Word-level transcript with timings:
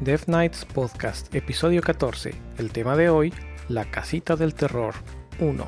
Death 0.00 0.24
Knights 0.26 0.66
Podcast, 0.66 1.34
episodio 1.34 1.80
14. 1.80 2.34
El 2.58 2.70
tema 2.70 2.96
de 2.96 3.08
hoy, 3.08 3.32
La 3.70 3.90
Casita 3.90 4.36
del 4.36 4.54
Terror 4.54 4.92
1. 5.40 5.66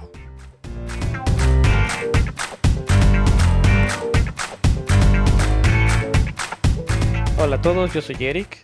Hola 7.42 7.56
a 7.56 7.62
todos, 7.62 7.94
yo 7.94 8.02
soy 8.02 8.16
Eric. 8.20 8.58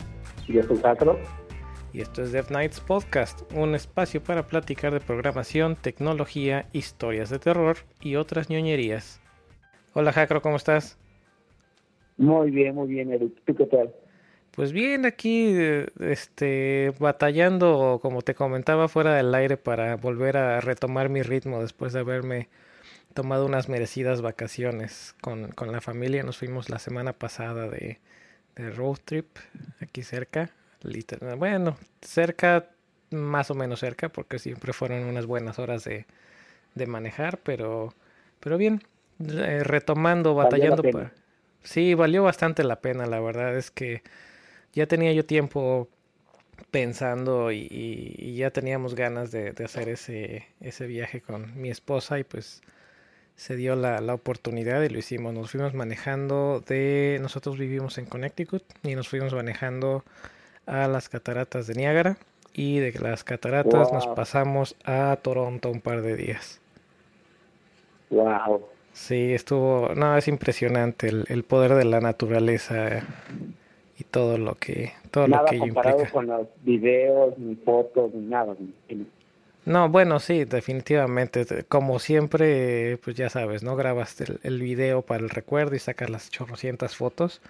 Yo 0.47 0.63
soy 0.65 0.77
Sacro. 0.77 1.19
Y 1.95 2.03
esto 2.03 2.23
es 2.23 2.33
Death 2.33 2.49
Knights 2.49 2.81
Podcast, 2.81 3.51
un 3.55 3.75
espacio 3.75 4.23
para 4.23 4.47
platicar 4.47 4.93
de 4.93 5.01
programación, 5.01 5.77
tecnología, 5.77 6.69
historias 6.75 7.31
de 7.31 7.39
terror 7.39 7.79
y 8.03 8.17
otras 8.17 8.51
ñoñerías. 8.51 9.19
Hola 9.95 10.13
Jacro, 10.13 10.43
¿cómo 10.43 10.57
estás? 10.57 10.99
Muy 12.19 12.51
bien, 12.51 12.75
muy 12.75 12.89
bien, 12.89 13.11
Eric. 13.11 13.33
¿Tú 13.47 13.55
qué 13.55 13.65
tal? 13.65 13.95
Pues 14.55 14.71
bien, 14.71 15.05
aquí 15.05 15.53
este 15.99 16.93
batallando, 17.01 17.99
como 18.01 18.23
te 18.23 18.37
comentaba, 18.37 18.87
fuera 18.87 19.15
del 19.15 19.35
aire 19.35 19.57
para 19.57 19.97
volver 19.97 20.37
a 20.37 20.61
retomar 20.61 21.09
mi 21.09 21.23
ritmo 21.23 21.61
después 21.61 21.93
de 21.93 22.01
haberme 22.01 22.49
tomado 23.15 23.47
unas 23.47 23.69
merecidas 23.69 24.23
vacaciones 24.23 25.17
con, 25.21 25.49
con 25.49 25.73
la 25.73 25.81
familia. 25.81 26.23
Nos 26.23 26.39
fuimos 26.39 26.71
la 26.71 26.79
semana 26.79 27.13
pasada 27.13 27.69
de, 27.69 27.99
de 28.55 28.71
road 28.71 28.99
trip 29.05 29.27
aquí 29.81 30.05
cerca. 30.05 30.51
Literal, 30.83 31.37
bueno, 31.37 31.77
cerca, 32.03 32.69
más 33.11 33.51
o 33.51 33.55
menos 33.55 33.81
cerca, 33.81 34.11
porque 34.11 34.39
siempre 34.39 34.73
fueron 34.73 35.05
unas 35.05 35.27
buenas 35.27 35.59
horas 35.59 35.83
de, 35.83 36.07
de 36.75 36.87
manejar, 36.87 37.39
pero, 37.39 37.95
pero 38.39 38.57
bien, 38.59 38.83
eh, 39.19 39.63
retomando, 39.65 40.35
batallando. 40.35 40.83
Para... 40.83 41.13
Sí, 41.63 41.95
valió 41.95 42.23
bastante 42.23 42.63
la 42.63 42.81
pena, 42.81 43.07
la 43.07 43.19
verdad 43.19 43.57
es 43.57 43.71
que 43.71 44.03
ya 44.75 44.87
tenía 44.87 45.13
yo 45.13 45.25
tiempo 45.25 45.89
pensando 46.71 47.53
y, 47.53 48.35
ya 48.37 48.51
teníamos 48.51 48.95
ganas 48.95 49.31
de, 49.31 49.55
hacer 49.65 49.89
ese, 49.89 50.47
ese 50.61 50.87
viaje 50.87 51.21
con 51.21 51.61
mi 51.61 51.71
esposa 51.71 52.19
y 52.19 52.25
pues 52.25 52.63
se 53.37 53.57
dio 53.57 53.77
la, 53.77 54.01
la, 54.01 54.15
oportunidad 54.15 54.83
y 54.83 54.89
lo 54.89 54.99
hicimos. 54.99 55.35
Nos 55.35 55.51
fuimos 55.51 55.75
manejando 55.75 56.63
de... 56.67 57.19
Nosotros 57.21 57.59
vivimos 57.59 57.99
en 57.99 58.07
Connecticut 58.07 58.63
y 58.83 58.95
nos 58.95 59.09
fuimos 59.09 59.35
manejando 59.35 60.05
a 60.67 60.89
las 60.89 61.09
cataratas 61.09 61.67
de 61.67 61.75
Niágara 61.75 62.17
y 62.53 62.79
de 62.79 62.93
las 62.93 63.25
cataratas 63.25 63.93
nos 63.93 64.07
pasamos 64.09 64.77
a 64.85 65.17
Toronto 65.21 65.71
un 65.71 65.81
par 65.81 66.03
de 66.03 66.17
días. 66.17 66.61
Wow. 68.11 68.67
Sí, 68.93 69.33
estuvo... 69.35 69.93
No, 69.95 70.17
es 70.17 70.29
impresionante 70.29 71.09
el, 71.09 71.25
el 71.29 71.43
poder 71.43 71.75
de 71.75 71.85
la 71.85 72.01
naturaleza 72.01 73.03
y 74.11 74.11
todo 74.11 74.39
lo 74.39 74.55
que 74.57 74.93
todo 75.11 75.29
nada 75.29 75.45
lo 75.45 75.45
que 75.45 75.59
comparado 75.59 75.99
implica. 75.99 76.13
con 76.13 76.27
los 76.27 76.49
videos 76.63 77.39
ni 77.39 77.57
fotos 77.57 78.15
ni 78.15 78.27
nada 78.27 78.57
no 79.67 79.89
bueno 79.89 80.21
sí 80.21 80.45
definitivamente 80.45 81.65
como 81.69 81.99
siempre 81.99 82.99
pues 82.99 83.17
ya 83.17 83.31
sabes 83.31 83.63
no 83.63 83.77
grabas 83.77 84.21
el, 84.21 84.41
el 84.43 84.61
video 84.61 85.03
para 85.03 85.23
el 85.23 85.31
recuerdo 85.31 85.75
y 85.77 85.79
sacas 85.79 86.11
las 86.11 86.31
chorrocientas 86.31 86.97
fotos 86.97 87.41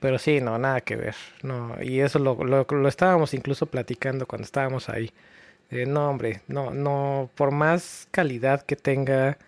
pero 0.00 0.18
sí 0.18 0.40
no 0.40 0.58
nada 0.58 0.80
que 0.82 0.96
ver 0.96 1.14
no 1.42 1.76
y 1.82 2.00
eso 2.00 2.18
lo, 2.18 2.36
lo, 2.44 2.66
lo 2.70 2.88
estábamos 2.88 3.34
incluso 3.34 3.66
platicando 3.66 4.26
cuando 4.26 4.44
estábamos 4.44 4.88
ahí 4.88 5.10
eh, 5.70 5.86
no 5.86 6.10
hombre 6.10 6.42
no 6.48 6.72
no 6.72 7.30
por 7.36 7.50
más 7.52 8.08
calidad 8.10 8.62
que 8.62 8.76
tenga 8.76 9.38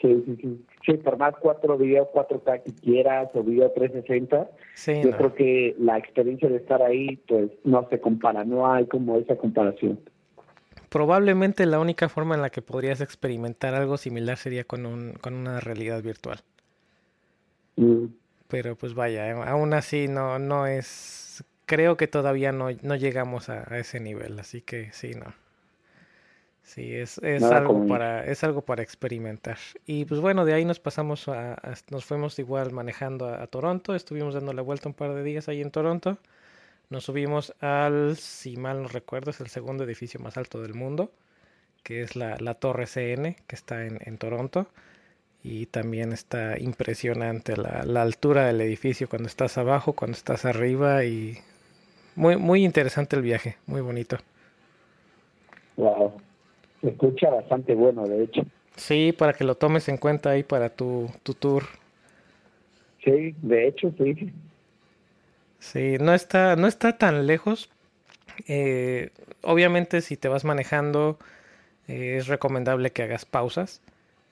sí, 0.00 0.22
sí, 0.26 0.36
sí. 0.40 0.66
Sí, 0.84 0.92
por 0.94 1.16
más 1.16 1.34
cuatro 1.40 1.78
videos 1.78 2.08
4K 2.12 2.62
que 2.62 2.72
quieras 2.74 3.30
o 3.32 3.42
video 3.42 3.70
360, 3.70 4.50
sí, 4.74 5.00
yo 5.02 5.10
no. 5.10 5.16
creo 5.16 5.34
que 5.34 5.74
la 5.78 5.96
experiencia 5.96 6.48
de 6.48 6.56
estar 6.56 6.82
ahí, 6.82 7.16
pues 7.26 7.50
no 7.64 7.88
se 7.88 8.00
compara, 8.00 8.44
no 8.44 8.70
hay 8.70 8.86
como 8.86 9.16
esa 9.18 9.36
comparación. 9.36 9.98
Probablemente 10.90 11.64
la 11.64 11.80
única 11.80 12.10
forma 12.10 12.34
en 12.34 12.42
la 12.42 12.50
que 12.50 12.60
podrías 12.60 13.00
experimentar 13.00 13.74
algo 13.74 13.96
similar 13.96 14.36
sería 14.36 14.64
con, 14.64 14.84
un, 14.84 15.14
con 15.14 15.34
una 15.34 15.58
realidad 15.58 16.02
virtual. 16.02 16.40
Mm. 17.76 18.06
Pero 18.48 18.76
pues 18.76 18.94
vaya, 18.94 19.30
eh, 19.30 19.32
aún 19.32 19.72
así 19.72 20.06
no, 20.06 20.38
no 20.38 20.66
es... 20.66 21.42
Creo 21.64 21.96
que 21.96 22.08
todavía 22.08 22.52
no, 22.52 22.68
no 22.82 22.94
llegamos 22.94 23.48
a, 23.48 23.64
a 23.72 23.78
ese 23.78 24.00
nivel, 24.00 24.38
así 24.38 24.60
que 24.60 24.92
sí, 24.92 25.12
no. 25.14 25.32
Sí, 26.64 26.94
es, 26.94 27.18
es 27.18 27.52
algo 27.52 27.82
para, 27.82 28.24
es 28.26 28.42
algo 28.42 28.62
para 28.64 28.82
experimentar. 28.82 29.58
Y 29.86 30.06
pues 30.06 30.20
bueno, 30.20 30.44
de 30.46 30.54
ahí 30.54 30.64
nos 30.64 30.80
pasamos 30.80 31.28
a, 31.28 31.54
a- 31.54 31.74
nos 31.90 32.04
fuimos 32.06 32.38
igual 32.38 32.72
manejando 32.72 33.26
a, 33.28 33.42
a 33.42 33.46
Toronto, 33.46 33.94
estuvimos 33.94 34.34
dando 34.34 34.52
la 34.54 34.62
vuelta 34.62 34.88
un 34.88 34.94
par 34.94 35.14
de 35.14 35.22
días 35.22 35.48
ahí 35.48 35.60
en 35.60 35.70
Toronto. 35.70 36.18
Nos 36.90 37.04
subimos 37.04 37.54
al, 37.60 38.16
si 38.18 38.56
mal 38.58 38.82
no 38.82 38.88
recuerdo, 38.88 39.30
es 39.32 39.40
el 39.40 39.48
segundo 39.48 39.84
edificio 39.84 40.20
más 40.20 40.36
alto 40.38 40.62
del 40.62 40.74
mundo, 40.74 41.12
que 41.84 42.02
es 42.02 42.16
la, 42.16 42.36
la 42.40 42.54
Torre 42.54 42.86
CN, 42.86 43.36
que 43.48 43.56
está 43.56 43.86
en, 43.86 43.98
en 44.02 44.18
Toronto. 44.18 44.68
Y 45.44 45.66
también 45.66 46.12
está 46.12 46.58
impresionante 46.58 47.56
la, 47.56 47.84
la 47.84 48.02
altura 48.02 48.46
del 48.46 48.60
edificio 48.62 49.08
cuando 49.08 49.28
estás 49.28 49.58
abajo, 49.58 49.94
cuando 49.94 50.16
estás 50.16 50.44
arriba 50.46 51.04
y 51.04 51.38
muy, 52.16 52.36
muy 52.38 52.64
interesante 52.64 53.16
el 53.16 53.22
viaje, 53.22 53.56
muy 53.66 53.80
bonito. 53.82 54.18
Wow. 55.76 56.23
Se 56.84 56.90
escucha 56.90 57.30
bastante 57.30 57.74
bueno, 57.74 58.06
de 58.06 58.24
hecho. 58.24 58.42
Sí, 58.76 59.14
para 59.16 59.32
que 59.32 59.44
lo 59.44 59.54
tomes 59.54 59.88
en 59.88 59.96
cuenta 59.96 60.30
ahí 60.30 60.42
para 60.42 60.68
tu, 60.68 61.10
tu 61.22 61.32
tour. 61.32 61.64
Sí, 63.02 63.34
de 63.40 63.68
hecho, 63.68 63.90
sí. 63.96 64.30
Sí, 65.60 65.96
no 65.98 66.12
está, 66.12 66.56
no 66.56 66.66
está 66.66 66.98
tan 66.98 67.26
lejos. 67.26 67.70
Eh, 68.48 69.12
obviamente, 69.40 70.02
si 70.02 70.18
te 70.18 70.28
vas 70.28 70.44
manejando, 70.44 71.18
eh, 71.88 72.16
es 72.18 72.26
recomendable 72.26 72.92
que 72.92 73.02
hagas 73.04 73.24
pausas. 73.24 73.80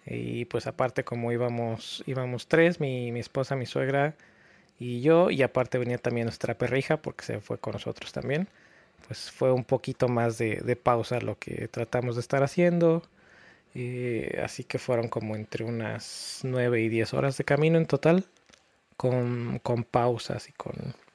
Y 0.05 0.45
pues 0.45 0.67
aparte, 0.67 1.05
como 1.05 1.33
íbamos, 1.33 2.05
íbamos 2.07 2.49
tres, 2.49 2.81
mi, 2.81 3.13
mi 3.13 3.21
esposa, 3.21 3.57
mi 3.57 3.65
suegra 3.65 4.15
y 4.79 5.01
yo, 5.01 5.31
y 5.31 5.43
aparte 5.43 5.79
venía 5.79 5.97
también 5.97 6.27
nuestra 6.27 6.55
perrija, 6.59 6.99
porque 6.99 7.25
se 7.25 7.41
fue 7.41 7.57
con 7.57 7.73
nosotros 7.73 8.13
también. 8.13 8.49
Pues 9.07 9.31
fue 9.31 9.53
un 9.53 9.65
poquito 9.65 10.09
más 10.09 10.39
de, 10.39 10.57
de 10.57 10.77
pausa 10.77 11.21
lo 11.21 11.39
que 11.39 11.69
tratamos 11.69 12.17
de 12.17 12.21
estar 12.21 12.43
haciendo. 12.43 13.03
Eh, 13.75 14.41
así 14.45 14.65
que 14.65 14.79
fueron 14.79 15.09
como 15.09 15.35
entre 15.35 15.65
unas 15.65 16.41
9 16.45 16.83
y 16.83 16.89
10 16.89 17.15
horas 17.15 17.39
de 17.39 17.45
camino 17.45 17.79
en 17.79 17.87
total, 17.87 18.27
con, 18.97 19.61
con 19.63 19.85
pausas 19.85 20.49
y 20.49 20.53
con 20.53 20.75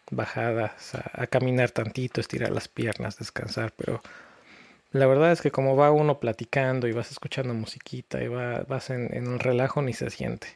bajadas 0.09 0.95
a, 0.95 1.27
caminar 1.27 1.71
tantito, 1.71 2.21
estirar 2.21 2.51
las 2.51 2.67
piernas, 2.67 3.19
descansar, 3.19 3.73
pero 3.75 4.01
la 4.91 5.05
verdad 5.05 5.33
es 5.33 5.41
que 5.41 5.51
como 5.51 5.75
va 5.75 5.91
uno 5.91 6.19
platicando 6.19 6.87
y 6.87 6.93
vas 6.93 7.11
escuchando 7.11 7.53
musiquita 7.53 8.23
y 8.23 8.27
va, 8.27 8.63
vas 8.67 8.89
en, 8.89 9.13
en 9.13 9.27
un 9.27 9.39
relajo 9.39 9.81
ni 9.81 9.93
se 9.93 10.09
siente. 10.09 10.47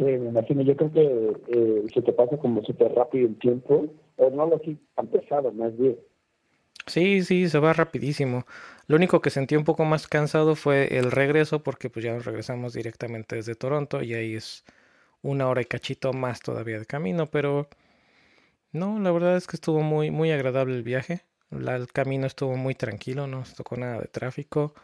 Sí, 0.00 0.04
me 0.04 0.30
imagino. 0.30 0.62
Yo 0.62 0.74
creo 0.76 0.92
que 0.92 1.36
eh, 1.48 1.84
se 1.92 2.00
te 2.00 2.12
pasa 2.12 2.38
como 2.38 2.64
súper 2.64 2.94
rápido 2.94 3.28
el 3.28 3.38
tiempo. 3.38 3.86
O 4.20 4.28
no 4.30 4.60
tan 4.94 5.06
pesado, 5.06 5.50
más 5.52 5.74
bien. 5.78 5.98
Sí, 6.86 7.22
sí, 7.22 7.48
se 7.48 7.58
va 7.58 7.72
rapidísimo. 7.72 8.44
Lo 8.86 8.96
único 8.96 9.22
que 9.22 9.30
sentí 9.30 9.56
un 9.56 9.64
poco 9.64 9.84
más 9.86 10.06
cansado 10.08 10.56
fue 10.56 10.98
el 10.98 11.10
regreso 11.10 11.62
porque 11.62 11.88
pues 11.88 12.04
ya 12.04 12.18
regresamos 12.18 12.74
directamente 12.74 13.36
desde 13.36 13.54
Toronto 13.54 14.02
y 14.02 14.12
ahí 14.12 14.34
es 14.34 14.64
una 15.22 15.48
hora 15.48 15.62
y 15.62 15.64
cachito 15.64 16.12
más 16.12 16.40
todavía 16.40 16.78
de 16.78 16.86
camino, 16.86 17.26
pero 17.30 17.68
no, 18.72 18.98
la 19.00 19.10
verdad 19.10 19.36
es 19.36 19.46
que 19.46 19.56
estuvo 19.56 19.80
muy, 19.80 20.10
muy 20.10 20.30
agradable 20.32 20.74
el 20.76 20.82
viaje. 20.82 21.22
El 21.50 21.88
camino 21.92 22.26
estuvo 22.26 22.56
muy 22.56 22.74
tranquilo, 22.74 23.26
no 23.26 23.38
nos 23.38 23.54
tocó 23.54 23.76
nada 23.76 24.00
de 24.00 24.08
tráfico. 24.08 24.74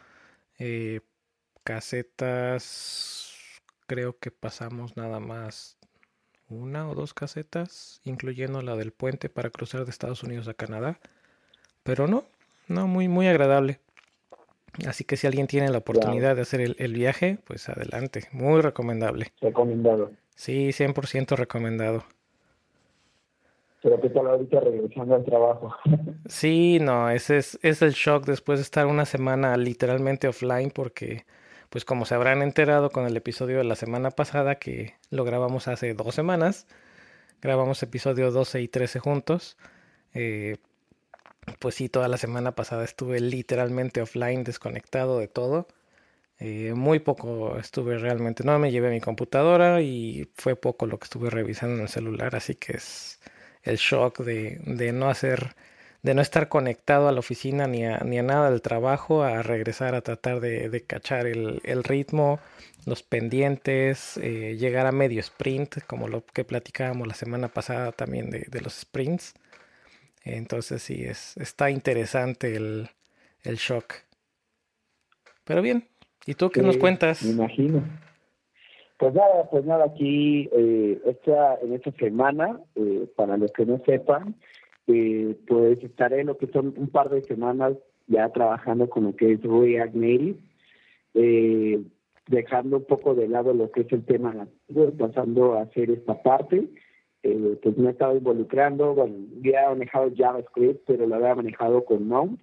Eh, 0.59 1.01
casetas, 1.65 3.35
creo 3.87 4.19
que 4.19 4.31
pasamos 4.31 4.97
nada 4.97 5.21
más 5.21 5.76
una 6.49 6.89
o 6.89 6.95
dos 6.95 7.15
casetas, 7.15 8.01
incluyendo 8.05 8.63
la 8.63 8.77
del 8.77 8.93
puente 8.93 9.29
para 9.29 9.51
cruzar 9.51 9.85
de 9.85 9.91
Estados 9.91 10.23
Unidos 10.23 10.49
a 10.49 10.55
Canadá. 10.55 10.99
Pero 11.83 12.07
no, 12.07 12.25
no, 12.69 12.87
muy, 12.87 13.09
muy 13.09 13.27
agradable. 13.29 13.81
Así 14.87 15.05
que 15.05 15.17
si 15.17 15.27
alguien 15.27 15.47
tiene 15.47 15.71
la 15.71 15.79
oportunidad 15.79 16.37
de 16.37 16.43
hacer 16.43 16.61
el, 16.61 16.77
el 16.79 16.93
viaje, 16.93 17.39
pues 17.45 17.69
adelante, 17.69 18.29
muy 18.33 18.61
recomendable. 18.61 19.33
Recomendado. 19.41 20.11
Sí, 20.35 20.69
100% 20.69 21.37
recomendado. 21.37 22.05
Pero 23.83 24.01
qué 24.01 24.11
tal 24.11 24.27
ahorita 24.27 24.61
regresando 24.61 25.15
al 25.15 25.25
trabajo. 25.25 25.75
Sí, 26.29 26.79
no, 26.81 27.09
ese 27.09 27.39
es, 27.39 27.57
es 27.63 27.83
el 27.83 27.93
shock 27.93 28.27
después 28.27 28.59
de 28.59 28.65
estar 28.65 28.87
una 28.87 29.05
semana 29.05 29.57
literalmente 29.57 30.27
offline 30.27 30.73
porque, 30.73 31.25
pues 31.71 31.85
como 31.85 32.07
se 32.07 32.15
habrán 32.15 32.43
enterado 32.43 32.91
con 32.91 33.07
el 33.07 33.17
episodio 33.17 33.59
de 33.59 33.65
la 33.65 33.77
semana 33.77 34.11
pasada 34.11 34.57
que 34.57 34.95
lo 35.11 35.25
grabamos 35.25 35.69
hace 35.69 35.95
dos 35.95 36.15
semanas, 36.15 36.67
grabamos 37.43 37.83
episodio 37.83 38.31
12 38.31 38.63
y 38.63 38.69
13 38.69 39.01
juntos, 39.01 39.57
eh, 40.15 40.59
pues 41.61 41.75
sí, 41.77 41.89
toda 41.89 42.09
la 42.09 42.19
semana 42.19 42.55
pasada 42.55 42.85
estuve 42.85 43.21
literalmente 43.21 44.03
offline, 44.03 44.45
desconectado 44.45 45.19
de 45.19 45.29
todo. 45.29 45.69
Eh, 46.39 46.75
muy 46.75 46.99
poco 46.99 47.57
estuve 47.59 47.99
realmente, 47.99 48.45
no 48.45 48.59
me 48.59 48.71
llevé 48.71 48.91
mi 48.91 49.01
computadora 49.01 49.81
y 49.81 50.31
fue 50.35 50.55
poco 50.55 50.87
lo 50.87 50.99
que 50.99 51.05
estuve 51.05 51.31
revisando 51.31 51.77
en 51.77 51.83
el 51.83 51.89
celular, 51.89 52.37
así 52.37 52.55
que 52.57 52.77
es 52.77 53.21
el 53.63 53.77
shock 53.79 54.21
de, 54.21 54.61
de 54.67 54.93
no 54.93 55.09
hacer, 55.09 55.57
de 56.07 56.15
no 56.15 56.23
estar 56.23 56.49
conectado 56.49 57.09
a 57.09 57.13
la 57.13 57.19
oficina 57.19 57.67
ni 57.67 57.85
a, 57.85 57.99
ni 57.99 58.17
a 58.17 58.23
nada 58.23 58.49
del 58.49 58.63
trabajo, 58.63 59.25
a 59.25 59.43
regresar 59.43 59.97
a 59.97 60.03
tratar 60.03 60.39
de, 60.39 60.69
de 60.69 60.81
cachar 60.85 61.27
el, 61.27 61.61
el, 61.65 61.83
ritmo, 61.83 62.39
los 62.87 63.03
pendientes, 63.03 64.17
eh, 64.19 64.57
llegar 64.57 64.87
a 64.87 64.93
medio 64.93 65.19
sprint, 65.19 65.83
como 65.89 66.07
lo 66.07 66.25
que 66.25 66.45
platicábamos 66.45 67.09
la 67.09 67.15
semana 67.15 67.49
pasada 67.49 67.91
también 67.91 68.31
de, 68.31 68.47
de 68.49 68.61
los 68.61 68.75
sprints. 68.75 69.35
Entonces 70.23 70.81
sí, 70.81 71.03
es, 71.03 71.37
está 71.39 71.73
interesante 71.73 72.55
el, 72.55 72.89
el 73.43 73.57
shock. 73.57 73.95
Pero 75.43 75.61
bien, 75.61 75.89
¿y 76.25 76.35
tú 76.35 76.51
qué 76.51 76.61
sí, 76.61 76.67
nos 76.67 76.77
cuentas? 76.77 77.25
Me 77.25 77.33
imagino. 77.33 77.83
Pues 78.97 79.13
nada, 79.13 79.51
pues 79.51 79.65
nada, 79.65 79.87
aquí 79.87 80.49
eh, 80.53 81.03
esta, 81.05 81.59
en 81.63 81.73
esta 81.73 81.91
semana, 81.99 82.61
eh, 82.77 83.09
para 83.17 83.37
los 83.37 83.51
que 83.51 83.67
no 83.67 83.83
sepan, 83.85 84.37
eh, 84.89 85.37
pues 85.47 85.83
estaré 85.83 86.25
lo 86.25 86.37
que 86.37 86.47
son 86.49 86.75
un 86.77 86.89
par 86.89 87.11
de 87.11 87.23
semanas 87.23 87.75
ya 88.07 88.29
trabajando 88.31 88.89
con 88.89 89.05
lo 89.05 89.17
que 89.17 89.33
es 89.33 89.43
React 89.43 89.95
Native, 89.95 90.37
eh, 91.15 91.81
dejando 92.29 92.79
un 92.79 92.85
poco 92.85 93.15
de 93.15 93.29
lado 93.29 93.53
lo 93.53 93.71
que 93.71 93.83
es 93.83 93.93
el 93.93 94.05
tema 94.05 94.47
pasando 94.99 95.55
a 95.55 95.63
hacer 95.63 95.91
esta 95.91 96.23
parte. 96.23 96.69
Eh, 97.23 97.59
pues 97.63 97.77
me 97.77 97.89
he 97.89 97.91
estado 97.91 98.17
involucrando, 98.17 98.95
bueno, 98.95 99.15
ya 99.43 99.63
he 99.63 99.69
manejado 99.71 100.13
JavaScript, 100.17 100.83
pero 100.87 101.07
lo 101.07 101.17
había 101.17 101.35
manejado 101.35 101.85
con 101.85 102.09
Node. 102.09 102.37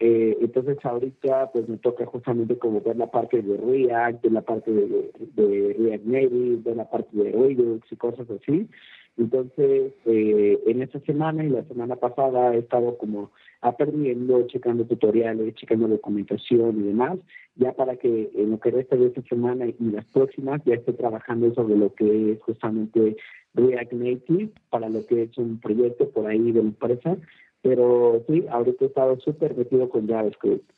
Eh, 0.00 0.36
entonces 0.40 0.78
ahorita 0.84 1.50
pues 1.52 1.68
me 1.68 1.76
toca 1.76 2.06
justamente 2.06 2.56
como 2.56 2.80
ver 2.80 2.96
la 2.96 3.10
parte 3.10 3.42
de 3.42 3.56
React, 3.56 4.22
de 4.22 4.30
la 4.30 4.42
parte 4.42 4.70
de, 4.70 5.10
de 5.34 5.76
React 5.76 6.04
Native, 6.04 6.56
de 6.62 6.74
la 6.74 6.88
parte 6.88 7.16
de 7.16 7.32
Redux 7.32 7.92
y 7.92 7.96
cosas 7.96 8.28
así. 8.30 8.68
Entonces 9.18 9.92
eh, 10.06 10.58
en 10.66 10.82
esta 10.82 11.00
semana 11.00 11.44
y 11.44 11.50
la 11.50 11.64
semana 11.64 11.96
pasada 11.96 12.54
he 12.54 12.58
estado 12.58 12.96
como 12.96 13.30
aprendiendo, 13.60 14.46
checando 14.46 14.84
tutoriales, 14.84 15.54
checando 15.56 15.88
documentación 15.88 16.80
y 16.80 16.86
demás, 16.86 17.18
ya 17.56 17.72
para 17.72 17.96
que 17.96 18.30
en 18.34 18.52
lo 18.52 18.60
que 18.60 18.70
resta 18.70 18.96
de 18.96 19.08
esta 19.08 19.22
semana 19.22 19.66
y 19.66 19.74
las 19.80 20.04
próximas 20.06 20.62
ya 20.64 20.74
esté 20.74 20.92
trabajando 20.92 21.52
sobre 21.54 21.76
lo 21.76 21.92
que 21.92 22.32
es 22.32 22.42
justamente 22.42 23.16
React 23.54 23.92
Native, 23.92 24.50
para 24.70 24.88
lo 24.88 25.04
que 25.06 25.24
es 25.24 25.36
un 25.36 25.58
proyecto 25.58 26.08
por 26.10 26.26
ahí 26.26 26.52
de 26.52 26.60
empresa 26.60 27.16
pero 27.62 28.24
sí, 28.28 28.44
ahorita 28.50 28.84
he 28.84 28.88
estado 28.88 29.18
súper 29.20 29.56
metido 29.56 29.88
con 29.88 30.06
JavaScript. 30.06 30.70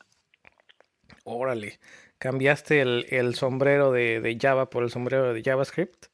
Órale, 1.23 1.79
¿cambiaste 2.17 2.81
el, 2.81 3.05
el 3.09 3.35
sombrero 3.35 3.91
de, 3.91 4.21
de, 4.21 4.37
Java 4.39 4.69
por 4.69 4.83
el 4.83 4.89
sombrero 4.89 5.33
de 5.33 5.43
JavaScript? 5.43 6.07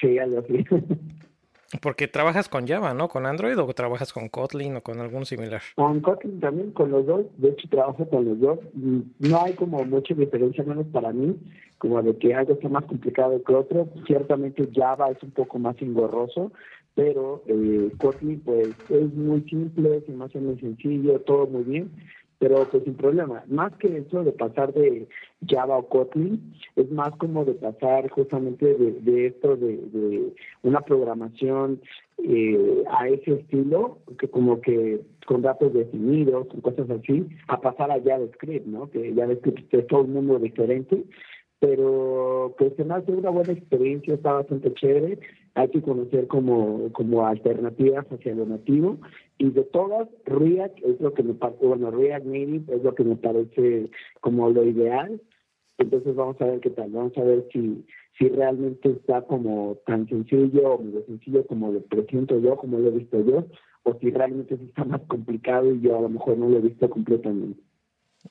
Sí, 0.00 0.18
algo 0.18 0.40
así. 0.40 0.64
Porque 1.82 2.06
trabajas 2.06 2.48
con 2.48 2.66
Java, 2.66 2.94
¿no? 2.94 3.08
¿Con 3.08 3.26
Android 3.26 3.58
o 3.58 3.66
trabajas 3.74 4.12
con 4.12 4.28
Kotlin 4.28 4.76
o 4.76 4.82
con 4.82 5.00
algún 5.00 5.26
similar? 5.26 5.60
Con 5.74 6.00
Kotlin 6.00 6.38
también, 6.38 6.70
con 6.70 6.90
los 6.90 7.06
dos. 7.06 7.26
De 7.38 7.50
hecho, 7.50 7.68
trabajo 7.68 8.08
con 8.08 8.24
los 8.24 8.38
dos. 8.38 8.58
No 8.74 9.42
hay 9.42 9.54
como 9.54 9.84
mucha 9.84 10.14
diferencia, 10.14 10.62
menos 10.62 10.86
para 10.86 11.12
mí, 11.12 11.36
como 11.78 12.00
de 12.02 12.16
que 12.18 12.34
algo 12.34 12.56
sea 12.60 12.70
más 12.70 12.84
complicado 12.84 13.42
que 13.42 13.54
otro. 13.54 13.88
Ciertamente 14.06 14.68
Java 14.74 15.10
es 15.10 15.20
un 15.22 15.32
poco 15.32 15.58
más 15.58 15.74
engorroso, 15.82 16.52
pero 16.94 17.42
eh, 17.46 17.90
Kotlin 17.98 18.40
pues 18.40 18.68
es 18.88 19.14
muy 19.14 19.42
simple, 19.42 20.02
se 20.06 20.12
me 20.12 20.24
hace 20.24 20.38
muy 20.38 20.58
sencillo, 20.60 21.20
todo 21.22 21.46
muy 21.48 21.64
bien, 21.64 21.90
pero 22.38 22.68
pues 22.70 22.84
sin 22.84 22.94
problema. 22.94 23.44
Más 23.48 23.72
que 23.76 23.98
eso 23.98 24.24
de 24.24 24.32
pasar 24.32 24.72
de 24.72 25.08
Java 25.46 25.78
o 25.78 25.88
Kotlin, 25.88 26.54
es 26.76 26.90
más 26.90 27.10
como 27.16 27.44
de 27.44 27.54
pasar 27.54 28.08
justamente 28.10 28.74
de, 28.74 28.92
de 29.00 29.26
esto 29.26 29.56
de, 29.56 29.76
de, 29.76 30.32
una 30.62 30.80
programación 30.80 31.80
eh, 32.18 32.84
a 32.90 33.08
ese 33.08 33.34
estilo, 33.34 33.98
que 34.18 34.28
como 34.28 34.60
que 34.60 35.00
con 35.26 35.42
datos 35.42 35.72
definidos, 35.72 36.46
con 36.48 36.60
cosas 36.60 36.88
así, 36.90 37.26
a 37.48 37.60
pasar 37.60 37.90
a 37.90 38.00
JavaScript, 38.00 38.66
¿no? 38.66 38.90
Que 38.90 39.14
JavaScript 39.14 39.72
es 39.72 39.86
todo 39.86 40.02
un 40.02 40.12
mundo 40.12 40.38
diferente 40.38 41.04
pero 41.58 42.54
pues 42.58 42.74
se 42.76 42.84
me 42.84 42.94
hace 42.94 43.12
una 43.12 43.30
buena 43.30 43.52
experiencia, 43.52 44.14
está 44.14 44.32
bastante 44.34 44.72
chévere, 44.74 45.18
hay 45.54 45.68
que 45.68 45.80
conocer 45.80 46.26
como, 46.26 46.92
como 46.92 47.26
alternativas 47.26 48.06
hacia 48.10 48.34
lo 48.34 48.46
nativo, 48.46 48.98
y 49.38 49.50
de 49.50 49.62
todas, 49.64 50.08
React 50.26 50.78
es 50.84 51.00
lo 51.00 51.14
que 51.14 51.22
me 51.22 51.34
parece, 51.34 51.66
bueno, 51.66 51.90
React 51.90 52.26
Native 52.26 52.76
es 52.76 52.82
lo 52.82 52.94
que 52.94 53.04
me 53.04 53.16
parece 53.16 53.90
como 54.20 54.50
lo 54.50 54.64
ideal, 54.64 55.20
entonces 55.78 56.14
vamos 56.14 56.40
a 56.40 56.46
ver 56.46 56.60
qué 56.60 56.70
tal, 56.70 56.90
vamos 56.90 57.16
a 57.16 57.22
ver 57.22 57.46
si, 57.52 57.84
si 58.18 58.28
realmente 58.28 58.90
está 58.90 59.22
como 59.22 59.76
tan 59.86 60.08
sencillo 60.08 60.74
o 60.74 60.82
medio 60.82 61.04
sencillo 61.06 61.46
como 61.46 61.72
lo 61.72 61.80
presento 61.82 62.38
yo, 62.38 62.56
como 62.56 62.78
lo 62.78 62.88
he 62.88 62.98
visto 62.98 63.20
yo, 63.24 63.46
o 63.82 63.94
si 64.00 64.10
realmente 64.10 64.54
está 64.54 64.84
más 64.84 65.02
complicado 65.02 65.72
y 65.72 65.80
yo 65.80 65.98
a 65.98 66.02
lo 66.02 66.08
mejor 66.08 66.38
no 66.38 66.48
lo 66.48 66.58
he 66.58 66.62
visto 66.62 66.88
completamente. 66.90 67.60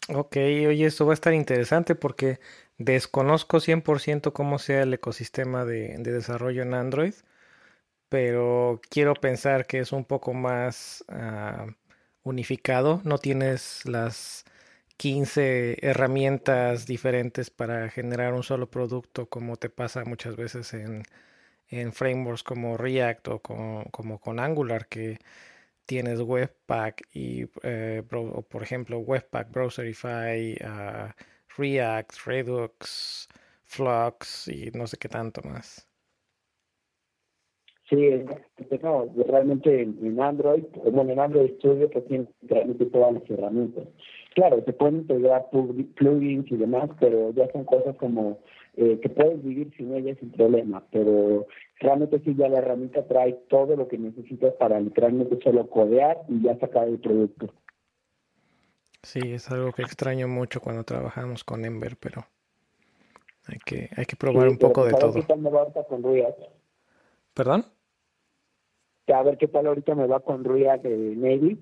Ok, 0.09 0.35
oye, 0.37 0.85
esto 0.85 1.05
va 1.05 1.13
a 1.13 1.15
estar 1.15 1.33
interesante 1.33 1.95
porque 1.95 2.39
desconozco 2.77 3.59
100% 3.59 4.33
cómo 4.33 4.59
sea 4.59 4.83
el 4.83 4.93
ecosistema 4.93 5.65
de, 5.65 5.97
de, 5.97 6.11
desarrollo 6.11 6.61
en 6.61 6.75
Android, 6.75 7.13
pero 8.09 8.81
quiero 8.89 9.15
pensar 9.15 9.65
que 9.67 9.79
es 9.79 9.91
un 9.91 10.05
poco 10.05 10.33
más 10.33 11.03
uh, 11.09 11.71
unificado. 12.23 13.01
No 13.03 13.17
tienes 13.17 13.85
las 13.85 14.45
15 14.97 15.79
herramientas 15.87 16.85
diferentes 16.87 17.49
para 17.51 17.89
generar 17.89 18.33
un 18.33 18.43
solo 18.43 18.69
producto 18.71 19.27
como 19.29 19.57
te 19.57 19.69
pasa 19.69 20.05
muchas 20.05 20.35
veces 20.35 20.73
en, 20.73 21.03
en 21.69 21.93
frameworks 21.93 22.43
como 22.43 22.77
React 22.77 23.27
o 23.29 23.39
como, 23.41 23.85
como 23.91 24.19
con 24.19 24.39
Angular, 24.39 24.87
que 24.87 25.19
tienes 25.85 26.21
Webpack 26.21 27.03
y, 27.13 27.45
eh, 27.63 28.03
por 28.07 28.63
ejemplo, 28.63 28.99
Webpack, 28.99 29.51
Browserify, 29.51 30.55
uh, 30.61 31.11
React, 31.57 32.13
Redux, 32.25 33.29
Flux 33.63 34.47
y 34.47 34.71
no 34.71 34.87
sé 34.87 34.97
qué 34.97 35.09
tanto 35.09 35.41
más. 35.43 35.87
Sí, 37.89 37.97
no, 38.81 39.13
realmente 39.27 39.83
en 39.83 40.19
Android, 40.19 40.63
bueno, 40.91 41.11
en 41.11 41.19
Android 41.19 41.51
Studio 41.57 41.87
pues 41.91 42.07
tiene 42.07 42.25
realmente 42.41 42.85
todas 42.87 43.13
las 43.13 43.29
herramientas. 43.29 43.87
Claro, 44.33 44.63
se 44.65 44.73
pueden 44.73 44.97
integrar 45.01 45.49
plugins 45.95 46.51
y 46.51 46.57
demás, 46.57 46.89
pero 46.99 47.31
ya 47.33 47.47
son 47.51 47.63
cosas 47.63 47.95
como 47.97 48.39
eh, 48.77 48.99
que 49.01 49.09
puedes 49.09 49.41
vivir 49.43 49.73
sin 49.77 49.93
ellas 49.93 50.17
sin 50.19 50.31
problema, 50.31 50.83
pero 50.91 51.47
realmente 51.79 52.19
sí 52.19 52.35
ya 52.35 52.49
la 52.49 52.59
herramienta 52.59 53.07
trae 53.07 53.33
todo 53.49 53.75
lo 53.75 53.87
que 53.87 53.97
necesitas 53.97 54.53
para 54.55 54.79
literalmente 54.79 55.39
solo 55.41 55.69
codear 55.69 56.17
y 56.27 56.41
ya 56.41 56.59
sacar 56.59 56.87
el 56.87 56.99
producto. 56.99 57.53
Sí, 59.01 59.19
es 59.33 59.49
algo 59.51 59.71
que 59.71 59.83
extraño 59.83 60.27
mucho 60.27 60.59
cuando 60.59 60.83
trabajamos 60.83 61.43
con 61.43 61.63
Ember, 61.63 61.95
pero 61.97 62.25
hay 63.47 63.59
que, 63.65 63.89
hay 63.95 64.05
que 64.05 64.15
probar 64.15 64.47
sí, 64.47 64.53
un 64.53 64.57
poco 64.57 64.83
de 64.83 64.93
todo. 64.93 65.13
Qué 65.13 65.21
tal 65.21 65.39
me 65.39 65.49
va 65.49 65.61
ahorita 65.61 65.83
con 65.83 66.03
React. 66.03 66.39
¿Perdón? 67.33 67.65
A 69.13 69.23
ver 69.23 69.37
qué 69.37 69.47
tal 69.47 69.67
ahorita 69.67 69.95
me 69.95 70.07
va 70.07 70.19
con 70.19 70.43
React 70.43 70.83
de 70.83 71.15
Native. 71.15 71.57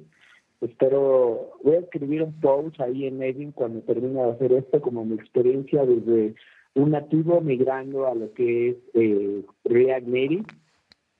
Espero, 0.61 1.59
voy 1.61 1.75
a 1.75 1.79
escribir 1.79 2.23
un 2.23 2.39
post 2.39 2.79
ahí 2.79 3.05
en 3.05 3.19
Native 3.19 3.51
cuando 3.53 3.81
termine 3.81 4.23
de 4.23 4.31
hacer 4.31 4.53
esto 4.53 4.81
como 4.81 5.03
mi 5.03 5.15
experiencia 5.15 5.85
desde 5.85 6.35
un 6.75 6.91
nativo 6.91 7.41
migrando 7.41 8.07
a 8.07 8.15
lo 8.15 8.33
que 8.33 8.69
es 8.69 8.77
eh, 8.93 9.43
React 9.65 10.07
Native, 10.07 10.43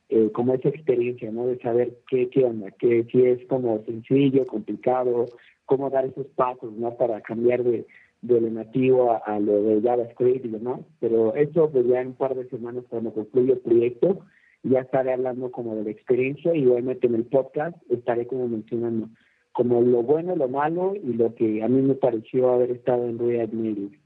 eh, 0.10 0.30
como 0.32 0.54
esa 0.54 0.70
experiencia, 0.70 1.32
¿no? 1.32 1.48
De 1.48 1.60
saber 1.60 1.98
qué, 2.08 2.30
qué 2.30 2.46
onda, 2.46 2.72
que 2.72 3.06
si 3.06 3.24
es 3.24 3.46
como 3.48 3.84
sencillo, 3.86 4.46
complicado, 4.46 5.26
cómo 5.66 5.90
dar 5.90 6.06
esos 6.06 6.28
pasos, 6.36 6.74
¿no? 6.74 6.96
Para 6.98 7.22
cambiar 7.22 7.64
de, 7.64 7.86
de 8.22 8.42
lo 8.42 8.50
nativo 8.50 9.12
a, 9.12 9.18
a, 9.18 9.40
lo 9.40 9.64
de 9.64 9.82
JavaScript 9.82 10.46
y 10.46 10.50
demás. 10.50 10.82
Pero 11.00 11.36
eso, 11.36 11.70
pues 11.72 11.88
ya 11.88 12.02
en 12.02 12.08
un 12.08 12.14
par 12.16 12.36
de 12.36 12.50
semanas 12.50 12.84
cuando 12.90 13.14
concluya 13.14 13.54
el 13.54 13.60
proyecto, 13.60 14.20
ya 14.64 14.80
estaré 14.80 15.14
hablando 15.14 15.52
como 15.52 15.76
de 15.76 15.84
la 15.84 15.92
experiencia 15.92 16.56
y 16.56 16.66
obviamente 16.66 17.08
en 17.08 17.16
el 17.16 17.26
podcast 17.26 17.76
estaré 17.90 18.28
como 18.28 18.48
mencionando 18.48 19.10
como 19.52 19.82
lo 19.82 20.02
bueno, 20.02 20.36
lo 20.36 20.48
malo 20.48 20.94
y 20.96 21.14
lo 21.14 21.36
que 21.36 21.62
a 21.64 21.68
mí 21.68 21.82
me 21.82 21.94
pareció 21.94 22.52
haber 22.52 22.72
estado 22.72 23.06
en 23.06 23.20
React 23.20 23.54
Native. 23.54 24.00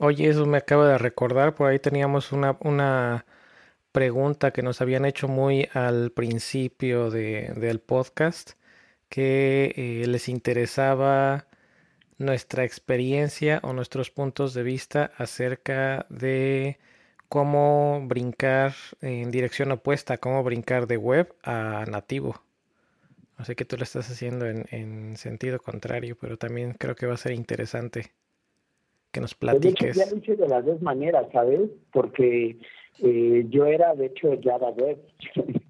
Oye, 0.00 0.28
eso 0.28 0.46
me 0.46 0.58
acaba 0.58 0.88
de 0.88 0.98
recordar, 0.98 1.54
por 1.54 1.68
ahí 1.70 1.78
teníamos 1.78 2.32
una, 2.32 2.56
una 2.60 3.26
pregunta 3.92 4.52
que 4.52 4.62
nos 4.62 4.80
habían 4.80 5.04
hecho 5.04 5.28
muy 5.28 5.68
al 5.74 6.12
principio 6.12 7.10
de, 7.10 7.52
del 7.56 7.80
podcast, 7.80 8.52
que 9.08 9.74
eh, 9.76 10.06
les 10.08 10.28
interesaba 10.28 11.48
nuestra 12.18 12.64
experiencia 12.64 13.60
o 13.64 13.72
nuestros 13.74 14.10
puntos 14.10 14.54
de 14.54 14.64
vista 14.64 15.12
acerca 15.18 16.06
de 16.10 16.78
cómo 17.28 18.02
brincar 18.06 18.74
en 19.02 19.30
dirección 19.32 19.72
opuesta, 19.72 20.18
cómo 20.18 20.44
brincar 20.44 20.86
de 20.88 20.98
web 20.98 21.34
a 21.44 21.84
nativo. 21.90 22.42
Así 23.38 23.54
que 23.56 23.64
tú 23.64 23.76
lo 23.78 23.84
estás 23.84 24.10
haciendo 24.10 24.46
en, 24.46 24.66
en 24.70 25.16
sentido 25.16 25.60
contrario, 25.60 26.16
pero 26.20 26.36
también 26.38 26.74
creo 26.74 26.96
que 26.96 27.06
va 27.06 27.14
a 27.14 27.18
ser 27.18 27.32
interesante. 27.32 28.12
Que 29.12 29.20
nos 29.20 29.34
Pues, 29.34 29.60
de 29.60 29.68
hecho, 29.70 29.84
platiques. 29.86 29.96
ya 29.96 30.10
lo 30.10 30.16
hice 30.18 30.36
de 30.36 30.48
las 30.48 30.64
dos 30.64 30.80
maneras, 30.82 31.26
¿sabes? 31.32 31.70
Porque 31.92 32.58
eh, 33.00 33.46
yo 33.48 33.66
era, 33.66 33.94
de 33.94 34.06
hecho, 34.06 34.30
Java 34.42 34.70
Web. 34.70 34.98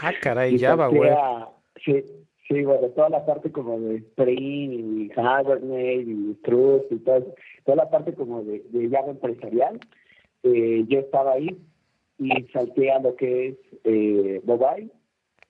Ah, 0.00 0.12
caray, 0.22 0.54
Y 0.54 0.58
Java, 0.58 0.88
güey. 0.88 1.10
a- 1.10 1.48
Sí, 1.84 2.04
sí, 2.46 2.62
bueno, 2.62 2.88
toda 2.88 3.08
la 3.08 3.24
parte 3.24 3.50
como 3.50 3.80
de 3.80 3.96
Spring 3.96 4.70
y 4.72 5.10
Hibernate 5.12 6.02
y 6.06 6.34
Struts 6.40 6.86
y 6.92 6.98
todo, 6.98 7.34
toda 7.64 7.76
la 7.76 7.90
parte 7.90 8.12
como 8.14 8.42
de, 8.44 8.60
de 8.68 8.88
Java 8.90 9.10
empresarial, 9.10 9.80
eh, 10.42 10.84
yo 10.88 10.98
estaba 11.00 11.32
ahí 11.32 11.56
y 12.18 12.30
salté 12.52 12.92
a 12.92 13.00
lo 13.00 13.16
que 13.16 13.48
es 13.48 13.56
eh, 13.84 14.40
mobile 14.44 14.90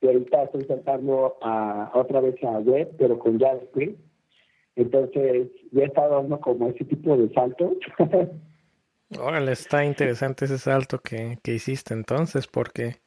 y 0.00 0.06
ahorita 0.06 0.44
estoy 0.44 0.64
saltando 0.66 1.36
a, 1.42 1.90
otra 1.94 2.20
vez 2.20 2.36
a 2.44 2.58
web, 2.60 2.90
pero 2.98 3.18
con 3.18 3.38
JavaScript. 3.38 3.98
Entonces, 4.78 5.48
ya 5.72 5.82
he 5.82 5.86
estado 5.86 6.14
dando 6.22 6.40
como 6.40 6.68
ese 6.70 6.84
tipo 6.84 7.16
de 7.16 7.32
saltos. 7.34 7.72
Órale, 9.18 9.52
está 9.52 9.84
interesante 9.84 10.44
ese 10.46 10.58
salto 10.58 11.00
que, 11.00 11.38
que 11.42 11.54
hiciste 11.54 11.94
entonces, 11.94 12.46
porque 12.46 13.00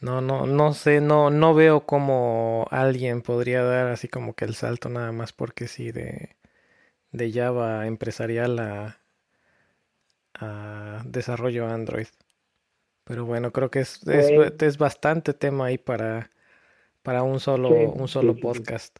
no, 0.00 0.20
no, 0.20 0.46
no 0.46 0.74
sé, 0.74 1.00
no, 1.00 1.30
no 1.30 1.54
veo 1.54 1.86
cómo 1.86 2.66
alguien 2.70 3.22
podría 3.22 3.62
dar 3.62 3.88
así 3.88 4.08
como 4.08 4.34
que 4.34 4.44
el 4.44 4.54
salto 4.54 4.88
nada 4.88 5.12
más 5.12 5.32
porque 5.32 5.68
sí 5.68 5.92
de, 5.92 6.36
de 7.12 7.32
Java 7.32 7.86
empresarial 7.86 8.58
a, 8.60 8.98
a 10.34 11.02
desarrollo 11.06 11.66
Android. 11.68 12.06
Pero 13.04 13.24
bueno, 13.26 13.52
creo 13.52 13.70
que 13.70 13.80
es, 13.80 14.06
es, 14.08 14.32
Pues- 14.32 14.52
es 14.62 14.78
bastante 14.78 15.34
tema 15.34 15.66
ahí 15.66 15.78
para, 15.78 16.30
para 17.02 17.22
un 17.22 17.40
solo, 17.40 17.70
Sí, 17.70 17.74
un 17.94 18.08
solo 18.08 18.34
sí. 18.34 18.40
podcast. 18.42 18.98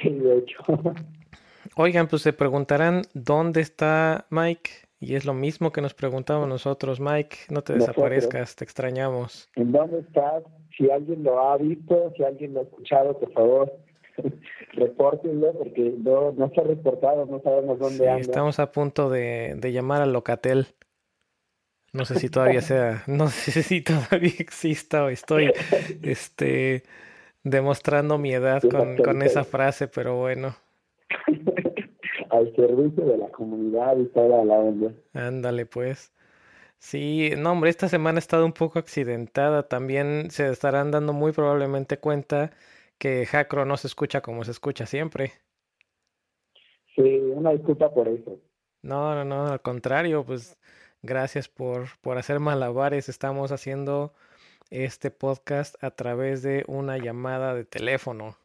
Sí, 0.00 0.10
de 0.10 0.38
hecho. 0.38 0.58
Oigan, 1.76 2.08
pues 2.08 2.22
se 2.22 2.32
preguntarán 2.32 3.02
dónde 3.14 3.60
está 3.60 4.26
Mike. 4.30 4.70
Y 5.00 5.16
es 5.16 5.26
lo 5.26 5.34
mismo 5.34 5.70
que 5.70 5.82
nos 5.82 5.92
preguntamos 5.92 6.48
nosotros, 6.48 6.98
Mike, 6.98 7.36
no 7.50 7.62
te 7.62 7.74
Nosotros. 7.74 7.78
desaparezcas, 7.96 8.56
te 8.56 8.64
extrañamos. 8.64 9.50
¿En 9.54 9.70
dónde 9.72 10.00
estás? 10.00 10.44
Si 10.76 10.90
alguien 10.90 11.22
lo 11.24 11.40
ha 11.46 11.58
visto, 11.58 12.12
si 12.16 12.22
alguien 12.24 12.54
lo 12.54 12.60
ha 12.60 12.62
escuchado, 12.62 13.18
por 13.18 13.30
favor, 13.32 13.72
repórtenlo 14.72 15.52
porque 15.58 15.94
no, 15.98 16.32
no 16.32 16.48
se 16.54 16.60
ha 16.60 16.64
reportado, 16.64 17.26
no 17.26 17.40
sabemos 17.42 17.78
dónde 17.78 17.98
Sí, 17.98 18.06
anda. 18.06 18.20
estamos 18.20 18.58
a 18.60 18.72
punto 18.72 19.10
de, 19.10 19.54
de 19.58 19.72
llamar 19.72 20.00
a 20.00 20.06
Locatel. 20.06 20.68
No 21.92 22.04
sé 22.06 22.18
si 22.18 22.28
todavía 22.30 22.62
sea, 22.62 23.04
no 23.06 23.28
sé 23.28 23.62
si 23.62 23.82
todavía 23.82 24.32
exista 24.38 25.04
o 25.04 25.08
estoy 25.10 25.52
este 26.02 26.82
demostrando 27.44 28.18
mi 28.18 28.32
edad 28.32 28.62
con, 28.62 28.96
con 28.96 29.22
esa 29.22 29.44
frase, 29.44 29.86
pero 29.86 30.16
bueno, 30.16 30.56
Al 32.30 32.54
servicio 32.56 33.04
de 33.04 33.16
la 33.16 33.28
comunidad 33.28 33.96
y 33.96 34.06
toda 34.06 34.44
la 34.44 34.54
onda. 34.54 34.92
ándale 35.12 35.66
pues. 35.66 36.12
Sí, 36.78 37.30
no, 37.38 37.52
hombre, 37.52 37.70
esta 37.70 37.88
semana 37.88 38.18
ha 38.18 38.20
estado 38.20 38.44
un 38.44 38.52
poco 38.52 38.78
accidentada. 38.78 39.68
También 39.68 40.30
se 40.30 40.48
estarán 40.50 40.90
dando 40.90 41.12
muy 41.12 41.32
probablemente 41.32 41.98
cuenta 41.98 42.50
que 42.98 43.24
Jacro 43.26 43.64
no 43.64 43.76
se 43.76 43.86
escucha 43.86 44.20
como 44.20 44.44
se 44.44 44.50
escucha 44.50 44.84
siempre. 44.84 45.32
Sí, 46.94 47.02
una 47.02 47.52
disculpa 47.52 47.92
por 47.92 48.08
eso. 48.08 48.38
No, 48.82 49.14
no, 49.14 49.24
no, 49.24 49.46
al 49.46 49.62
contrario, 49.62 50.24
pues 50.24 50.58
gracias 51.02 51.48
por, 51.48 51.86
por 52.02 52.18
hacer 52.18 52.38
malabares. 52.38 53.08
Estamos 53.08 53.50
haciendo 53.50 54.12
este 54.70 55.10
podcast 55.10 55.82
a 55.82 55.90
través 55.90 56.42
de 56.42 56.64
una 56.66 56.98
llamada 56.98 57.54
de 57.54 57.64
teléfono. 57.64 58.36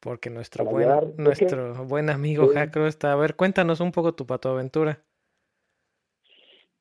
Porque 0.00 0.30
nuestro 0.30 0.64
buen, 0.64 0.88
nuestro 1.16 1.84
buen 1.86 2.10
amigo 2.10 2.48
sí. 2.48 2.54
Jacro 2.54 2.86
está. 2.86 3.12
A 3.12 3.16
ver, 3.16 3.34
cuéntanos 3.34 3.80
un 3.80 3.92
poco 3.92 4.14
tu 4.14 4.26
patoaventura. 4.26 5.02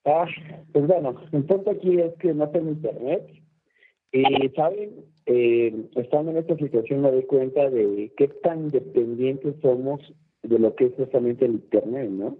Ah, 0.05 0.27
pues 0.71 0.85
bueno, 0.85 1.15
el 1.31 1.43
punto 1.45 1.71
aquí 1.71 1.99
es 1.99 2.13
que 2.19 2.33
no 2.33 2.49
tengo 2.49 2.69
internet. 2.69 3.27
Y, 4.11 4.49
¿saben? 4.55 5.05
Eh, 5.25 5.87
estando 5.95 6.31
en 6.31 6.37
esta 6.37 6.55
situación 6.55 7.01
me 7.01 7.11
doy 7.11 7.23
cuenta 7.23 7.69
de 7.69 8.13
qué 8.15 8.27
tan 8.27 8.69
dependientes 8.69 9.55
somos 9.61 9.99
de 10.43 10.59
lo 10.59 10.75
que 10.75 10.85
es 10.85 10.93
justamente 10.95 11.45
el 11.45 11.53
internet, 11.53 12.09
¿no? 12.11 12.37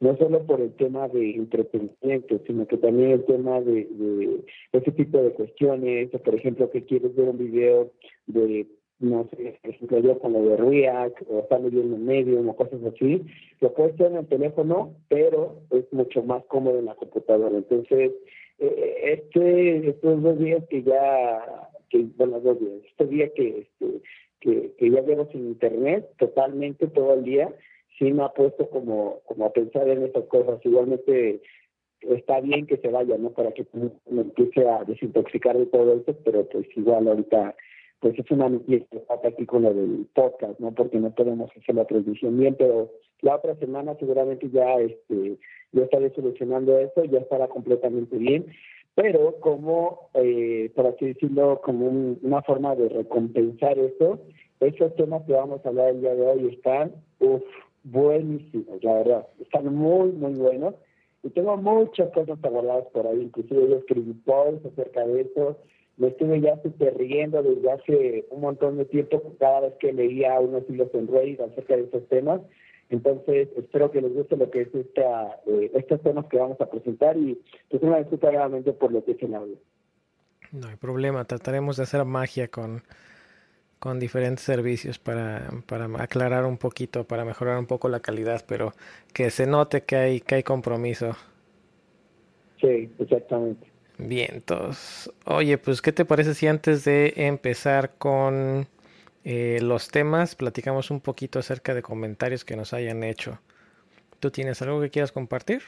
No 0.00 0.16
solo 0.16 0.44
por 0.46 0.62
el 0.62 0.72
tema 0.76 1.08
de 1.08 1.32
entretenimiento, 1.32 2.40
sino 2.46 2.66
que 2.66 2.78
también 2.78 3.10
el 3.10 3.24
tema 3.26 3.60
de, 3.60 3.86
de 3.90 4.44
ese 4.72 4.92
tipo 4.92 5.18
de 5.18 5.32
cuestiones, 5.32 6.08
por 6.10 6.34
ejemplo, 6.34 6.70
que 6.70 6.84
quieres 6.84 7.14
ver 7.14 7.28
un 7.28 7.38
video 7.38 7.92
de, 8.26 8.66
no 8.98 9.28
sé, 9.30 9.58
por 9.62 9.70
ejemplo, 9.70 9.98
yo 9.98 10.18
con 10.18 10.32
lo 10.32 10.42
de 10.42 10.56
React, 10.56 11.22
o 11.28 11.40
estar 11.40 11.60
leyendo 11.60 11.96
en 11.96 12.06
Medium, 12.06 12.48
o 12.48 12.56
cosas 12.56 12.80
así, 12.84 13.22
lo 13.60 13.74
puedes 13.74 13.94
hacer 13.94 14.12
en 14.12 14.16
el 14.18 14.26
teléfono, 14.26 14.94
pero 15.08 15.56
es 15.70 15.90
mucho 15.92 16.22
más 16.22 16.44
cómodo 16.46 16.78
en 16.78 16.86
la 16.86 16.94
computadora. 16.94 17.56
Entonces, 17.56 18.12
eh, 18.58 18.94
este, 19.04 19.88
estos 19.88 20.22
dos 20.22 20.38
días 20.38 20.64
que 20.68 20.82
ya, 20.82 21.70
que, 21.88 22.06
bueno, 22.16 22.40
dos 22.40 22.58
días, 22.60 22.72
este 22.88 23.06
día 23.06 23.28
que, 23.34 23.60
este, 23.60 24.00
que, 24.40 24.72
que 24.78 24.90
ya 24.90 25.00
llevo 25.02 25.28
sin 25.32 25.46
internet 25.46 26.08
totalmente 26.18 26.86
todo 26.86 27.14
el 27.14 27.24
día, 27.24 27.54
sí 28.00 28.12
me 28.12 28.24
ha 28.24 28.30
puesto 28.30 28.68
como, 28.70 29.20
como 29.26 29.44
a 29.44 29.52
pensar 29.52 29.88
en 29.88 30.02
estas 30.04 30.24
cosas. 30.24 30.58
Igualmente 30.64 31.40
está 32.00 32.40
bien 32.40 32.66
que 32.66 32.78
se 32.78 32.88
vaya, 32.88 33.16
¿no? 33.18 33.30
Para 33.30 33.52
que 33.52 33.66
me 34.08 34.22
empiece 34.22 34.66
a 34.66 34.82
desintoxicar 34.84 35.56
de 35.56 35.66
todo 35.66 35.92
esto, 35.94 36.16
pero 36.24 36.48
pues 36.48 36.66
igual 36.76 37.06
ahorita 37.06 37.54
pues 38.00 38.18
es 38.18 38.30
una 38.30 38.50
que 38.66 38.86
pasa 39.06 39.28
aquí 39.28 39.44
con 39.44 39.62
lo 39.62 39.74
del 39.74 40.06
podcast, 40.14 40.58
¿no? 40.58 40.72
Porque 40.72 40.98
no 40.98 41.14
podemos 41.14 41.50
hacer 41.54 41.74
la 41.74 41.84
transmisión 41.84 42.38
bien, 42.38 42.56
pero 42.58 42.90
la 43.20 43.36
otra 43.36 43.54
semana 43.56 43.94
seguramente 44.00 44.48
ya 44.50 44.76
este 44.80 45.36
ya 45.72 45.82
estaré 45.84 46.10
solucionando 46.14 46.78
eso, 46.78 47.04
ya 47.04 47.18
estará 47.18 47.46
completamente 47.48 48.16
bien, 48.16 48.46
pero 48.94 49.36
como, 49.40 50.08
eh, 50.14 50.72
por 50.74 50.86
así 50.86 51.08
decirlo, 51.08 51.60
como 51.62 51.86
un- 51.86 52.18
una 52.22 52.40
forma 52.42 52.74
de 52.74 52.88
recompensar 52.88 53.78
eso, 53.78 54.18
esos 54.60 54.96
temas 54.96 55.22
que 55.26 55.34
vamos 55.34 55.64
a 55.64 55.68
hablar 55.68 55.90
el 55.90 56.00
día 56.00 56.14
de 56.14 56.26
hoy 56.26 56.48
están, 56.54 56.92
uff, 57.20 57.42
buenísimos, 57.84 58.82
la 58.82 58.94
verdad, 58.94 59.28
están 59.40 59.74
muy, 59.74 60.12
muy 60.12 60.34
buenos. 60.34 60.74
Y 61.22 61.28
tengo 61.30 61.56
muchas 61.58 62.10
cosas 62.12 62.38
abordadas 62.42 62.86
por 62.92 63.06
ahí, 63.06 63.22
inclusive 63.22 63.68
yo 63.68 63.76
escribí 63.76 64.14
posts 64.24 64.64
acerca 64.64 65.06
de 65.06 65.20
eso, 65.22 65.58
me 65.98 66.08
estuve 66.08 66.40
ya 66.40 66.60
súper 66.62 66.96
riendo 66.96 67.42
desde 67.42 67.70
hace 67.70 68.24
un 68.30 68.40
montón 68.40 68.78
de 68.78 68.86
tiempo 68.86 69.22
cada 69.38 69.60
vez 69.60 69.74
que 69.80 69.92
leía 69.92 70.40
unos 70.40 70.62
hilos 70.66 70.88
en 70.94 71.08
Reddit 71.08 71.40
acerca 71.40 71.76
de 71.76 71.82
esos 71.82 72.08
temas. 72.08 72.40
Entonces, 72.88 73.48
espero 73.54 73.90
que 73.90 74.00
les 74.00 74.14
guste 74.14 74.38
lo 74.38 74.50
que 74.50 74.62
es 74.62 74.74
esta, 74.74 75.38
eh, 75.46 75.70
estos 75.74 76.00
temas 76.00 76.24
que 76.26 76.38
vamos 76.38 76.58
a 76.58 76.70
presentar 76.70 77.18
y 77.18 77.38
pues 77.68 77.82
una 77.82 77.98
disculpa 77.98 78.30
nuevamente 78.30 78.72
por 78.72 78.92
lo 78.92 79.04
que 79.04 79.12
es 79.12 79.22
el 79.22 79.34
audio. 79.34 79.56
No 80.52 80.68
hay 80.68 80.76
problema, 80.76 81.24
trataremos 81.26 81.76
de 81.76 81.82
hacer 81.82 82.04
magia 82.06 82.48
con, 82.48 82.82
con 83.80 83.98
diferentes 83.98 84.44
servicios 84.44 84.98
para, 84.98 85.48
para 85.66 85.86
aclarar 86.02 86.44
un 86.44 86.58
poquito, 86.58 87.04
para 87.04 87.24
mejorar 87.24 87.58
un 87.58 87.66
poco 87.66 87.88
la 87.88 88.00
calidad, 88.00 88.44
pero 88.46 88.74
que 89.14 89.30
se 89.30 89.46
note 89.46 89.82
que 89.82 89.96
hay, 89.96 90.20
que 90.20 90.36
hay 90.36 90.42
compromiso. 90.42 91.16
Sí, 92.60 92.90
exactamente. 92.98 93.66
Bien, 93.96 94.28
entonces, 94.34 95.10
oye, 95.24 95.56
pues, 95.56 95.80
¿qué 95.80 95.92
te 95.92 96.04
parece 96.04 96.34
si 96.34 96.46
antes 96.46 96.84
de 96.84 97.14
empezar 97.16 97.92
con 97.96 98.66
eh, 99.24 99.58
los 99.62 99.88
temas, 99.88 100.34
platicamos 100.34 100.90
un 100.90 101.00
poquito 101.00 101.38
acerca 101.38 101.74
de 101.74 101.82
comentarios 101.82 102.44
que 102.44 102.56
nos 102.56 102.74
hayan 102.74 103.02
hecho? 103.02 103.38
¿Tú 104.20 104.30
tienes 104.30 104.60
algo 104.60 104.82
que 104.82 104.90
quieras 104.90 105.10
compartir? 105.10 105.62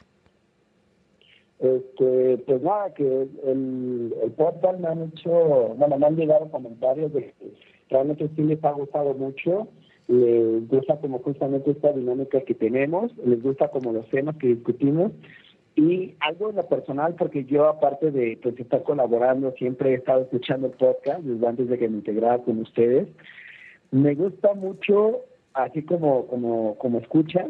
Este, 1.61 2.38
pues 2.45 2.61
nada, 2.61 2.92
que 2.92 3.04
el, 3.04 4.14
el 4.23 4.33
podcast 4.33 4.78
me 4.81 4.88
han 4.88 5.02
hecho, 5.04 5.31
bueno, 5.76 5.97
me 5.97 6.07
han 6.07 6.16
llegado 6.16 6.50
comentarios 6.50 7.12
de 7.14 7.33
que 7.38 7.72
realmente 7.91 8.29
sí 8.35 8.43
les 8.43 8.62
ha 8.65 8.73
gustado 8.73 9.15
mucho, 9.15 9.69
les 10.09 10.69
gusta 10.69 10.99
como 10.99 11.19
justamente 11.21 11.71
esta 11.71 11.93
dinámica 11.93 12.41
que 12.41 12.55
tenemos, 12.55 13.17
les 13.25 13.43
gusta 13.43 13.69
como 13.69 13.93
los 13.93 14.09
temas 14.09 14.37
que 14.37 14.49
discutimos. 14.49 15.12
Y 15.75 16.15
algo 16.21 16.51
en 16.51 16.57
lo 16.57 16.67
personal, 16.69 17.15
porque 17.15 17.45
yo 17.45 17.67
aparte 17.67 18.11
de 18.11 18.39
pues, 18.43 18.59
estar 18.61 18.83
colaborando, 18.83 19.53
siempre 19.53 19.93
he 19.93 19.95
estado 19.95 20.23
escuchando 20.23 20.67
el 20.67 20.75
podcast 20.75 21.21
desde 21.21 21.47
antes 21.47 21.69
de 21.69 21.79
que 21.79 21.89
me 21.89 21.97
integrara 21.97 22.39
con 22.43 22.59
ustedes, 22.59 23.09
me 23.91 24.15
gusta 24.15 24.53
mucho, 24.53 25.21
así 25.55 25.83
como, 25.83 26.27
como, 26.27 26.77
como 26.77 26.99
escucha, 26.99 27.47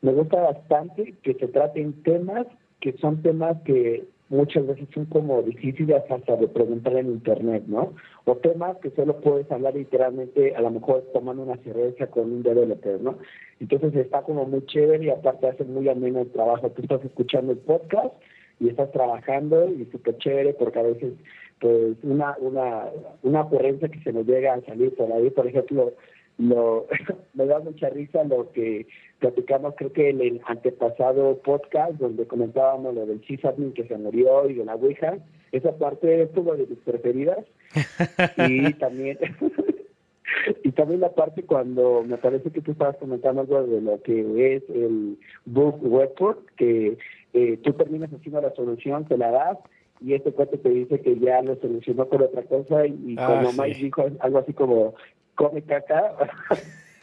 me 0.00 0.12
gusta 0.12 0.40
bastante 0.40 1.14
que 1.22 1.34
se 1.34 1.48
traten 1.48 2.02
temas 2.02 2.46
que 2.80 2.92
son 2.98 3.22
temas 3.22 3.60
que 3.62 4.06
muchas 4.28 4.66
veces 4.66 4.88
son 4.92 5.06
como 5.06 5.42
difíciles 5.42 6.02
hasta 6.10 6.36
de 6.36 6.48
preguntar 6.48 6.96
en 6.96 7.06
internet, 7.06 7.64
¿no? 7.66 7.94
O 8.24 8.36
temas 8.36 8.76
que 8.78 8.90
solo 8.90 9.20
puedes 9.20 9.50
hablar 9.50 9.74
literalmente, 9.74 10.54
a 10.56 10.60
lo 10.60 10.70
mejor 10.70 11.04
tomando 11.12 11.42
una 11.42 11.56
cerveza 11.58 12.08
con 12.08 12.24
un 12.24 12.42
developer, 12.42 13.00
¿no? 13.00 13.18
Entonces 13.60 13.94
está 13.94 14.22
como 14.22 14.44
muy 14.44 14.64
chévere 14.66 15.04
y 15.04 15.10
aparte 15.10 15.48
hace 15.48 15.64
muy 15.64 15.88
ameno 15.88 16.20
el 16.20 16.30
trabajo. 16.30 16.70
Tú 16.70 16.82
estás 16.82 17.04
escuchando 17.04 17.52
el 17.52 17.58
podcast 17.58 18.14
y 18.58 18.68
estás 18.68 18.90
trabajando 18.90 19.68
y 19.68 19.84
súper 19.86 20.16
chévere 20.18 20.54
porque 20.54 20.78
a 20.78 20.82
veces 20.82 21.12
pues 21.60 21.96
una, 22.02 22.36
una, 22.40 22.86
una 23.22 23.42
ocurrencia 23.42 23.88
que 23.88 24.00
se 24.00 24.12
nos 24.12 24.26
llega 24.26 24.54
a 24.54 24.60
salir 24.62 24.94
por 24.94 25.10
ahí, 25.12 25.30
por 25.30 25.46
ejemplo, 25.46 25.92
lo, 26.38 26.86
me 27.34 27.46
da 27.46 27.60
mucha 27.60 27.88
risa 27.90 28.24
lo 28.24 28.50
que 28.52 28.86
platicamos, 29.18 29.74
creo 29.76 29.92
que 29.92 30.10
en 30.10 30.20
el 30.20 30.40
antepasado 30.46 31.38
podcast, 31.38 31.94
donde 31.94 32.26
comentábamos 32.26 32.94
lo 32.94 33.06
del 33.06 33.24
sysadmin 33.26 33.72
que 33.72 33.86
se 33.86 33.96
murió 33.96 34.48
y 34.48 34.54
de 34.54 34.64
la 34.64 34.74
Ouija, 34.74 35.18
esa 35.52 35.76
parte 35.78 36.22
estuvo 36.22 36.54
de 36.56 36.66
mis 36.66 36.78
preferidas. 36.80 37.44
y 38.48 38.72
también 38.74 39.18
y 40.62 40.72
también 40.72 41.00
la 41.00 41.14
parte 41.14 41.42
cuando 41.44 42.02
me 42.02 42.18
parece 42.18 42.50
que 42.50 42.60
tú 42.60 42.72
estabas 42.72 42.96
comentando 42.96 43.40
algo 43.40 43.62
de 43.66 43.80
lo 43.80 44.02
que 44.02 44.56
es 44.56 44.62
el 44.68 45.18
book 45.44 45.80
report, 45.82 46.38
que 46.56 46.98
eh, 47.32 47.58
tú 47.62 47.72
terminas 47.72 48.12
haciendo 48.12 48.40
la 48.40 48.54
solución, 48.54 49.06
te 49.06 49.16
la 49.16 49.30
das 49.30 49.58
y 50.00 50.12
este 50.12 50.32
cuate 50.32 50.58
te 50.58 50.68
dice 50.68 51.00
que 51.00 51.18
ya 51.18 51.40
lo 51.42 51.56
solucionó 51.56 52.06
por 52.06 52.22
otra 52.22 52.42
cosa 52.42 52.86
y, 52.86 53.16
ah, 53.18 53.26
como 53.26 53.62
Mike 53.62 53.80
dijo 53.80 54.04
algo 54.20 54.38
así 54.38 54.52
como 54.52 54.94
come 55.36 55.62
caca 55.62 56.16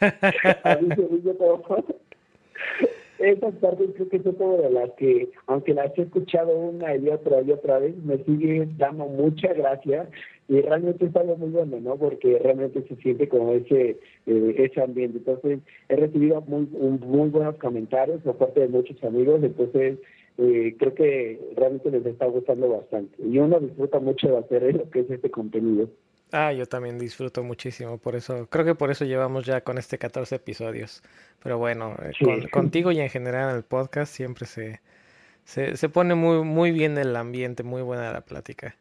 esas 3.18 3.54
partes 3.56 3.90
creo 3.94 4.08
que 4.08 4.22
son 4.22 4.34
como 4.34 4.56
de 4.58 4.70
las 4.70 4.90
que, 4.92 5.30
aunque 5.46 5.74
las 5.74 5.96
he 5.96 6.02
escuchado 6.02 6.56
una 6.56 6.96
y 6.96 7.08
otra 7.08 7.42
y 7.42 7.52
otra 7.52 7.78
vez, 7.78 7.96
me 8.04 8.18
sigue 8.24 8.68
dando 8.76 9.06
mucha 9.06 9.52
gracia 9.52 10.08
y 10.48 10.60
realmente 10.60 11.06
es 11.06 11.16
algo 11.16 11.36
muy 11.36 11.50
bueno, 11.50 11.80
¿no? 11.80 11.96
Porque 11.96 12.38
realmente 12.38 12.82
se 12.86 12.96
siente 12.96 13.28
como 13.28 13.52
ese 13.52 13.98
eh, 14.26 14.54
ese 14.58 14.82
ambiente. 14.82 15.18
Entonces, 15.18 15.60
he 15.88 15.96
recibido 15.96 16.42
muy, 16.42 16.66
muy 16.66 17.30
buenos 17.30 17.56
comentarios 17.56 18.20
por 18.22 18.36
parte 18.36 18.60
de 18.60 18.68
muchos 18.68 19.02
amigos, 19.04 19.42
entonces 19.42 19.98
eh, 20.38 20.74
creo 20.78 20.94
que 20.94 21.40
realmente 21.56 21.90
les 21.90 22.04
está 22.04 22.26
gustando 22.26 22.68
bastante. 22.68 23.14
Y 23.22 23.38
uno 23.38 23.60
disfruta 23.60 24.00
mucho 24.00 24.28
de 24.28 24.38
hacer 24.38 24.74
lo 24.74 24.90
que 24.90 25.00
es 25.00 25.10
este 25.10 25.30
contenido. 25.30 25.88
Ah, 26.32 26.52
yo 26.52 26.66
también 26.66 26.98
disfruto 26.98 27.42
muchísimo, 27.44 27.98
por 27.98 28.16
eso, 28.16 28.48
creo 28.48 28.64
que 28.64 28.74
por 28.74 28.90
eso 28.90 29.04
llevamos 29.04 29.46
ya 29.46 29.60
con 29.60 29.78
este 29.78 29.98
14 29.98 30.36
episodios. 30.36 31.02
Pero 31.42 31.58
bueno, 31.58 31.94
eh, 32.02 32.48
contigo 32.50 32.90
y 32.90 33.00
en 33.00 33.08
general 33.08 33.50
en 33.50 33.56
el 33.56 33.62
podcast 33.62 34.12
siempre 34.12 34.46
se, 34.46 34.80
se, 35.44 35.76
se, 35.76 35.88
pone 35.88 36.14
muy, 36.14 36.42
muy 36.42 36.72
bien 36.72 36.98
el 36.98 37.14
ambiente, 37.14 37.62
muy 37.62 37.82
buena 37.82 38.12
la 38.12 38.22
plática. 38.22 38.76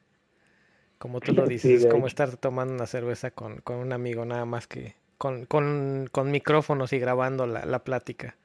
Como 0.97 1.19
tú 1.19 1.33
lo 1.33 1.45
dices, 1.45 1.85
como 1.85 2.07
estar 2.07 2.37
tomando 2.37 2.73
una 2.73 2.87
cerveza 2.87 3.31
con, 3.31 3.57
con 3.57 3.75
un 3.75 3.91
amigo, 3.91 4.23
nada 4.23 4.45
más 4.45 4.67
que 4.67 4.95
con, 5.17 5.45
con, 5.45 6.07
con 6.11 6.31
micrófonos 6.31 6.93
y 6.93 6.99
grabando 6.99 7.45
la, 7.45 7.65
la 7.65 7.83
plática. 7.83 8.35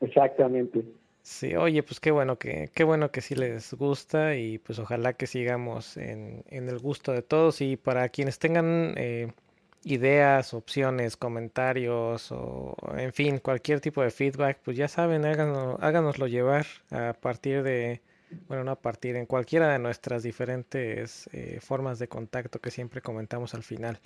Exactamente. 0.00 0.84
Sí, 1.26 1.56
oye, 1.56 1.82
pues 1.82 2.00
qué 2.00 2.10
bueno 2.10 2.38
que, 2.38 2.70
qué 2.74 2.84
bueno 2.84 3.10
que 3.10 3.22
sí 3.22 3.34
les 3.34 3.72
gusta 3.72 4.36
y 4.36 4.58
pues 4.58 4.78
ojalá 4.78 5.14
que 5.14 5.26
sigamos 5.26 5.96
en, 5.96 6.44
en 6.48 6.68
el 6.68 6.78
gusto 6.78 7.12
de 7.12 7.22
todos 7.22 7.62
y 7.62 7.76
para 7.78 8.10
quienes 8.10 8.38
tengan 8.38 8.92
eh, 8.98 9.32
ideas, 9.84 10.52
opciones, 10.54 11.16
comentarios 11.16 12.30
o 12.30 12.76
en 12.98 13.12
fin, 13.14 13.38
cualquier 13.38 13.80
tipo 13.80 14.02
de 14.02 14.10
feedback, 14.10 14.58
pues 14.64 14.76
ya 14.76 14.86
saben, 14.88 15.24
háganos, 15.24 15.78
háganoslo 15.80 16.26
llevar 16.26 16.66
a 16.90 17.14
partir 17.14 17.62
de, 17.62 18.02
bueno, 18.48 18.64
no 18.64 18.72
a 18.72 18.80
partir, 18.82 19.16
en 19.16 19.24
cualquiera 19.26 19.70
de 19.72 19.78
nuestras 19.78 20.22
diferentes 20.22 21.28
eh, 21.32 21.58
formas 21.62 21.98
de 21.98 22.08
contacto 22.08 22.60
que 22.60 22.70
siempre 22.70 23.00
comentamos 23.00 23.54
al 23.54 23.62
final. 23.62 23.98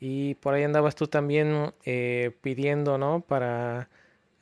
Y 0.00 0.34
por 0.36 0.54
ahí 0.54 0.64
andabas 0.64 0.96
tú 0.96 1.06
también 1.06 1.72
eh, 1.84 2.32
pidiendo, 2.42 2.98
¿no? 2.98 3.20
Para 3.20 3.88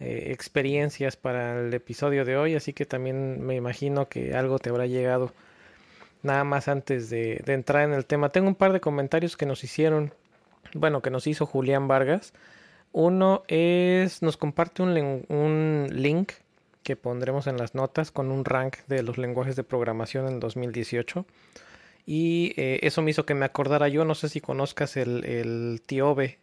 eh, 0.01 0.33
experiencias 0.33 1.17
para 1.17 1.61
el 1.61 1.75
episodio 1.75 2.25
de 2.25 2.37
hoy, 2.37 2.55
así 2.55 2.73
que 2.73 2.87
también 2.87 3.45
me 3.45 3.55
imagino 3.55 4.09
que 4.09 4.35
algo 4.35 4.59
te 4.59 4.71
habrá 4.71 4.87
llegado. 4.87 5.33
Nada 6.23 6.45
más 6.45 6.69
antes 6.69 7.11
de, 7.11 7.43
entrar 7.47 7.85
en 7.85 7.93
el 7.93 8.07
tema, 8.07 8.31
tengo 8.31 8.49
un 8.49 8.55
par 8.55 8.73
de 8.73 8.81
comentarios 8.81 9.37
que 9.37 9.47
nos 9.47 9.63
hicieron, 9.63 10.13
bueno, 10.75 11.03
que 11.03 11.11
nos 11.11 11.27
hizo 11.27 11.47
Julián 11.47 11.87
Vargas. 11.87 12.33
Uno 12.93 13.43
es, 13.49 14.23
nos 14.23 14.37
comparte 14.37 14.83
un, 14.83 15.25
un 15.29 15.89
link 15.91 16.33
que 16.83 16.97
pondremos 16.97 17.47
en 17.47 17.57
las 17.57 17.75
notas 17.75 18.11
con 18.11 18.31
un 18.33 18.45
rank 18.45 18.79
de 18.89 19.03
los 19.03 19.19
lenguajes 19.19 19.55
de 19.57 19.65
programación 19.65 20.29
en 20.29 20.41
2018. 20.41 21.27
Y 22.07 22.55
eh, 22.57 22.81
eso 22.83 23.03
me 23.03 23.11
hizo 23.11 23.27
que 23.27 23.35
me 23.35 23.45
acordara 23.45 23.89
yo, 23.89 24.05
no 24.05 24.15
sé 24.15 24.29
si 24.29 24.41
conozcas 24.41 24.97
el, 24.97 25.25
el 25.25 25.83
TIOBE, 25.85 26.39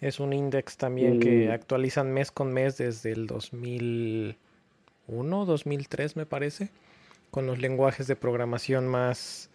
es 0.00 0.20
un 0.20 0.32
index 0.32 0.76
también 0.76 1.18
que 1.18 1.50
actualizan 1.50 2.12
mes 2.12 2.30
con 2.30 2.52
mes 2.52 2.78
desde 2.78 3.10
el 3.12 3.26
2001, 3.26 5.44
2003 5.44 6.16
me 6.16 6.24
parece, 6.24 6.70
con 7.30 7.46
los 7.46 7.58
lenguajes 7.58 8.06
de 8.06 8.14
programación 8.14 8.86
más, 8.86 9.50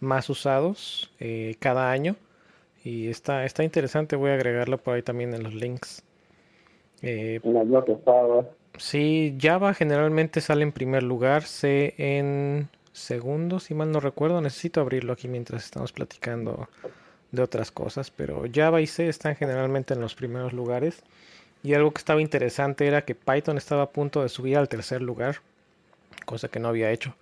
más 0.00 0.28
usados 0.28 1.10
eh, 1.18 1.56
cada 1.58 1.90
año. 1.90 2.16
Y 2.84 3.08
está, 3.08 3.44
está 3.44 3.64
interesante, 3.64 4.16
voy 4.16 4.30
a 4.30 4.34
agregarlo 4.34 4.78
por 4.78 4.94
ahí 4.94 5.02
también 5.02 5.34
en 5.34 5.42
los 5.42 5.54
links. 5.54 6.02
Eh, 7.02 7.40
sí, 8.76 9.36
Java 9.40 9.74
generalmente 9.74 10.40
sale 10.40 10.62
en 10.62 10.72
primer 10.72 11.02
lugar, 11.02 11.42
C 11.42 11.94
en 11.96 12.68
segundo, 12.92 13.60
si 13.60 13.74
mal 13.74 13.90
no 13.90 14.00
recuerdo. 14.00 14.40
Necesito 14.40 14.80
abrirlo 14.80 15.12
aquí 15.12 15.28
mientras 15.28 15.64
estamos 15.64 15.92
platicando 15.92 16.68
de 17.32 17.42
otras 17.42 17.70
cosas, 17.70 18.10
pero 18.10 18.44
Java 18.52 18.80
y 18.80 18.86
C 18.86 19.08
están 19.08 19.36
generalmente 19.36 19.94
en 19.94 20.00
los 20.00 20.14
primeros 20.14 20.52
lugares. 20.52 21.02
Y 21.62 21.74
algo 21.74 21.90
que 21.92 21.98
estaba 21.98 22.22
interesante 22.22 22.86
era 22.86 23.04
que 23.04 23.14
Python 23.14 23.58
estaba 23.58 23.82
a 23.82 23.90
punto 23.90 24.22
de 24.22 24.28
subir 24.28 24.56
al 24.56 24.68
tercer 24.68 25.02
lugar, 25.02 25.40
cosa 26.24 26.48
que 26.48 26.58
no 26.58 26.68
había 26.68 26.90
hecho. 26.90 27.14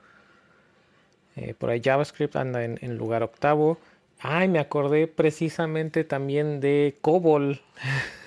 Eh, 1.36 1.54
por 1.54 1.70
ahí 1.70 1.80
JavaScript 1.82 2.36
anda 2.36 2.64
en, 2.64 2.98
lugar 2.98 3.22
octavo. 3.22 3.78
Ay, 4.20 4.48
me 4.48 4.58
acordé 4.58 5.06
precisamente 5.06 6.04
también 6.04 6.60
de 6.60 6.96
COBOL, 7.00 7.60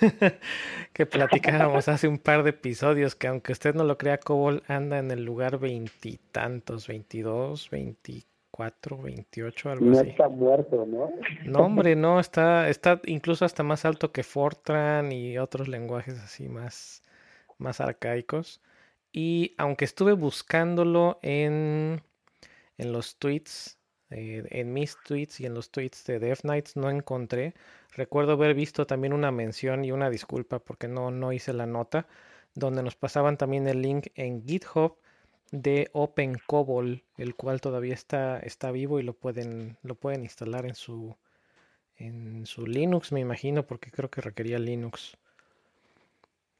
que 0.94 1.06
platicábamos 1.06 1.88
hace 1.88 2.08
un 2.08 2.18
par 2.18 2.42
de 2.42 2.50
episodios, 2.50 3.14
que 3.14 3.26
aunque 3.28 3.52
usted 3.52 3.74
no 3.74 3.84
lo 3.84 3.98
crea, 3.98 4.18
COBOL 4.18 4.62
anda 4.68 4.98
en 4.98 5.10
el 5.10 5.24
lugar 5.24 5.58
veintitantos, 5.58 6.86
veintidós, 6.86 7.68
veinticuatro 7.70 8.31
4, 8.52 8.98
28, 8.98 9.70
algo 9.70 9.86
no 9.86 9.92
así. 9.92 10.04
No 10.04 10.10
está 10.10 10.28
muerto, 10.28 10.86
¿no? 10.86 11.10
No, 11.44 11.60
hombre, 11.60 11.96
no, 11.96 12.20
está, 12.20 12.68
está 12.68 13.00
incluso 13.06 13.44
hasta 13.44 13.62
más 13.62 13.84
alto 13.84 14.12
que 14.12 14.22
Fortran 14.22 15.10
y 15.10 15.38
otros 15.38 15.68
lenguajes 15.68 16.18
así 16.20 16.48
más, 16.48 17.02
más 17.58 17.80
arcaicos. 17.80 18.60
Y 19.10 19.54
aunque 19.56 19.86
estuve 19.86 20.12
buscándolo 20.12 21.18
en, 21.22 22.02
en 22.76 22.92
los 22.92 23.16
tweets, 23.18 23.78
eh, 24.10 24.44
en 24.50 24.72
mis 24.74 24.98
tweets 25.02 25.40
y 25.40 25.46
en 25.46 25.54
los 25.54 25.70
tweets 25.70 26.04
de 26.04 26.18
Death 26.18 26.42
Knights, 26.42 26.76
no 26.76 26.90
encontré. 26.90 27.54
Recuerdo 27.94 28.32
haber 28.32 28.54
visto 28.54 28.86
también 28.86 29.14
una 29.14 29.32
mención 29.32 29.82
y 29.84 29.92
una 29.92 30.10
disculpa 30.10 30.58
porque 30.58 30.88
no, 30.88 31.10
no 31.10 31.32
hice 31.32 31.54
la 31.54 31.66
nota, 31.66 32.06
donde 32.54 32.82
nos 32.82 32.96
pasaban 32.96 33.38
también 33.38 33.66
el 33.66 33.80
link 33.80 34.08
en 34.14 34.46
GitHub 34.46 34.98
de 35.52 35.90
OpenCobol, 35.92 37.04
el 37.18 37.34
cual 37.36 37.60
todavía 37.60 37.94
está, 37.94 38.38
está 38.40 38.72
vivo 38.72 38.98
y 38.98 39.02
lo 39.02 39.12
pueden, 39.12 39.76
lo 39.82 39.94
pueden 39.94 40.22
instalar 40.22 40.66
en 40.66 40.74
su, 40.74 41.14
en 41.98 42.46
su 42.46 42.66
Linux, 42.66 43.12
me 43.12 43.20
imagino, 43.20 43.62
porque 43.62 43.90
creo 43.90 44.10
que 44.10 44.22
requería 44.22 44.58
Linux. 44.58 45.16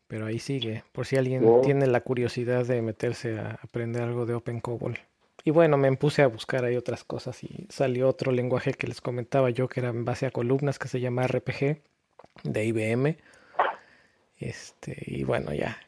Pero 0.06 0.26
ahí 0.26 0.38
sigue, 0.38 0.84
por 0.92 1.06
si 1.06 1.16
alguien 1.16 1.42
oh. 1.44 1.62
tiene 1.62 1.86
la 1.86 2.02
curiosidad 2.02 2.66
de 2.66 2.82
meterse 2.82 3.38
a 3.38 3.58
aprender 3.62 4.02
algo 4.02 4.26
de 4.26 4.34
OpenCobol. 4.34 4.98
Y 5.42 5.50
bueno, 5.50 5.78
me 5.78 5.90
puse 5.96 6.22
a 6.22 6.28
buscar 6.28 6.64
ahí 6.64 6.76
otras 6.76 7.02
cosas 7.02 7.42
y 7.42 7.66
salió 7.70 8.08
otro 8.08 8.30
lenguaje 8.30 8.74
que 8.74 8.86
les 8.86 9.00
comentaba 9.00 9.50
yo 9.50 9.68
que 9.68 9.80
era 9.80 9.88
en 9.88 10.04
base 10.04 10.26
a 10.26 10.30
columnas 10.30 10.78
que 10.78 10.88
se 10.88 11.00
llama 11.00 11.26
RPG 11.26 11.80
de 12.44 12.64
IBM. 12.64 13.16
Este, 14.38 14.96
y 15.06 15.24
bueno, 15.24 15.54
ya 15.54 15.78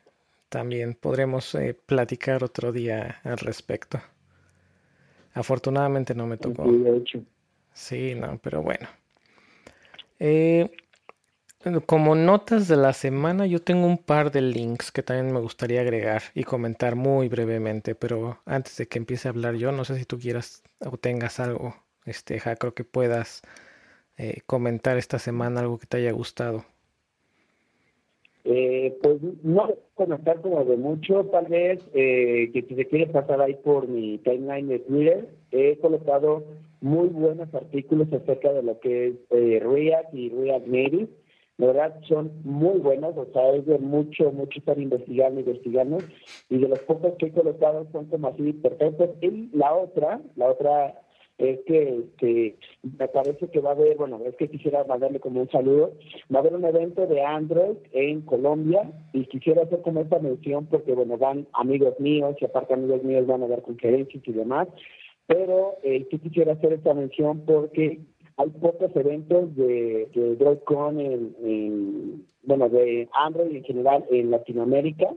también 0.55 0.95
podremos 0.95 1.53
eh, 1.57 1.75
platicar 1.75 2.45
otro 2.45 2.71
día 2.71 3.21
al 3.25 3.39
respecto. 3.39 4.01
Afortunadamente 5.33 6.15
no 6.15 6.29
me 6.29 6.37
tocó. 6.37 6.63
Sí, 7.73 8.15
no, 8.15 8.39
pero 8.39 8.63
bueno. 8.63 8.87
Eh, 10.21 10.71
como 11.87 12.15
notas 12.15 12.69
de 12.69 12.77
la 12.77 12.93
semana, 12.93 13.47
yo 13.47 13.63
tengo 13.63 13.89
un 13.89 13.99
par 13.99 14.31
de 14.31 14.43
links 14.43 14.93
que 14.93 15.03
también 15.03 15.35
me 15.35 15.41
gustaría 15.41 15.81
agregar 15.81 16.23
y 16.35 16.45
comentar 16.45 16.95
muy 16.95 17.29
brevemente, 17.29 17.97
pero 17.97 18.41
antes 18.47 18.77
de 18.77 18.87
que 18.87 18.99
empiece 18.99 19.27
a 19.27 19.33
hablar 19.33 19.57
yo, 19.57 19.73
no 19.73 19.85
sé 19.85 19.99
si 19.99 20.05
tú 20.05 20.21
quieras 20.21 20.63
o 20.79 20.97
tengas 20.99 21.41
algo, 21.41 21.75
este, 22.05 22.39
ja, 22.39 22.55
creo 22.55 22.75
que 22.75 22.85
puedas 22.85 23.43
eh, 24.19 24.43
comentar 24.47 24.99
esta 24.99 25.19
semana 25.19 25.63
algo 25.63 25.81
que 25.81 25.87
te 25.87 25.97
haya 25.97 26.13
gustado. 26.13 26.65
Eh, 28.47 28.99
pues 29.03 29.17
no 29.43 29.71
comentar 29.95 30.43
como 30.43 30.63
de 30.67 30.77
mucho, 30.77 31.25
tal 31.33 31.47
vez 31.47 31.81
eh, 31.95 32.51
que 32.53 32.63
si 32.69 32.75
se 32.75 32.87
quiere 32.87 33.07
pasar 33.07 33.41
ahí 33.41 33.55
por 33.65 33.89
mi 33.89 34.19
timeline 34.19 34.69
de 34.69 34.81
Twitter, 34.81 35.29
he 35.51 35.79
colocado 35.79 36.45
muy 36.83 37.09
buenos 37.09 37.53
artículos 37.55 38.13
acerca 38.13 38.53
de 38.53 38.63
lo 38.63 38.79
que 38.81 39.09
es 39.09 39.15
eh, 39.31 39.63
React 39.65 40.15
y 40.15 40.29
React 40.29 40.67
Native. 40.67 41.09
La 41.57 41.69
verdad 41.69 42.01
son 42.07 42.33
muy 42.43 42.81
buenos, 42.81 43.17
o 43.17 43.27
sea, 43.33 43.55
es 43.55 43.65
de 43.65 43.79
mucho, 43.79 44.31
mucho 44.33 44.59
estar 44.59 44.79
investigando, 44.79 45.41
investigando, 45.41 45.99
y 46.51 46.59
de 46.59 46.69
los 46.69 46.81
pocos 46.81 47.15
que 47.17 47.27
he 47.27 47.33
colocado 47.33 47.87
son 47.93 48.07
como 48.07 48.29
así 48.29 48.53
perfectos. 48.55 49.11
Y 49.23 49.57
la 49.57 49.73
otra, 49.73 50.21
la 50.37 50.51
otra 50.51 51.01
es 51.39 51.61
que 51.67 51.99
este, 51.99 52.57
me 52.99 53.09
parece 53.09 53.49
que 53.49 53.61
va 53.61 53.71
a 53.71 53.73
haber, 53.73 53.97
bueno, 53.97 54.21
es 54.25 54.37
que 54.37 54.49
quisiera 54.49 54.85
mandarle 54.85 55.19
como 55.19 55.41
un 55.41 55.51
saludo, 55.51 55.93
va 56.33 56.39
a 56.39 56.43
haber 56.43 56.55
un 56.55 56.65
evento 56.65 57.07
de 57.07 57.23
Android 57.23 57.77
en 57.93 58.23
Colombia 58.23 58.93
y 59.13 59.27
quisiera 59.27 59.63
hacer 59.63 59.83
como 59.83 60.01
esta 60.01 60.21
mención 60.21 60.67
porque, 60.67 60.93
bueno, 60.93 61.19
van 61.19 61.49
amigos 61.53 61.99
míos 61.99 62.37
y 62.41 62.45
aparte 62.45 62.75
amigos 62.75 63.03
míos 63.03 63.27
van 63.27 63.43
a 63.43 63.49
dar 63.49 63.63
conferencias 63.63 64.23
y 64.27 64.33
demás, 64.33 64.69
pero 65.27 65.77
eh, 65.83 66.07
sí 66.11 66.19
quisiera 66.19 66.53
hacer 66.53 66.73
esta 66.73 66.95
mención 66.95 67.45
porque 67.45 68.01
hay 68.37 68.51
pocos 68.51 68.95
eventos 68.95 69.55
de, 69.57 70.09
de 70.15 70.37
DroidCon 70.37 71.01
en, 71.01 72.27
bueno, 72.43 72.69
de 72.69 73.09
Android 73.13 73.57
en 73.57 73.65
general 73.65 74.05
en 74.11 74.31
Latinoamérica 74.31 75.09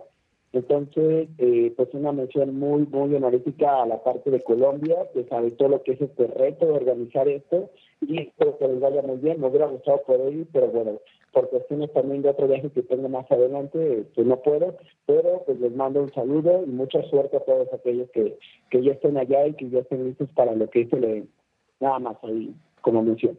entonces, 0.57 1.29
eh, 1.37 1.73
pues 1.75 1.89
una 1.93 2.11
mención 2.11 2.57
muy, 2.59 2.85
muy 2.87 3.15
honorífica 3.15 3.83
a 3.83 3.85
la 3.85 4.03
parte 4.03 4.29
de 4.29 4.43
Colombia, 4.43 4.97
que 5.13 5.23
sabe 5.25 5.51
todo 5.51 5.69
lo 5.69 5.83
que 5.83 5.93
es 5.93 6.01
este 6.01 6.27
reto 6.27 6.65
de 6.65 6.73
organizar 6.73 7.27
esto 7.27 7.69
y 8.01 8.19
espero 8.19 8.57
que 8.57 8.67
les 8.67 8.79
vaya 8.79 9.01
muy 9.01 9.17
bien. 9.17 9.39
Me 9.39 9.47
hubiera 9.47 9.67
gustado 9.67 10.01
poder 10.03 10.33
ir, 10.33 10.47
pero 10.51 10.67
bueno, 10.67 10.99
por 11.31 11.49
cuestiones 11.49 11.91
también 11.93 12.21
de 12.21 12.29
otro 12.29 12.47
viaje 12.47 12.69
que 12.69 12.83
tengo 12.83 13.09
más 13.09 13.29
adelante, 13.31 14.05
pues 14.15 14.27
no 14.27 14.41
puedo, 14.41 14.77
pero 15.05 15.43
pues 15.45 15.59
les 15.59 15.75
mando 15.75 16.01
un 16.01 16.13
saludo 16.13 16.63
y 16.63 16.69
mucha 16.69 17.01
suerte 17.03 17.37
a 17.37 17.45
todos 17.45 17.71
aquellos 17.73 18.09
que, 18.11 18.37
que 18.69 18.83
ya 18.83 18.93
estén 18.93 19.17
allá 19.17 19.47
y 19.47 19.53
que 19.53 19.69
ya 19.69 19.79
estén 19.79 20.05
listos 20.05 20.29
para 20.35 20.55
lo 20.55 20.69
que 20.69 20.81
hice 20.81 20.99
le, 20.99 21.25
nada 21.79 21.99
más 21.99 22.17
ahí 22.23 22.53
como 22.81 23.03
mención. 23.03 23.37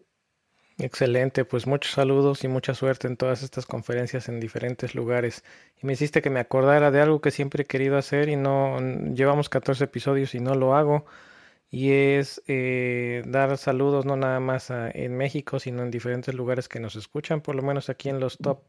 Excelente, 0.80 1.44
pues 1.44 1.66
muchos 1.66 1.92
saludos 1.92 2.44
y 2.44 2.48
mucha 2.48 2.72
suerte 2.72 3.08
en 3.08 3.16
todas 3.16 3.42
estas 3.42 3.66
conferencias 3.66 4.28
en 4.28 4.38
diferentes 4.38 4.94
lugares. 4.94 5.42
Y 5.82 5.86
me 5.86 5.94
hiciste 5.94 6.22
que 6.22 6.30
me 6.30 6.38
acordara 6.38 6.92
de 6.92 7.00
algo 7.00 7.20
que 7.20 7.32
siempre 7.32 7.64
he 7.64 7.66
querido 7.66 7.96
hacer 7.98 8.28
y 8.28 8.36
no 8.36 8.78
llevamos 9.12 9.48
14 9.48 9.84
episodios 9.84 10.34
y 10.36 10.40
no 10.40 10.54
lo 10.54 10.76
hago. 10.76 11.04
Y 11.70 11.92
es 11.92 12.42
eh, 12.48 13.22
dar 13.26 13.58
saludos 13.58 14.06
no 14.06 14.16
nada 14.16 14.40
más 14.40 14.70
en 14.70 15.16
México, 15.16 15.58
sino 15.60 15.82
en 15.82 15.90
diferentes 15.90 16.34
lugares 16.34 16.68
que 16.68 16.80
nos 16.80 16.96
escuchan, 16.96 17.40
por 17.42 17.56
lo 17.56 17.62
menos 17.62 17.90
aquí 17.90 18.08
en 18.08 18.20
los 18.20 18.38
top 18.38 18.60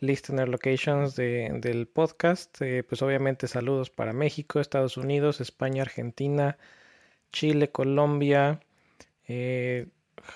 listener 0.00 0.48
locations 0.48 1.16
del 1.16 1.88
podcast. 1.88 2.60
Eh, 2.62 2.84
pues 2.84 3.02
obviamente 3.02 3.46
saludos 3.48 3.90
para 3.90 4.12
México, 4.12 4.60
Estados 4.60 4.96
Unidos, 4.96 5.40
España, 5.40 5.82
Argentina, 5.82 6.58
Chile, 7.32 7.70
Colombia. 7.70 8.60
Eh, 9.28 9.88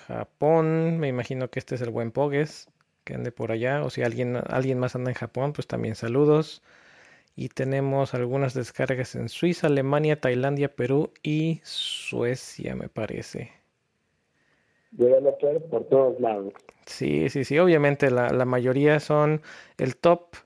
Japón, 0.06 0.98
me 0.98 1.08
imagino 1.08 1.50
que 1.50 1.58
este 1.58 1.74
es 1.74 1.80
el 1.80 1.90
buen 1.90 2.10
Pogues, 2.10 2.68
que 3.04 3.14
ande 3.14 3.32
por 3.32 3.52
allá, 3.52 3.82
o 3.84 3.90
si 3.90 4.02
alguien, 4.02 4.36
alguien 4.48 4.78
más 4.78 4.94
anda 4.94 5.10
en 5.10 5.16
Japón, 5.16 5.52
pues 5.52 5.66
también 5.66 5.94
saludos. 5.94 6.62
Y 7.36 7.48
tenemos 7.48 8.14
algunas 8.14 8.54
descargas 8.54 9.14
en 9.16 9.28
Suiza, 9.28 9.66
Alemania, 9.66 10.20
Tailandia, 10.20 10.74
Perú 10.74 11.12
y 11.22 11.60
Suecia, 11.64 12.76
me 12.76 12.88
parece. 12.88 13.50
por 15.68 15.84
todos 15.88 16.20
lados. 16.20 16.52
Sí, 16.86 17.28
sí, 17.28 17.44
sí. 17.44 17.58
Obviamente 17.58 18.10
la, 18.10 18.44
mayoría 18.44 19.00
son 19.00 19.42
el 19.78 19.96
top. 19.96 20.36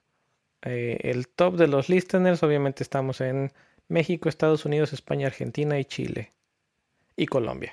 Eh, 0.62 0.98
el 1.03 1.29
top 1.29 1.57
de 1.57 1.68
los 1.68 1.90
listeners. 1.90 2.42
Obviamente 2.42 2.83
estamos 2.83 3.20
en 3.20 3.53
México, 3.88 4.29
Estados 4.29 4.64
Unidos, 4.64 4.94
España, 4.94 5.27
Argentina 5.27 5.79
y 5.79 5.85
Chile. 5.85 6.33
Y 7.16 7.27
Colombia. 7.27 7.72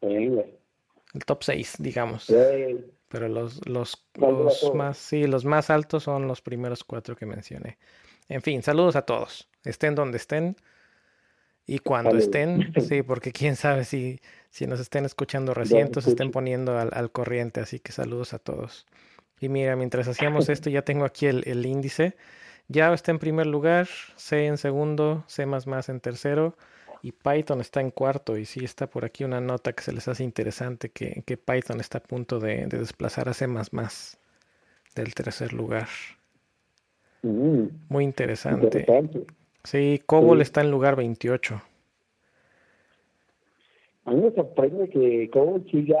El 0.00 1.24
top 1.24 1.42
6, 1.42 1.76
digamos. 1.78 2.26
Pero 3.08 3.28
los, 3.28 3.66
los, 3.66 4.06
los 4.16 4.74
más, 4.74 4.98
sí, 4.98 5.26
los 5.26 5.44
más 5.44 5.70
altos 5.70 6.02
son 6.04 6.28
los 6.28 6.42
primeros 6.42 6.84
cuatro 6.84 7.16
que 7.16 7.26
mencioné. 7.26 7.78
En 8.28 8.42
fin, 8.42 8.62
saludos 8.62 8.96
a 8.96 9.02
todos. 9.02 9.48
Estén 9.64 9.94
donde 9.94 10.18
estén. 10.18 10.56
Y 11.66 11.78
cuando 11.78 12.16
estén, 12.16 12.72
sí, 12.88 13.02
porque 13.02 13.32
quién 13.32 13.56
sabe 13.56 13.84
si, 13.84 14.20
si 14.50 14.66
nos 14.66 14.80
estén 14.80 15.04
escuchando 15.04 15.54
recién, 15.54 15.92
se 15.92 16.10
estén 16.10 16.30
poniendo 16.30 16.78
al, 16.78 16.90
al, 16.92 17.10
corriente. 17.10 17.60
Así 17.60 17.80
que 17.80 17.92
saludos 17.92 18.34
a 18.34 18.38
todos. 18.38 18.86
Y 19.40 19.48
mira, 19.48 19.76
mientras 19.76 20.08
hacíamos 20.08 20.48
esto, 20.50 20.68
ya 20.68 20.82
tengo 20.82 21.04
aquí 21.04 21.26
el, 21.26 21.42
el 21.46 21.64
índice. 21.64 22.16
Java 22.70 22.94
está 22.94 23.10
en 23.10 23.18
primer 23.18 23.46
lugar, 23.46 23.88
C 24.16 24.46
en 24.46 24.58
segundo, 24.58 25.24
C 25.26 25.42
en 25.44 26.00
tercero 26.00 26.56
y 27.02 27.12
Python 27.12 27.60
está 27.60 27.80
en 27.80 27.90
cuarto 27.90 28.36
y 28.36 28.44
sí 28.44 28.64
está 28.64 28.88
por 28.88 29.04
aquí 29.04 29.24
una 29.24 29.40
nota 29.40 29.72
que 29.72 29.82
se 29.82 29.92
les 29.92 30.08
hace 30.08 30.24
interesante 30.24 30.90
que, 30.90 31.22
Python 31.36 31.80
está 31.80 31.98
a 31.98 32.02
punto 32.02 32.40
de, 32.40 32.66
desplazar 32.66 33.28
a 33.28 33.34
C++ 33.34 33.46
del 34.94 35.14
tercer 35.14 35.52
lugar. 35.52 35.88
Mm. 37.22 37.64
Muy 37.88 38.04
interesante. 38.04 38.86
Sí, 39.64 40.02
COBOL 40.06 40.40
está 40.40 40.60
en 40.60 40.70
lugar 40.70 40.96
28. 40.96 41.60
A 44.04 44.10
mí 44.12 44.22
me 44.22 44.30
sorprende 44.32 44.88
que 44.88 45.28
COBOL 45.30 45.70
siga, 45.70 45.98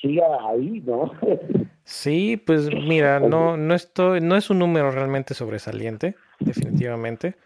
siga 0.00 0.26
ahí, 0.48 0.82
¿no? 0.84 1.10
sí, 1.84 2.36
pues 2.36 2.68
mira, 2.72 3.18
no, 3.18 3.56
no, 3.56 3.74
estoy, 3.74 4.20
no 4.20 4.36
es 4.36 4.50
un 4.50 4.58
número 4.58 4.90
realmente 4.90 5.34
sobresaliente, 5.34 6.16
definitivamente. 6.38 7.36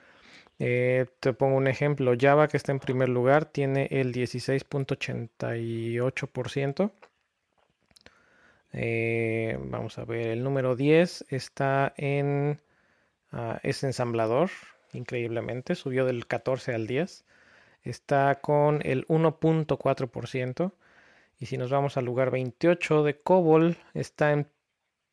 Eh, 0.59 1.07
te 1.21 1.33
pongo 1.33 1.57
un 1.57 1.67
ejemplo, 1.67 2.12
Java 2.19 2.49
que 2.49 2.57
está 2.57 2.73
en 2.73 2.81
primer 2.81 3.09
lugar 3.09 3.45
tiene 3.47 3.88
el 3.90 4.12
16.88%. 4.12 6.93
Eh, 8.73 9.59
vamos 9.61 9.99
a 9.99 10.05
ver, 10.05 10.29
el 10.29 10.43
número 10.45 10.77
10 10.77 11.27
está 11.31 11.93
en... 11.97 12.61
Ah, 13.33 13.61
es 13.62 13.83
ensamblador, 13.85 14.51
increíblemente, 14.93 15.75
subió 15.75 16.05
del 16.07 16.27
14 16.27 16.75
al 16.75 16.87
10. 16.87 17.25
Está 17.83 18.40
con 18.40 18.81
el 18.85 19.07
1.4%. 19.09 20.73
Y 21.38 21.47
si 21.47 21.59
nos 21.59 21.71
vamos 21.71 21.97
al 21.97 22.05
lugar 22.05 22.31
28 22.31 23.03
de 23.03 23.21
COBOL, 23.21 23.77
está 23.95 24.33
en 24.33 24.47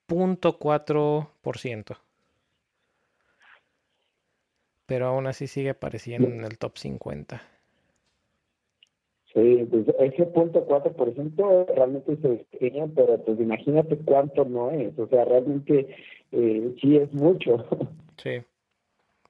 0.4% 0.08 1.98
pero 4.92 5.08
aún 5.08 5.26
así 5.26 5.48
sigue 5.48 5.70
apareciendo 5.70 6.28
en 6.28 6.44
el 6.44 6.58
top 6.58 6.78
50. 6.78 7.42
Sí, 9.34 9.66
pues 9.72 9.86
ese 10.02 10.26
punto 10.26 10.68
4% 10.68 11.66
realmente 11.74 12.12
es 12.12 12.46
pequeño, 12.48 12.92
pero 12.94 13.18
pues 13.24 13.40
imagínate 13.40 13.96
cuánto 14.00 14.44
no 14.44 14.70
es, 14.72 15.00
o 15.00 15.08
sea, 15.08 15.24
realmente 15.24 15.96
eh, 16.34 16.76
sí 16.82 16.98
es 16.98 17.14
mucho. 17.14 17.66
Sí, 18.18 18.44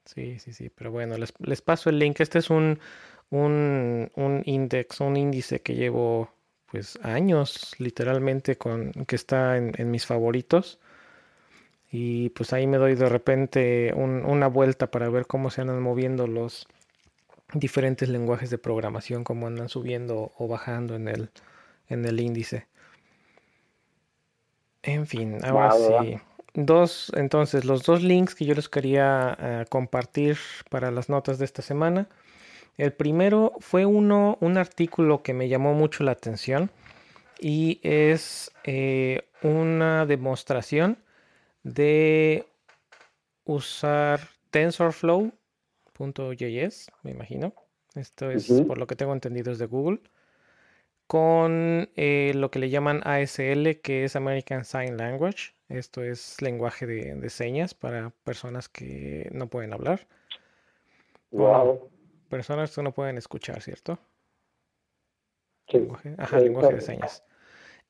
sí, 0.04 0.38
sí, 0.38 0.52
sí, 0.52 0.68
pero 0.68 0.90
bueno, 0.90 1.16
les, 1.16 1.32
les 1.38 1.62
paso 1.62 1.88
el 1.88 1.98
link. 1.98 2.20
Este 2.20 2.40
es 2.40 2.50
un, 2.50 2.78
un, 3.30 4.10
un 4.16 4.42
index, 4.44 5.00
un 5.00 5.16
índice 5.16 5.62
que 5.62 5.76
llevo 5.76 6.28
pues 6.70 6.98
años 7.02 7.74
literalmente 7.78 8.56
con 8.56 8.92
que 9.06 9.16
está 9.16 9.56
en, 9.56 9.72
en 9.78 9.90
mis 9.90 10.04
favoritos 10.04 10.78
y 11.94 12.30
pues 12.30 12.54
ahí 12.54 12.66
me 12.66 12.78
doy 12.78 12.94
de 12.94 13.06
repente 13.06 13.92
una 13.94 14.46
vuelta 14.46 14.90
para 14.90 15.10
ver 15.10 15.26
cómo 15.26 15.50
se 15.50 15.60
andan 15.60 15.82
moviendo 15.82 16.26
los 16.26 16.66
diferentes 17.52 18.08
lenguajes 18.08 18.48
de 18.48 18.56
programación, 18.56 19.24
cómo 19.24 19.46
andan 19.46 19.68
subiendo 19.68 20.32
o 20.38 20.48
bajando 20.48 20.96
en 20.96 21.06
el, 21.06 21.30
en 21.88 22.06
el 22.06 22.18
índice. 22.18 22.66
En 24.82 25.06
fin, 25.06 25.38
ahora 25.44 25.72
sí. 25.72 26.18
Dos, 26.54 27.12
entonces, 27.14 27.66
los 27.66 27.82
dos 27.82 28.02
links 28.02 28.34
que 28.34 28.46
yo 28.46 28.54
les 28.54 28.70
quería 28.70 29.36
eh, 29.38 29.64
compartir 29.68 30.38
para 30.70 30.90
las 30.90 31.10
notas 31.10 31.38
de 31.38 31.44
esta 31.44 31.60
semana. 31.60 32.08
El 32.78 32.94
primero 32.94 33.52
fue 33.60 33.84
uno, 33.84 34.38
un 34.40 34.56
artículo 34.56 35.22
que 35.22 35.34
me 35.34 35.48
llamó 35.50 35.74
mucho 35.74 36.04
la 36.04 36.12
atención 36.12 36.70
y 37.38 37.80
es 37.82 38.50
eh, 38.64 39.26
una 39.42 40.06
demostración 40.06 40.96
de 41.62 42.46
usar 43.44 44.20
TensorFlow.js, 44.50 45.32
me 47.02 47.10
imagino. 47.10 47.54
Esto 47.94 48.30
es 48.30 48.50
por 48.62 48.78
lo 48.78 48.86
que 48.86 48.96
tengo 48.96 49.12
entendido 49.12 49.52
es 49.52 49.58
de 49.58 49.66
Google. 49.66 50.00
Con 51.06 51.90
eh, 51.96 52.32
lo 52.34 52.50
que 52.50 52.58
le 52.58 52.70
llaman 52.70 53.02
ASL, 53.04 53.80
que 53.82 54.04
es 54.04 54.16
American 54.16 54.64
Sign 54.64 54.96
Language. 54.96 55.54
Esto 55.68 56.02
es 56.02 56.40
lenguaje 56.40 56.86
de, 56.86 57.28
señas 57.28 57.74
para 57.74 58.10
personas 58.24 58.68
que 58.68 59.28
no 59.32 59.48
pueden 59.48 59.72
hablar. 59.72 60.06
Wow. 61.30 61.90
personas 62.28 62.74
que 62.74 62.82
no 62.82 62.92
pueden 62.92 63.16
escuchar, 63.16 63.62
¿cierto? 63.62 63.98
Lenguaje, 65.68 66.14
ajá, 66.18 66.40
lenguaje 66.40 66.74
de 66.74 66.80
señas. 66.82 67.24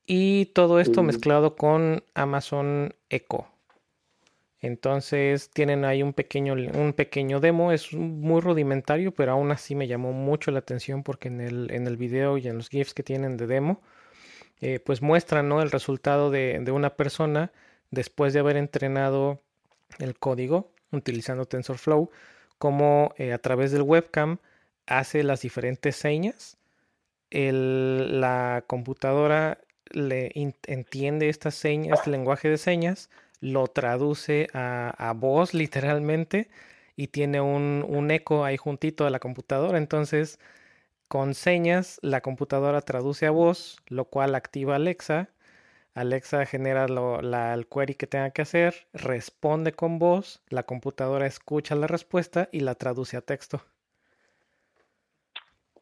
Y 0.07 0.47
todo 0.47 0.81
esto 0.81 1.03
mezclado 1.03 1.57
con 1.57 2.05
Amazon 2.15 2.95
Echo. 3.09 3.52
Entonces 4.63 5.51
tienen 5.51 5.85
ahí 5.85 6.03
un 6.03 6.13
pequeño, 6.15 6.55
un 6.55 6.93
pequeño 6.95 7.41
demo, 7.41 7.73
es 7.73 7.93
muy 7.93 8.41
rudimentario, 8.41 9.13
pero 9.13 9.33
aún 9.33 9.51
así 9.51 9.75
me 9.75 9.89
llamó 9.89 10.13
mucho 10.13 10.51
la 10.53 10.61
atención 10.61 11.03
porque 11.03 11.29
en 11.29 11.41
el, 11.41 11.71
en 11.73 11.87
el 11.87 11.97
video 11.97 12.39
y 12.39 12.49
en 12.49 12.57
los 12.57 12.69
GIFs 12.69 12.95
que 12.95 13.03
tienen 13.03 13.37
de 13.37 13.47
demo, 13.47 13.83
eh, 14.61 14.81
pues 14.81 15.03
muestran 15.03 15.49
¿no? 15.49 15.61
el 15.63 15.71
resultado 15.71 16.31
de, 16.31 16.61
de, 16.61 16.73
una 16.73 16.91
persona 16.97 17.53
después 17.91 18.33
de 18.33 18.41
haber 18.41 18.57
entrenado 18.57 19.43
el 19.99 20.17
código 20.19 20.71
utilizando 20.93 21.45
TensorFlow, 21.47 22.11
como 22.59 23.13
eh, 23.19 23.33
a 23.33 23.39
través 23.39 23.73
del 23.73 23.83
webcam 23.83 24.39
hace 24.87 25.25
las 25.25 25.43
diferentes 25.43 25.97
señas 25.97 26.59
la 27.33 28.65
computadora 28.67 29.59
le 29.91 30.33
entiende 30.35 31.29
estas 31.29 31.55
señas, 31.55 31.99
este 31.99 32.11
lenguaje 32.11 32.49
de 32.49 32.59
señas, 32.59 33.11
lo 33.43 33.67
traduce 33.67 34.49
a, 34.55 35.13
voz 35.17 35.53
literalmente 35.53 36.49
y 36.97 37.09
tiene 37.09 37.41
un, 37.41 37.85
un, 37.87 38.11
eco 38.13 38.45
ahí 38.45 38.57
juntito 38.57 39.05
a 39.05 39.11
la 39.11 39.19
computadora. 39.19 39.79
Entonces, 39.79 40.39
con 41.09 41.35
señas, 41.35 41.99
la 42.03 42.21
computadora 42.23 42.81
traduce 42.83 43.27
a 43.27 43.33
voz, 43.33 43.79
lo 43.89 44.07
cual 44.07 44.37
activa 44.37 44.77
Alexa. 44.77 45.29
Alexa 45.95 46.47
genera 46.47 46.87
la, 46.87 47.53
el 47.53 47.67
query 47.67 47.97
que 47.97 48.07
tenga 48.07 48.31
que 48.31 48.43
hacer, 48.43 48.87
responde 48.95 49.73
con 49.73 49.99
voz, 49.99 50.41
la 50.49 50.63
computadora 50.63 51.27
escucha 51.27 51.75
la 51.75 51.89
respuesta 51.89 52.49
y 52.53 52.61
la 52.61 52.77
traduce 52.77 53.17
a 53.17 53.23
texto. 53.23 53.63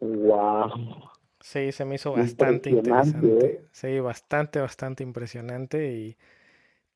Wow. 0.01 1.11
Sí, 1.40 1.73
se 1.73 1.85
me 1.85 1.96
hizo 1.96 2.12
bastante 2.12 2.70
interesante. 2.70 3.46
¿eh? 3.46 3.64
Sí, 3.70 4.01
bastante, 4.01 4.61
bastante 4.61 5.03
impresionante 5.03 5.92
y 5.92 6.16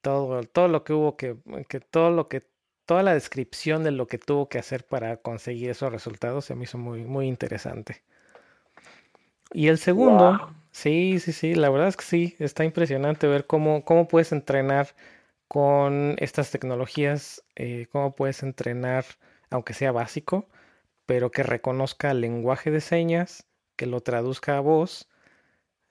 todo, 0.04 0.42
todo 0.44 0.68
lo 0.68 0.84
que 0.84 0.92
hubo 0.92 1.16
que, 1.16 1.36
que 1.68 1.80
todo 1.80 2.10
lo 2.10 2.28
que, 2.28 2.46
toda 2.86 3.02
la 3.02 3.14
descripción 3.14 3.82
de 3.84 3.90
lo 3.90 4.06
que 4.06 4.18
tuvo 4.18 4.48
que 4.48 4.58
hacer 4.58 4.86
para 4.86 5.16
conseguir 5.16 5.70
esos 5.70 5.90
resultados 5.90 6.44
se 6.44 6.54
me 6.54 6.64
hizo 6.64 6.78
muy, 6.78 7.04
muy 7.04 7.26
interesante. 7.26 8.02
Y 9.52 9.68
el 9.68 9.78
segundo, 9.78 10.52
sí, 10.72 11.18
sí, 11.20 11.32
sí, 11.32 11.54
la 11.54 11.70
verdad 11.70 11.88
es 11.88 11.96
que 11.96 12.04
sí, 12.04 12.36
está 12.38 12.64
impresionante 12.64 13.26
ver 13.26 13.46
cómo, 13.46 13.84
cómo 13.84 14.06
puedes 14.08 14.32
entrenar 14.32 14.88
con 15.48 16.16
estas 16.18 16.50
tecnologías, 16.50 17.42
eh, 17.56 17.86
cómo 17.90 18.14
puedes 18.14 18.42
entrenar, 18.42 19.04
aunque 19.50 19.72
sea 19.72 19.92
básico, 19.92 20.48
pero 21.06 21.30
que 21.30 21.44
reconozca 21.44 22.10
el 22.10 22.20
lenguaje 22.20 22.70
de 22.70 22.80
señas, 22.80 23.46
que 23.76 23.86
lo 23.86 24.00
traduzca 24.02 24.58
a 24.58 24.60
voz. 24.60 25.08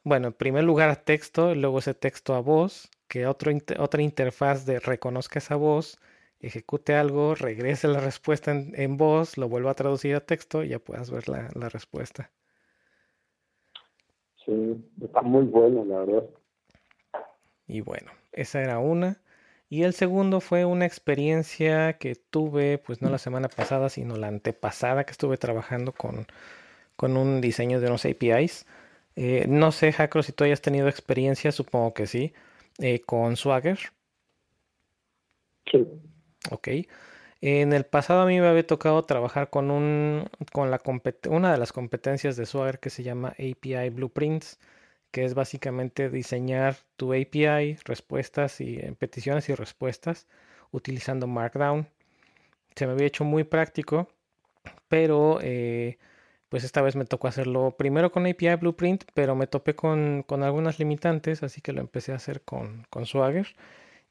Bueno, 0.04 0.28
en 0.28 0.34
primer 0.34 0.66
lugar 0.66 0.90
a 0.90 0.98
texto, 1.04 1.56
luego 1.56 1.80
ese 1.80 1.94
texto 1.94 2.36
a 2.36 2.42
voz, 2.42 2.92
que 3.14 3.28
otro 3.28 3.52
otra 3.78 4.02
interfaz 4.02 4.66
de 4.66 4.80
reconozca 4.80 5.38
esa 5.38 5.56
voz, 5.56 6.00
ejecute 6.40 6.96
algo, 6.96 7.36
regrese 7.36 7.88
la 7.88 8.00
respuesta 8.00 8.50
en, 8.52 8.98
voz, 8.98 9.38
lo 9.38 9.48
vuelva 9.48 9.70
a 9.70 9.76
traducir 9.76 10.16
a 10.16 10.26
texto 10.26 10.64
y 10.64 10.70
ya 10.70 10.80
puedas 10.80 11.12
ver 11.12 11.30
la, 11.30 11.48
la 11.54 11.70
respuesta. 11.70 12.32
Sí, 14.44 14.84
está 15.00 15.22
muy 15.22 15.44
bueno, 15.44 15.86
la 15.86 16.00
verdad. 16.00 16.24
Y 17.68 17.82
bueno, 17.82 18.12
esa 18.32 18.64
era 18.64 18.80
una. 18.80 19.22
Y 19.70 19.84
el 19.84 19.94
segundo 19.94 20.42
fue 20.42 20.66
una 20.66 20.88
experiencia 20.88 22.00
que 22.00 22.16
tuve, 22.16 22.80
pues 22.80 23.04
no 23.04 23.12
la 23.12 23.20
semana 23.20 23.48
pasada, 23.48 23.90
sino 23.90 24.16
la 24.16 24.28
antepasada, 24.28 25.04
que 25.04 25.12
estuve 25.12 25.38
trabajando 25.38 25.92
con, 25.92 26.26
con 26.96 27.16
un 27.16 27.42
diseño 27.42 27.80
de 27.80 27.90
unos 27.90 28.06
APIs. 28.06 28.66
Eh, 29.16 29.46
no 29.48 29.72
sé, 29.72 29.92
Jacro, 29.92 30.24
si 30.24 30.32
tú 30.32 30.46
hayas 30.46 30.62
tenido 30.62 30.88
experiencia, 30.88 31.52
supongo 31.52 31.94
que 31.94 32.08
sí, 32.08 32.34
eh, 32.80 33.02
con 33.02 33.36
Swagger. 33.36 33.80
Sí. 35.72 35.86
Ok. 36.52 36.68
En 37.42 37.74
el 37.74 37.86
pasado 37.86 38.22
a 38.22 38.26
mí 38.26 38.40
me 38.40 38.48
había 38.48 38.66
tocado 38.66 39.04
trabajar 39.04 39.50
con, 39.50 39.70
un, 39.70 40.30
con 40.54 40.72
la 40.72 40.82
una 41.30 41.52
de 41.52 41.58
las 41.58 41.74
competencias 41.74 42.38
de 42.38 42.46
Swagger 42.46 42.80
que 42.80 42.90
se 42.90 43.04
llama 43.04 43.30
API 43.32 43.90
Blueprints, 43.90 44.60
que 45.12 45.26
es 45.26 45.34
básicamente 45.34 46.10
diseñar 46.10 46.78
tu 46.96 47.14
API, 47.14 47.78
respuestas 47.86 48.62
y 48.62 48.78
eh, 48.78 48.96
peticiones 48.98 49.50
y 49.50 49.56
respuestas 49.56 50.28
utilizando 50.72 51.28
Markdown. 51.28 51.88
Se 52.76 52.88
me 52.88 52.94
había 52.94 53.08
hecho 53.08 53.26
muy 53.26 53.44
práctico, 53.44 54.08
pero 54.88 55.40
eh, 55.42 55.98
pues 56.54 56.64
esta 56.64 56.84
vez 56.84 56.96
me 56.96 57.06
tocó 57.06 57.28
hacerlo 57.28 57.72
primero 57.76 58.12
con 58.12 58.28
API 58.28 58.54
Blueprint, 58.58 59.06
pero 59.16 59.34
me 59.36 59.48
topé 59.48 59.74
con, 59.74 60.24
algunas 60.44 60.78
limitantes, 60.78 61.42
así 61.42 61.62
que 61.62 61.74
lo 61.74 61.82
empecé 61.82 62.12
a 62.12 62.18
hacer 62.18 62.44
con, 62.44 62.86
con 62.92 63.08
Swagger. 63.08 63.48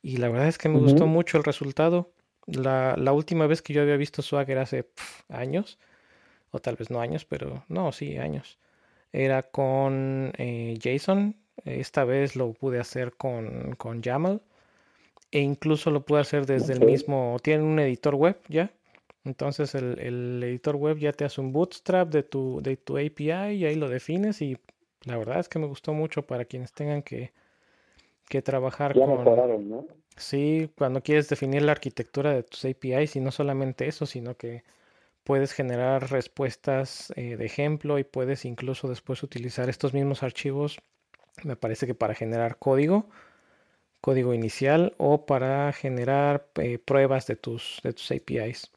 Y 0.03 0.17
la 0.17 0.29
verdad 0.29 0.49
es 0.49 0.59
que 0.59 0.69
me 0.69 0.81
gustó 0.81 1.07
mucho 1.07 1.39
el 1.39 1.45
resultado. 1.45 2.11
La, 2.47 3.13
última 3.13 3.47
vez 3.47 3.63
que 3.63 3.73
yo 3.73 3.83
había 3.83 3.97
visto 3.97 4.23
Swagger 4.23 4.59
hace 4.59 4.89
años, 5.29 5.79
o 6.51 6.59
tal 6.59 6.75
vez 6.75 6.91
no 6.91 7.01
años, 7.01 7.25
pero 7.25 7.65
no, 7.69 7.93
sí, 7.93 8.17
años, 8.17 8.59
era 9.13 9.45
con 9.45 10.33
eh, 10.37 10.77
JSON. 10.83 11.37
Esta 11.65 12.03
vez 12.03 12.35
lo 12.35 12.55
pude 12.55 12.81
hacer 12.81 13.13
con, 13.13 13.77
con 13.77 14.03
YAML. 14.03 14.41
E 15.31 15.39
incluso 15.39 15.93
lo 15.93 16.05
pude 16.05 16.23
hacer 16.23 16.45
desde 16.47 16.73
el 16.73 16.81
mismo. 16.81 17.37
Tiene 17.41 17.63
un 17.63 17.79
editor 17.79 18.17
web 18.17 18.41
ya. 18.49 18.73
Entonces 19.25 19.75
el, 19.75 19.99
el, 20.01 20.43
editor 20.43 20.77
web 20.77 20.99
ya 20.99 21.13
te 21.13 21.25
hace 21.25 21.41
un 21.41 21.53
bootstrap 21.53 22.09
de 22.09 22.23
tu, 22.23 22.61
de 22.61 22.77
tu 22.77 22.97
API 22.97 23.55
y 23.55 23.65
ahí 23.65 23.77
lo 23.77 23.89
defines. 23.89 24.43
Y 24.43 24.59
la 25.05 25.17
verdad 25.17 25.41
es 25.41 25.49
que 25.49 25.59
me 25.59 25.67
gustó 25.67 25.93
mucho 25.93 26.23
para 26.23 26.45
quienes 26.45 26.73
tengan 26.73 27.03
que, 27.03 27.33
que 28.29 28.43
trabajar 28.43 28.95
con. 28.95 29.69
¿no? 29.69 29.87
Sí, 30.17 30.71
cuando 30.77 31.03
quieres 31.03 31.29
definir 31.29 31.63
la 31.63 31.73
arquitectura 31.73 32.35
de 32.35 32.43
tus 32.43 32.65
APIs 32.65 33.17
y 33.17 33.21
no 33.21 33.31
solamente 33.31 33.87
eso, 33.87 34.07
sino 34.07 34.37
que 34.37 34.63
puedes 35.25 35.53
generar 35.53 36.11
respuestas 36.11 37.13
eh, 37.17 37.37
de 37.37 37.47
ejemplo 37.47 37.99
y 37.99 38.05
puedes 38.05 38.45
incluso 38.45 38.89
después 38.89 39.23
utilizar 39.23 39.69
estos 39.69 39.95
mismos 39.95 40.23
archivos, 40.23 40.81
me 41.45 41.57
parece 41.57 41.87
que 41.87 41.95
para 41.95 42.15
generar 42.15 42.59
código, 42.59 43.09
código 44.01 44.35
inicial 44.35 44.95
o 44.99 45.25
para 45.27 45.73
generar 45.73 46.49
eh, 46.57 46.79
pruebas 46.79 47.27
de 47.27 47.37
tus, 47.37 47.81
de 47.83 47.93
tus 47.93 48.11
APIs, 48.11 48.72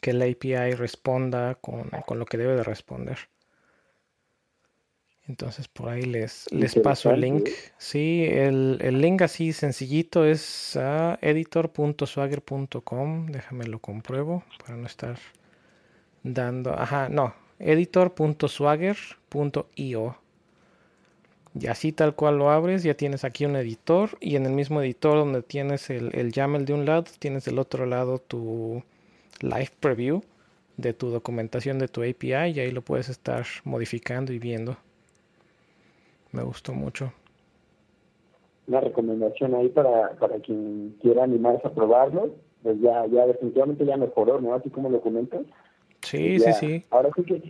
que 0.00 0.12
la 0.12 0.26
API 0.26 0.74
responda 0.74 1.56
con, 1.56 1.90
con 2.06 2.18
lo 2.18 2.26
que 2.26 2.38
debe 2.38 2.56
de 2.56 2.64
responder. 2.64 3.18
Entonces 5.30 5.68
por 5.68 5.88
ahí 5.88 6.02
les, 6.02 6.50
les 6.50 6.74
paso 6.74 7.12
el 7.12 7.20
link. 7.20 7.48
Sí, 7.78 8.26
el, 8.28 8.78
el, 8.80 9.00
link 9.00 9.22
así 9.22 9.52
sencillito 9.52 10.24
es 10.24 10.76
a 10.76 11.20
editor.swagger.com. 11.22 13.26
Déjame 13.26 13.66
lo 13.66 13.78
compruebo 13.78 14.42
para 14.58 14.76
no 14.76 14.86
estar 14.86 15.20
dando... 16.24 16.72
Ajá, 16.72 17.08
no. 17.08 17.32
editor.swagger.io. 17.60 20.18
Y 21.60 21.66
así 21.68 21.92
tal 21.92 22.16
cual 22.16 22.38
lo 22.38 22.50
abres, 22.50 22.82
ya 22.82 22.94
tienes 22.94 23.22
aquí 23.22 23.44
un 23.44 23.54
editor 23.54 24.18
y 24.20 24.34
en 24.34 24.46
el 24.46 24.52
mismo 24.52 24.82
editor 24.82 25.16
donde 25.16 25.42
tienes 25.42 25.90
el, 25.90 26.10
el 26.14 26.32
YAML 26.32 26.64
de 26.64 26.72
un 26.72 26.86
lado, 26.86 27.04
tienes 27.20 27.44
del 27.44 27.60
otro 27.60 27.86
lado 27.86 28.18
tu 28.18 28.82
live 29.42 29.70
preview 29.80 30.22
de 30.76 30.92
tu 30.92 31.10
documentación 31.10 31.78
de 31.78 31.88
tu 31.88 32.02
API 32.02 32.52
y 32.54 32.60
ahí 32.60 32.70
lo 32.70 32.82
puedes 32.82 33.08
estar 33.08 33.44
modificando 33.64 34.32
y 34.32 34.38
viendo. 34.38 34.76
Me 36.32 36.42
gustó 36.42 36.72
mucho. 36.72 37.12
Una 38.66 38.80
recomendación 38.80 39.54
ahí 39.54 39.68
para, 39.68 40.10
para 40.18 40.38
quien 40.38 40.96
quiera 41.02 41.24
animarse 41.24 41.66
a 41.66 41.72
probarlo, 41.72 42.34
pues 42.62 42.80
ya, 42.80 43.06
ya 43.06 43.26
definitivamente 43.26 43.84
ya 43.84 43.96
mejoró, 43.96 44.40
¿no? 44.40 44.54
Así 44.54 44.70
como 44.70 44.88
lo 44.90 45.00
comentas. 45.00 45.42
Sí, 46.02 46.38
sí, 46.38 46.52
sí. 46.52 46.84
Ahora 46.90 47.10
sí 47.16 47.24
que 47.24 47.42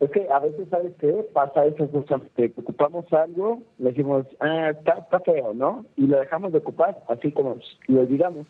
es 0.00 0.10
que 0.10 0.26
a 0.30 0.38
veces, 0.38 0.66
¿sabes 0.70 0.92
qué? 0.98 1.12
Pasa 1.34 1.66
eso, 1.66 1.86
que 2.34 2.52
ocupamos 2.56 3.04
algo, 3.12 3.62
le 3.78 3.90
decimos, 3.90 4.26
ah, 4.40 4.70
está, 4.70 4.94
está 4.94 5.20
feo, 5.20 5.52
¿no? 5.52 5.84
Y 5.96 6.06
lo 6.06 6.18
dejamos 6.18 6.52
de 6.52 6.58
ocupar, 6.58 7.02
así 7.08 7.30
como 7.32 7.58
lo 7.86 8.00
olvidamos. 8.00 8.46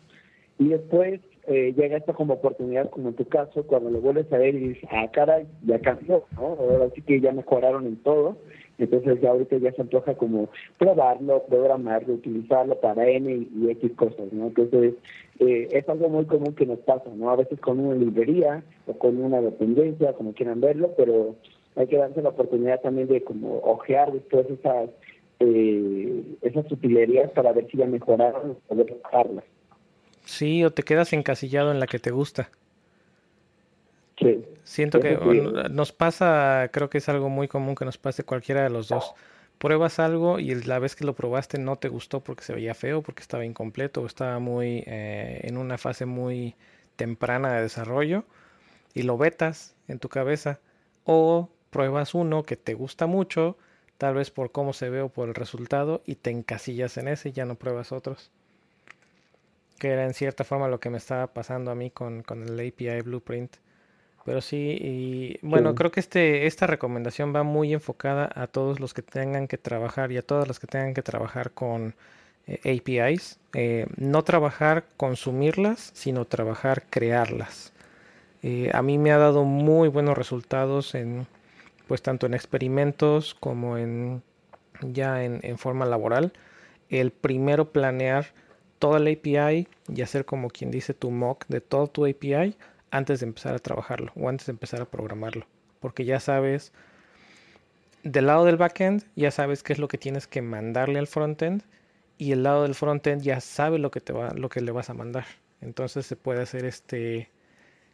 Y 0.59 0.69
después 0.69 1.19
eh, 1.47 1.73
llega 1.75 1.97
esta 1.97 2.13
como 2.13 2.35
oportunidad, 2.35 2.89
como 2.89 3.09
en 3.09 3.15
tu 3.15 3.25
caso, 3.25 3.63
cuando 3.63 3.89
lo 3.89 3.99
vuelves 3.99 4.31
a 4.31 4.37
ver 4.37 4.55
y 4.55 4.69
dices, 4.69 4.89
ah, 4.91 5.09
caray, 5.11 5.47
ya 5.65 5.79
cambió, 5.79 6.23
¿no? 6.35 6.57
Ahora 6.59 6.89
sí 6.93 7.01
que 7.01 7.19
ya 7.19 7.31
mejoraron 7.31 7.85
en 7.87 7.97
todo. 7.97 8.37
Entonces 8.77 9.21
ya 9.21 9.29
ahorita 9.29 9.57
ya 9.57 9.71
se 9.73 9.81
antoja 9.81 10.15
como 10.15 10.49
probarlo, 10.79 11.43
programarlo, 11.43 12.15
utilizarlo 12.15 12.79
para 12.79 13.07
N 13.07 13.31
y, 13.31 13.69
X 13.69 13.91
cosas, 13.95 14.31
¿no? 14.31 14.47
Entonces 14.47 14.95
eh, 15.39 15.67
es 15.71 15.87
algo 15.87 16.09
muy 16.09 16.25
común 16.25 16.55
que 16.55 16.65
nos 16.65 16.79
pasa, 16.79 17.09
¿no? 17.15 17.29
A 17.29 17.35
veces 17.35 17.59
con 17.59 17.79
una 17.79 17.95
librería 17.95 18.63
o 18.87 18.93
con 18.93 19.21
una 19.21 19.39
dependencia, 19.39 20.13
como 20.13 20.33
quieran 20.33 20.61
verlo, 20.61 20.91
pero 20.97 21.35
hay 21.75 21.87
que 21.87 21.97
darse 21.97 22.21
la 22.21 22.29
oportunidad 22.29 22.81
también 22.81 23.07
de 23.07 23.23
como 23.23 23.59
ojear 23.59 24.11
después 24.11 24.49
esas 24.49 24.89
eh, 25.39 26.23
esas 26.41 26.71
utilerías 26.71 27.31
para 27.31 27.51
ver 27.51 27.67
si 27.69 27.77
ya 27.77 27.85
mejoraron 27.85 28.51
o 28.51 28.55
poder 28.67 28.85
trabajarlas. 28.85 29.45
Sí, 30.31 30.63
o 30.63 30.71
te 30.71 30.83
quedas 30.83 31.11
encasillado 31.11 31.71
en 31.71 31.81
la 31.81 31.87
que 31.87 31.99
te 31.99 32.09
gusta. 32.09 32.49
Sí. 34.17 34.45
Siento 34.63 35.01
que 35.01 35.17
nos 35.69 35.91
pasa, 35.91 36.69
creo 36.71 36.89
que 36.89 36.99
es 36.99 37.09
algo 37.09 37.27
muy 37.27 37.49
común 37.49 37.75
que 37.75 37.83
nos 37.83 37.97
pase 37.97 38.23
cualquiera 38.23 38.63
de 38.63 38.69
los 38.69 38.87
dos. 38.87 39.13
Pruebas 39.57 39.99
algo 39.99 40.39
y 40.39 40.55
la 40.55 40.79
vez 40.79 40.95
que 40.95 41.03
lo 41.03 41.15
probaste 41.15 41.59
no 41.59 41.75
te 41.75 41.89
gustó 41.89 42.21
porque 42.21 42.45
se 42.45 42.53
veía 42.53 42.73
feo, 42.73 43.01
porque 43.01 43.21
estaba 43.21 43.43
incompleto 43.43 44.03
o 44.03 44.05
estaba 44.05 44.39
muy 44.39 44.85
eh, 44.87 45.41
en 45.43 45.57
una 45.57 45.77
fase 45.77 46.05
muy 46.05 46.55
temprana 46.95 47.53
de 47.53 47.63
desarrollo 47.63 48.23
y 48.93 49.03
lo 49.03 49.17
vetas 49.17 49.75
en 49.89 49.99
tu 49.99 50.07
cabeza. 50.07 50.59
O 51.03 51.49
pruebas 51.71 52.13
uno 52.13 52.43
que 52.43 52.55
te 52.55 52.73
gusta 52.73 53.05
mucho, 53.05 53.57
tal 53.97 54.13
vez 54.13 54.31
por 54.31 54.53
cómo 54.53 54.71
se 54.71 54.89
ve 54.89 55.01
o 55.01 55.09
por 55.09 55.27
el 55.27 55.35
resultado, 55.35 56.01
y 56.05 56.15
te 56.15 56.29
encasillas 56.29 56.95
en 56.97 57.09
ese 57.09 57.29
y 57.29 57.31
ya 57.33 57.45
no 57.45 57.55
pruebas 57.55 57.91
otros 57.91 58.31
que 59.81 59.89
era 59.89 60.05
en 60.05 60.13
cierta 60.13 60.43
forma 60.43 60.67
lo 60.67 60.79
que 60.79 60.91
me 60.91 60.99
estaba 60.99 61.25
pasando 61.25 61.71
a 61.71 61.75
mí 61.75 61.89
con, 61.89 62.21
con 62.21 62.43
el 62.43 62.53
API 62.53 63.01
Blueprint. 63.01 63.55
Pero 64.23 64.39
sí, 64.39 64.77
y 64.79 65.39
bueno, 65.41 65.73
creo 65.73 65.89
que 65.89 65.99
este, 65.99 66.45
esta 66.45 66.67
recomendación 66.67 67.35
va 67.35 67.41
muy 67.41 67.73
enfocada 67.73 68.29
a 68.35 68.45
todos 68.45 68.79
los 68.79 68.93
que 68.93 69.01
tengan 69.01 69.47
que 69.47 69.57
trabajar 69.57 70.11
y 70.11 70.17
a 70.17 70.21
todas 70.21 70.47
las 70.47 70.59
que 70.59 70.67
tengan 70.67 70.93
que 70.93 71.01
trabajar 71.01 71.49
con 71.49 71.95
eh, 72.45 72.77
APIs. 72.77 73.39
Eh, 73.55 73.87
no 73.97 74.23
trabajar 74.23 74.85
consumirlas, 74.97 75.89
sino 75.95 76.25
trabajar 76.25 76.83
crearlas. 76.91 77.73
Eh, 78.43 78.69
a 78.75 78.83
mí 78.83 78.99
me 78.99 79.11
ha 79.11 79.17
dado 79.17 79.45
muy 79.45 79.89
buenos 79.89 80.15
resultados 80.15 80.93
en, 80.93 81.25
pues 81.87 82.03
tanto 82.03 82.27
en 82.27 82.35
experimentos 82.35 83.33
como 83.33 83.79
en 83.79 84.21
ya 84.81 85.23
en, 85.23 85.39
en 85.41 85.57
forma 85.57 85.87
laboral. 85.87 86.33
El 86.89 87.09
primero 87.09 87.71
planear 87.71 88.27
toda 88.81 88.97
la 88.97 89.11
API 89.11 89.67
y 89.95 90.01
hacer 90.01 90.25
como 90.25 90.49
quien 90.49 90.71
dice 90.71 90.95
tu 90.95 91.11
mock 91.11 91.45
de 91.47 91.61
todo 91.61 91.85
tu 91.85 92.07
API 92.07 92.57
antes 92.89 93.19
de 93.19 93.27
empezar 93.27 93.53
a 93.53 93.59
trabajarlo 93.59 94.11
o 94.15 94.27
antes 94.27 94.47
de 94.47 94.53
empezar 94.53 94.81
a 94.81 94.85
programarlo. 94.85 95.45
Porque 95.79 96.03
ya 96.03 96.19
sabes, 96.19 96.73
del 98.01 98.25
lado 98.25 98.43
del 98.43 98.57
backend, 98.57 99.03
ya 99.15 99.29
sabes 99.29 99.61
qué 99.61 99.73
es 99.73 99.79
lo 99.79 99.87
que 99.87 99.99
tienes 99.99 100.25
que 100.25 100.41
mandarle 100.41 100.97
al 100.97 101.05
frontend 101.05 101.61
y 102.17 102.31
el 102.31 102.41
lado 102.41 102.63
del 102.63 102.73
frontend 102.73 103.21
ya 103.21 103.39
sabe 103.39 103.77
lo 103.77 103.91
que 103.91 104.01
te 104.01 104.13
va, 104.13 104.31
lo 104.31 104.49
que 104.49 104.61
le 104.61 104.71
vas 104.71 104.89
a 104.89 104.95
mandar. 104.95 105.25
Entonces 105.61 106.07
se 106.07 106.15
puede 106.15 106.41
hacer 106.41 106.65
este, 106.65 107.29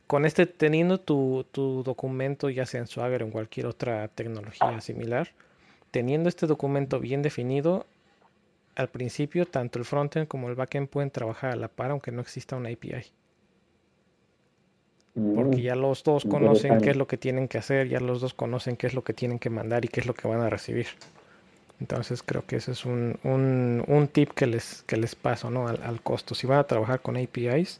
con 0.07 0.25
este, 0.25 0.45
teniendo 0.45 1.01
tu, 1.01 1.45
tu 1.51 1.83
documento 1.83 2.49
ya 2.49 2.65
sea 2.65 2.79
en 2.79 2.87
Swagger 2.87 3.23
o 3.23 3.25
en 3.25 3.31
cualquier 3.31 3.65
otra 3.65 4.07
tecnología 4.07 4.79
similar, 4.79 5.33
teniendo 5.91 6.29
este 6.29 6.47
documento 6.47 7.01
bien 7.01 7.21
definido, 7.21 7.85
al 8.77 8.89
principio 8.89 9.45
tanto 9.45 9.79
el 9.79 9.85
frontend 9.85 10.27
como 10.27 10.49
el 10.49 10.55
backend 10.55 10.87
pueden 10.87 11.11
trabajar 11.11 11.51
a 11.51 11.55
la 11.55 11.67
par 11.67 11.91
aunque 11.91 12.11
no 12.11 12.21
exista 12.21 12.55
una 12.55 12.69
API 12.69 13.11
porque 15.35 15.57
mm, 15.57 15.61
ya 15.61 15.75
los 15.75 16.03
dos 16.03 16.25
conocen 16.25 16.79
qué 16.79 16.91
es 16.91 16.95
lo 16.95 17.07
que 17.07 17.17
tienen 17.17 17.47
que 17.47 17.57
hacer, 17.57 17.87
ya 17.89 17.99
los 17.99 18.21
dos 18.21 18.33
conocen 18.35 18.77
qué 18.77 18.85
es 18.85 18.93
lo 18.93 19.03
que 19.03 19.13
tienen 19.13 19.39
que 19.39 19.49
mandar 19.49 19.83
y 19.83 19.87
qué 19.87 19.99
es 19.99 20.05
lo 20.05 20.13
que 20.13 20.27
van 20.27 20.41
a 20.41 20.49
recibir. 20.49 20.87
Entonces 21.79 22.21
creo 22.23 22.45
que 22.45 22.57
ese 22.57 22.71
es 22.71 22.85
un, 22.85 23.17
un, 23.23 23.83
un 23.87 24.07
tip 24.07 24.31
que 24.31 24.45
les, 24.45 24.83
que 24.83 24.97
les 24.97 25.15
paso 25.15 25.49
¿no? 25.49 25.67
al, 25.67 26.01
costo. 26.01 26.35
Si 26.35 26.45
van 26.45 26.59
a 26.59 26.63
trabajar 26.65 27.01
con 27.01 27.17
APIs 27.17 27.79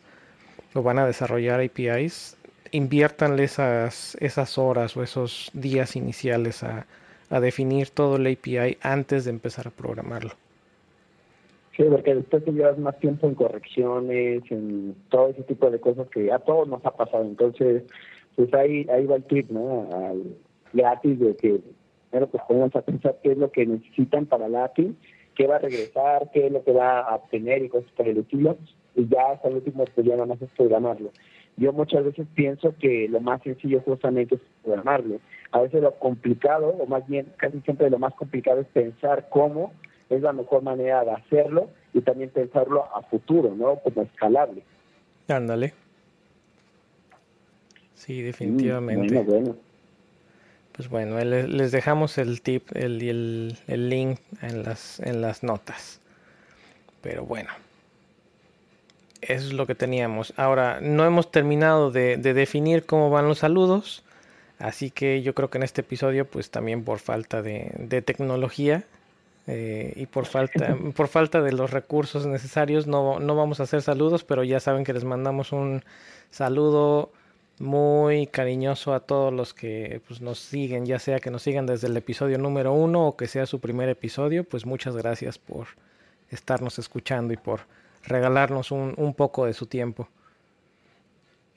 o 0.74 0.82
van 0.82 1.00
a 1.00 1.06
desarrollar 1.06 1.62
APIs, 1.62 2.38
inviértanle 2.72 3.44
esas, 3.44 4.18
esas 4.20 4.58
horas 4.58 4.98
o 4.98 5.04
esos 5.04 5.52
días 5.54 5.96
iniciales 5.96 6.64
a, 6.64 6.86
a 7.30 7.40
definir 7.40 7.90
todo 7.90 8.16
el 8.18 8.28
API 8.28 8.78
antes 8.82 9.26
de 9.26 9.32
empezar 9.32 9.68
a 9.68 9.72
programarlo. 9.72 10.34
Sí, 11.78 11.84
porque 11.84 12.16
después 12.16 12.44
te 12.44 12.52
llevas 12.52 12.80
más 12.80 12.98
tiempo 12.98 13.28
en 13.28 13.36
correcciones, 13.36 14.42
en 14.50 14.96
todo 15.10 15.30
ese 15.30 15.44
tipo 15.44 15.70
de 15.70 15.80
cosas 15.80 16.08
que 16.10 16.32
a 16.32 16.40
todos 16.40 16.68
nos 16.68 16.84
ha 16.84 16.92
pasado. 16.92 17.24
Entonces, 17.24 17.84
pues 18.36 18.52
ahí, 18.56 18.88
ahí 18.90 19.06
va 19.06 19.18
el 19.18 19.24
tip, 19.26 19.52
¿no? 19.52 19.88
Al 19.94 20.24
gratis 20.74 21.20
de 21.20 21.36
que 21.36 21.60
primero 22.10 22.32
pues 22.32 22.44
pongan 22.48 22.72
a 22.74 22.82
pensar 22.82 23.20
qué 23.22 23.34
es 23.34 23.38
lo 23.38 23.52
que 23.52 23.68
necesitan 23.68 24.26
para 24.26 24.50
la 24.50 24.66
API, 24.66 24.96
qué 25.36 25.46
va 25.46 25.58
a 25.58 25.60
regresar, 25.60 26.32
qué 26.34 26.48
es 26.48 26.52
lo 26.52 26.64
que 26.64 26.72
va 26.72 27.02
a 27.02 27.16
obtener 27.16 27.64
y 27.64 27.70
cosas 27.70 27.92
por 27.92 28.08
el 28.08 28.18
estilo. 28.18 28.58
Y 28.96 29.08
ya 29.08 29.34
hasta 29.34 29.48
el 29.48 29.56
último, 29.56 29.86
pues 29.94 30.08
ya 30.08 30.14
nada 30.16 30.26
más 30.26 30.42
es 30.42 30.50
programarlo. 30.58 31.12
Yo 31.58 31.74
muchas 31.74 32.04
veces 32.04 32.26
pienso 32.34 32.74
que 32.80 33.08
lo 33.08 33.20
más 33.20 33.44
sencillo 33.44 33.82
justamente 33.82 34.36
es 34.36 34.42
programarlo. 34.64 35.20
A 35.52 35.62
veces 35.62 35.84
lo 35.84 35.94
complicado, 36.00 36.70
o 36.80 36.88
más 36.88 37.08
bien 37.08 37.28
casi 37.38 37.62
siempre 37.62 37.88
lo 37.92 38.00
más 38.00 38.16
complicado 38.16 38.62
es 38.62 38.68
pensar 38.68 39.28
cómo 39.30 39.74
es 40.10 40.22
la 40.22 40.34
mejor 40.34 40.64
manera 40.64 41.04
de 41.04 41.12
hacerlo 41.12 41.70
y 41.94 42.02
también 42.02 42.30
pensarlo 42.30 42.86
a 42.96 43.02
futuro, 43.04 43.54
¿no? 43.56 43.76
Como 43.78 44.04
escalable. 44.04 44.64
Ándale. 45.28 45.74
Sí, 47.96 48.22
definitivamente. 48.22 49.22
bueno, 49.24 49.56
Pues 50.72 50.88
bueno, 50.90 51.20
les 51.20 51.72
dejamos 51.72 52.18
el 52.18 52.42
tip, 52.42 52.70
el, 52.76 53.02
el, 53.02 53.58
el 53.68 53.90
link 53.90 54.20
en 54.42 54.64
las, 54.64 55.00
en 55.00 55.22
las 55.22 55.44
notas. 55.44 56.00
Pero 57.02 57.26
bueno, 57.26 57.50
eso 59.22 59.48
es 59.48 59.54
lo 59.54 59.66
que 59.66 59.76
teníamos. 59.76 60.34
Ahora, 60.38 60.80
no 60.82 61.06
hemos 61.06 61.32
terminado 61.32 61.92
de, 61.92 62.18
de, 62.18 62.34
definir 62.34 62.86
cómo 62.86 63.10
van 63.10 63.28
los 63.28 63.40
saludos. 63.40 64.04
Así 64.60 64.90
que 64.90 65.22
yo 65.22 65.34
creo 65.34 65.50
que 65.50 65.58
en 65.58 65.64
este 65.64 65.82
episodio, 65.82 66.26
pues 66.26 66.50
también 66.50 66.84
por 66.84 67.00
falta 67.00 67.42
de, 67.42 67.72
de 67.78 68.02
tecnología, 68.02 68.84
eh, 69.48 69.94
y 69.96 70.06
por 70.06 70.26
falta, 70.26 70.78
por 70.96 71.08
falta 71.08 71.42
de 71.42 71.54
los 71.54 71.72
recursos 71.72 72.28
necesarios 72.28 72.86
no, 72.86 73.20
no 73.20 73.36
vamos 73.36 73.60
a 73.60 73.64
hacer 73.64 73.82
saludos, 73.82 74.24
pero 74.24 74.44
ya 74.44 74.60
saben 74.60 74.84
que 74.84 74.94
les 74.94 75.06
mandamos 75.06 75.54
un 75.54 75.84
saludo 76.30 77.12
muy 77.60 78.28
cariñoso 78.28 78.94
a 78.94 79.00
todos 79.00 79.34
los 79.34 79.54
que 79.54 80.02
pues, 80.08 80.22
nos 80.22 80.40
siguen, 80.40 80.86
ya 80.86 81.00
sea 81.00 81.20
que 81.20 81.32
nos 81.32 81.42
sigan 81.42 81.66
desde 81.66 81.88
el 81.88 81.98
episodio 81.98 82.38
número 82.38 82.74
uno 82.74 83.08
o 83.08 83.18
que 83.18 83.28
sea 83.28 83.46
su 83.46 83.60
primer 83.60 83.90
episodio, 83.90 84.44
pues 84.44 84.66
muchas 84.66 84.96
gracias 84.96 85.40
por 85.40 85.68
estarnos 86.30 86.78
escuchando 86.78 87.34
y 87.34 87.38
por 87.38 87.62
regalarnos 88.06 88.72
un, 88.72 88.94
un 88.98 89.14
poco 89.14 89.46
de 89.46 89.54
su 89.54 89.66
tiempo. 89.66 90.08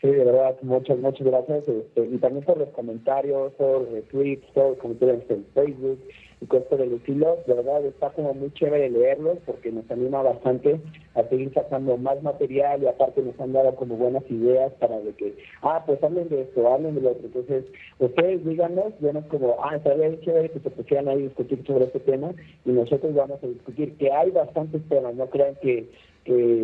Sí, 0.00 0.06
de 0.06 0.24
verdad, 0.24 0.56
muchas, 0.62 0.96
muchas 0.98 1.26
gracias. 1.26 1.68
Este, 1.68 2.06
y 2.06 2.16
también 2.16 2.44
por 2.44 2.56
los 2.56 2.70
comentarios, 2.70 3.52
por 3.54 3.90
retweets, 3.92 4.50
todos 4.54 4.70
los 4.70 4.78
comentarios 4.78 5.22
en 5.28 5.44
Facebook 5.52 6.00
y 6.40 6.46
cosas 6.46 6.78
del 6.78 6.94
estilo. 6.94 7.38
De 7.46 7.54
verdad, 7.54 7.84
está 7.84 8.10
como 8.10 8.34
muy 8.34 8.52
chévere 8.52 8.90
leerlos 8.90 9.38
porque 9.46 9.70
nos 9.70 9.90
anima 9.90 10.22
bastante 10.22 10.80
a 11.14 11.22
seguir 11.24 11.52
sacando 11.52 11.96
más 11.96 12.22
material 12.22 12.82
y 12.82 12.86
aparte 12.86 13.22
nos 13.22 13.38
han 13.40 13.52
dado 13.52 13.74
como 13.74 13.96
buenas 13.96 14.28
ideas 14.30 14.72
para 14.74 15.00
de 15.00 15.12
que, 15.12 15.34
ah, 15.62 15.82
pues 15.86 16.02
hablen 16.02 16.28
de 16.28 16.42
esto, 16.42 16.72
hablen 16.72 16.94
de 16.94 17.00
lo 17.02 17.10
otro. 17.10 17.26
Entonces, 17.26 17.64
ustedes 17.98 18.44
díganos, 18.44 18.92
venos 19.00 19.24
como, 19.26 19.56
ah, 19.62 19.76
estaría 19.76 20.20
chévere 20.20 20.50
que 20.50 20.60
se 20.60 20.70
pusieran 20.70 21.08
ahí 21.08 21.16
a 21.16 21.28
discutir 21.28 21.64
sobre 21.66 21.86
este 21.86 22.00
tema 22.00 22.32
y 22.64 22.70
nosotros 22.70 23.14
vamos 23.14 23.42
a 23.42 23.46
discutir 23.46 23.96
que 23.96 24.10
hay 24.12 24.30
bastantes 24.30 24.82
temas, 24.88 25.14
no 25.14 25.26
crean 25.26 25.56
que 25.62 25.88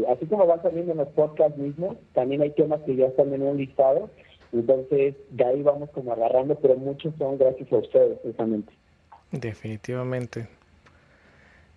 así 0.09 0.27
como 0.27 0.47
van 0.47 0.63
saliendo 0.63 0.93
en 0.93 0.99
los 0.99 1.09
podcasts 1.09 1.59
mismos, 1.59 1.97
también 2.13 2.43
hay 2.43 2.51
temas 2.51 2.81
que 2.83 2.95
ya 2.95 3.07
están 3.07 3.33
en 3.33 3.43
un 3.43 3.57
listado, 3.57 4.09
entonces 4.53 5.17
de 5.31 5.45
ahí 5.45 5.63
vamos 5.63 5.91
como 5.91 6.13
agarrando, 6.13 6.55
pero 6.57 6.77
muchos 6.77 7.15
son 7.19 7.39
gracias 7.39 7.73
a 7.73 7.79
ustedes 7.79 8.19
precisamente. 8.21 8.73
Definitivamente. 9.31 10.49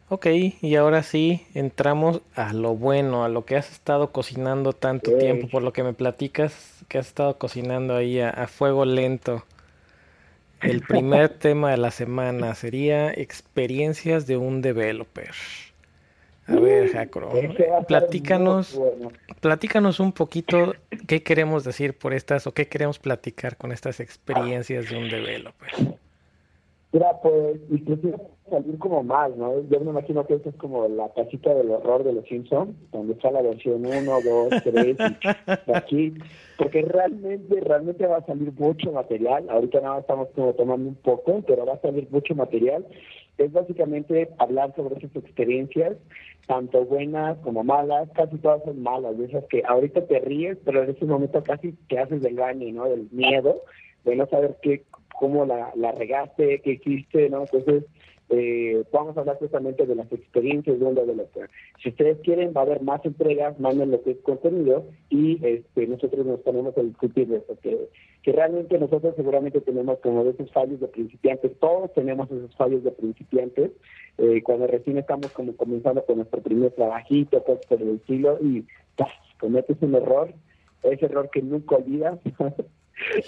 Ok, 0.10 0.28
y 0.62 0.76
ahora 0.76 1.04
sí 1.04 1.46
entramos 1.54 2.22
a 2.36 2.54
lo 2.54 2.76
bueno, 2.76 3.24
a 3.24 3.30
lo 3.30 3.46
que 3.46 3.56
has 3.56 3.72
estado 3.72 4.12
cocinando 4.12 4.74
tanto 4.74 5.16
tiempo, 5.18 5.48
por 5.50 5.62
lo 5.62 5.72
que 5.72 5.84
me 5.84 5.94
platicas 5.94 6.84
que 6.88 6.98
has 6.98 7.08
estado 7.08 7.38
cocinando 7.38 7.96
ahí 7.96 8.20
a 8.20 8.48
fuego 8.48 8.86
lento. 8.86 9.46
El 10.62 10.82
primer 10.88 11.30
tema 11.30 11.72
de 11.72 11.78
la 11.78 11.92
semana 11.92 12.56
sería 12.56 13.12
experiencias 13.12 14.28
de 14.28 14.38
un 14.38 14.62
developer. 14.62 15.32
A 16.48 16.56
ver, 16.56 16.92
Jacro, 16.92 17.32
platícanos, 17.88 18.82
platícanos 19.40 20.00
un 20.00 20.12
poquito 20.12 20.74
qué 21.06 21.22
queremos 21.22 21.64
decir 21.64 21.96
por 21.96 22.14
estas 22.16 22.48
o 22.48 22.54
qué 22.54 22.68
queremos 22.68 22.98
platicar 22.98 23.56
con 23.56 23.72
estas 23.72 24.00
experiencias 24.00 24.90
de 24.90 24.98
un 24.98 25.10
developer. 25.10 25.70
Mira, 26.92 27.20
pues 27.22 27.60
inclusive 27.70 28.16
salir 28.50 28.80
como 28.80 29.04
más, 29.04 29.36
¿no? 29.36 29.62
Yo 29.70 29.80
me 29.80 29.92
imagino 29.92 30.26
que 30.26 30.34
esta 30.34 30.50
es 30.50 30.56
como 30.56 30.88
la 30.88 31.10
casita 31.10 31.54
del 31.54 31.70
horror 31.70 32.04
de 32.04 32.14
los 32.14 32.26
Simpsons, 32.26 32.76
donde 32.92 33.14
está 33.14 33.30
la 33.30 33.44
versión 33.44 33.86
1, 33.86 34.22
2, 34.22 34.50
3, 34.64 34.98
y 35.68 35.72
aquí, 35.74 36.14
porque 36.58 36.82
realmente, 36.82 37.60
realmente 37.62 38.08
va 38.08 38.18
a 38.18 38.26
salir 38.26 38.52
mucho 38.54 38.92
material. 38.92 39.48
Ahorita 39.50 39.82
nada 39.82 40.00
estamos 40.00 40.30
como 40.36 40.54
tomando 40.54 40.90
un 40.90 40.96
poco, 40.96 41.44
pero 41.46 41.64
va 41.66 41.74
a 41.74 41.82
salir 41.82 42.08
mucho 42.10 42.34
material. 42.34 42.86
Es 43.38 43.54
básicamente 43.54 44.30
hablar 44.40 44.74
sobre 44.76 44.98
esas 44.98 45.16
experiencias, 45.16 45.96
tanto 46.48 46.86
buenas 46.86 47.38
como 47.38 47.64
malas, 47.64 48.10
casi 48.16 48.36
todas 48.38 48.64
son 48.64 48.82
malas, 48.82 49.16
de 49.18 49.26
esas 49.26 49.46
que 49.46 49.62
ahorita 49.66 50.08
te 50.08 50.20
ríes, 50.20 50.58
pero 50.66 50.84
en 50.84 50.90
ese 50.90 51.06
momento 51.06 51.44
casi 51.44 51.74
te 51.88 52.00
haces 52.00 52.24
del 52.24 52.36
gaño, 52.36 52.74
¿no? 52.74 52.90
Del 52.90 53.08
miedo, 53.12 53.62
de 54.04 54.16
no 54.16 54.26
saber 54.28 54.58
qué, 54.62 54.84
cómo 55.18 55.46
la, 55.46 55.72
la 55.76 55.92
regaste, 55.92 56.62
qué 56.62 56.72
hiciste, 56.72 57.30
¿no? 57.30 57.42
Entonces, 57.42 57.84
eh, 58.32 58.84
vamos 58.92 59.18
a 59.18 59.22
hablar 59.22 59.38
justamente 59.40 59.88
de 59.88 59.96
las 59.96 60.12
experiencias 60.12 60.80
de 60.80 60.86
un 60.86 60.94
developer. 60.94 61.50
Si 61.82 61.90
ustedes 61.90 62.20
quieren, 62.20 62.54
va 62.56 62.62
a 62.62 62.64
haber 62.66 62.84
más 62.84 63.04
entregas, 63.04 63.60
manden 63.60 63.90
lo 63.90 64.04
que 64.04 64.12
es 64.12 64.18
contenido 64.20 64.86
y 65.10 65.44
este, 65.44 65.88
nosotros 65.88 66.28
nos 66.28 66.40
ponemos 66.42 66.78
a 66.78 66.82
discutir 66.82 67.34
eso, 67.34 67.58
que, 67.62 67.90
realmente 68.32 68.78
nosotros 68.78 69.16
seguramente 69.16 69.60
tenemos 69.60 69.98
como 70.02 70.22
esos 70.30 70.52
fallos 70.52 70.80
de 70.80 70.88
principiantes, 70.88 71.52
todos 71.60 71.92
tenemos 71.96 72.30
esos 72.30 72.56
fallos 72.56 72.84
de 72.84 72.92
principiantes, 72.92 73.72
eh, 74.20 74.44
cuando 74.44 74.68
recién 74.68 75.00
estamos 75.00 75.32
como 75.32 75.56
comenzando 75.56 76.06
con 76.06 76.18
nuestro 76.18 76.40
primer 76.40 76.70
trabajito, 76.74 77.44
cosas 77.44 77.66
por 77.66 77.82
el 77.82 77.96
estilo, 77.96 78.38
y 78.40 78.68
cometes 79.40 79.78
un 79.82 79.96
error, 79.96 80.32
ese 80.84 81.06
error 81.06 81.32
que 81.32 81.42
nunca 81.42 81.78
olvidas. 81.78 82.20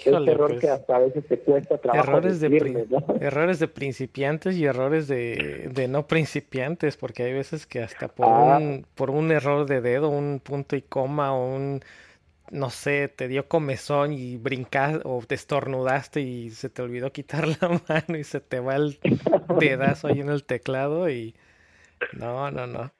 error 0.04 0.50
pues, 0.50 0.60
que 0.60 0.68
hasta 0.68 0.96
a 0.96 0.98
veces 1.00 1.26
te 1.26 1.38
cuesta 1.38 1.78
trabajo. 1.78 2.10
Errores 2.10 2.40
de, 2.40 2.86
errores 3.20 3.58
de 3.58 3.68
principiantes 3.68 4.56
y 4.56 4.64
errores 4.64 5.08
de, 5.08 5.70
de, 5.72 5.88
no 5.88 6.06
principiantes, 6.06 6.96
porque 6.96 7.24
hay 7.24 7.32
veces 7.32 7.66
que 7.66 7.82
hasta 7.82 8.08
por, 8.08 8.26
ah. 8.26 8.58
un, 8.58 8.86
por 8.94 9.10
un 9.10 9.30
error 9.30 9.66
de 9.66 9.80
dedo, 9.80 10.08
un 10.08 10.40
punto 10.40 10.76
y 10.76 10.82
coma 10.82 11.34
o 11.34 11.54
un 11.54 11.80
no 12.52 12.68
sé, 12.68 13.08
te 13.08 13.28
dio 13.28 13.48
comezón 13.48 14.12
y 14.12 14.36
brincaste 14.36 15.00
o 15.04 15.22
te 15.26 15.34
estornudaste 15.34 16.20
y 16.20 16.50
se 16.50 16.68
te 16.68 16.82
olvidó 16.82 17.10
quitar 17.10 17.48
la 17.60 17.80
mano 17.88 18.18
y 18.18 18.24
se 18.24 18.40
te 18.40 18.60
va 18.60 18.76
el 18.76 18.98
pedazo 19.58 20.08
ahí 20.08 20.20
en 20.20 20.28
el 20.28 20.44
teclado 20.44 21.08
y 21.08 21.34
no, 22.12 22.50
no, 22.50 22.66
no. 22.66 22.92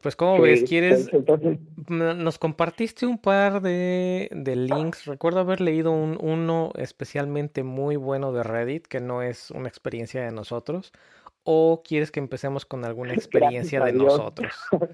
Pues 0.00 0.16
como 0.16 0.40
ves, 0.40 0.64
quieres, 0.64 1.10
nos 1.88 2.38
compartiste 2.38 3.04
un 3.04 3.18
par 3.18 3.60
de, 3.60 4.28
de 4.32 4.56
links, 4.56 5.04
recuerdo 5.04 5.40
haber 5.40 5.60
leído 5.60 5.92
un, 5.92 6.16
uno 6.20 6.72
especialmente 6.76 7.62
muy 7.64 7.96
bueno 7.96 8.32
de 8.32 8.42
Reddit, 8.42 8.86
que 8.86 9.00
no 9.00 9.22
es 9.22 9.50
una 9.50 9.68
experiencia 9.68 10.24
de 10.24 10.32
nosotros, 10.32 10.92
o 11.44 11.82
quieres 11.84 12.10
que 12.10 12.20
empecemos 12.20 12.64
con 12.64 12.84
alguna 12.86 13.12
experiencia 13.14 13.84
de 13.84 13.92
nosotros. 13.92 14.54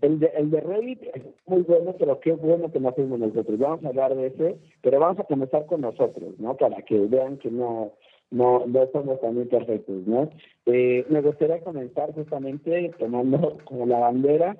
El 0.00 0.20
de, 0.20 0.30
el 0.36 0.50
de 0.50 0.60
Reddit 0.60 1.02
es 1.14 1.22
muy 1.46 1.62
bueno, 1.62 1.96
pero 1.98 2.20
qué 2.20 2.32
bueno 2.32 2.70
que 2.70 2.78
no 2.78 2.92
fuimos 2.92 3.18
nosotros. 3.18 3.58
Vamos 3.58 3.84
a 3.84 3.88
hablar 3.88 4.14
de 4.14 4.28
ese, 4.28 4.56
pero 4.82 5.00
vamos 5.00 5.18
a 5.18 5.24
comenzar 5.24 5.66
con 5.66 5.80
nosotros, 5.80 6.38
¿no? 6.38 6.56
Para 6.56 6.80
que 6.82 6.96
vean 6.96 7.38
que 7.38 7.50
no, 7.50 7.92
no, 8.34 8.66
no 8.66 8.88
somos 8.92 9.20
también 9.20 9.48
perfectos, 9.48 10.06
¿no? 10.06 10.28
Eh, 10.66 11.06
me 11.08 11.20
gustaría 11.20 11.60
comenzar 11.60 12.12
justamente 12.12 12.90
tomando 12.98 13.58
como 13.64 13.86
la 13.86 14.00
bandera. 14.00 14.56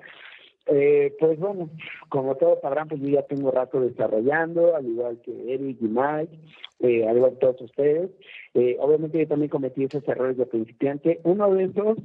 Eh, 0.67 1.13
pues 1.19 1.37
bueno, 1.37 1.69
como 2.09 2.35
todos 2.35 2.59
sabrán, 2.61 2.87
pues 2.87 2.99
yo 3.01 3.09
ya 3.09 3.21
tengo 3.23 3.51
rato 3.51 3.79
desarrollando, 3.81 4.75
al 4.75 4.85
igual 4.87 5.21
que 5.21 5.53
Eric 5.53 5.77
y 5.79 5.87
Mike, 5.87 6.39
eh, 6.79 7.07
al 7.07 7.17
igual 7.17 7.33
que 7.33 7.37
todos 7.37 7.61
ustedes. 7.61 8.09
Eh, 8.53 8.77
obviamente 8.79 9.19
yo 9.19 9.27
también 9.27 9.49
cometí 9.49 9.83
esos 9.83 10.07
errores 10.07 10.37
de 10.37 10.45
principiante. 10.45 11.19
Uno 11.23 11.53
de 11.53 11.65
esos 11.65 11.97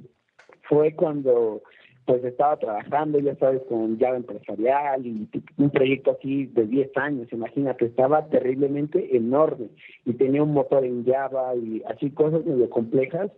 fue 0.68 0.94
cuando 0.94 1.62
pues 2.06 2.24
estaba 2.24 2.56
trabajando, 2.56 3.18
ya 3.18 3.36
sabes, 3.36 3.62
con 3.68 3.98
Java 3.98 4.16
empresarial 4.16 5.06
y 5.06 5.28
un 5.58 5.70
proyecto 5.70 6.12
así 6.12 6.46
de 6.46 6.66
10 6.66 6.96
años, 6.96 7.28
imagínate, 7.32 7.86
estaba 7.86 8.26
terriblemente 8.28 9.16
enorme 9.16 9.68
y 10.04 10.14
tenía 10.14 10.42
un 10.42 10.52
motor 10.52 10.84
en 10.84 11.04
Java 11.04 11.54
y 11.54 11.82
así 11.86 12.10
cosas 12.10 12.44
medio 12.44 12.68
complejas 12.70 13.30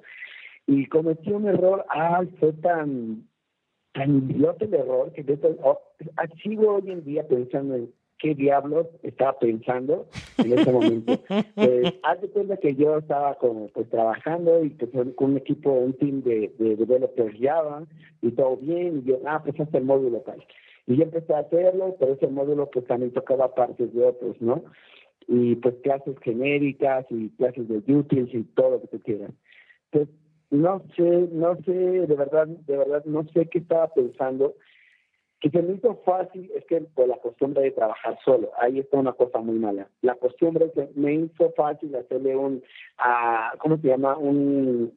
y 0.66 0.86
cometí 0.86 1.30
un 1.32 1.48
error, 1.48 1.84
ah, 1.90 2.22
fue 2.38 2.52
tan, 2.54 3.28
tan 3.92 4.30
idiota 4.30 4.64
el 4.64 4.74
error 4.74 5.12
que 5.12 5.22
de 5.22 5.38
oh, 5.62 5.80
sigo 6.42 6.76
hoy 6.76 6.90
en 6.90 7.04
día 7.04 7.26
pensando 7.26 7.74
en 7.74 7.92
qué 8.22 8.36
diablos 8.36 8.86
estaba 9.02 9.36
pensando 9.40 10.06
en 10.38 10.52
ese 10.58 10.72
momento. 10.72 11.12
Pues, 11.54 11.94
haz 12.02 12.20
de 12.20 12.28
cuenta 12.28 12.56
que 12.56 12.74
yo 12.74 12.98
estaba 12.98 13.34
como 13.34 13.68
pues 13.68 13.88
trabajando 13.90 14.64
y 14.64 14.70
pues, 14.70 14.90
con 15.16 15.32
un 15.32 15.36
equipo, 15.36 15.70
un 15.70 15.92
team 15.94 16.22
de, 16.22 16.52
de 16.58 16.76
developers 16.76 17.36
Java 17.38 17.84
y 18.20 18.30
todo 18.30 18.56
bien, 18.56 18.98
y 18.98 19.08
yo, 19.08 19.18
ah, 19.26 19.42
pues 19.44 19.58
hasta 19.58 19.78
el 19.78 19.84
módulo 19.84 20.20
tal. 20.20 20.42
Y 20.86 20.96
yo 20.96 21.02
empecé 21.02 21.34
a 21.34 21.40
hacerlo, 21.40 21.96
pero 21.98 22.14
ese 22.14 22.28
módulo 22.28 22.70
pues 22.70 22.86
también 22.86 23.12
tocaba 23.12 23.54
partes 23.54 23.92
de 23.92 24.04
otros, 24.04 24.40
¿no? 24.40 24.62
Y 25.26 25.56
pues 25.56 25.74
clases 25.82 26.16
genéricas 26.20 27.04
y 27.10 27.30
clases 27.30 27.68
de 27.68 27.92
utils 27.92 28.32
y 28.32 28.44
todo 28.54 28.70
lo 28.70 28.80
que 28.82 28.88
tú 28.88 29.00
quieras. 29.02 29.32
Pues 29.90 30.08
no 30.50 30.82
sé, 30.96 31.28
no 31.32 31.56
sé, 31.64 31.72
de 31.72 32.14
verdad, 32.14 32.46
de 32.46 32.76
verdad, 32.76 33.04
no 33.04 33.26
sé 33.28 33.46
qué 33.46 33.58
estaba 33.58 33.88
pensando 33.88 34.54
que 35.42 35.50
se 35.50 35.60
me 35.60 35.74
hizo 35.74 35.96
fácil 36.04 36.48
es 36.54 36.64
que 36.66 36.80
por 36.82 37.08
la 37.08 37.16
costumbre 37.16 37.62
de 37.62 37.72
trabajar 37.72 38.16
solo, 38.24 38.52
ahí 38.58 38.78
está 38.78 38.98
una 38.98 39.12
cosa 39.12 39.40
muy 39.40 39.58
mala. 39.58 39.88
La 40.00 40.14
costumbre 40.14 40.70
que 40.72 40.88
me 40.94 41.14
hizo 41.14 41.50
fácil 41.56 41.96
hacerle 41.96 42.36
un, 42.36 42.62
a, 42.98 43.52
¿cómo 43.58 43.76
se 43.78 43.88
llama? 43.88 44.16
Un, 44.16 44.96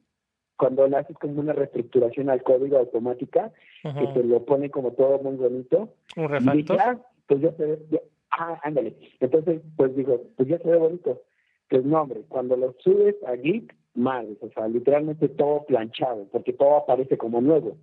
cuando 0.56 0.86
le 0.86 0.98
haces 0.98 1.16
como 1.18 1.40
una 1.40 1.52
reestructuración 1.52 2.30
al 2.30 2.44
código 2.44 2.78
automática, 2.78 3.50
que 3.82 4.12
se 4.14 4.22
lo 4.22 4.44
pone 4.44 4.70
como 4.70 4.92
todo 4.92 5.18
muy 5.18 5.34
bonito. 5.34 5.88
Un 6.16 6.28
refactor. 6.28 6.78
Ah, 6.80 7.00
pues 7.26 7.40
ya 7.40 7.50
se 7.56 7.66
ve, 7.66 8.02
ah, 8.30 8.60
ándale. 8.62 8.94
Entonces, 9.18 9.62
pues 9.76 9.96
digo, 9.96 10.22
pues 10.36 10.48
ya 10.48 10.58
se 10.58 10.70
ve 10.70 10.76
bonito. 10.76 11.22
Pues 11.68 11.84
no, 11.84 12.02
hombre, 12.02 12.22
cuando 12.28 12.56
lo 12.56 12.72
subes 12.78 13.16
a 13.26 13.36
Git, 13.36 13.72
mal, 13.94 14.38
o 14.40 14.48
sea, 14.50 14.68
literalmente 14.68 15.28
todo 15.28 15.64
planchado, 15.64 16.28
porque 16.30 16.52
todo 16.52 16.76
aparece 16.76 17.18
como 17.18 17.40
nuevo 17.40 17.76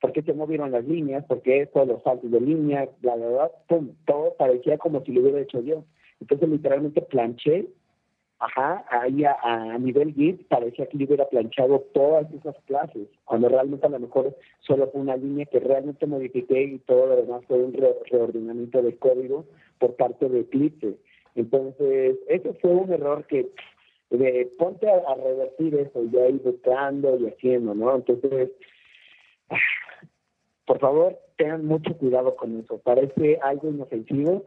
por 0.00 0.12
qué 0.12 0.22
se 0.22 0.34
movieron 0.34 0.70
las 0.70 0.84
líneas, 0.84 1.24
porque 1.26 1.62
esto, 1.62 1.84
los 1.84 2.02
saltos 2.02 2.30
de 2.30 2.40
línea, 2.40 2.88
la 3.02 3.16
verdad, 3.16 3.50
pum, 3.68 3.90
todo 4.06 4.34
parecía 4.38 4.78
como 4.78 5.02
si 5.04 5.12
lo 5.12 5.22
hubiera 5.22 5.40
hecho 5.40 5.60
yo. 5.62 5.84
Entonces 6.20 6.48
literalmente 6.48 7.02
planché, 7.02 7.66
ajá, 8.38 8.84
ahí 8.90 9.24
a, 9.24 9.78
nivel 9.78 10.12
Git 10.14 10.46
parecía 10.48 10.86
que 10.86 10.98
yo 10.98 11.06
hubiera 11.06 11.28
planchado 11.28 11.80
todas 11.94 12.30
esas 12.32 12.56
clases, 12.66 13.08
cuando 13.24 13.48
realmente 13.48 13.86
a 13.86 13.90
lo 13.90 14.00
mejor 14.00 14.36
solo 14.60 14.88
fue 14.90 15.00
una 15.00 15.16
línea 15.16 15.46
que 15.46 15.60
realmente 15.60 16.06
modifiqué 16.06 16.62
y 16.62 16.78
todo 16.80 17.06
lo 17.06 17.16
demás 17.16 17.42
fue 17.46 17.58
un 17.58 17.72
reordenamiento 17.72 18.82
de 18.82 18.96
código 18.96 19.46
por 19.78 19.96
parte 19.96 20.28
de 20.28 20.40
Eclipse. 20.40 20.96
Entonces, 21.34 22.16
eso 22.28 22.54
fue 22.60 22.70
un 22.70 22.92
error 22.92 23.26
que 23.26 23.48
de, 24.10 24.50
ponte 24.58 24.88
a, 24.88 24.96
a 24.96 25.14
revertir 25.16 25.74
eso 25.74 26.02
y 26.04 26.16
ahí 26.16 26.40
buscando 26.42 27.18
y 27.18 27.26
haciendo, 27.26 27.74
¿no? 27.74 27.96
Entonces, 27.96 28.50
por 30.66 30.80
favor, 30.80 31.18
tengan 31.36 31.64
mucho 31.64 31.96
cuidado 31.96 32.36
con 32.36 32.58
eso. 32.60 32.78
Parece 32.78 33.38
algo 33.42 33.70
inofensivo, 33.70 34.44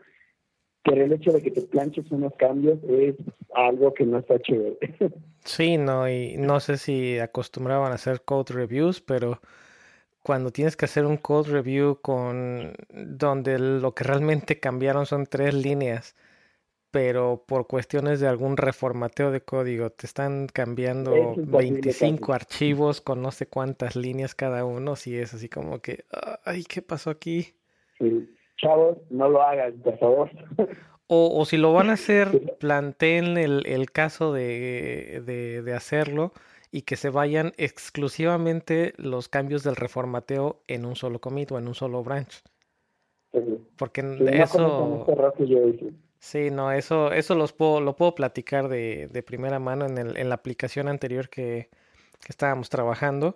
pero 0.83 1.05
el 1.05 1.13
hecho 1.13 1.31
de 1.31 1.41
que 1.41 1.51
te 1.51 1.61
planches 1.61 2.11
unos 2.11 2.33
cambios 2.35 2.79
es 2.87 3.15
algo 3.53 3.93
que 3.93 4.05
no 4.05 4.19
está 4.19 4.39
chévere. 4.39 4.77
Sí, 5.45 5.77
no, 5.77 6.07
y 6.09 6.35
no 6.37 6.59
sé 6.59 6.77
si 6.77 7.17
acostumbraban 7.17 7.93
a 7.93 7.95
hacer 7.95 8.23
code 8.23 8.53
reviews, 8.53 8.99
pero 8.99 9.39
cuando 10.21 10.51
tienes 10.51 10.75
que 10.75 10.83
hacer 10.83 11.05
un 11.05 11.15
code 11.15 11.49
review 11.49 11.97
con 12.01 12.73
donde 12.93 13.57
lo 13.57 13.95
que 13.95 14.03
realmente 14.03 14.59
cambiaron 14.59 15.05
son 15.05 15.25
tres 15.25 15.53
líneas 15.53 16.15
pero 16.91 17.43
por 17.45 17.67
cuestiones 17.67 18.19
de 18.19 18.27
algún 18.27 18.57
reformateo 18.57 19.31
de 19.31 19.41
código 19.41 19.89
te 19.91 20.05
están 20.07 20.47
cambiando 20.47 21.35
25 21.37 22.33
archivos 22.33 23.01
con 23.01 23.21
no 23.21 23.31
sé 23.31 23.47
cuántas 23.47 23.95
líneas 23.95 24.35
cada 24.35 24.65
uno, 24.65 24.95
si 24.95 25.17
es 25.17 25.33
así 25.33 25.49
como 25.49 25.79
que, 25.79 26.05
ay, 26.43 26.63
¿qué 26.63 26.81
pasó 26.81 27.09
aquí? 27.09 27.55
Sí. 27.99 28.29
Chavos, 28.57 28.97
no 29.09 29.29
lo 29.29 29.41
hagan, 29.41 29.79
por 29.79 29.97
favor. 29.99 30.29
O, 31.11 31.41
o 31.41 31.45
si 31.45 31.57
lo 31.57 31.73
van 31.73 31.89
a 31.89 31.93
hacer, 31.93 32.29
planteen 32.59 33.35
el, 33.39 33.65
el 33.65 33.89
caso 33.89 34.31
de, 34.31 35.23
de, 35.25 35.63
de 35.63 35.73
hacerlo 35.73 36.33
y 36.71 36.83
que 36.83 36.97
se 36.97 37.09
vayan 37.09 37.53
exclusivamente 37.57 38.93
los 38.97 39.27
cambios 39.27 39.63
del 39.63 39.75
reformateo 39.75 40.61
en 40.67 40.85
un 40.85 40.95
solo 40.95 41.19
commit 41.19 41.51
o 41.51 41.57
en 41.57 41.67
un 41.67 41.73
solo 41.73 42.03
branch. 42.03 42.43
Porque 43.77 44.01
eso... 44.33 45.05
Sí, 46.19 46.51
no, 46.51 46.71
eso, 46.71 47.13
eso 47.13 47.33
los 47.35 47.53
puedo, 47.53 47.79
lo 47.79 47.95
puedo 47.95 48.13
platicar 48.13 48.67
de, 48.67 49.07
de 49.07 49.23
primera 49.23 49.59
mano 49.59 49.85
en, 49.85 49.97
el, 49.97 50.17
en, 50.17 50.29
la 50.29 50.35
aplicación 50.35 50.89
anterior 50.89 51.29
que, 51.29 51.69
que 52.19 52.29
estábamos 52.29 52.69
trabajando. 52.69 53.35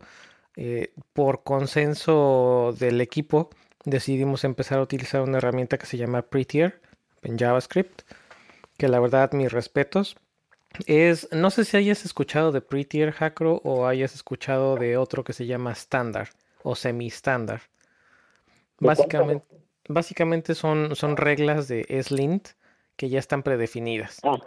Eh, 0.56 0.94
por 1.14 1.44
consenso 1.44 2.76
del 2.78 3.02
equipo, 3.02 3.50
decidimos 3.86 4.44
empezar 4.44 4.80
a 4.80 4.84
utilizar 4.84 5.22
una 5.22 5.38
herramienta 5.40 5.78
que 5.78 5.86
se 5.86 5.98
llama 5.98 6.22
Prettier 6.22 6.82
en 7.24 7.40
JavaScript, 7.40 8.04
que 8.78 8.88
la 8.88 9.00
verdad, 9.00 9.32
mis 9.32 9.52
respetos. 9.52 10.16
Es, 10.86 11.30
no 11.32 11.52
sé 11.52 11.66
si 11.66 11.78
hayas 11.78 12.04
escuchado 12.04 12.52
de 12.52 12.62
Prettier 12.62 13.12
Hackro 13.12 13.62
o 13.64 13.88
hayas 13.88 14.16
escuchado 14.16 14.76
de 14.76 14.98
otro 14.98 15.24
que 15.24 15.34
se 15.34 15.46
llama 15.46 15.72
Standard 15.72 16.30
o 16.64 16.76
semi-standard. 16.76 17.62
Básicamente, 18.80 19.46
básicamente 19.88 20.56
son, 20.56 20.96
son 20.96 21.16
reglas 21.16 21.68
de 21.68 21.86
SLint 22.04 22.50
que 22.96 23.10
ya 23.10 23.20
están 23.20 23.44
predefinidas. 23.44 24.20
Ah. 24.24 24.38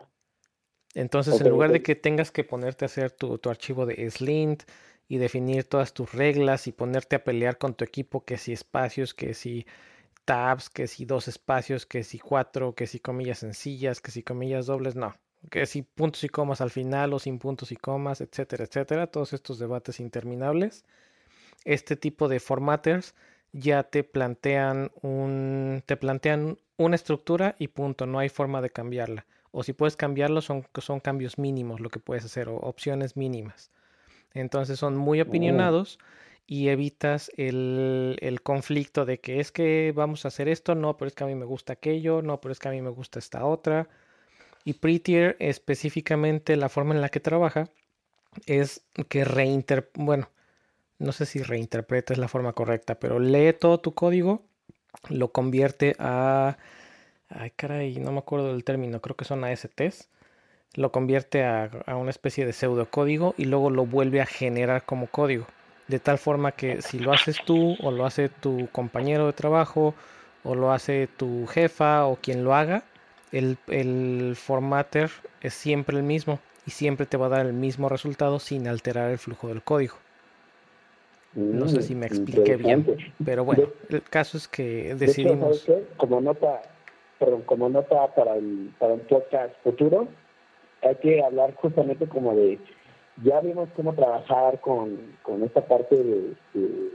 Entonces, 0.94 1.40
en 1.40 1.50
lugar 1.50 1.72
de 1.72 1.82
que 1.82 1.94
tengas 1.94 2.30
que 2.30 2.42
ponerte 2.42 2.84
a 2.84 2.86
hacer 2.86 3.10
tu, 3.10 3.36
tu, 3.38 3.50
archivo 3.50 3.84
de 3.84 4.10
Slint 4.10 4.62
y 5.08 5.18
definir 5.18 5.64
todas 5.64 5.92
tus 5.92 6.12
reglas 6.12 6.66
y 6.66 6.72
ponerte 6.72 7.16
a 7.16 7.24
pelear 7.24 7.58
con 7.58 7.74
tu 7.74 7.84
equipo, 7.84 8.24
que 8.24 8.38
si 8.38 8.52
espacios, 8.52 9.12
que 9.12 9.34
si 9.34 9.66
tabs, 10.24 10.70
que 10.70 10.86
si 10.86 11.04
dos 11.04 11.28
espacios, 11.28 11.86
que 11.86 12.02
si 12.02 12.18
cuatro, 12.18 12.74
que 12.74 12.86
si 12.86 12.98
comillas 12.98 13.38
sencillas, 13.38 14.00
que 14.00 14.10
si 14.10 14.22
comillas 14.22 14.66
dobles, 14.66 14.96
no. 14.96 15.14
Que 15.50 15.66
si 15.66 15.82
puntos 15.82 16.24
y 16.24 16.28
comas 16.28 16.60
al 16.60 16.70
final 16.70 17.14
o 17.14 17.18
sin 17.18 17.38
puntos 17.38 17.72
y 17.72 17.76
comas, 17.76 18.20
etcétera, 18.20 18.64
etcétera. 18.64 19.06
Todos 19.06 19.32
estos 19.32 19.58
debates 19.58 20.00
interminables. 20.00 20.84
Este 21.64 21.96
tipo 21.96 22.28
de 22.28 22.40
formatters 22.40 23.14
ya 23.52 23.84
te 23.84 24.04
plantean 24.04 24.90
un, 25.02 25.82
te 25.86 25.96
plantean 25.96 26.58
una 26.76 26.96
estructura 26.96 27.56
y 27.58 27.68
punto, 27.68 28.06
no 28.06 28.18
hay 28.18 28.28
forma 28.28 28.60
de 28.60 28.70
cambiarla. 28.70 29.26
O 29.50 29.62
si 29.62 29.72
puedes 29.72 29.96
cambiarlo, 29.96 30.42
son, 30.42 30.66
son 30.80 31.00
cambios 31.00 31.38
mínimos 31.38 31.80
lo 31.80 31.88
que 31.88 32.00
puedes 32.00 32.24
hacer, 32.24 32.48
o 32.48 32.56
opciones 32.56 33.16
mínimas. 33.16 33.70
Entonces 34.34 34.78
son 34.78 34.96
muy 34.96 35.20
opinionados 35.20 35.98
y 36.46 36.68
evitas 36.68 37.30
el, 37.36 38.18
el, 38.20 38.42
conflicto 38.42 39.06
de 39.06 39.18
que 39.18 39.40
es 39.40 39.50
que 39.50 39.92
vamos 39.96 40.24
a 40.24 40.28
hacer 40.28 40.48
esto, 40.48 40.74
no, 40.74 40.96
pero 40.96 41.08
es 41.08 41.14
que 41.14 41.24
a 41.24 41.26
mí 41.26 41.34
me 41.34 41.46
gusta 41.46 41.72
aquello, 41.72 42.22
no, 42.22 42.40
pero 42.40 42.52
es 42.52 42.58
que 42.58 42.68
a 42.68 42.72
mí 42.72 42.82
me 42.82 42.90
gusta 42.90 43.18
esta 43.18 43.46
otra. 43.46 43.88
Y 44.64 44.74
Prettier, 44.74 45.36
específicamente 45.38 46.56
la 46.56 46.68
forma 46.68 46.94
en 46.94 47.00
la 47.00 47.08
que 47.08 47.20
trabaja, 47.20 47.70
es 48.46 48.84
que 49.08 49.24
reinter... 49.24 49.90
Bueno, 49.94 50.28
no 50.98 51.12
sé 51.12 51.26
si 51.26 51.42
reinterpreta 51.42 52.12
es 52.12 52.18
la 52.18 52.28
forma 52.28 52.52
correcta, 52.52 52.96
pero 52.96 53.18
lee 53.18 53.52
todo 53.52 53.78
tu 53.78 53.94
código 53.94 54.42
lo 55.08 55.32
convierte 55.32 55.96
a... 55.98 56.56
Ay, 57.28 57.50
caray, 57.56 57.96
no 57.96 58.12
me 58.12 58.18
acuerdo 58.18 58.52
del 58.52 58.64
término, 58.64 59.00
creo 59.00 59.16
que 59.16 59.24
son 59.24 59.44
ASTs. 59.44 60.08
Lo 60.74 60.92
convierte 60.92 61.44
a, 61.44 61.70
una 61.96 62.10
especie 62.10 62.46
de 62.46 62.52
pseudocódigo 62.52 63.34
y 63.36 63.46
luego 63.46 63.70
lo 63.70 63.86
vuelve 63.86 64.20
a 64.20 64.26
generar 64.26 64.84
como 64.84 65.08
código. 65.08 65.46
De 65.88 65.98
tal 65.98 66.18
forma 66.18 66.52
que 66.52 66.82
si 66.82 66.98
lo 66.98 67.12
haces 67.12 67.38
tú 67.44 67.76
o 67.82 67.90
lo 67.90 68.04
hace 68.06 68.28
tu 68.28 68.68
compañero 68.72 69.26
de 69.26 69.32
trabajo 69.32 69.94
o 70.44 70.54
lo 70.54 70.72
hace 70.72 71.08
tu 71.08 71.46
jefa 71.46 72.06
o 72.06 72.16
quien 72.16 72.44
lo 72.44 72.54
haga, 72.54 72.84
el, 73.32 73.58
el 73.68 74.34
formatter 74.36 75.10
es 75.40 75.54
siempre 75.54 75.96
el 75.96 76.02
mismo 76.02 76.40
y 76.66 76.72
siempre 76.72 77.06
te 77.06 77.16
va 77.16 77.26
a 77.26 77.30
dar 77.30 77.46
el 77.46 77.52
mismo 77.52 77.88
resultado 77.88 78.38
sin 78.38 78.68
alterar 78.68 79.10
el 79.10 79.18
flujo 79.18 79.48
del 79.48 79.62
código. 79.62 79.96
No 81.36 81.68
sé 81.68 81.82
si 81.82 81.94
me 81.94 82.06
expliqué 82.06 82.56
bien, 82.56 82.86
pero 83.22 83.44
bueno, 83.44 83.64
el 83.90 84.02
caso 84.02 84.38
es 84.38 84.48
que 84.48 84.94
decidimos... 84.94 85.66
Como 85.98 86.22
nota, 86.22 86.62
perdón, 87.18 87.42
como 87.42 87.68
nota 87.68 88.06
para 88.14 88.36
el, 88.36 88.72
para 88.78 88.94
un 88.94 89.00
podcast 89.00 89.54
futuro, 89.62 90.08
hay 90.82 90.94
que 90.96 91.22
hablar 91.22 91.54
justamente 91.56 92.06
como 92.06 92.34
de, 92.34 92.58
ya 93.22 93.40
vimos 93.40 93.68
cómo 93.76 93.94
trabajar 93.94 94.60
con, 94.60 94.96
con 95.22 95.42
esta 95.42 95.60
parte 95.60 95.94
de, 95.94 96.32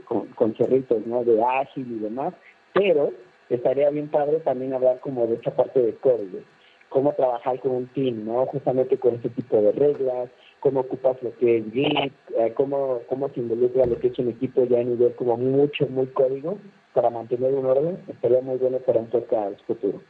con, 0.06 0.26
con 0.28 0.56
cerritos, 0.56 1.06
¿no? 1.06 1.22
De 1.22 1.40
ágil 1.40 1.86
y 1.88 1.98
demás, 2.00 2.34
pero 2.74 3.12
estaría 3.48 3.90
bien 3.90 4.08
padre 4.08 4.40
también 4.40 4.74
hablar 4.74 4.98
como 4.98 5.24
de 5.28 5.34
esta 5.34 5.54
parte 5.54 5.80
de 5.80 5.94
código, 5.94 6.40
cómo 6.88 7.12
trabajar 7.12 7.60
con 7.60 7.72
un 7.72 7.86
team, 7.88 8.24
¿no? 8.24 8.44
Justamente 8.46 8.98
con 8.98 9.14
este 9.14 9.28
tipo 9.28 9.56
de 9.60 9.70
reglas, 9.70 10.30
cómo 10.62 10.80
ocupas 10.80 11.20
lo 11.22 11.36
que 11.38 11.58
es 11.58 11.64
Git, 11.72 12.12
eh, 12.38 12.52
cómo, 12.54 13.00
cómo 13.08 13.28
se 13.30 13.40
involucra 13.40 13.84
lo 13.84 13.98
que 13.98 14.06
es 14.08 14.18
un 14.20 14.28
equipo 14.28 14.64
ya 14.64 14.78
a 14.78 14.84
nivel 14.84 15.12
como 15.16 15.36
mucho, 15.36 15.88
muy 15.88 16.06
código 16.06 16.56
para 16.94 17.10
mantener 17.10 17.52
un 17.52 17.66
orden, 17.66 17.98
estaría 18.08 18.40
muy 18.40 18.58
bueno 18.58 18.78
para 18.78 19.00
un 19.00 19.08
podcast 19.08 19.60
futuro. 19.66 20.00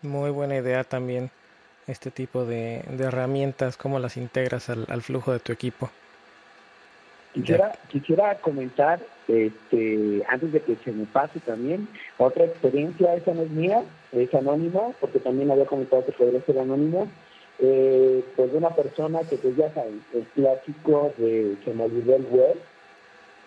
Muy 0.00 0.30
buena 0.30 0.56
idea 0.56 0.82
también 0.82 1.30
este 1.86 2.10
tipo 2.10 2.46
de, 2.46 2.82
herramientas, 2.98 3.76
cómo 3.76 3.98
las 3.98 4.16
integras 4.16 4.70
al, 4.70 4.86
al, 4.88 5.02
flujo 5.02 5.32
de 5.32 5.40
tu 5.40 5.52
equipo. 5.52 5.90
Quisiera, 7.34 7.72
quisiera 7.88 8.34
comentar, 8.36 9.00
este, 9.26 10.22
antes 10.28 10.52
de 10.52 10.60
que 10.60 10.76
se 10.76 10.90
me 10.90 11.04
pase 11.04 11.38
también, 11.40 11.86
otra 12.16 12.46
experiencia, 12.46 13.14
esa 13.14 13.34
no 13.34 13.42
es 13.42 13.50
mía, 13.50 13.82
es 14.12 14.32
anónima, 14.34 14.80
porque 15.00 15.18
también 15.18 15.50
había 15.50 15.66
comentado 15.66 16.06
que 16.06 16.12
podría 16.12 16.40
ser 16.42 16.58
anónimo, 16.58 17.08
eh, 17.60 18.24
pues 18.36 18.52
una 18.52 18.70
persona 18.70 19.20
que 19.28 19.36
pues 19.36 19.56
ya 19.56 19.72
saben, 19.74 20.04
el 20.14 20.24
clásico 20.28 21.12
de 21.18 21.56
que 21.64 21.72
me 21.72 21.84
olvidó 21.84 22.14
el 22.14 22.26
web, 22.26 22.56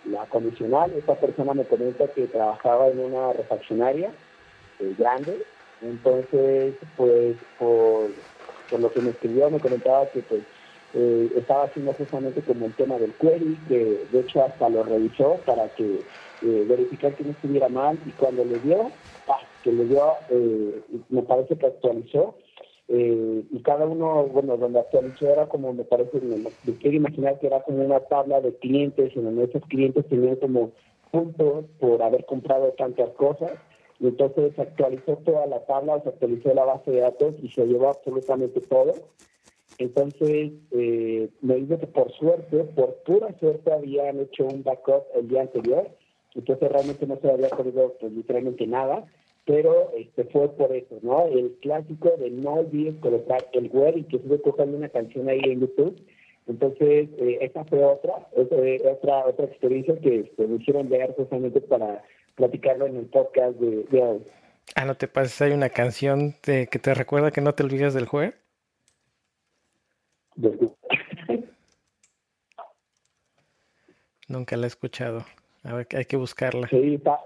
la 0.04 0.26
condicional, 0.26 0.92
esta 0.96 1.14
persona 1.14 1.54
me 1.54 1.64
comenta 1.64 2.08
que 2.08 2.26
trabajaba 2.26 2.88
en 2.88 2.98
una 2.98 3.32
refaccionaria 3.32 4.12
eh, 4.80 4.94
grande, 4.98 5.42
entonces 5.80 6.74
pues 6.96 7.36
por, 7.58 8.10
lo 8.78 8.92
que 8.92 9.00
me 9.00 9.10
escribió 9.10 9.50
me 9.50 9.60
comentaba 9.60 10.06
que 10.10 10.20
pues 10.20 10.42
eh, 10.94 11.30
estaba 11.36 11.64
haciendo 11.64 11.94
justamente 11.94 12.42
como 12.42 12.66
el 12.66 12.74
tema 12.74 12.98
del 12.98 13.12
query, 13.14 13.58
que 13.68 14.06
de 14.12 14.20
hecho 14.20 14.44
hasta 14.44 14.68
lo 14.68 14.82
revisó 14.82 15.40
para 15.46 15.68
que 15.70 16.00
eh, 16.42 16.64
verificar 16.68 17.14
que 17.14 17.24
no 17.24 17.30
estuviera 17.30 17.68
mal. 17.68 17.98
Y 18.04 18.10
cuando 18.10 18.44
le 18.44 18.58
dio, 18.58 18.90
ah, 19.28 19.40
que 19.62 19.72
le 19.72 19.84
dio, 19.86 20.16
me 21.08 21.22
parece 21.22 21.56
que 21.56 21.66
actualizó 21.66 22.34
eh, 22.94 23.44
y 23.50 23.62
cada 23.62 23.86
uno, 23.86 24.26
bueno, 24.26 24.58
donde 24.58 24.80
actualizó 24.80 25.26
era 25.26 25.48
como, 25.48 25.72
me 25.72 25.82
parece, 25.82 26.20
me, 26.20 26.74
quiero 26.74 26.98
imaginar 26.98 27.38
que 27.38 27.46
era 27.46 27.62
como 27.62 27.82
una 27.82 28.00
tabla 28.00 28.42
de 28.42 28.54
clientes, 28.56 29.16
en 29.16 29.24
donde 29.24 29.44
esos 29.44 29.62
clientes 29.62 30.06
tenían 30.08 30.36
como 30.36 30.72
puntos 31.10 31.64
por 31.80 32.02
haber 32.02 32.26
comprado 32.26 32.70
tantas 32.72 33.08
cosas, 33.12 33.52
y 33.98 34.08
entonces 34.08 34.58
actualizó 34.58 35.16
toda 35.24 35.46
la 35.46 35.64
tabla, 35.64 36.02
se 36.02 36.10
actualizó 36.10 36.52
la 36.52 36.66
base 36.66 36.90
de 36.90 37.00
datos 37.00 37.34
y 37.42 37.48
se 37.48 37.64
llevó 37.64 37.88
absolutamente 37.88 38.60
todo. 38.60 38.92
Entonces, 39.78 40.52
eh, 40.72 41.30
me 41.40 41.54
dice 41.54 41.78
que 41.78 41.86
por 41.86 42.12
suerte, 42.12 42.64
por 42.76 42.96
pura 43.04 43.34
suerte, 43.40 43.72
habían 43.72 44.20
hecho 44.20 44.44
un 44.44 44.62
backup 44.62 45.04
el 45.14 45.28
día 45.28 45.40
anterior, 45.40 45.88
entonces 46.34 46.70
realmente 46.70 47.06
no 47.06 47.16
se 47.16 47.30
había 47.30 47.48
perdido 47.48 47.94
pues, 47.98 48.12
literalmente 48.12 48.66
nada 48.66 49.06
pero 49.44 49.90
este 49.96 50.24
fue 50.24 50.48
por 50.50 50.74
eso, 50.74 50.98
¿no? 51.02 51.26
El 51.26 51.56
clásico 51.60 52.10
de 52.18 52.30
no 52.30 52.54
olvides 52.54 52.94
colocar 53.00 53.48
el 53.52 53.68
web 53.70 53.96
y 53.96 54.04
que 54.04 54.16
estuve 54.16 54.38
tocando 54.38 54.76
una 54.76 54.88
canción 54.88 55.28
ahí 55.28 55.40
en 55.44 55.60
YouTube. 55.60 56.00
Entonces, 56.46 57.08
eh, 57.18 57.38
esa 57.40 57.64
fue 57.64 57.84
otra, 57.84 58.28
otra, 58.34 59.26
otra 59.26 59.44
experiencia 59.46 59.98
que 60.00 60.20
este, 60.20 60.46
me 60.46 60.56
hicieron 60.56 60.88
ver 60.88 61.12
justamente 61.14 61.60
para 61.60 62.04
platicarlo 62.36 62.86
en 62.86 62.96
el 62.96 63.06
podcast 63.06 63.56
de, 63.58 64.02
hoy. 64.02 64.22
Ah, 64.74 64.84
no 64.84 64.96
te 64.96 65.08
pases, 65.08 65.42
hay 65.42 65.52
una 65.52 65.70
canción 65.70 66.34
de, 66.44 66.68
que 66.68 66.78
te 66.78 66.94
recuerda 66.94 67.32
que 67.32 67.40
no 67.40 67.54
te 67.54 67.64
olvides 67.64 67.94
del 67.94 68.06
juez. 68.06 68.34
Nunca 74.28 74.56
la 74.56 74.66
he 74.66 74.68
escuchado. 74.68 75.24
A 75.64 75.74
ver, 75.74 75.86
hay 75.94 76.04
que 76.06 76.16
buscarla. 76.16 76.68
Sí, 76.68 76.94
está, 76.94 77.20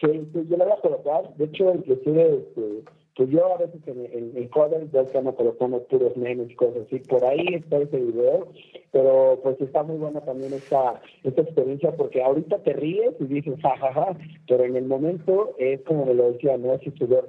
Sí, 0.00 0.28
yo 0.48 0.56
la 0.56 0.64
voy 0.64 0.74
a 0.74 0.80
colocar. 0.80 1.34
De 1.36 1.46
hecho, 1.46 1.74
inclusive, 1.74 2.36
este, 2.36 2.84
pues 3.16 3.30
yo 3.30 3.52
a 3.52 3.58
veces 3.58 3.80
en, 3.86 4.06
en, 4.06 4.36
en 4.36 4.48
Codel 4.48 4.88
ya 4.92 5.00
estamos 5.00 5.34
colocando 5.34 5.82
puros 5.84 6.16
memes 6.16 6.50
y 6.50 6.54
cosas 6.54 6.86
así. 6.86 7.00
Por 7.00 7.24
ahí 7.24 7.44
está 7.52 7.78
ese 7.78 7.98
video, 7.98 8.46
pero 8.92 9.40
pues 9.42 9.60
está 9.60 9.82
muy 9.82 9.96
buena 9.96 10.20
también 10.20 10.52
esta, 10.52 11.00
esta 11.24 11.42
experiencia 11.42 11.96
porque 11.96 12.22
ahorita 12.22 12.62
te 12.62 12.74
ríes 12.74 13.14
y 13.18 13.24
dices 13.24 13.60
jajaja, 13.60 14.16
pero 14.46 14.64
en 14.64 14.76
el 14.76 14.84
momento 14.84 15.56
es 15.58 15.80
como 15.82 16.06
me 16.06 16.14
lo 16.14 16.30
decía, 16.30 16.56
¿no? 16.56 16.74
Ese 16.74 16.92
sudor 16.92 17.28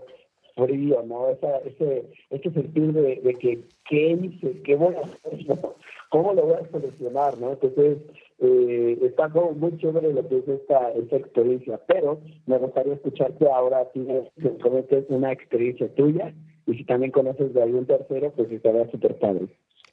frío, 0.55 1.01
¿no? 1.07 1.29
Esa, 1.29 1.57
ese, 1.59 2.05
ese 2.29 2.51
sentir 2.51 2.93
de, 2.93 3.15
de 3.15 3.33
que, 3.35 3.63
¿qué 3.89 4.11
hice? 4.11 4.61
¿Qué 4.61 4.75
voy 4.75 4.93
a 4.93 4.99
hacer? 4.99 5.57
¿Cómo 6.11 6.33
lo 6.33 6.43
voy 6.43 6.55
a 6.55 6.69
solucionar, 6.69 7.39
no? 7.39 7.53
Entonces, 7.53 7.97
eh, 8.41 8.97
está 9.01 9.27
muy 9.27 9.77
chévere 9.77 10.13
lo 10.13 10.27
que 10.27 10.37
es 10.37 10.47
esta, 10.47 10.91
esta 10.93 11.17
experiencia, 11.17 11.79
pero 11.87 12.21
me 12.45 12.57
gustaría 12.57 12.93
escucharte 12.93 13.45
ahora 13.49 13.87
si 13.93 14.05
que 14.05 15.05
una 15.09 15.31
experiencia 15.31 15.93
tuya 15.95 16.33
y 16.65 16.75
si 16.75 16.85
también 16.85 17.11
conoces 17.11 17.53
de 17.53 17.61
algún 17.61 17.85
tercero, 17.85 18.31
pues 18.35 18.51
estaría 18.51 18.89
súper 18.91 19.17
padre. 19.19 19.47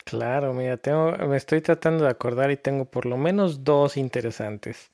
Claro, 0.04 0.54
mira, 0.54 0.76
tengo, 0.76 1.12
me 1.28 1.36
estoy 1.36 1.60
tratando 1.60 2.04
de 2.04 2.10
acordar 2.10 2.52
y 2.52 2.56
tengo 2.56 2.84
por 2.84 3.06
lo 3.06 3.16
menos 3.16 3.64
dos 3.64 3.96
interesantes. 3.96 4.92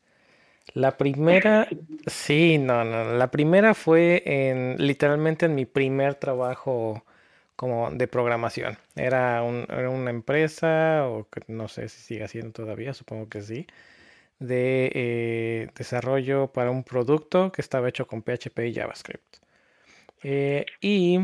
La 0.72 0.96
primera, 0.96 1.68
sí, 2.07 2.57
no, 2.57 2.84
no, 2.84 3.12
la 3.12 3.30
primera 3.30 3.74
fue 3.74 4.22
en 4.24 4.76
literalmente 4.78 5.44
en 5.44 5.55
mi 5.55 5.66
primer 5.66 6.14
trabajo 6.14 7.05
como 7.62 7.92
de 7.92 8.08
programación. 8.08 8.76
Era, 8.96 9.44
una 9.44 10.10
empresa, 10.10 11.06
o 11.08 11.28
no 11.46 11.68
sé 11.68 11.88
si 11.88 12.02
sigue 12.02 12.26
siendo 12.26 12.50
todavía, 12.50 12.92
supongo 12.92 13.28
que 13.28 13.40
sí, 13.40 13.68
de 14.40 14.90
eh, 14.92 15.68
desarrollo 15.76 16.48
para 16.48 16.72
un 16.72 16.82
producto 16.82 17.52
que 17.52 17.62
estaba 17.62 17.88
hecho 17.88 18.08
con 18.08 18.22
PHP 18.22 18.58
y 18.66 18.74
JavaScript. 18.74 19.36
Eh, 20.24 20.66
y 20.80 21.20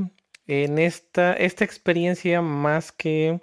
en 0.47 0.79
esta, 0.79 1.35
esta 1.35 1.65
experiencia, 1.65 2.41
más 2.41 2.93
que 2.93 3.41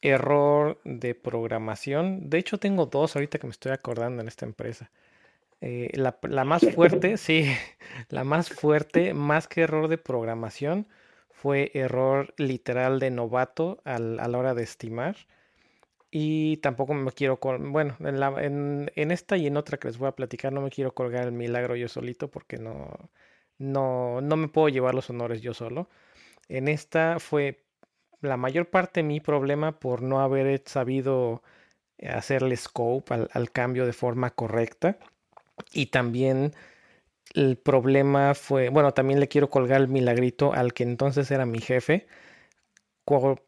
error 0.00 0.80
de 0.84 1.14
programación, 1.14 2.30
de 2.30 2.38
hecho 2.38 2.56
tengo 2.56 2.86
dos 2.86 3.14
ahorita 3.14 3.38
que 3.38 3.46
me 3.46 3.50
estoy 3.50 3.72
acordando 3.72 4.22
en 4.22 4.28
esta 4.28 4.46
empresa. 4.46 4.90
Eh, 5.60 5.90
la, 5.92 6.18
la 6.22 6.44
más 6.44 6.62
fuerte, 6.74 7.16
sí, 7.18 7.46
la 8.08 8.24
más 8.24 8.48
fuerte, 8.48 9.12
más 9.12 9.48
que 9.48 9.60
error 9.60 9.88
de 9.88 9.98
programación, 9.98 10.86
fue 11.44 11.70
error 11.74 12.32
literal 12.38 12.98
de 13.00 13.10
novato 13.10 13.82
a 13.84 13.98
la 13.98 14.38
hora 14.38 14.54
de 14.54 14.62
estimar. 14.62 15.14
Y 16.10 16.56
tampoco 16.58 16.94
me 16.94 17.12
quiero, 17.12 17.38
bueno, 17.38 17.96
en, 18.00 18.90
en, 18.96 19.10
esta 19.10 19.36
y 19.36 19.46
en 19.46 19.58
otra 19.58 19.76
que 19.78 19.88
les 19.88 19.98
voy 19.98 20.08
a 20.08 20.12
platicar, 20.16 20.54
no 20.54 20.62
me 20.62 20.70
quiero 20.70 20.94
colgar 20.94 21.26
el 21.26 21.32
milagro 21.32 21.76
yo 21.76 21.88
solito 21.88 22.30
porque 22.30 22.56
no, 22.56 23.10
no, 23.58 24.22
no 24.22 24.36
me 24.36 24.48
puedo 24.48 24.70
llevar 24.70 24.94
los 24.94 25.10
honores 25.10 25.42
yo 25.42 25.52
solo. 25.52 25.90
En 26.48 26.66
esta 26.66 27.18
fue 27.20 27.66
la 28.22 28.38
mayor 28.38 28.70
parte 28.70 29.02
mi 29.02 29.20
problema 29.20 29.78
por 29.78 30.00
no 30.00 30.20
haber 30.20 30.62
sabido 30.64 31.42
hacerle 32.08 32.56
scope 32.56 33.12
al, 33.12 33.28
al 33.34 33.50
cambio 33.52 33.84
de 33.84 33.92
forma 33.92 34.30
correcta. 34.30 34.98
Y 35.74 35.86
también 35.86 36.54
el 37.34 37.58
problema 37.58 38.34
fue, 38.34 38.68
bueno, 38.70 38.92
también 38.94 39.20
le 39.20 39.28
quiero 39.28 39.50
colgar 39.50 39.80
el 39.80 39.88
milagrito 39.88 40.52
al 40.54 40.72
que 40.72 40.84
entonces 40.84 41.30
era 41.30 41.46
mi 41.46 41.60
jefe, 41.60 42.06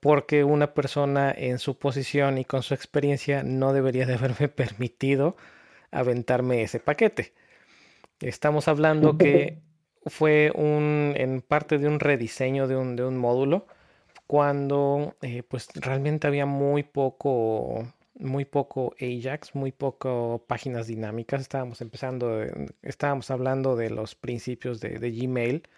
porque 0.01 0.45
una 0.45 0.75
persona 0.75 1.33
en 1.37 1.59
su 1.59 1.79
posición 1.79 2.39
y 2.39 2.45
con 2.45 2.63
su 2.63 2.75
experiencia 2.75 3.43
no 3.43 3.73
debería 3.73 4.07
de 4.07 4.15
haberme 4.15 4.49
permitido 4.49 5.37
aventarme 5.91 6.63
ese 6.63 6.81
paquete. 6.81 7.35
Estamos 8.21 8.69
hablando 8.69 9.19
que 9.19 9.63
fue 10.07 10.53
un, 10.55 11.15
en 11.17 11.43
parte 11.43 11.79
de 11.79 11.89
un 11.89 12.01
rediseño 12.01 12.69
de 12.69 12.77
un, 12.77 12.97
de 12.97 13.05
un 13.05 13.17
módulo, 13.19 13.67
cuando 14.27 15.17
eh, 15.23 15.43
pues 15.43 15.69
realmente 15.75 16.27
había 16.27 16.47
muy 16.47 16.83
poco, 16.83 17.93
muy 18.19 18.45
poco 18.45 18.95
Ajax, 19.01 19.55
muy 19.55 19.73
poco 19.73 20.45
páginas 20.47 20.87
dinámicas. 20.87 21.41
Estábamos 21.41 21.81
empezando, 21.81 22.43
estábamos 22.83 23.31
hablando 23.31 23.77
de 23.77 23.91
los 23.91 24.15
principios 24.15 24.81
de, 24.81 24.99
Gmail, 25.11 25.69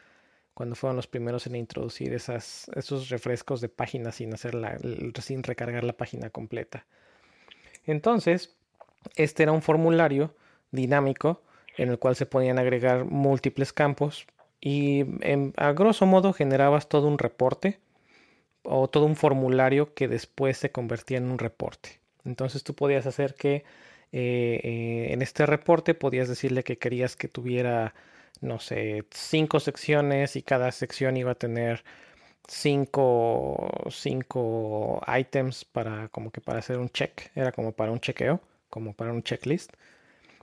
cuando 0.55 0.74
fueron 0.74 0.97
los 0.97 1.07
primeros 1.07 1.47
en 1.47 1.57
introducir 1.57 2.12
esos 2.12 3.09
refrescos 3.09 3.61
de 3.61 3.68
páginas 3.68 4.16
sin, 4.16 4.34
hacer 4.34 4.57
sin 5.20 5.43
recargar 5.43 5.84
la 5.84 5.93
página 5.93 6.30
completa. 6.30 6.86
Entonces, 7.84 8.57
este 9.16 9.45
era 9.45 9.53
un 9.53 9.62
formulario 9.62 10.34
dinámico 10.70 11.43
en 11.76 11.91
el 11.91 11.99
cual 11.99 12.16
se 12.16 12.26
podían 12.26 12.59
agregar 12.59 13.05
múltiples 13.05 13.72
campos 13.72 14.26
y 14.61 15.05
a 15.57 15.72
grosso 15.72 16.07
modo 16.07 16.32
generabas 16.32 16.89
todo 16.89 17.07
un 17.07 17.18
reporte 17.18 17.78
o 18.64 18.89
todo 18.89 19.07
un 19.07 19.16
formulario 19.16 19.95
que 19.95 20.09
después 20.09 20.59
se 20.59 20.72
convertía 20.72 21.18
en 21.18 21.30
un 21.30 21.39
reporte. 21.39 22.01
Entonces 22.28 22.62
tú 22.64 22.74
podías 22.74 23.06
hacer 23.06 23.34
que 23.34 23.64
eh, 24.12 24.60
eh, 24.62 25.08
en 25.12 25.22
este 25.22 25.46
reporte 25.46 25.94
podías 25.94 26.28
decirle 26.28 26.64
que 26.64 26.78
querías 26.78 27.16
que 27.16 27.28
tuviera, 27.28 27.94
no 28.40 28.58
sé, 28.60 29.04
cinco 29.10 29.60
secciones 29.60 30.36
y 30.36 30.42
cada 30.42 30.72
sección 30.72 31.16
iba 31.16 31.32
a 31.32 31.34
tener 31.36 31.84
cinco, 32.48 33.70
cinco 33.90 35.02
items 35.08 35.64
para 35.64 36.08
como 36.10 36.30
que 36.30 36.40
para 36.40 36.60
hacer 36.60 36.78
un 36.78 36.90
check, 36.90 37.30
era 37.34 37.52
como 37.52 37.72
para 37.72 37.92
un 37.92 38.00
chequeo, 38.00 38.40
como 38.70 38.94
para 38.94 39.12
un 39.12 39.22
checklist. 39.22 39.72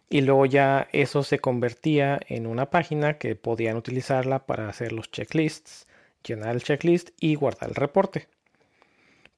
Y 0.09 0.21
luego 0.21 0.45
ya 0.47 0.88
eso 0.93 1.23
se 1.23 1.39
convertía 1.39 2.19
en 2.27 2.47
una 2.47 2.69
página 2.71 3.17
que 3.19 3.36
podían 3.36 3.77
utilizarla 3.77 4.45
para 4.45 4.69
hacer 4.69 4.91
los 4.93 5.11
checklists, 5.11 5.88
llenar 6.23 6.55
el 6.55 6.63
checklist 6.63 7.09
y 7.19 7.36
guardar 7.36 7.69
el 7.69 7.75
reporte. 7.75 8.27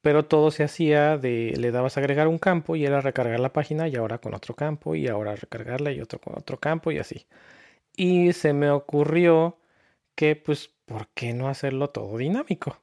Pero 0.02 0.24
todo 0.26 0.50
se 0.50 0.64
hacía 0.64 1.18
de, 1.18 1.54
le 1.56 1.70
dabas 1.72 1.96
a 1.96 2.00
agregar 2.00 2.28
un 2.28 2.38
campo 2.38 2.76
y 2.76 2.84
era 2.86 3.00
recargar 3.00 3.40
la 3.40 3.52
página 3.52 3.88
y 3.88 3.96
ahora 3.96 4.18
con 4.18 4.34
otro 4.34 4.54
campo 4.54 4.94
y 4.94 5.08
ahora 5.08 5.34
recargarla 5.36 5.92
y 5.92 6.00
otro 6.00 6.20
con 6.20 6.38
otro 6.38 6.58
campo 6.58 6.92
y 6.92 6.98
así. 6.98 7.26
Y 7.96 8.32
se 8.32 8.52
me 8.52 8.70
ocurrió 8.70 9.58
que 10.14 10.36
pues, 10.36 10.70
¿por 10.86 11.08
qué 11.14 11.34
no 11.34 11.48
hacerlo 11.48 11.90
todo 11.90 12.18
dinámico? 12.18 12.80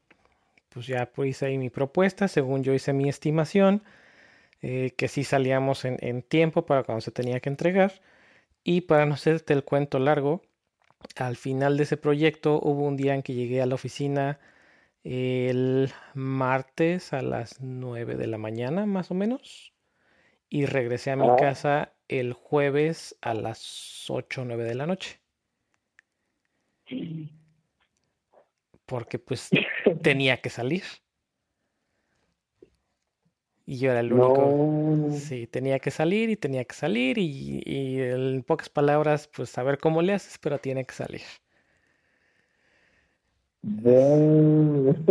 Pues 0.69 0.87
ya 0.87 1.05
pues, 1.07 1.29
hice 1.31 1.47
ahí 1.47 1.57
mi 1.57 1.69
propuesta, 1.69 2.27
según 2.27 2.63
yo 2.63 2.73
hice 2.73 2.93
mi 2.93 3.09
estimación 3.09 3.83
eh, 4.61 4.93
que 4.97 5.07
sí 5.07 5.23
salíamos 5.23 5.85
en, 5.85 6.21
tiempo 6.23 6.65
para 6.65 6.83
cuando 6.83 7.01
se 7.01 7.11
tenía 7.11 7.39
que 7.39 7.49
entregar. 7.49 8.01
Y 8.63 8.81
para 8.81 9.05
no 9.05 9.13
hacerte 9.15 9.53
el 9.53 9.63
cuento 9.63 9.99
largo, 9.99 10.41
al 11.17 11.37
final 11.37 11.77
de 11.77 11.83
ese 11.83 11.97
proyecto 11.97 12.59
hubo 12.61 12.83
un 12.83 12.97
día 12.97 13.15
en 13.15 13.23
que 13.23 13.33
llegué 13.33 13.61
a 13.61 13.67
la 13.67 13.75
oficina 13.75 14.39
el 15.05 15.93
martes 16.15 17.13
a 17.13 17.21
las 17.21 17.61
9 17.61 18.15
de 18.15 18.25
la 18.25 18.39
mañana, 18.39 18.87
más 18.87 19.11
o 19.11 19.13
menos. 19.13 19.71
Y 20.49 20.65
regresé 20.65 21.11
a 21.11 21.15
mi 21.15 21.29
ah. 21.29 21.35
casa 21.37 21.93
el 22.07 22.33
jueves 22.33 23.15
a 23.21 23.35
las 23.35 24.09
8 24.09 24.41
o 24.41 24.45
9 24.45 24.63
de 24.63 24.75
la 24.75 24.87
noche. 24.87 25.21
Porque 28.87 29.19
pues 29.19 29.49
tenía 30.01 30.41
que 30.41 30.49
salir. 30.49 30.83
Y 33.67 33.77
yo 33.77 33.91
era 33.91 33.99
el 33.99 34.11
único. 34.11 35.11
Sí, 35.17 35.45
tenía 35.47 35.79
que 35.79 35.91
salir 35.91 36.29
y 36.31 36.35
tenía 36.35 36.65
que 36.65 36.75
salir 36.75 37.17
y, 37.17 38.01
en 38.01 38.43
pocas 38.43 38.69
palabras, 38.69 39.27
pues 39.27 39.49
saber 39.49 39.77
cómo 39.79 40.01
le 40.01 40.13
haces, 40.13 40.37
pero 40.39 40.59
tiene 40.59 40.85
que 40.85 40.93
salir. 40.93 41.23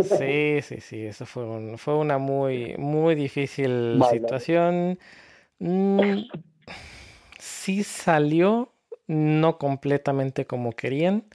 Sí, 0.01 0.59
sí, 0.61 0.81
sí, 0.81 1.05
eso 1.05 1.25
fue, 1.25 1.77
fue 1.77 1.95
una 1.97 2.17
muy, 2.17 2.75
muy 2.77 3.15
difícil 3.15 4.03
situación. 4.05 4.99
Mm, 5.59 6.21
sí 7.39 7.83
salió, 7.83 8.71
no 9.07 9.57
completamente 9.57 10.45
como 10.47 10.71
querían, 10.73 11.25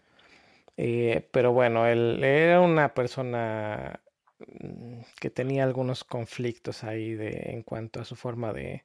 eh, 0.79 1.29
pero 1.33 1.53
bueno, 1.53 1.87
él 1.89 2.23
era 2.25 2.61
una 2.61 2.95
persona 2.95 4.01
Mm, 4.61 5.03
que 5.21 5.31
tenía 5.31 5.65
algunos 5.65 6.05
conflictos 6.05 6.85
ahí 6.85 7.15
de, 7.15 7.53
en 7.53 7.63
cuanto 7.63 8.01
a 8.01 8.05
su 8.07 8.17
forma 8.17 8.53
de, 8.55 8.85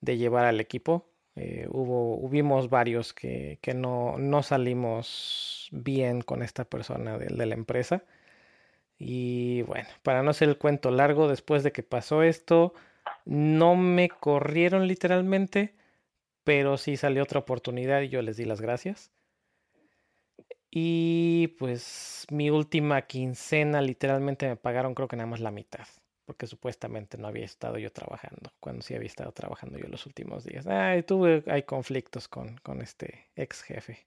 de 0.00 0.16
llevar 0.18 0.46
al 0.46 0.60
equipo. 0.60 1.06
Eh, 1.36 1.66
hubo, 1.70 2.16
hubimos 2.18 2.68
varios 2.68 3.12
que, 3.14 3.58
que 3.62 3.74
no, 3.74 4.18
no, 4.18 4.42
salimos 4.42 5.68
bien 5.72 6.20
con 6.22 6.42
esta 6.42 6.64
persona 6.64 7.18
de, 7.18 7.26
de, 7.26 7.46
la 7.46 7.54
empresa. 7.54 8.04
Y 8.98 9.62
bueno, 9.62 9.88
para 10.02 10.22
no 10.22 10.30
hacer 10.30 10.48
el 10.48 10.58
cuento 10.58 10.90
largo, 10.90 11.28
después 11.28 11.62
de 11.64 11.72
que 11.72 11.82
pasó 11.82 12.22
esto, 12.22 12.74
no 13.24 13.76
me 13.76 14.08
corrieron 14.10 14.86
literalmente, 14.88 15.74
pero 16.44 16.78
sí 16.78 16.96
salió 16.96 17.22
otra 17.24 17.40
oportunidad 17.40 18.02
y 18.02 18.08
yo 18.10 18.22
les 18.22 18.36
di 18.36 18.44
las 18.44 18.60
gracias. 18.60 19.12
Y 20.74 21.48
pues 21.58 22.26
mi 22.30 22.50
última 22.50 23.02
quincena 23.02 23.82
literalmente 23.82 24.48
me 24.48 24.56
pagaron 24.56 24.94
creo 24.94 25.06
que 25.06 25.16
nada 25.16 25.26
más 25.28 25.40
la 25.40 25.50
mitad, 25.50 25.86
porque 26.32 26.46
supuestamente 26.46 27.18
no 27.18 27.28
había 27.28 27.44
estado 27.44 27.76
yo 27.76 27.92
trabajando, 27.92 28.54
cuando 28.58 28.80
sí 28.80 28.94
había 28.94 29.06
estado 29.06 29.32
trabajando 29.32 29.76
yo 29.76 29.86
los 29.86 30.06
últimos 30.06 30.44
días. 30.44 30.66
Ay, 30.66 31.02
tuve, 31.02 31.42
hay 31.46 31.64
conflictos 31.64 32.26
con, 32.26 32.56
con 32.62 32.80
este 32.80 33.26
ex 33.36 33.60
jefe. 33.60 34.06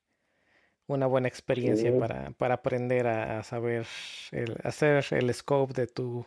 Una 0.87 1.05
buena 1.05 1.27
experiencia 1.27 1.95
para, 1.99 2.31
para, 2.31 2.55
aprender 2.55 3.05
a, 3.05 3.43
saber 3.43 3.85
el, 4.31 4.57
hacer 4.63 5.05
el 5.11 5.31
scope 5.35 5.73
de 5.79 5.85
tu 5.85 6.25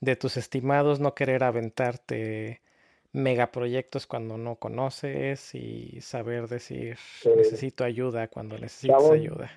de 0.00 0.16
tus 0.16 0.36
estimados, 0.36 0.98
no 0.98 1.14
querer 1.14 1.44
aventarte 1.44 2.60
megaproyectos 3.12 4.08
cuando 4.08 4.36
no 4.36 4.56
conoces 4.56 5.54
y 5.54 6.00
saber 6.00 6.48
decir 6.48 6.98
necesito 7.36 7.84
ayuda 7.84 8.26
cuando 8.26 8.58
necesitas 8.58 9.10
ayuda. 9.12 9.52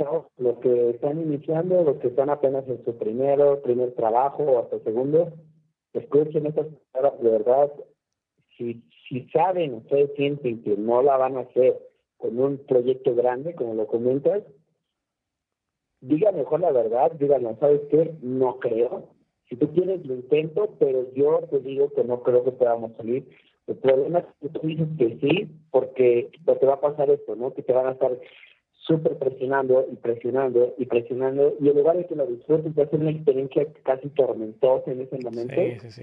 Chao, 0.00 0.30
los 0.38 0.56
que 0.60 0.90
están 0.90 1.20
iniciando, 1.20 1.84
los 1.84 1.98
que 1.98 2.08
están 2.08 2.30
apenas 2.30 2.66
en 2.68 2.82
su 2.86 2.96
primero, 2.96 3.60
primer 3.60 3.92
trabajo 3.92 4.42
o 4.44 4.58
hasta 4.60 4.78
segundo, 4.80 5.30
escuchen 5.92 6.46
estas 6.46 6.68
palabras 6.90 7.22
de 7.22 7.30
verdad. 7.30 7.70
Si, 8.56 8.82
si 9.06 9.28
saben, 9.28 9.74
ustedes 9.74 10.10
sienten 10.16 10.62
que 10.62 10.74
no 10.78 11.02
la 11.02 11.18
van 11.18 11.36
a 11.36 11.40
hacer 11.40 11.78
con 12.16 12.40
un 12.40 12.56
proyecto 12.66 13.14
grande, 13.14 13.54
como 13.54 13.74
lo 13.74 13.86
comentas, 13.86 14.42
digan 16.00 16.34
mejor 16.34 16.60
la 16.60 16.72
verdad, 16.72 17.12
díganlo, 17.12 17.58
¿sabes 17.60 17.82
qué? 17.90 18.14
No 18.22 18.58
creo, 18.58 19.10
si 19.50 19.56
tú 19.56 19.68
quieres, 19.74 20.06
lo 20.06 20.14
intento, 20.14 20.76
pero 20.78 21.12
yo 21.12 21.40
te 21.50 21.58
digo 21.58 21.92
que 21.92 22.04
no 22.04 22.22
creo 22.22 22.42
que 22.44 22.52
podamos 22.52 22.92
salir. 22.96 23.28
El 23.66 23.76
problema 23.76 24.20
es 24.20 24.24
que 24.40 24.48
tú 24.48 24.66
dices 24.66 24.88
que 24.96 25.18
sí, 25.18 25.50
porque 25.70 26.30
te 26.46 26.66
va 26.66 26.74
a 26.74 26.80
pasar 26.80 27.10
esto, 27.10 27.36
¿no? 27.36 27.52
Que 27.52 27.62
te 27.62 27.72
van 27.72 27.88
a 27.88 27.92
estar 27.92 28.16
súper 28.90 29.16
presionando 29.18 29.86
y 29.90 29.94
presionando 29.94 30.74
y 30.76 30.84
presionando 30.86 31.54
y 31.60 31.68
en 31.68 31.76
lugar 31.76 31.96
de 31.96 32.06
que 32.06 32.16
lo 32.16 32.26
disfrutes 32.26 32.76
va 32.76 32.82
a 32.82 32.88
ser 32.88 32.98
una 32.98 33.10
experiencia 33.10 33.64
casi 33.84 34.08
tormentosa 34.08 34.90
en 34.90 35.02
ese 35.02 35.16
momento. 35.18 35.54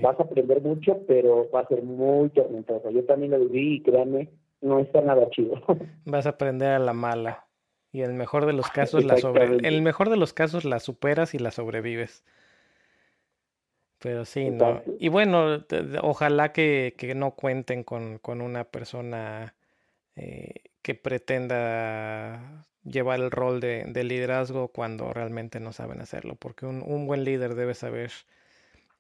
Vas 0.02 0.18
a 0.18 0.24
aprender 0.24 0.62
mucho 0.62 0.98
pero 1.06 1.50
va 1.54 1.62
a 1.62 1.68
ser 1.68 1.84
muy 1.84 2.30
tormentosa 2.30 2.90
yo 2.92 3.04
también 3.04 3.32
lo 3.32 3.40
viví 3.40 3.76
y 3.76 3.82
créanme 3.82 4.30
no 4.62 4.80
está 4.80 5.02
nada 5.02 5.30
chido. 5.32 5.62
Vas 6.06 6.26
a 6.26 6.30
aprender 6.30 6.70
a 6.70 6.80
la 6.80 6.94
mala 6.94 7.46
y 7.92 8.02
en 8.02 8.12
el 8.12 8.16
mejor 8.16 8.46
de 8.46 8.54
los 8.54 8.70
casos 8.72 9.04
la 9.04 9.18
sobre 9.18 9.44
en 9.44 9.66
el 9.66 9.82
mejor 9.82 10.10
de 10.10 10.18
los 10.18 10.34
casos 10.34 10.64
la 10.64 10.80
superas 10.80 11.34
y 11.34 11.40
la 11.40 11.52
sobrevives. 11.52 12.24
Pero 14.00 14.26
sí, 14.26 14.50
no. 14.52 14.82
Y 15.00 15.10
bueno, 15.10 15.66
ojalá 16.02 16.54
que, 16.54 16.94
que 16.98 17.16
no 17.16 17.32
cuenten 17.32 17.84
con, 17.84 18.20
con 18.20 18.42
una 18.42 18.64
persona 18.64 19.56
eh, 20.16 20.54
que 20.88 20.96
pretenda 20.96 22.66
llevar 22.86 23.20
el 23.20 23.30
rol 23.30 23.60
de, 23.60 23.84
de, 23.90 24.06
liderazgo 24.06 24.70
cuando 24.70 25.12
realmente 25.12 25.60
no 25.60 25.74
saben 25.74 26.00
hacerlo, 26.00 26.36
porque 26.36 26.66
un, 26.66 26.82
un 26.82 27.08
buen 27.08 27.26
líder 27.26 27.56
debe 27.56 27.74
saber 27.74 28.10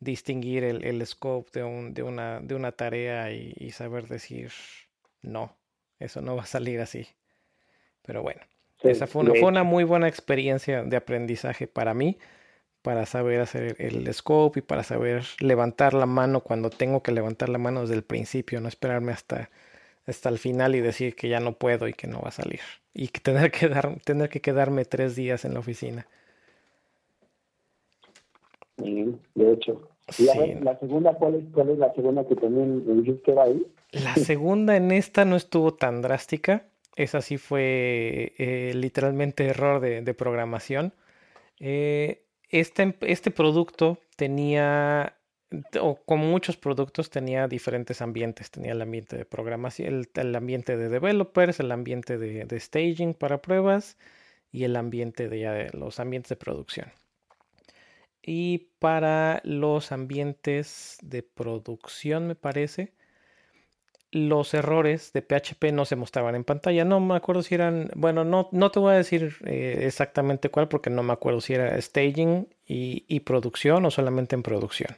distinguir 0.01 0.65
el, 0.65 0.83
el 0.83 1.07
scope 1.07 1.49
de, 1.53 1.63
un, 1.63 1.93
de, 1.93 2.03
una, 2.03 2.41
de 2.41 2.55
una 2.55 2.73
tarea 2.73 3.31
y, 3.31 3.53
y, 3.55 3.71
saber 3.71 4.09
decir 4.09 4.51
no, 5.21 5.55
eso 5.97 6.19
no 6.19 6.35
va 6.35 6.43
a 6.43 6.45
salir 6.45 6.81
así. 6.81 7.07
Pero 8.01 8.21
bueno, 8.21 8.41
esa 8.83 9.07
fue 9.07 9.21
una, 9.21 9.31
fue 9.35 9.47
una 9.47 9.63
muy 9.63 9.85
buena 9.85 10.09
experiencia 10.09 10.83
de 10.83 10.97
aprendizaje 10.97 11.67
para 11.67 11.93
mí 11.93 12.17
para 12.81 13.05
saber 13.05 13.39
hacer 13.39 13.77
el, 13.79 14.13
scope 14.13 14.59
y 14.59 14.61
para 14.61 14.83
saber 14.83 15.25
levantar 15.39 15.93
la 15.93 16.05
mano 16.05 16.41
cuando 16.41 16.69
tengo 16.69 17.01
que 17.01 17.13
levantar 17.13 17.47
la 17.47 17.59
mano 17.59 17.79
desde 17.79 17.95
el 17.95 18.03
principio, 18.03 18.59
no 18.59 18.67
esperarme 18.67 19.13
hasta, 19.13 19.49
hasta 20.07 20.29
el 20.29 20.39
final 20.39 20.75
y 20.75 20.81
decir 20.81 21.15
que 21.15 21.29
ya 21.29 21.39
no 21.39 21.53
puedo 21.53 21.87
y 21.87 21.93
que 21.93 22.07
no 22.07 22.21
va 22.21 22.29
a 22.29 22.31
salir. 22.31 22.61
Y 22.93 23.09
que 23.09 23.19
tener 23.19 23.51
que, 23.51 23.67
dar, 23.67 23.99
tener 24.03 24.29
que 24.29 24.41
quedarme 24.41 24.85
tres 24.85 25.15
días 25.15 25.45
en 25.45 25.53
la 25.53 25.59
oficina. 25.59 26.07
de 28.77 29.53
hecho. 29.53 29.89
la, 30.19 30.79
segunda, 30.79 31.13
¿cuál 31.15 31.35
es, 31.35 31.77
la 31.77 31.93
segunda 31.93 32.27
que 32.27 32.35
también 32.35 32.87
me 32.87 33.01
dijiste 33.01 33.21
que 33.23 33.31
era 33.31 33.43
ahí? 33.43 33.67
La 33.91 34.15
segunda 34.15 34.77
en 34.77 34.91
esta 34.91 35.25
no 35.25 35.35
estuvo 35.35 35.73
tan 35.73 36.01
drástica. 36.01 36.65
Esa 36.95 37.21
sí 37.21 37.37
fue 37.37 38.33
eh, 38.37 38.71
literalmente 38.73 39.45
error 39.45 39.79
de, 39.81 40.01
de 40.01 40.13
programación. 40.13 40.93
Eh, 41.59 42.23
este, 42.49 42.95
este 43.01 43.29
producto 43.29 43.99
tenía 44.15 45.16
o 45.79 45.95
como 46.05 46.25
muchos 46.25 46.57
productos, 46.57 47.09
tenía 47.09 47.47
diferentes 47.47 48.01
ambientes. 48.01 48.51
Tenía 48.51 48.73
el 48.73 48.81
ambiente 48.81 49.17
de 49.17 49.25
programación, 49.25 50.07
el, 50.13 50.35
ambiente 50.35 50.77
de 50.77 50.89
developers, 50.89 51.59
el 51.59 51.71
ambiente 51.71 52.17
de, 52.17 52.59
staging 52.59 53.13
para 53.13 53.41
pruebas 53.41 53.97
y 54.51 54.63
el 54.63 54.75
ambiente 54.75 55.29
de, 55.29 55.69
los 55.73 55.99
ambientes 55.99 56.29
de 56.29 56.35
producción. 56.35 56.91
Y 58.21 58.71
para 58.79 59.41
los 59.45 59.91
ambientes 59.93 60.97
de 61.01 61.23
producción, 61.23 62.27
me 62.27 62.35
parece, 62.35 62.93
los 64.11 64.53
errores 64.53 65.11
de 65.13 65.21
PHP 65.21 65.71
no 65.73 65.85
se 65.85 65.95
mostraban 65.95 66.35
en 66.35 66.43
pantalla. 66.43 66.85
No 66.85 66.99
me 66.99 67.15
acuerdo 67.15 67.43
si 67.43 67.55
eran, 67.55 67.91
bueno, 67.95 68.23
no, 68.23 68.49
no 68.51 68.71
te 68.71 68.79
voy 68.79 68.93
a 68.93 68.97
decir 68.97 69.35
eh, 69.45 69.83
exactamente 69.83 70.49
cuál 70.49 70.67
porque 70.67 70.89
no 70.89 71.03
me 71.03 71.13
acuerdo 71.13 71.41
si 71.41 71.53
era 71.53 71.79
staging 71.81 72.47
y, 72.65 73.19
producción 73.21 73.85
o 73.85 73.91
solamente 73.91 74.35
en 74.35 74.43
producción. 74.43 74.97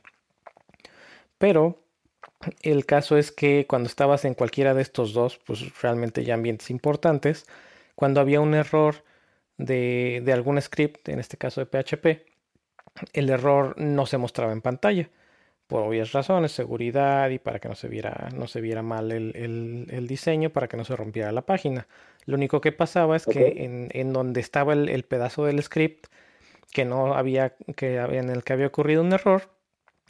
Pero 1.39 1.81
el 2.61 2.85
caso 2.85 3.17
es 3.17 3.31
que 3.31 3.65
cuando 3.67 3.87
estabas 3.87 4.25
en 4.25 4.35
cualquiera 4.35 4.75
de 4.75 4.83
estos 4.83 5.13
dos, 5.13 5.39
pues 5.45 5.81
realmente 5.81 6.23
ya 6.23 6.35
ambientes 6.35 6.69
importantes, 6.69 7.45
cuando 7.95 8.21
había 8.21 8.41
un 8.41 8.53
error 8.53 9.03
de, 9.57 10.21
de 10.23 10.33
algún 10.33 10.61
script, 10.61 11.09
en 11.09 11.19
este 11.19 11.37
caso 11.37 11.61
de 11.61 11.65
PHP, 11.65 12.29
el 13.13 13.29
error 13.29 13.75
no 13.77 14.05
se 14.05 14.17
mostraba 14.17 14.53
en 14.53 14.61
pantalla 14.61 15.09
por 15.69 15.83
obvias 15.83 16.13
razones, 16.13 16.51
seguridad 16.51 17.29
y 17.29 17.37
para 17.37 17.59
que 17.59 17.69
no 17.69 17.75
se 17.75 17.87
viera, 17.87 18.29
no 18.35 18.47
se 18.47 18.59
viera 18.59 18.81
mal 18.81 19.11
el, 19.11 20.07
diseño, 20.07 20.49
para 20.49 20.67
que 20.67 20.77
no 20.77 20.83
se 20.83 20.95
rompiera 20.95 21.31
la 21.31 21.43
página. 21.43 21.87
Lo 22.25 22.37
único 22.37 22.59
que 22.59 22.71
pasaba 22.71 23.15
es 23.15 23.27
que 23.27 23.87
en, 23.93 24.11
donde 24.11 24.39
estaba 24.39 24.73
el, 24.73 25.03
pedazo 25.03 25.45
del 25.45 25.61
script 25.61 26.07
que 26.71 26.85
no 26.85 27.13
había, 27.13 27.53
que 27.75 27.97
en 27.97 28.31
el 28.31 28.43
que 28.43 28.53
había 28.53 28.65
ocurrido 28.65 29.03
un 29.03 29.13
error, 29.13 29.51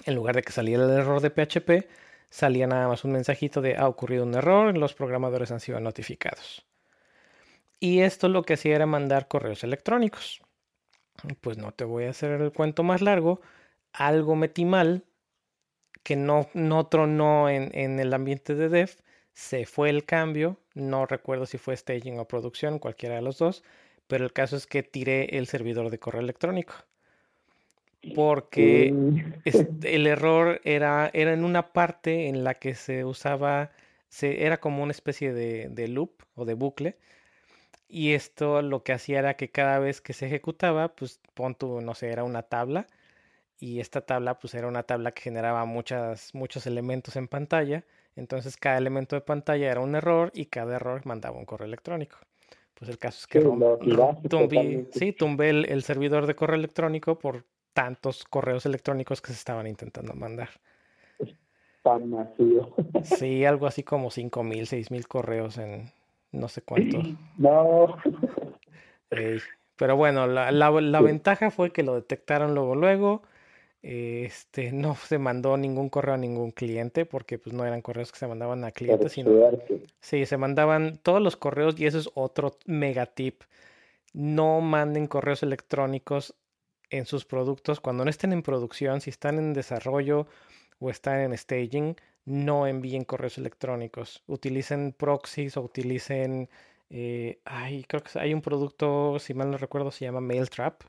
en 0.06 0.16
lugar 0.16 0.36
de 0.36 0.44
que 0.44 0.52
saliera 0.52 0.84
el 0.86 0.92
error 0.92 1.22
de 1.22 1.30
PHP, 1.30 1.88
salía 2.30 2.68
nada 2.68 2.88
más 2.88 3.04
un 3.04 3.12
mensajito 3.14 3.62
de 3.62 3.76
ha 3.78 3.88
ocurrido 3.88 4.24
un 4.24 4.36
error, 4.36 4.78
los 4.78 4.94
programadores 4.94 5.52
han 5.52 5.60
sido 5.60 5.80
notificados. 5.80 6.66
Y 7.80 8.02
esto 8.02 8.28
lo 8.30 8.44
que 8.44 8.54
hacía 8.54 8.76
era 8.76 8.86
mandar 8.86 9.28
correos 9.28 9.64
electrónicos. 9.64 10.42
Pues 11.42 11.58
no 11.58 11.74
te 11.74 11.86
voy 11.86 12.06
a 12.06 12.12
hacer 12.12 12.42
el 12.42 12.52
cuento 12.52 12.84
más 12.84 13.02
largo. 13.02 13.42
Algo 13.94 14.36
metí 14.36 14.66
mal 14.66 15.06
que 16.04 16.16
no, 16.16 16.50
no 16.54 16.88
tronó 16.88 17.50
en, 17.50 17.72
en 17.74 18.00
el 18.00 18.14
ambiente 18.14 18.56
de 18.56 18.70
dev, 18.70 18.90
se 19.34 19.66
fue 19.66 19.90
el 19.90 20.06
cambio, 20.06 20.60
no 20.74 21.06
recuerdo 21.06 21.46
si 21.46 21.58
fue 21.58 21.76
staging 21.78 22.20
o 22.20 22.28
producción, 22.28 22.80
cualquiera 22.80 23.16
de 23.16 23.22
los 23.22 23.38
dos, 23.38 23.64
pero 24.08 24.26
el 24.26 24.34
caso 24.34 24.56
es 24.56 24.68
que 24.68 24.84
tiré 24.84 25.38
el 25.38 25.48
servidor 25.48 25.90
de 25.90 26.00
correo 26.00 26.22
electrónico. 26.22 26.74
Porque 28.16 28.94
el 29.84 30.08
error 30.08 30.62
era, 30.64 31.10
era 31.14 31.34
en 31.34 31.44
una 31.44 31.74
parte 31.74 32.28
en 32.28 32.44
la 32.44 32.54
que 32.54 32.76
se 32.76 33.06
usaba, 33.06 33.72
se, 34.08 34.46
era 34.46 34.60
como 34.60 34.84
una 34.84 34.92
especie 34.92 35.34
de, 35.34 35.70
de 35.70 35.88
loop 35.88 36.12
o 36.36 36.46
de 36.46 36.54
bucle. 36.54 36.98
Y 37.88 38.14
esto 38.14 38.62
lo 38.62 38.84
que 38.84 38.94
hacía 38.94 39.20
era 39.20 39.36
que 39.36 39.50
cada 39.50 39.80
vez 39.80 40.00
que 40.02 40.14
se 40.14 40.28
ejecutaba, 40.28 40.90
pues 40.96 41.20
pon 41.34 41.56
tu, 41.56 41.82
no 41.82 41.96
sé, 41.96 42.10
era 42.12 42.24
una 42.24 42.44
tabla 42.44 42.88
y 43.60 43.82
esta 43.82 44.02
tabla 44.02 44.40
pues 44.40 44.54
era 44.54 44.68
una 44.68 44.84
tabla 44.84 45.12
que 45.12 45.22
generaba 45.22 45.66
muchas, 45.66 46.34
muchos 46.34 46.66
elementos 46.66 47.16
en 47.18 47.28
pantalla. 47.28 47.84
Entonces 48.16 48.58
cada 48.58 48.78
elemento 48.78 49.16
de 49.16 49.22
pantalla 49.22 49.70
era 49.72 49.82
un 49.82 49.96
error 49.96 50.32
y 50.34 50.46
cada 50.46 50.76
error 50.76 51.06
mandaba 51.06 51.38
un 51.38 51.46
correo 51.46 51.68
electrónico. 51.68 52.18
Pues 52.74 52.90
el 52.90 52.98
caso 52.98 53.20
es 53.20 53.28
que 53.28 53.42
tumbé, 53.42 54.88
sí, 54.92 55.12
tumbé 55.12 55.50
el, 55.50 55.84
servidor 55.84 56.26
de 56.26 56.36
correo 56.36 56.56
electrónico 56.56 57.20
por 57.20 57.46
tantos 57.74 58.24
correos 58.26 58.66
electrónicos 58.66 59.22
que 59.22 59.28
se 59.28 59.34
estaban 59.34 59.68
intentando 59.68 60.14
mandar. 60.14 60.50
Tan 61.84 62.10
masivo. 62.10 62.76
Sí, 63.04 63.46
algo 63.46 63.68
así 63.68 63.84
como 63.84 64.12
5 64.12 64.44
mil, 64.44 64.68
6 64.68 64.92
mil 64.92 65.08
correos 65.08 65.58
en 65.58 65.92
no 66.32 66.48
sé 66.48 66.62
cuánto. 66.62 67.02
No. 67.38 67.98
pero 69.76 69.96
bueno, 69.96 70.28
la, 70.28 70.52
la, 70.52 70.70
la 70.70 71.02
ventaja 71.02 71.52
fue 71.52 71.72
que 71.72 71.84
lo 71.84 71.96
detectaron 71.96 72.54
luego, 72.54 72.76
luego 72.76 73.24
este, 73.82 74.74
no 74.74 74.96
se 74.96 75.20
mandó 75.20 75.56
ningún 75.56 75.90
correo 75.90 76.16
a 76.16 76.18
ningún 76.18 76.52
cliente 76.52 77.06
porque 77.06 77.40
pues 77.40 77.54
no 77.54 77.66
eran 77.66 77.82
correos 77.82 78.12
que 78.12 78.20
se 78.20 78.28
mandaban 78.28 78.64
a 78.66 78.72
clientes, 78.72 79.14
sino 79.14 79.32
sí, 80.02 80.26
se 80.26 80.38
mandaban 80.38 80.98
todos 80.98 81.22
los 81.22 81.38
correos 81.38 81.80
y 81.80 81.86
eso 81.86 81.98
es 82.00 82.10
otro 82.14 82.58
mega 82.66 83.06
tip. 83.06 83.44
No 84.12 84.60
manden 84.60 85.08
correos 85.08 85.44
electrónicos 85.44 86.36
en 86.90 87.06
sus 87.06 87.26
productos 87.26 87.80
cuando 87.80 88.04
no 88.04 88.10
estén 88.10 88.34
en 88.34 88.44
producción, 88.44 89.02
si 89.02 89.10
están 89.10 89.38
en 89.40 89.54
desarrollo 89.54 90.28
o 90.80 90.90
están 90.90 91.20
en 91.22 91.38
staging, 91.38 91.96
no 92.26 92.68
envíen 92.68 93.06
correos 93.06 93.38
electrónicos. 93.38 94.24
Utilicen 94.28 94.94
proxies 94.94 95.58
o 95.58 95.62
utilicen 95.62 96.50
eh, 96.90 97.40
ay, 97.46 97.84
creo 97.88 98.04
que 98.04 98.18
hay 98.20 98.34
un 98.34 98.42
producto, 98.42 99.20
si 99.20 99.34
mal 99.34 99.52
no 99.52 99.58
recuerdo, 99.58 99.92
se 99.92 100.06
llama 100.06 100.22
MailTrap. 100.22 100.84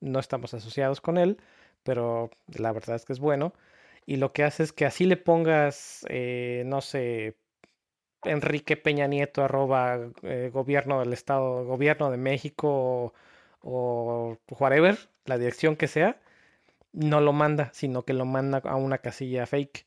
No 0.00 0.18
estamos 0.20 0.54
asociados 0.54 1.00
con 1.00 1.18
él, 1.18 1.38
pero 1.82 2.30
la 2.46 2.72
verdad 2.72 2.96
es 2.96 3.04
que 3.04 3.12
es 3.12 3.20
bueno. 3.20 3.52
Y 4.06 4.16
lo 4.16 4.32
que 4.32 4.44
hace 4.44 4.62
es 4.64 4.72
que 4.72 4.86
así 4.86 5.06
le 5.06 5.16
pongas, 5.16 6.04
eh, 6.08 6.64
no 6.66 6.80
sé, 6.80 7.36
Enrique 8.24 8.76
Peña 8.76 9.06
Nieto 9.06 9.42
arroba 9.44 9.98
eh, 10.22 10.50
gobierno 10.52 11.00
del 11.00 11.12
estado, 11.12 11.64
gobierno 11.64 12.10
de 12.10 12.16
México 12.18 13.14
o, 13.60 14.38
whatever, 14.58 14.98
la 15.24 15.38
dirección 15.38 15.76
que 15.76 15.88
sea, 15.88 16.20
no 16.92 17.20
lo 17.20 17.32
manda, 17.32 17.70
sino 17.72 18.04
que 18.04 18.12
lo 18.12 18.24
manda 18.24 18.58
a 18.58 18.76
una 18.76 18.98
casilla 18.98 19.46
fake. 19.46 19.86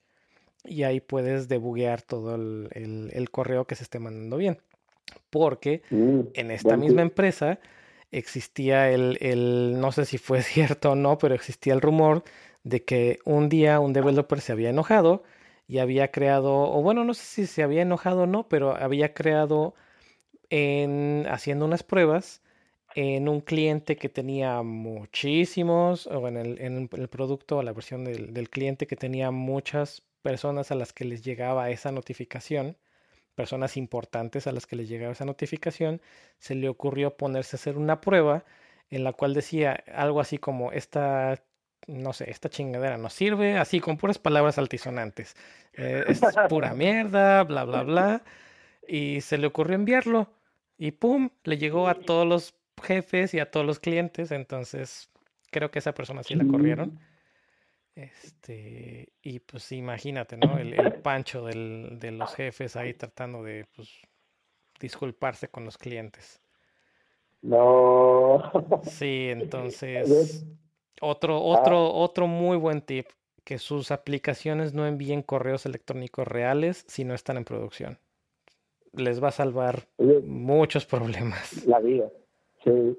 Y 0.64 0.84
ahí 0.84 1.00
puedes 1.00 1.48
debuguear 1.48 2.02
todo 2.02 2.36
el, 2.36 3.28
correo 3.32 3.66
que 3.66 3.76
se 3.76 3.84
esté 3.84 4.00
mandando 4.00 4.38
bien. 4.38 4.58
Porque 5.30 5.84
mm, 5.92 6.22
en 6.34 6.52
esta 6.52 6.78
misma 6.78 7.04
empresa 7.04 7.60
existía 8.12 8.90
el, 8.90 9.80
no 9.80 9.92
sé 9.92 10.06
si 10.06 10.18
fue 10.18 10.42
cierto 10.44 10.92
o 10.92 10.96
no, 10.96 11.18
pero 11.18 11.36
existía 11.36 11.74
el 11.74 11.82
rumor 11.82 12.24
de 12.64 12.84
que 12.84 13.20
un 13.26 13.50
día 13.50 13.80
un 13.80 13.94
developer 13.94 14.42
se 14.42 14.52
había 14.52 14.70
enojado 14.72 15.24
y 15.68 15.80
había 15.80 16.12
creado, 16.12 16.54
o 16.54 16.82
bueno, 16.82 17.04
no 17.04 17.14
sé 17.14 17.24
si 17.24 17.46
se 17.48 17.64
había 17.64 17.84
enojado 17.84 18.24
o 18.24 18.28
no, 18.28 18.48
pero 18.48 18.76
había 18.76 19.14
creado 19.14 19.76
en 20.50 21.26
haciendo 21.30 21.66
unas 21.66 21.84
pruebas 21.84 22.42
en 22.96 23.30
un 23.30 23.42
cliente 23.42 23.98
que 23.98 24.10
tenía 24.10 24.62
muchísimos, 24.64 26.08
o 26.08 26.28
en 26.28 26.38
el, 26.38 26.60
en 26.62 26.90
el 26.92 27.10
producto 27.10 27.58
o 27.58 27.64
la 27.64 27.74
versión 27.74 28.06
del, 28.06 28.34
del 28.34 28.50
cliente 28.50 28.88
que 28.88 28.96
tenía 28.96 29.32
muchas 29.32 30.02
personas 30.22 30.72
a 30.72 30.76
las 30.76 30.94
que 30.94 31.06
les 31.06 31.24
llegaba 31.24 31.70
esa 31.70 31.92
notificación 31.92 32.78
personas 33.36 33.78
importantes 33.78 34.48
a 34.48 34.52
las 34.52 34.66
que 34.66 34.76
les 34.76 34.90
llegaba 34.90 35.14
esa 35.14 35.26
notificación, 35.26 36.02
se 36.40 36.56
le 36.56 36.70
ocurrió 36.70 37.16
ponerse 37.16 37.56
a 37.56 37.60
hacer 37.60 37.78
una 37.78 38.02
prueba 38.02 38.46
en 38.90 39.04
la 39.04 39.14
cual 39.14 39.34
decía 39.34 39.84
algo 39.94 40.22
así 40.22 40.38
como 40.38 40.72
esta, 40.72 41.44
no 41.88 42.14
sé, 42.14 42.32
esta 42.32 42.50
chingadera 42.50 42.98
no 42.98 43.10
sirve, 43.10 43.58
así 43.58 43.80
con 43.80 43.98
puras 43.98 44.18
palabras 44.18 44.58
altisonantes. 44.58 45.36
Eh, 45.74 46.06
es 46.08 46.22
pura 46.50 46.74
mierda, 46.76 47.44
bla, 47.44 47.66
bla, 47.66 47.84
bla. 47.84 48.24
Y 48.88 49.22
se 49.22 49.38
le 49.38 49.48
ocurrió 49.48 49.76
enviarlo 49.76 50.30
y 50.78 50.92
¡pum! 50.92 51.30
Le 51.44 51.58
llegó 51.58 51.88
a 51.88 51.96
todos 51.96 52.28
los 52.28 52.54
jefes 52.82 53.34
y 53.34 53.40
a 53.40 53.50
todos 53.50 53.66
los 53.66 53.80
clientes. 53.80 54.32
Entonces, 54.32 55.10
creo 55.52 55.72
que 55.72 55.80
esa 55.80 55.94
persona 55.94 56.24
sí 56.24 56.36
la 56.36 56.46
corrieron. 56.46 57.00
Este, 57.96 59.14
y 59.22 59.40
pues 59.40 59.72
imagínate, 59.72 60.36
¿no? 60.36 60.58
El, 60.58 60.76
pancho 61.02 61.46
del, 61.46 61.98
de 62.00 62.12
los 62.12 62.36
jefes 62.36 62.76
ahí 62.76 62.94
tratando 62.94 63.42
de 63.42 63.66
pues, 63.74 63.90
disculparse 64.80 65.48
con 65.48 65.64
los 65.64 65.78
clientes. 65.78 66.42
No. 67.42 68.52
Sí, 68.84 69.28
entonces, 69.30 70.46
otro, 71.02 71.42
otro, 71.42 71.94
otro 71.94 72.28
muy 72.28 72.58
buen 72.58 72.82
tip, 72.82 73.08
que 73.44 73.60
sus 73.60 73.92
aplicaciones 73.92 74.74
no 74.74 74.86
envíen 74.86 75.22
correos 75.22 75.66
electrónicos 75.66 76.28
reales 76.28 76.84
si 76.88 77.06
no 77.06 77.14
están 77.14 77.38
en 77.38 77.46
producción. 77.46 78.00
Les 78.92 79.24
va 79.24 79.30
a 79.30 79.32
salvar 79.32 79.88
muchos 79.98 80.86
problemas. 80.86 81.66
La 81.66 81.80
vida, 81.80 82.10
sí. 82.66 82.98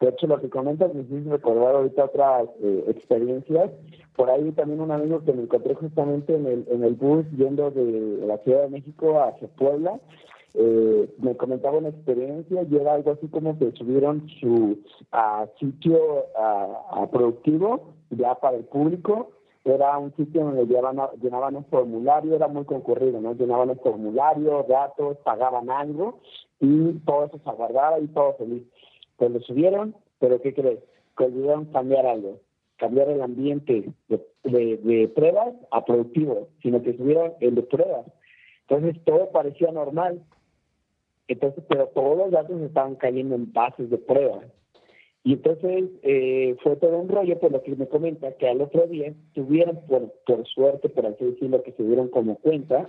De 0.00 0.10
hecho, 0.10 0.26
lo 0.26 0.40
que 0.40 0.50
comentas 0.50 0.92
me 0.94 1.02
hizo 1.02 1.30
recordar 1.30 1.74
ahorita 1.74 2.04
otras 2.04 2.48
eh, 2.62 2.84
experiencias. 2.88 3.70
Por 4.14 4.28
ahí 4.28 4.52
también 4.52 4.80
un 4.80 4.90
amigo 4.90 5.24
que 5.24 5.32
me 5.32 5.42
encontré 5.42 5.74
justamente 5.74 6.34
en 6.34 6.46
el, 6.46 6.66
en 6.70 6.84
el 6.84 6.94
bus 6.94 7.24
yendo 7.36 7.70
de 7.70 8.26
la 8.26 8.36
Ciudad 8.38 8.62
de 8.62 8.68
México 8.68 9.22
hacia 9.22 9.48
Puebla. 9.48 9.98
Eh, 10.52 11.14
me 11.18 11.36
comentaba 11.36 11.78
una 11.78 11.88
experiencia 11.88 12.62
y 12.62 12.76
era 12.76 12.94
algo 12.94 13.12
así 13.12 13.28
como 13.28 13.58
que 13.58 13.72
subieron 13.72 14.26
su 14.40 14.78
sitio 15.58 15.98
a, 16.34 17.06
productivo 17.10 17.94
ya 18.10 18.34
para 18.34 18.58
el 18.58 18.64
público. 18.64 19.30
Era 19.64 19.98
un 19.98 20.14
sitio 20.14 20.44
donde 20.44 20.66
llevaban, 20.66 21.08
llenaban 21.20 21.56
un 21.56 21.64
formulario, 21.66 22.36
era 22.36 22.48
muy 22.48 22.64
concurrido, 22.64 23.20
¿no? 23.20 23.34
Llenaban 23.34 23.70
un 23.70 23.78
formulario, 23.78 24.64
datos, 24.68 25.16
pagaban 25.24 25.68
algo 25.70 26.20
y 26.60 26.92
todo 27.00 27.24
eso 27.24 27.38
se 27.42 27.50
aguardaba 27.50 27.98
y 27.98 28.06
todo 28.08 28.34
feliz 28.34 28.62
pues 29.16 29.30
lo 29.30 29.40
subieron, 29.40 29.94
pero 30.18 30.40
¿qué 30.40 30.54
crees? 30.54 30.80
Que 31.16 31.24
olvidaron 31.24 31.66
cambiar 31.66 32.06
algo. 32.06 32.40
cambiar 32.78 33.08
el 33.08 33.22
ambiente 33.22 33.90
de, 34.08 34.20
de, 34.44 35.08
pruebas 35.08 35.54
a 35.70 35.84
productivo, 35.84 36.48
sino 36.62 36.82
que 36.82 36.96
subieron 36.96 37.32
el 37.40 37.54
de 37.54 37.62
pruebas. 37.62 38.06
Entonces 38.68 39.02
todo 39.04 39.30
parecía 39.30 39.72
normal. 39.72 40.22
Entonces, 41.28 41.64
pero 41.68 41.88
todos 41.88 42.18
los 42.18 42.30
datos 42.30 42.60
estaban 42.60 42.96
cayendo 42.96 43.34
en 43.34 43.52
bases 43.52 43.88
de 43.90 43.98
pruebas. 43.98 44.46
Y 45.24 45.32
entonces 45.32 45.90
eh, 46.02 46.54
fue 46.62 46.76
todo 46.76 46.98
un 46.98 47.08
rollo, 47.08 47.38
por 47.40 47.50
lo 47.50 47.62
que 47.62 47.74
me 47.74 47.88
comenta, 47.88 48.36
que 48.36 48.48
al 48.48 48.60
otro 48.60 48.86
día 48.86 49.12
tuvieron, 49.34 49.80
por, 49.88 50.12
por 50.24 50.46
suerte, 50.46 50.88
por 50.88 51.06
así 51.06 51.24
decirlo, 51.24 51.64
que 51.64 51.72
se 51.72 51.82
dieron 51.82 52.08
como 52.08 52.36
cuenta, 52.36 52.88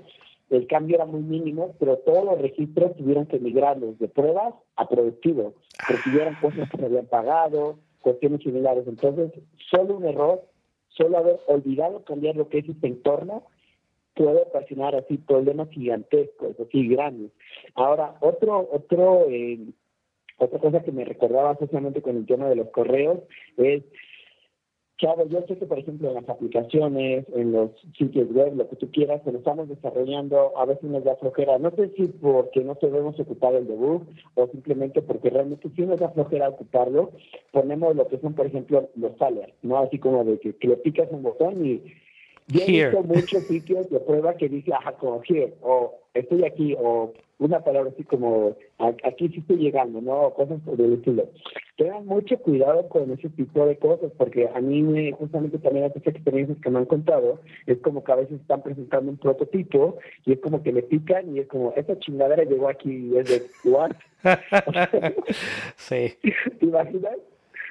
el 0.49 0.67
cambio 0.67 0.95
era 0.95 1.05
muy 1.05 1.21
mínimo, 1.21 1.75
pero 1.79 1.97
todos 1.99 2.25
los 2.25 2.41
registros 2.41 2.95
tuvieron 2.95 3.25
que 3.25 3.39
migrarlos 3.39 3.99
de 3.99 4.07
pruebas 4.07 4.53
a 4.75 4.87
productivos, 4.87 5.53
porque 5.87 6.09
cosas 6.41 6.69
que 6.69 6.77
se 6.77 6.85
habían 6.85 7.07
pagado, 7.07 7.79
cuestiones 8.01 8.41
similares. 8.41 8.87
Entonces, 8.87 9.31
solo 9.69 9.97
un 9.97 10.05
error, 10.05 10.41
solo 10.89 11.17
haber 11.17 11.39
olvidado 11.47 12.03
cambiar 12.03 12.35
lo 12.35 12.47
que 12.47 12.59
es 12.59 12.69
este 12.69 12.87
entorno, 12.87 13.43
puede 14.13 14.41
ocasionar 14.41 14.95
así 14.95 15.17
problemas 15.17 15.69
gigantescos, 15.69 16.59
así 16.59 16.87
grandes. 16.87 17.31
Ahora, 17.75 18.15
otro, 18.21 18.67
otro 18.71 19.25
eh, 19.29 19.59
otra 20.37 20.59
cosa 20.59 20.83
que 20.83 20.91
me 20.91 21.03
recordaba 21.03 21.53
especialmente 21.53 22.01
con 22.01 22.15
el 22.15 22.25
tema 22.25 22.47
de 22.47 22.55
los 22.55 22.69
correos 22.69 23.19
es, 23.57 23.83
Chavo, 24.97 25.27
yo 25.27 25.43
sé 25.47 25.57
que, 25.57 25.67
por 25.67 25.77
ejemplo, 25.77 26.09
en 26.09 26.15
las 26.15 26.27
aplicaciones, 26.27 27.25
en 27.35 27.51
los 27.51 27.69
sitios 27.95 28.31
web, 28.31 28.55
lo 28.55 28.67
que 28.67 28.77
tú 28.77 28.89
quieras, 28.91 29.21
se 29.23 29.31
lo 29.31 29.37
estamos 29.37 29.69
desarrollando, 29.69 30.57
a 30.57 30.65
veces 30.65 30.89
nos 30.89 31.03
da 31.03 31.15
flojera. 31.17 31.59
No 31.59 31.69
sé 31.71 31.91
si 31.95 32.07
porque 32.07 32.63
no 32.63 32.75
debemos 32.81 33.19
ocupar 33.19 33.53
el 33.53 33.67
debug 33.67 34.03
o 34.33 34.47
simplemente 34.47 35.03
porque 35.03 35.29
realmente 35.29 35.69
si 35.75 35.83
nos 35.83 35.99
da 35.99 36.09
flojera 36.09 36.49
ocuparlo, 36.49 37.11
ponemos 37.51 37.95
lo 37.95 38.07
que 38.07 38.17
son, 38.17 38.33
por 38.33 38.47
ejemplo, 38.47 38.89
los 38.95 39.15
salers, 39.17 39.53
¿no? 39.61 39.77
Así 39.77 39.99
como 39.99 40.23
de 40.23 40.39
que, 40.39 40.55
le 40.67 40.77
picas 40.77 41.11
un 41.11 41.21
botón 41.21 41.63
y 41.63 41.83
yo 42.47 42.61
he 42.61 42.71
visto 42.71 43.03
muchos 43.03 43.43
sitios 43.43 43.89
de 43.89 43.99
prueba 43.99 44.35
que 44.35 44.47
dice, 44.47 44.73
ajá, 44.73 44.93
como 44.93 45.21
here, 45.27 45.53
o 45.61 45.99
estoy 46.13 46.45
aquí, 46.45 46.75
o 46.79 47.13
una 47.39 47.59
palabra 47.59 47.91
así 47.91 48.03
como 48.03 48.55
aquí 49.03 49.29
sí 49.29 49.39
estoy 49.39 49.57
llegando, 49.57 50.01
¿no? 50.01 50.33
Cosas 50.33 50.59
por 50.61 50.79
el 50.79 50.93
estilo. 50.93 51.29
Tengan 51.75 52.05
mucho 52.05 52.37
cuidado 52.39 52.87
con 52.89 53.11
ese 53.11 53.29
tipo 53.29 53.65
de 53.65 53.77
cosas, 53.77 54.11
porque 54.17 54.49
a 54.53 54.59
mí 54.61 54.81
me, 54.81 55.11
justamente 55.11 55.59
también 55.59 55.85
estas 55.85 56.07
experiencias 56.07 56.57
que 56.59 56.69
me 56.69 56.79
han 56.79 56.85
contado, 56.85 57.39
es 57.67 57.77
como 57.79 58.03
que 58.03 58.11
a 58.11 58.15
veces 58.15 58.39
están 58.39 58.63
presentando 58.63 59.11
un 59.11 59.17
prototipo 59.17 59.97
y 60.25 60.33
es 60.33 60.39
como 60.39 60.63
que 60.63 60.71
le 60.71 60.83
pican 60.83 61.35
y 61.35 61.39
es 61.39 61.47
como, 61.47 61.73
esa 61.75 61.99
chingadera 61.99 62.43
llegó 62.43 62.69
aquí 62.69 63.11
y 63.11 63.17
es 63.17 63.29
de, 63.29 63.69
¿what? 63.69 63.91
sí. 65.75 66.13
¿Te 66.59 66.65
imaginas? 66.65 67.17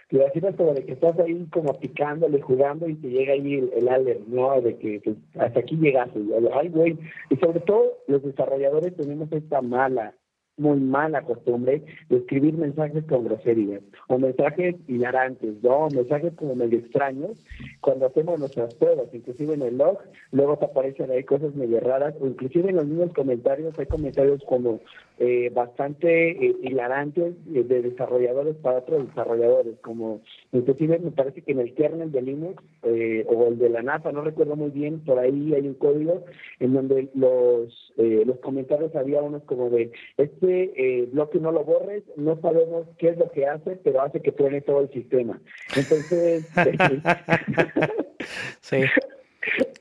Te 0.08 0.16
imaginas 0.16 0.54
como 0.54 0.72
de 0.72 0.84
que 0.84 0.92
estás 0.92 1.18
ahí 1.18 1.46
como 1.52 1.78
picándole, 1.78 2.40
jugando 2.40 2.88
y 2.88 2.94
te 2.94 3.08
llega 3.08 3.32
ahí 3.32 3.54
el, 3.54 3.72
el 3.74 3.88
alert, 3.88 4.26
¿no? 4.28 4.60
De 4.60 4.76
que 4.76 5.00
hasta 5.38 5.60
aquí 5.60 5.76
llegaste. 5.76 6.20
Ay, 6.52 6.68
güey. 6.68 6.98
Y 7.30 7.36
sobre 7.36 7.60
todo 7.60 7.98
los 8.06 8.22
desarrolladores 8.22 8.94
tenemos 8.96 9.30
esta 9.32 9.62
mala 9.62 10.14
muy 10.56 10.80
mala 10.80 11.22
costumbre 11.22 11.82
de 12.08 12.16
escribir 12.16 12.54
mensajes 12.54 13.04
con 13.04 13.24
groserías 13.24 13.82
o 14.08 14.18
mensajes 14.18 14.76
hilarantes, 14.88 15.62
¿no? 15.62 15.88
mensajes 15.88 16.32
como 16.34 16.54
medio 16.54 16.78
extraños 16.78 17.44
cuando 17.80 18.06
hacemos 18.06 18.38
nuestras 18.38 18.74
pruebas, 18.74 19.06
inclusive 19.12 19.54
en 19.54 19.62
el 19.62 19.78
log, 19.78 19.98
luego 20.32 20.56
te 20.56 20.64
aparecen 20.64 21.10
ahí 21.10 21.24
cosas 21.24 21.54
medio 21.54 21.80
raras 21.80 22.14
o 22.20 22.26
inclusive 22.26 22.70
en 22.70 22.76
los 22.76 22.86
mismos 22.86 23.12
comentarios 23.12 23.78
hay 23.78 23.86
comentarios 23.86 24.42
como 24.46 24.80
eh, 25.18 25.50
bastante 25.54 26.30
eh, 26.30 26.56
hilarantes 26.62 27.34
eh, 27.54 27.62
de 27.62 27.82
desarrolladores 27.82 28.56
para 28.56 28.78
otros 28.78 29.08
desarrolladores, 29.08 29.78
como 29.80 30.20
inclusive 30.52 30.98
me 30.98 31.10
parece 31.10 31.42
que 31.42 31.52
en 31.52 31.60
el 31.60 31.74
kernel 31.74 32.12
de 32.12 32.22
Linux 32.22 32.62
o 32.82 33.48
el 33.48 33.58
de 33.58 33.68
la 33.68 33.82
NASA, 33.82 34.12
no 34.12 34.22
recuerdo 34.22 34.56
muy 34.56 34.70
bien, 34.70 35.00
por 35.00 35.18
ahí 35.18 35.52
hay 35.54 35.66
un 35.66 35.74
código 35.74 36.24
en 36.60 36.72
donde 36.72 37.08
los, 37.14 37.92
los 37.96 38.38
comentarios 38.38 38.94
había 38.94 39.22
unos 39.22 39.42
como 39.42 39.70
de, 39.70 39.90
este 40.16 40.45
eh, 40.48 41.08
bloque 41.12 41.38
no 41.38 41.52
lo 41.52 41.64
borres, 41.64 42.02
no 42.16 42.40
sabemos 42.40 42.86
qué 42.98 43.10
es 43.10 43.18
lo 43.18 43.30
que 43.30 43.46
hace, 43.46 43.76
pero 43.76 44.00
hace 44.00 44.20
que 44.20 44.32
truene 44.32 44.60
todo 44.60 44.80
el 44.80 44.90
sistema. 44.90 45.40
Entonces, 45.74 46.48
sí. 48.60 48.82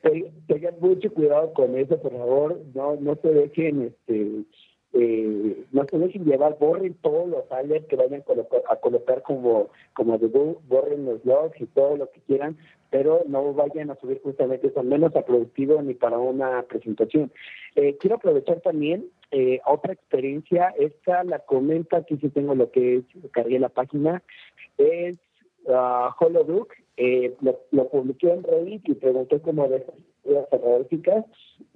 tengan 0.48 0.76
mucho 0.80 1.12
cuidado 1.14 1.54
con 1.54 1.78
eso, 1.78 2.00
por 2.00 2.12
favor, 2.12 2.62
no, 2.74 2.96
no 2.98 3.16
se 3.16 3.30
dejen, 3.30 3.82
este, 3.82 4.44
eh, 4.98 5.66
no 5.74 5.86
se 5.86 5.98
dejen 5.98 6.24
llevar, 6.24 6.58
borren 6.58 6.94
todos 7.02 7.28
los 7.28 7.52
alerts 7.52 7.88
que 7.88 7.98
vayan 7.98 8.24
a 8.70 8.76
colocar, 8.78 9.22
como, 9.24 9.70
como 9.94 10.18
debug, 10.18 10.62
borren 10.70 11.06
los 11.06 11.24
logs 11.26 11.60
y 11.60 11.66
todo 11.66 11.98
lo 11.98 12.10
que 12.10 12.22
quieran, 12.22 12.58
pero 12.92 13.22
no 13.28 13.54
vayan 13.54 13.92
a 13.92 13.96
subir 13.96 14.22
justamente 14.24 14.68
eso, 14.68 14.82
menos 14.84 15.14
a 15.18 15.26
productivo 15.26 15.82
ni 15.82 15.96
para 15.96 16.18
una 16.18 16.64
presentación. 16.64 17.30
Eh, 17.76 17.98
quiero 18.00 18.16
aprovechar 18.16 18.62
también 18.62 19.10
eh, 19.32 19.60
otra 19.66 19.92
experiencia, 19.92 20.74
esta 20.80 21.26
la 21.26 21.40
comenta, 21.40 21.98
aquí 21.98 22.16
si 22.16 22.30
tengo 22.30 22.56
lo 22.56 22.72
que 22.72 22.98
es, 22.98 23.04
cargué 23.32 23.60
la 23.60 23.70
página, 23.70 24.24
es 24.78 25.18
uh, 25.66 26.10
Holobook, 26.18 26.74
eh, 26.98 27.36
lo, 27.42 27.60
lo, 27.72 27.90
publiqué 27.90 28.32
en 28.32 28.44
Reddit 28.44 28.88
y 28.88 28.94
pregunté 28.96 29.40
cómo 29.42 29.68
de 29.68 29.86
terroríficas 30.50 31.26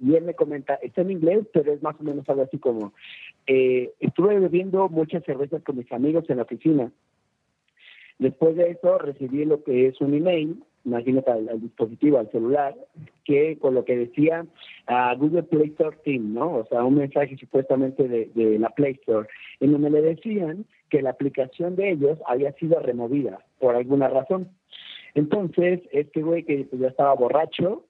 y 0.00 0.14
él 0.14 0.24
me 0.24 0.34
comenta, 0.34 0.74
está 0.76 1.02
en 1.02 1.10
inglés, 1.10 1.46
pero 1.52 1.72
es 1.72 1.82
más 1.82 1.96
o 2.00 2.04
menos 2.04 2.28
algo 2.28 2.42
así 2.42 2.58
como, 2.58 2.92
eh, 3.46 3.92
estuve 4.00 4.38
bebiendo 4.38 4.88
muchas 4.88 5.24
cervezas 5.24 5.62
con 5.62 5.76
mis 5.76 5.90
amigos 5.92 6.24
en 6.28 6.38
la 6.38 6.44
oficina. 6.44 6.92
Después 8.18 8.56
de 8.56 8.70
eso 8.70 8.98
recibí 8.98 9.44
lo 9.44 9.62
que 9.62 9.88
es 9.88 10.00
un 10.00 10.14
email 10.14 10.62
imagínate 10.84 11.30
al, 11.30 11.60
dispositivo, 11.60 12.18
al 12.18 12.30
celular, 12.30 12.74
que 13.24 13.58
con 13.58 13.74
lo 13.74 13.84
que 13.84 13.96
decía 13.96 14.46
a 14.86 15.14
Google 15.14 15.42
Play 15.44 15.70
Store 15.70 15.96
Team, 16.04 16.34
¿no? 16.34 16.56
O 16.56 16.66
sea, 16.66 16.84
un 16.84 16.96
mensaje 16.96 17.36
supuestamente 17.36 18.08
de, 18.08 18.30
de 18.34 18.58
la 18.58 18.70
Play 18.70 18.92
Store, 18.92 19.28
en 19.60 19.72
donde 19.72 19.90
le 19.90 20.02
decían 20.02 20.64
que 20.88 21.02
la 21.02 21.10
aplicación 21.10 21.76
de 21.76 21.90
ellos 21.90 22.18
había 22.26 22.52
sido 22.52 22.80
removida 22.80 23.44
por 23.58 23.76
alguna 23.76 24.08
razón. 24.08 24.48
Entonces, 25.14 25.80
este 25.92 26.22
güey 26.22 26.44
que 26.44 26.66
pues, 26.68 26.80
ya 26.80 26.88
estaba 26.88 27.14
borracho 27.14 27.84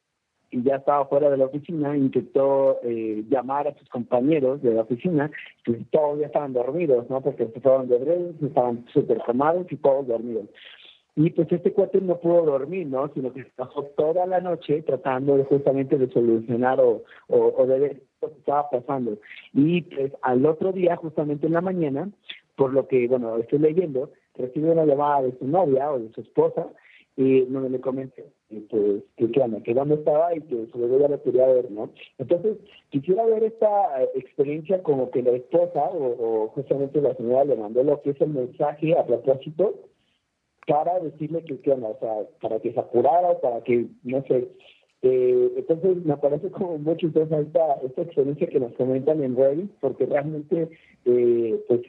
y 0.50 0.62
ya 0.62 0.76
estaba 0.76 1.06
fuera 1.06 1.30
de 1.30 1.36
la 1.36 1.46
oficina, 1.46 1.96
intentó 1.96 2.80
eh, 2.82 3.24
llamar 3.28 3.68
a 3.68 3.74
sus 3.74 3.88
compañeros 3.88 4.60
de 4.62 4.74
la 4.74 4.82
oficina, 4.82 5.30
que 5.64 5.74
todos 5.90 6.18
ya 6.18 6.26
estaban 6.26 6.52
dormidos, 6.52 7.08
¿no? 7.08 7.20
Porque 7.20 7.46
se 7.46 7.60
fueron 7.60 7.88
de 7.88 7.98
breves, 7.98 8.42
estaban 8.42 8.84
súper 8.92 9.22
tomados 9.22 9.66
y 9.70 9.76
todos 9.76 10.08
dormidos. 10.08 10.46
Y 11.16 11.30
pues 11.30 11.50
este 11.50 11.72
cuate 11.72 12.00
no 12.00 12.18
pudo 12.18 12.44
dormir, 12.44 12.86
¿no? 12.86 13.12
Sino 13.14 13.32
que 13.32 13.44
pasó 13.56 13.84
toda 13.96 14.26
la 14.26 14.40
noche 14.40 14.82
tratando 14.82 15.36
de, 15.36 15.44
justamente 15.44 15.98
de 15.98 16.10
solucionar 16.10 16.80
o, 16.80 17.02
o, 17.28 17.66
de 17.66 17.78
ver 17.78 18.02
lo 18.22 18.28
que 18.32 18.38
estaba 18.38 18.70
pasando. 18.70 19.18
Y 19.52 19.82
pues 19.82 20.12
al 20.22 20.46
otro 20.46 20.72
día, 20.72 20.96
justamente 20.96 21.46
en 21.46 21.52
la 21.52 21.60
mañana, 21.60 22.08
por 22.56 22.72
lo 22.72 22.86
que, 22.88 23.06
bueno, 23.08 23.36
estoy 23.36 23.58
leyendo, 23.58 24.10
recibe 24.36 24.70
una 24.70 24.84
llamada 24.84 25.22
de 25.22 25.36
su 25.38 25.46
novia 25.46 25.90
o 25.90 25.98
de 25.98 26.12
su 26.12 26.20
esposa 26.20 26.68
y 27.20 27.46
no 27.50 27.60
le 27.68 27.80
comenté 27.80 28.24
pues, 28.48 29.02
que, 29.16 29.30
que, 29.30 29.62
que 29.62 29.74
dónde 29.74 29.96
estaba 29.96 30.34
y 30.34 30.40
que 30.40 30.66
sobre 30.72 30.88
todo 30.88 31.00
ya 31.00 31.08
lo 31.08 31.22
quería 31.22 31.46
ver, 31.48 31.70
¿no? 31.70 31.90
Entonces, 32.16 32.56
quisiera 32.88 33.26
ver 33.26 33.44
esta 33.44 34.02
eh, 34.02 34.08
experiencia 34.14 34.82
como 34.82 35.10
que 35.10 35.22
la 35.22 35.32
esposa 35.32 35.84
o, 35.90 36.44
o 36.44 36.48
justamente 36.48 37.00
la 37.02 37.14
señora 37.14 37.44
le 37.44 37.56
mandó 37.56 37.82
lo 37.82 38.00
que 38.00 38.10
es 38.10 38.20
el 38.22 38.30
mensaje 38.30 38.96
a 38.96 39.04
propósito 39.04 39.74
para 40.66 40.98
decirle 41.00 41.44
que, 41.44 41.60
qué 41.60 41.72
o 41.72 41.98
sea, 42.00 42.26
para 42.40 42.58
que 42.60 42.72
se 42.72 42.80
apurara, 42.80 43.38
para 43.40 43.62
que, 43.64 43.86
no 44.02 44.22
sé. 44.22 44.48
Eh, 45.02 45.52
entonces, 45.56 46.04
me 46.04 46.16
parece 46.18 46.50
como 46.50 46.78
mucho 46.78 47.06
interesante 47.06 47.48
esta, 47.48 47.74
esta 47.86 48.02
experiencia 48.02 48.48
que 48.48 48.60
nos 48.60 48.72
comentan 48.74 49.22
en 49.22 49.34
Reddit, 49.36 49.70
porque 49.80 50.04
realmente, 50.04 50.68
eh, 51.06 51.58
pues, 51.68 51.80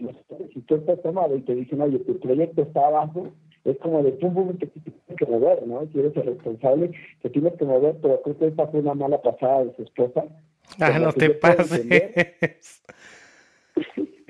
si 0.53 0.61
tú 0.61 0.75
estás 0.75 1.01
tomado 1.01 1.35
y 1.35 1.41
te 1.41 1.55
dicen, 1.55 1.81
oye, 1.81 1.99
tu 1.99 2.17
proyecto 2.19 2.61
está 2.61 2.87
abajo, 2.87 3.27
es 3.65 3.77
como 3.79 4.01
de 4.01 4.13
pum, 4.13 4.33
pum, 4.33 4.57
que 4.57 4.67
tienes 4.67 5.01
que 5.17 5.25
mover, 5.25 5.67
¿no? 5.67 5.85
Si 5.91 5.99
eres 5.99 6.15
el 6.15 6.23
responsable, 6.23 6.91
te 7.21 7.29
tienes 7.29 7.53
que 7.55 7.65
mover, 7.65 7.97
pero 8.01 8.21
creo 8.21 8.37
que 8.37 8.47
esta 8.47 8.67
fue 8.67 8.79
una 8.79 8.93
mala 8.95 9.21
pasada 9.21 9.65
de 9.65 9.75
su 9.75 9.83
esposa. 9.83 10.25
Ah, 10.79 10.97
no 10.97 11.11
te 11.11 11.31
pases. 11.31 12.81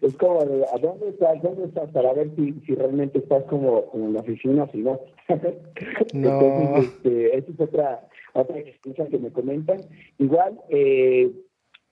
es 0.00 0.16
como 0.16 0.40
¿a 0.40 0.78
dónde 0.78 1.08
estás? 1.08 1.42
¿Dónde 1.42 1.64
estás? 1.64 1.90
Para 1.90 2.12
ver 2.12 2.30
si, 2.36 2.52
si 2.66 2.74
realmente 2.74 3.18
estás 3.18 3.44
como, 3.44 3.90
en 3.94 4.14
la 4.14 4.20
oficina, 4.20 4.68
si 4.72 4.78
no. 4.78 5.00
no. 6.14 6.40
Entonces, 6.40 6.84
este, 6.84 7.36
esa 7.38 7.52
es 7.52 7.60
otra, 7.60 8.08
otra 8.34 8.58
experiencia 8.58 9.08
que 9.08 9.18
me 9.18 9.32
comentan. 9.32 9.80
Igual, 10.18 10.60
eh, 10.68 11.30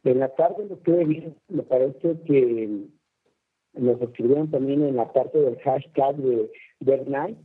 en 0.05 0.19
la 0.19 0.29
tarde 0.35 0.67
lo 0.69 0.75
estuve 0.75 1.05
viendo, 1.05 1.35
me 1.49 1.63
parece 1.63 2.17
que 2.27 2.87
nos 3.75 4.01
escribieron 4.03 4.51
también 4.51 4.83
en 4.83 4.97
la 4.97 5.13
parte 5.13 5.39
del 5.39 5.59
hashtag 5.61 6.17
de 6.17 6.51
Bernay 6.81 7.37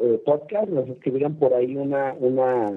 eh, 0.00 0.20
podcast, 0.24 0.68
nos 0.68 0.88
escribieron 0.88 1.36
por 1.36 1.54
ahí 1.54 1.76
una, 1.76 2.14
una, 2.14 2.72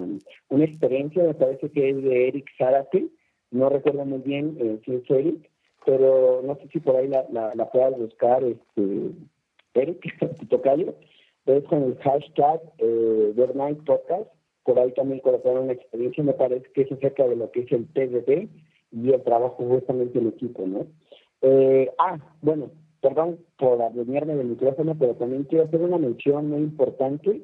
una 0.50 0.64
experiencia, 0.64 1.24
me 1.24 1.34
parece 1.34 1.70
que 1.72 1.90
es 1.90 2.04
de 2.04 2.28
Eric 2.28 2.48
Zárate, 2.58 3.08
no 3.50 3.70
recuerdo 3.70 4.06
muy 4.06 4.20
bien 4.20 4.58
eh, 4.60 4.80
si 4.86 4.96
es 4.96 5.10
Eric, 5.10 5.50
pero 5.88 6.42
no 6.44 6.56
sé 6.56 6.68
si 6.68 6.82
por 6.82 6.98
ahí 6.98 7.08
la, 7.08 7.26
la, 7.32 7.72
puedas 7.72 7.98
buscar, 7.98 8.44
este, 8.44 9.12
Eric, 9.74 10.04
tocayo, 10.50 10.94
es 11.46 11.64
con 11.64 11.82
el 11.84 11.98
hashtag 12.00 12.62
eh, 12.80 13.34
Podcast. 13.86 14.30
Por 14.66 14.80
ahí 14.80 14.92
también 14.92 15.22
colocaron 15.22 15.64
una 15.64 15.72
experiencia, 15.72 16.26
me 16.26 16.34
parece 16.34 16.70
que 16.74 16.82
es 16.82 16.92
acerca 16.92 17.26
de 17.26 17.38
lo 17.38 17.50
que 17.52 17.62
es 17.62 17.72
el 17.72 17.88
TDD 17.88 18.50
y 18.92 19.14
el 19.14 19.24
trabajo 19.24 19.64
justamente 19.64 20.20
en 20.20 20.28
equipo, 20.28 20.68
¿no? 20.68 20.88
Eh, 21.42 21.90
ah, 22.00 22.20
bueno, 22.42 22.70
perdón 23.00 23.40
por 23.58 23.82
adueñarme 23.82 24.36
del 24.36 24.48
micrófono, 24.48 24.94
pero 25.00 25.16
también 25.16 25.46
quiero 25.46 25.64
hacer 25.64 25.80
una 25.82 25.98
mención 25.98 26.50
muy 26.50 26.64
importante. 26.64 27.44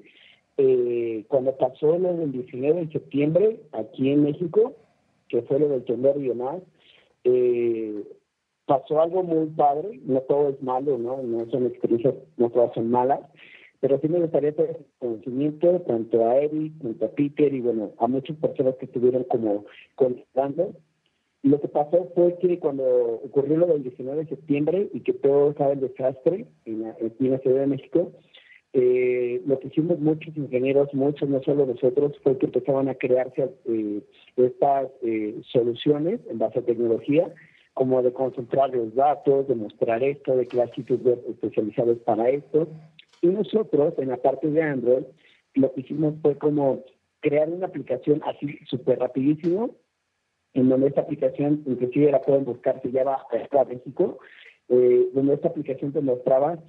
Eh, 0.57 1.23
cuando 1.29 1.55
pasó 1.55 1.97
lo 1.97 2.13
del 2.13 2.33
19 2.33 2.87
de 2.87 2.91
septiembre 2.91 3.61
aquí 3.71 4.11
en 4.11 4.23
México, 4.23 4.73
que 5.29 5.43
fue 5.43 5.59
lo 5.59 5.69
del 5.69 5.85
temblor 5.85 6.17
y 6.17 6.27
demás, 6.27 6.61
eh, 7.23 8.03
pasó 8.65 9.01
algo 9.01 9.23
muy 9.23 9.47
padre, 9.47 9.99
no 10.05 10.21
todo 10.21 10.49
es 10.49 10.61
malo, 10.61 10.97
¿no? 10.97 11.21
No 11.21 11.49
son 11.49 11.65
experiencias, 11.65 12.15
no 12.37 12.49
todas 12.49 12.73
son 12.73 12.89
malas, 12.89 13.19
pero 13.79 13.99
sí 13.99 14.07
me 14.07 14.19
gustaría 14.19 14.53
tener 14.53 14.79
conocimiento 14.99 15.81
tanto 15.81 16.25
a 16.25 16.37
Eric, 16.37 16.73
tanto 16.81 17.05
a 17.05 17.09
Peter 17.09 17.53
y 17.53 17.61
bueno, 17.61 17.91
a 17.99 18.07
muchas 18.07 18.37
personas 18.37 18.75
que 18.75 18.85
estuvieron 18.85 19.23
como 19.25 19.65
contando. 19.95 20.73
Lo 21.41 21.59
que 21.59 21.67
pasó 21.67 22.09
fue 22.15 22.37
que 22.39 22.59
cuando 22.59 22.85
ocurrió 23.25 23.57
lo 23.57 23.67
del 23.67 23.83
19 23.83 24.23
de 24.23 24.29
septiembre 24.29 24.89
y 24.93 25.01
que 25.01 25.11
todo 25.11 25.53
sabe 25.55 25.73
el 25.73 25.81
desastre 25.81 26.47
en 26.63 26.83
la, 26.83 26.95
en 26.99 27.31
la 27.31 27.39
Ciudad 27.39 27.59
de 27.59 27.67
México, 27.67 28.13
eh, 28.75 29.39
lo 29.45 29.59
que 29.59 29.67
hicimos 29.67 29.99
muchos 29.99 30.35
ingenieros, 30.35 30.91
muchos, 30.93 31.29
no 31.29 31.43
solo 31.43 31.65
nosotros, 31.65 32.13
fue 32.23 32.39
que 32.39 32.47
empezaban 32.47 32.89
a 32.89 32.95
crearse 32.95 33.49
eh, 33.65 34.01
estas 34.35 34.87
eh, 35.03 35.39
soluciones 35.51 36.21
en 36.27 36.39
base 36.39 36.59
a 36.59 36.65
tecnología, 36.65 37.31
como 37.73 38.01
de 38.01 38.13
concentrar 38.13 38.69
los 38.75 38.93
datos, 38.95 39.47
de 39.47 39.55
mostrar 39.55 40.03
esto, 40.03 40.35
de 40.35 40.47
crear 40.47 40.73
sitios 40.73 41.01
web 41.03 41.23
especializados 41.27 41.97
para 41.99 42.29
esto. 42.29 42.67
Y 43.21 43.27
nosotros, 43.27 43.93
en 43.97 44.09
la 44.09 44.17
parte 44.17 44.49
de 44.49 44.61
Android, 44.61 45.03
lo 45.55 45.73
que 45.73 45.81
hicimos 45.81 46.15
fue 46.21 46.37
como 46.37 46.83
crear 47.21 47.49
una 47.49 47.67
aplicación 47.67 48.21
así 48.25 48.59
súper 48.69 48.99
rapidísimo, 48.99 49.75
en 50.53 50.69
donde 50.69 50.87
esta 50.87 51.01
aplicación, 51.01 51.63
inclusive 51.65 52.11
la 52.11 52.21
pueden 52.21 52.45
buscar, 52.45 52.81
se 52.81 52.91
llama 52.91 53.17
Extra 53.31 53.65
México, 53.65 54.19
donde 54.67 55.33
esta 55.33 55.47
aplicación 55.47 55.93
te 55.93 56.01
mostraba 56.01 56.59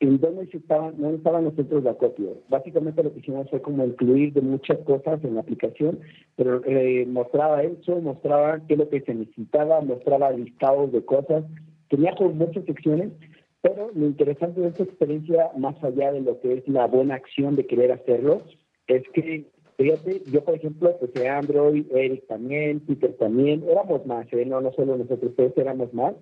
en 0.00 0.18
dónde, 0.18 0.48
estaban, 0.50 0.94
dónde 0.98 1.18
estaban 1.18 1.44
los 1.44 1.54
centros 1.54 1.84
de 1.84 1.90
acopio. 1.90 2.38
Básicamente 2.48 3.02
lo 3.02 3.12
que 3.12 3.20
hicimos 3.20 3.50
fue 3.50 3.60
como 3.60 3.84
incluir 3.84 4.32
de 4.32 4.40
muchas 4.40 4.78
cosas 4.78 5.22
en 5.22 5.34
la 5.34 5.42
aplicación, 5.42 6.00
pero 6.36 6.62
eh, 6.64 7.06
mostraba 7.06 7.62
eso, 7.62 8.00
mostraba 8.00 8.60
qué 8.66 8.74
es 8.74 8.78
lo 8.78 8.88
que 8.88 9.02
se 9.02 9.14
necesitaba, 9.14 9.82
mostraba 9.82 10.30
listados 10.32 10.90
de 10.92 11.04
cosas, 11.04 11.44
tenía 11.88 12.14
como 12.14 12.30
muchas 12.30 12.64
secciones, 12.64 13.12
pero 13.60 13.90
lo 13.94 14.06
interesante 14.06 14.62
de 14.62 14.68
esta 14.68 14.84
experiencia, 14.84 15.50
más 15.58 15.76
allá 15.84 16.12
de 16.12 16.22
lo 16.22 16.40
que 16.40 16.54
es 16.54 16.68
la 16.68 16.86
buena 16.86 17.16
acción 17.16 17.56
de 17.56 17.66
querer 17.66 17.92
hacerlo, 17.92 18.42
es 18.86 19.02
que, 19.12 19.44
fíjate, 19.76 20.22
yo 20.32 20.42
por 20.42 20.54
ejemplo, 20.54 20.96
pues 20.98 21.26
Android, 21.26 21.84
Eric 21.94 22.26
también, 22.26 22.80
Peter 22.80 23.12
también, 23.18 23.62
éramos 23.68 24.06
más, 24.06 24.26
¿eh? 24.32 24.46
no, 24.46 24.62
no 24.62 24.72
solo 24.72 24.96
nosotros, 24.96 25.36
todos 25.36 25.52
éramos 25.58 25.92
más, 25.92 26.14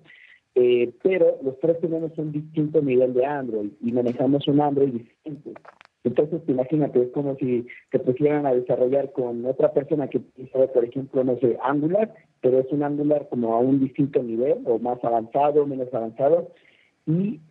eh, 0.55 0.91
pero 1.03 1.37
los 1.43 1.59
tres 1.59 1.79
tenemos 1.79 2.17
un 2.17 2.31
distinto 2.31 2.81
nivel 2.81 3.13
de 3.13 3.25
Android 3.25 3.71
y 3.81 3.91
manejamos 3.91 4.47
un 4.47 4.61
Android 4.61 4.89
distinto. 4.93 5.51
Entonces, 6.03 6.41
imagínate, 6.47 7.01
es 7.01 7.11
como 7.11 7.35
si 7.35 7.67
te 7.91 7.99
pusieran 7.99 8.45
a 8.45 8.53
desarrollar 8.53 9.11
con 9.11 9.45
otra 9.45 9.73
persona 9.73 10.07
que 10.07 10.19
utiliza, 10.19 10.67
por 10.67 10.85
ejemplo, 10.85 11.23
no 11.23 11.37
sé, 11.39 11.57
Angular, 11.61 12.13
pero 12.41 12.59
es 12.59 12.71
un 12.71 12.83
Angular 12.83 13.27
como 13.29 13.53
a 13.53 13.59
un 13.59 13.79
distinto 13.79 14.23
nivel, 14.23 14.59
o 14.65 14.79
más 14.79 15.03
avanzado, 15.03 15.65
menos 15.65 15.93
avanzado, 15.93 16.51
y 17.05 17.41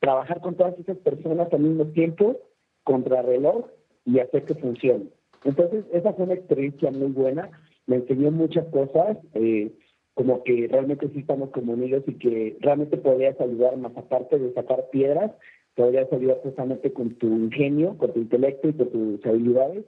trabajar 0.00 0.40
con 0.42 0.54
todas 0.54 0.78
esas 0.78 0.98
personas 0.98 1.50
al 1.52 1.60
mismo 1.60 1.86
tiempo, 1.86 2.36
contra 2.82 3.22
reloj, 3.22 3.66
y 4.04 4.18
hacer 4.18 4.44
que 4.44 4.54
funcione. 4.54 5.06
Entonces, 5.44 5.84
esa 5.92 6.12
fue 6.12 6.26
una 6.26 6.34
experiencia 6.34 6.90
muy 6.90 7.08
buena, 7.08 7.50
me 7.86 7.96
enseñó 7.96 8.30
muchas 8.30 8.66
cosas, 8.66 9.16
eh, 9.32 9.72
como 10.14 10.42
que 10.44 10.68
realmente 10.70 11.08
sí 11.08 11.20
estamos 11.20 11.50
como 11.50 11.72
unidos 11.72 12.04
y 12.06 12.14
que 12.14 12.56
realmente 12.60 12.96
podrías 12.96 13.40
ayudar 13.40 13.76
más 13.76 13.96
aparte 13.96 14.38
de 14.38 14.52
sacar 14.54 14.88
piedras, 14.90 15.32
podrías 15.74 16.12
ayudar 16.12 16.38
justamente 16.42 16.92
con 16.92 17.14
tu 17.16 17.26
ingenio, 17.26 17.98
con 17.98 18.12
tu 18.12 18.20
intelecto 18.20 18.68
y 18.68 18.74
con 18.74 18.90
tus 18.90 19.26
habilidades. 19.26 19.84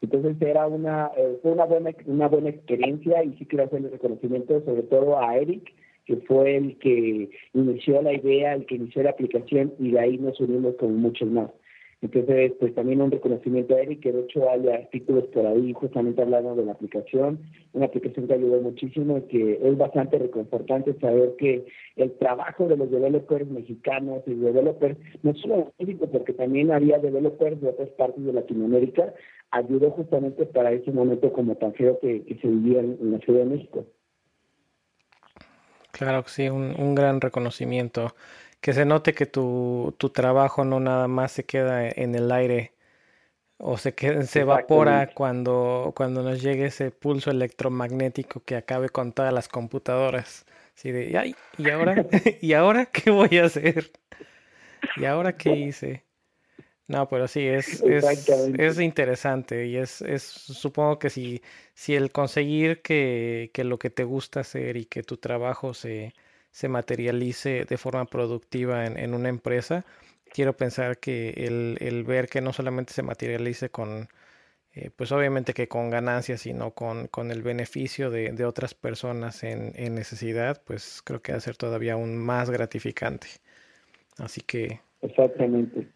Entonces 0.00 0.36
era 0.40 0.66
una, 0.66 1.10
eh, 1.16 1.38
fue 1.42 1.52
una 1.52 1.64
buena, 1.64 1.90
una 2.06 2.28
buena 2.28 2.50
experiencia 2.50 3.22
y 3.22 3.34
sí 3.34 3.46
quiero 3.46 3.64
hacerle 3.64 3.90
reconocimiento 3.90 4.62
sobre 4.64 4.82
todo 4.82 5.18
a 5.18 5.36
Eric, 5.36 5.72
que 6.06 6.16
fue 6.18 6.56
el 6.56 6.78
que 6.78 7.30
inició 7.52 8.00
la 8.00 8.14
idea, 8.14 8.54
el 8.54 8.66
que 8.66 8.76
inició 8.76 9.02
la 9.02 9.10
aplicación 9.10 9.74
y 9.78 9.90
de 9.92 10.00
ahí 10.00 10.18
nos 10.18 10.40
unimos 10.40 10.76
con 10.76 10.96
muchos 10.96 11.28
más. 11.28 11.50
Entonces, 12.06 12.52
pues 12.60 12.72
también 12.72 13.02
un 13.02 13.10
reconocimiento 13.10 13.74
a 13.74 13.80
Eric, 13.80 14.00
que 14.00 14.12
de 14.12 14.20
hecho 14.20 14.48
hay 14.48 14.68
artículos 14.68 15.24
por 15.34 15.44
ahí 15.44 15.72
justamente 15.72 16.22
hablando 16.22 16.54
de 16.54 16.64
la 16.64 16.70
aplicación, 16.70 17.40
una 17.72 17.86
aplicación 17.86 18.28
que 18.28 18.34
ayudó 18.34 18.60
muchísimo 18.60 19.18
y 19.18 19.22
que 19.22 19.60
es 19.60 19.76
bastante 19.76 20.16
reconfortante 20.16 20.94
saber 21.00 21.34
que 21.36 21.66
el 21.96 22.12
trabajo 22.18 22.68
de 22.68 22.76
los 22.76 22.92
developers 22.92 23.50
mexicanos 23.50 24.22
y 24.26 24.34
developers, 24.34 24.96
no 25.24 25.34
solo 25.34 25.72
en 25.78 25.86
México, 25.86 26.08
porque 26.12 26.32
también 26.32 26.70
había 26.70 27.00
developers 27.00 27.60
de 27.60 27.70
otras 27.70 27.88
partes 27.90 28.24
de 28.24 28.32
Latinoamérica, 28.32 29.12
ayudó 29.50 29.90
justamente 29.90 30.46
para 30.46 30.70
ese 30.70 30.92
momento 30.92 31.32
como 31.32 31.56
tan 31.56 31.74
feo 31.74 31.98
que, 31.98 32.22
se 32.40 32.46
vivía 32.46 32.80
en, 32.82 33.10
la 33.10 33.18
Ciudad 33.18 33.40
de 33.40 33.46
México. 33.46 33.84
Claro 35.90 36.22
que 36.22 36.30
sí, 36.30 36.48
un, 36.48 36.72
un 36.78 36.94
gran 36.94 37.20
reconocimiento 37.20 38.14
que 38.60 38.72
se 38.72 38.84
note 38.84 39.14
que 39.14 39.26
tu, 39.26 39.94
tu 39.98 40.10
trabajo 40.10 40.64
no 40.64 40.80
nada 40.80 41.08
más 41.08 41.32
se 41.32 41.44
queda 41.44 41.88
en 41.88 42.14
el 42.14 42.32
aire 42.32 42.72
o 43.58 43.78
se, 43.78 43.94
se 44.26 44.40
evapora 44.40 45.12
cuando, 45.14 45.92
cuando 45.96 46.22
nos 46.22 46.42
llegue 46.42 46.66
ese 46.66 46.90
pulso 46.90 47.30
electromagnético 47.30 48.44
que 48.44 48.56
acabe 48.56 48.88
con 48.90 49.12
todas 49.12 49.32
las 49.32 49.48
computadoras. 49.48 50.44
Así 50.76 50.92
de, 50.92 51.16
ay, 51.16 51.34
¿y 51.56 51.70
ahora? 51.70 51.94
¿Y 52.42 52.52
ahora 52.52 52.86
qué 52.86 53.10
voy 53.10 53.38
a 53.38 53.46
hacer? 53.46 53.90
¿Y 54.94 55.04
ahora 55.04 55.36
qué 55.36 55.54
hice? 55.54 56.04
No, 56.88 57.08
pero 57.08 57.26
sí, 57.26 57.44
es, 57.44 57.82
es, 57.82 58.04
es 58.58 58.78
interesante 58.78 59.66
y 59.66 59.76
es, 59.76 60.02
es, 60.02 60.22
supongo 60.22 61.00
que 61.00 61.10
si, 61.10 61.42
si 61.74 61.96
el 61.96 62.12
conseguir 62.12 62.80
que, 62.80 63.50
que 63.52 63.64
lo 63.64 63.78
que 63.78 63.90
te 63.90 64.04
gusta 64.04 64.40
hacer 64.40 64.76
y 64.76 64.84
que 64.84 65.02
tu 65.02 65.16
trabajo 65.16 65.74
se, 65.74 66.14
se 66.56 66.70
materialice 66.70 67.66
de 67.66 67.76
forma 67.76 68.06
productiva 68.06 68.86
en, 68.86 69.12
una 69.12 69.28
empresa, 69.28 69.84
quiero 70.32 70.56
pensar 70.56 70.96
que 70.96 71.28
el, 71.28 72.04
ver 72.04 72.28
que 72.28 72.40
no 72.40 72.54
solamente 72.54 72.94
se 72.94 73.02
materialice 73.02 73.68
con, 73.68 74.08
eh, 74.72 74.88
pues 74.96 75.12
obviamente 75.12 75.52
que 75.52 75.68
con 75.68 75.90
ganancias, 75.90 76.40
sino 76.40 76.70
con, 76.70 77.08
con 77.08 77.30
el 77.30 77.42
beneficio 77.42 78.10
de, 78.10 78.42
otras 78.46 78.72
personas 78.72 79.44
en, 79.44 79.74
necesidad, 79.94 80.62
pues 80.64 81.02
creo 81.04 81.20
que 81.20 81.32
va 81.32 81.36
a 81.36 81.42
ser 81.42 81.58
todavía 81.58 81.92
aún 81.92 82.16
más 82.16 82.48
gratificante. 82.48 83.26
Así 84.16 84.40
que... 84.40 84.80
Exactamente. 85.02 85.88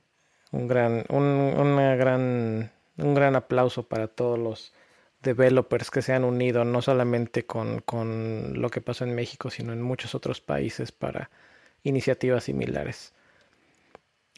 Un 0.52 0.68
gran, 0.68 1.06
un, 1.08 1.24
una 1.24 1.96
gran, 1.96 2.70
un 2.98 3.14
gran 3.14 3.34
aplauso 3.34 3.88
para 3.88 4.08
todos 4.08 4.38
los 4.38 4.74
developers 5.22 5.90
que 5.90 6.02
se 6.02 6.12
han 6.12 6.24
unido, 6.24 6.64
no 6.64 6.82
solamente 6.82 7.44
con, 7.46 7.80
con, 7.80 8.60
lo 8.60 8.70
que 8.70 8.80
pasó 8.80 9.04
en 9.04 9.14
México, 9.14 9.50
sino 9.50 9.72
en 9.72 9.82
muchos 9.82 10.14
otros 10.14 10.40
países 10.40 10.92
para 10.92 11.30
iniciativas 11.82 12.44
similares. 12.44 13.12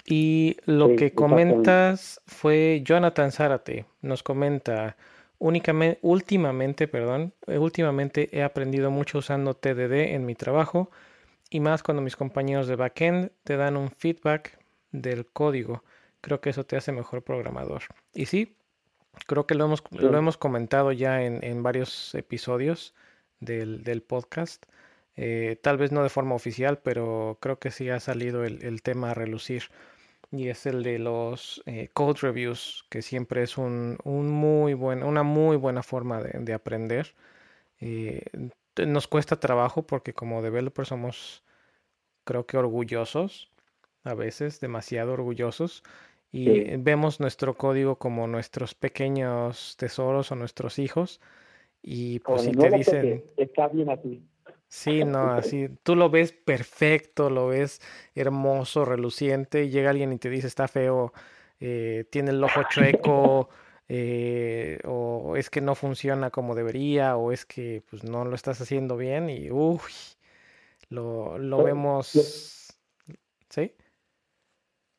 Y 0.05 0.57
lo 0.65 0.97
que 0.97 1.13
comentas 1.15 2.21
fue 2.27 2.83
Jonathan 2.85 3.31
Zárate, 3.31 3.87
nos 4.01 4.23
comenta, 4.23 4.97
únicamente, 5.39 6.01
últimamente, 6.03 6.89
perdón, 6.89 7.33
eh, 7.47 7.59
últimamente 7.59 8.29
he 8.37 8.43
aprendido 8.43 8.91
mucho 8.91 9.19
usando 9.19 9.55
TDD 9.55 10.15
en 10.15 10.27
mi 10.27 10.35
trabajo 10.35 10.91
y 11.51 11.61
más 11.61 11.85
cuando 11.85 12.03
mis 12.03 12.17
compañeros 12.17 12.67
de 12.67 12.77
backend 12.77 13.31
te 13.45 13.57
dan 13.57 13.77
un 13.77 13.91
feedback 13.91 14.59
del 14.91 15.27
código. 15.27 15.85
Creo 16.21 16.41
que 16.41 16.51
eso 16.51 16.65
te 16.65 16.77
hace 16.77 16.91
mejor 16.91 17.23
programador. 17.23 17.83
Y 18.13 18.27
sí, 18.27 18.57
Creo 19.27 19.47
que 19.47 19.55
lo 19.55 19.65
hemos, 19.67 19.83
lo 19.91 20.17
hemos 20.17 20.37
comentado 20.37 20.93
ya 20.93 21.23
en, 21.23 21.45
en 21.45 21.63
varios 21.63 22.15
episodios 22.15 22.95
del, 23.41 23.85
del 23.85 24.03
podcast. 24.03 24.65
Eh, 25.17 25.59
tal 25.63 25.77
vez 25.77 25.93
no 25.93 26.03
de 26.03 26.09
forma 26.09 26.35
oficial, 26.35 26.79
pero 26.79 27.39
creo 27.41 27.59
que 27.59 27.71
sí 27.71 27.91
ha 27.91 28.01
salido 28.01 28.45
el, 28.45 28.63
el 28.63 28.83
tema 28.83 29.11
a 29.11 29.15
relucir. 29.15 29.65
Y 30.31 30.49
es 30.49 30.65
el 30.67 30.83
de 30.83 30.99
los 30.99 31.63
eh, 31.67 31.91
code 31.93 32.21
reviews, 32.23 32.87
que 32.89 33.03
siempre 33.03 33.43
es 33.43 33.59
un, 33.59 33.99
un, 34.05 34.31
muy 34.31 34.73
buen, 34.75 35.03
una 35.03 35.23
muy 35.23 35.57
buena 35.57 35.83
forma 35.83 36.23
de, 36.23 36.39
de 36.41 36.55
aprender. 36.55 37.15
Eh, 37.81 38.23
nos 38.87 39.09
cuesta 39.09 39.39
trabajo 39.41 39.87
porque 39.87 40.15
como 40.15 40.41
developers 40.43 40.89
somos, 40.89 41.45
creo 42.25 42.47
que 42.47 42.57
orgullosos, 42.57 43.51
a 44.05 44.15
veces 44.15 44.61
demasiado 44.61 45.13
orgullosos 45.13 45.83
y 46.33 46.77
vemos 46.79 47.21
nuestro 47.21 47.55
código 47.55 47.97
como 47.97 48.27
nuestros 48.27 48.75
pequeños 48.75 49.77
tesoros 49.77 50.33
o 50.33 50.35
nuestros 50.35 50.79
hijos 50.79 51.21
y 51.83 52.21
pues 52.21 52.43
si 52.43 52.53
te 52.53 52.71
dicen 52.71 53.25
está 53.37 53.69
bien 53.69 53.91
así 53.91 54.23
sí 54.67 55.05
no 55.05 55.33
así 55.33 55.69
tú 55.83 55.95
lo 55.95 56.09
ves 56.09 56.33
perfecto 56.33 57.29
lo 57.29 57.49
ves 57.49 57.81
hermoso 58.15 58.87
reluciente 58.87 59.65
y 59.65 59.71
llega 59.71 59.91
alguien 59.91 60.13
y 60.13 60.19
te 60.19 60.31
dice 60.31 60.47
está 60.47 60.69
feo 60.69 61.13
eh, 61.65 62.07
tiene 62.11 62.33
el 62.33 62.43
ojo 62.43 62.65
chueco, 62.69 63.49
eh, 63.89 64.81
o 64.85 65.37
es 65.37 65.49
que 65.49 65.61
no 65.61 65.77
funciona 65.77 66.31
como 66.31 66.57
debería, 66.57 67.17
o 67.17 67.31
es 67.31 67.47
que 67.47 67.85
pues 67.89 68.03
no 68.03 68.25
lo 68.25 68.35
estás 68.35 68.61
haciendo 68.61 68.97
bien 68.97 69.31
y 69.31 69.49
uy, 69.49 69.79
lo, 70.89 71.39
lo 71.39 71.63
vemos, 71.63 72.77
¿sí? 73.49 73.73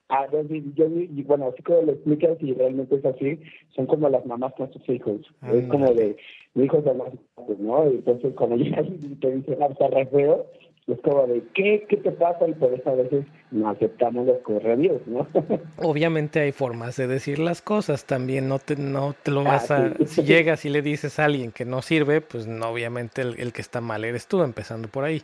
Ah, 0.10 0.28
yo, 0.32 0.42
yo, 0.76 0.86
bueno, 1.26 1.48
así 1.48 1.64
como 1.64 1.82
lo 1.84 1.94
explicas 1.94 2.38
y 2.42 2.54
realmente 2.54 2.96
es 2.96 3.06
así, 3.06 3.40
son 3.76 3.88
como 3.88 4.10
las 4.10 4.26
mamás 4.26 4.54
con 4.54 4.72
sus 4.72 4.88
hijos. 4.90 5.22
es 5.52 5.68
como 5.68 5.94
de, 5.94 6.18
mi 6.54 6.66
hijo 6.66 6.82
de 6.82 6.94
más, 6.94 7.10
¿no? 7.58 7.86
Entonces, 7.86 8.34
cuando 8.36 8.58
llegan 8.58 8.86
y 9.02 9.16
te 9.16 9.32
dicen, 9.32 9.58
ah, 9.62 9.68
está 9.72 9.88
re 9.88 10.06
feo, 10.08 10.46
es 10.88 11.00
como 11.02 11.26
de, 11.28 11.42
¿qué, 11.54 11.86
¿qué 11.88 11.98
te 11.98 12.12
pasa? 12.12 12.48
Y 12.48 12.54
por 12.54 12.74
eso 12.74 12.90
a 12.90 12.96
veces 12.96 13.26
no 13.52 13.70
aceptamos 13.70 14.28
los 14.28 14.40
correos, 14.40 15.02
¿no? 15.08 15.26
Obviamente 15.78 16.42
hay 16.42 16.52
formas 16.52 16.98
de 16.98 17.08
decir 17.08 17.40
las 17.40 17.62
cosas 17.62 18.06
también, 18.06 18.50
no 18.50 18.60
te, 18.60 18.76
no 18.76 19.16
te 19.24 19.32
lo 19.32 19.42
ah, 19.42 19.44
vas 19.44 19.72
a... 19.72 19.94
Si 20.06 20.24
llegas 20.24 20.66
y 20.66 20.70
le 20.70 20.82
dices 20.82 21.20
a 21.20 21.26
alguien 21.26 21.52
que 21.52 21.64
no 21.64 21.82
sirve, 21.82 22.20
pues 22.20 22.48
no, 22.48 22.68
obviamente 22.68 23.22
el, 23.22 23.54
que 23.54 23.62
está 23.62 23.80
mal 23.80 24.04
eres 24.04 24.28
tú, 24.28 24.44
empezando 24.44 24.90
por 24.90 25.06
ahí. 25.06 25.22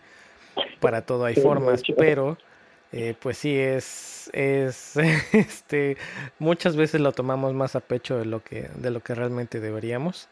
Para 0.80 1.02
todo 1.06 1.26
hay 1.26 1.36
formas, 1.36 1.84
pero 1.98 2.38
eh, 2.92 3.16
pues 3.20 3.38
sí 3.38 3.58
es, 3.58 4.30
es, 4.34 4.98
este, 5.34 5.98
muchas 6.40 6.76
veces 6.76 7.02
lo 7.02 7.12
tomamos 7.12 7.54
más 7.54 7.76
a 7.76 7.82
pecho 7.82 8.18
de 8.18 8.26
lo 8.26 8.44
que, 8.44 8.70
de 8.76 8.92
lo 8.92 9.02
que 9.02 9.16
realmente 9.16 9.60
deberíamos. 9.60 10.30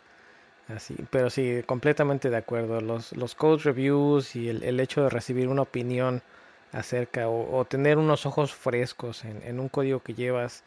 Así, 0.68 0.96
pero 1.12 1.30
sí, 1.30 1.64
completamente 1.66 2.30
de 2.30 2.38
acuerdo. 2.38 2.82
Los, 2.82 3.16
los 3.16 3.36
code 3.36 3.64
reviews 3.64 4.36
y 4.36 4.50
el, 4.50 4.64
el 4.64 4.80
hecho 4.80 5.04
de 5.04 5.10
recibir 5.10 5.48
una 5.48 5.62
opinión 5.64 6.22
acerca 6.74 7.30
o, 7.30 7.66
tener 7.66 7.98
unos 7.98 8.26
ojos 8.26 8.54
frescos 8.54 9.24
en, 9.26 9.42
en, 9.44 9.60
un 9.60 9.70
código 9.70 10.02
que 10.02 10.14
llevas, 10.14 10.64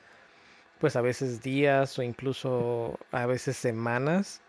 pues 0.81 0.97
a 0.97 1.03
veces 1.03 1.43
días 1.43 1.99
o 1.99 2.03
incluso 2.03 2.99
a 3.13 3.27
veces 3.27 3.57
semanas 3.57 4.41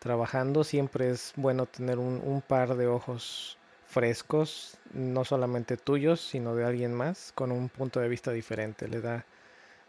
trabajando, 0.00 0.64
siempre 0.64 1.10
es 1.10 1.32
bueno 1.36 1.66
tener 1.66 1.98
un, 1.98 2.22
un 2.24 2.42
par 2.42 2.76
de 2.76 2.86
ojos 2.88 3.58
frescos, 3.90 4.78
no 4.94 5.24
solamente 5.24 5.76
tuyos, 5.76 6.20
sino 6.20 6.54
de 6.54 6.64
alguien 6.64 6.94
más, 6.94 7.32
con 7.34 7.50
un 7.50 7.68
punto 7.68 8.00
de 8.00 8.08
vista 8.08 8.32
diferente. 8.32 8.88
Le 8.88 9.00
da 9.00 9.24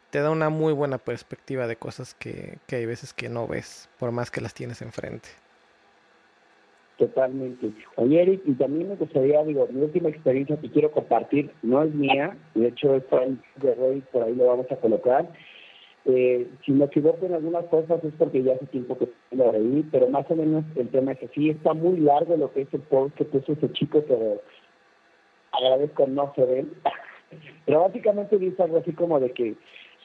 te 0.09 0.19
da 0.19 0.29
una 0.29 0.49
muy 0.49 0.73
buena 0.73 0.97
perspectiva 0.97 1.67
de 1.67 1.77
cosas 1.77 2.13
que, 2.13 2.57
que 2.67 2.75
hay 2.75 2.85
veces 2.85 3.13
que 3.13 3.29
no 3.29 3.47
ves, 3.47 3.89
por 3.97 4.11
más 4.11 4.29
que 4.29 4.41
las 4.41 4.53
tienes 4.53 4.81
enfrente. 4.81 5.29
Totalmente. 6.97 7.71
Oye, 7.95 8.21
Eric, 8.21 8.41
y 8.45 8.53
también 8.53 8.89
me 8.89 8.95
gustaría, 8.95 9.43
digo, 9.43 9.67
mi 9.71 9.81
última 9.81 10.09
experiencia 10.09 10.57
que 10.57 10.69
quiero 10.69 10.91
compartir 10.91 11.49
no 11.63 11.81
es 11.81 11.93
mía, 11.93 12.37
de 12.53 12.67
hecho 12.67 12.95
está 12.95 13.23
en 13.23 13.41
de 13.55 13.71
hoy, 13.79 14.03
por 14.11 14.23
ahí 14.23 14.35
lo 14.35 14.47
vamos 14.47 14.67
a 14.69 14.75
colocar. 14.75 15.27
Eh, 16.05 16.49
si 16.65 16.71
me 16.71 16.85
equivoco 16.85 17.25
en 17.25 17.35
algunas 17.35 17.65
cosas 17.65 18.03
es 18.03 18.13
porque 18.17 18.41
ya 18.41 18.53
hace 18.53 18.65
tiempo 18.67 18.97
que 18.97 19.09
lo 19.31 19.51
leí, 19.51 19.85
pero 19.91 20.09
más 20.09 20.25
o 20.31 20.35
menos 20.35 20.65
el 20.75 20.89
tema 20.89 21.11
es 21.11 21.19
que 21.19 21.27
sí, 21.29 21.49
está 21.51 21.73
muy 21.73 21.97
largo 21.99 22.35
lo 22.37 22.51
que 22.51 22.61
es 22.61 22.73
el 22.73 22.81
post 22.81 23.15
que 23.15 23.25
puso 23.25 23.53
ese 23.53 23.71
chico, 23.73 24.03
pero 24.07 24.41
agradezco 25.51 26.07
no 26.07 26.33
se 26.35 26.45
ven. 26.45 26.73
Pero 27.65 27.83
básicamente 27.83 28.37
dice 28.37 28.61
algo 28.61 28.79
así 28.79 28.91
como 28.91 29.17
de 29.17 29.31
que 29.31 29.55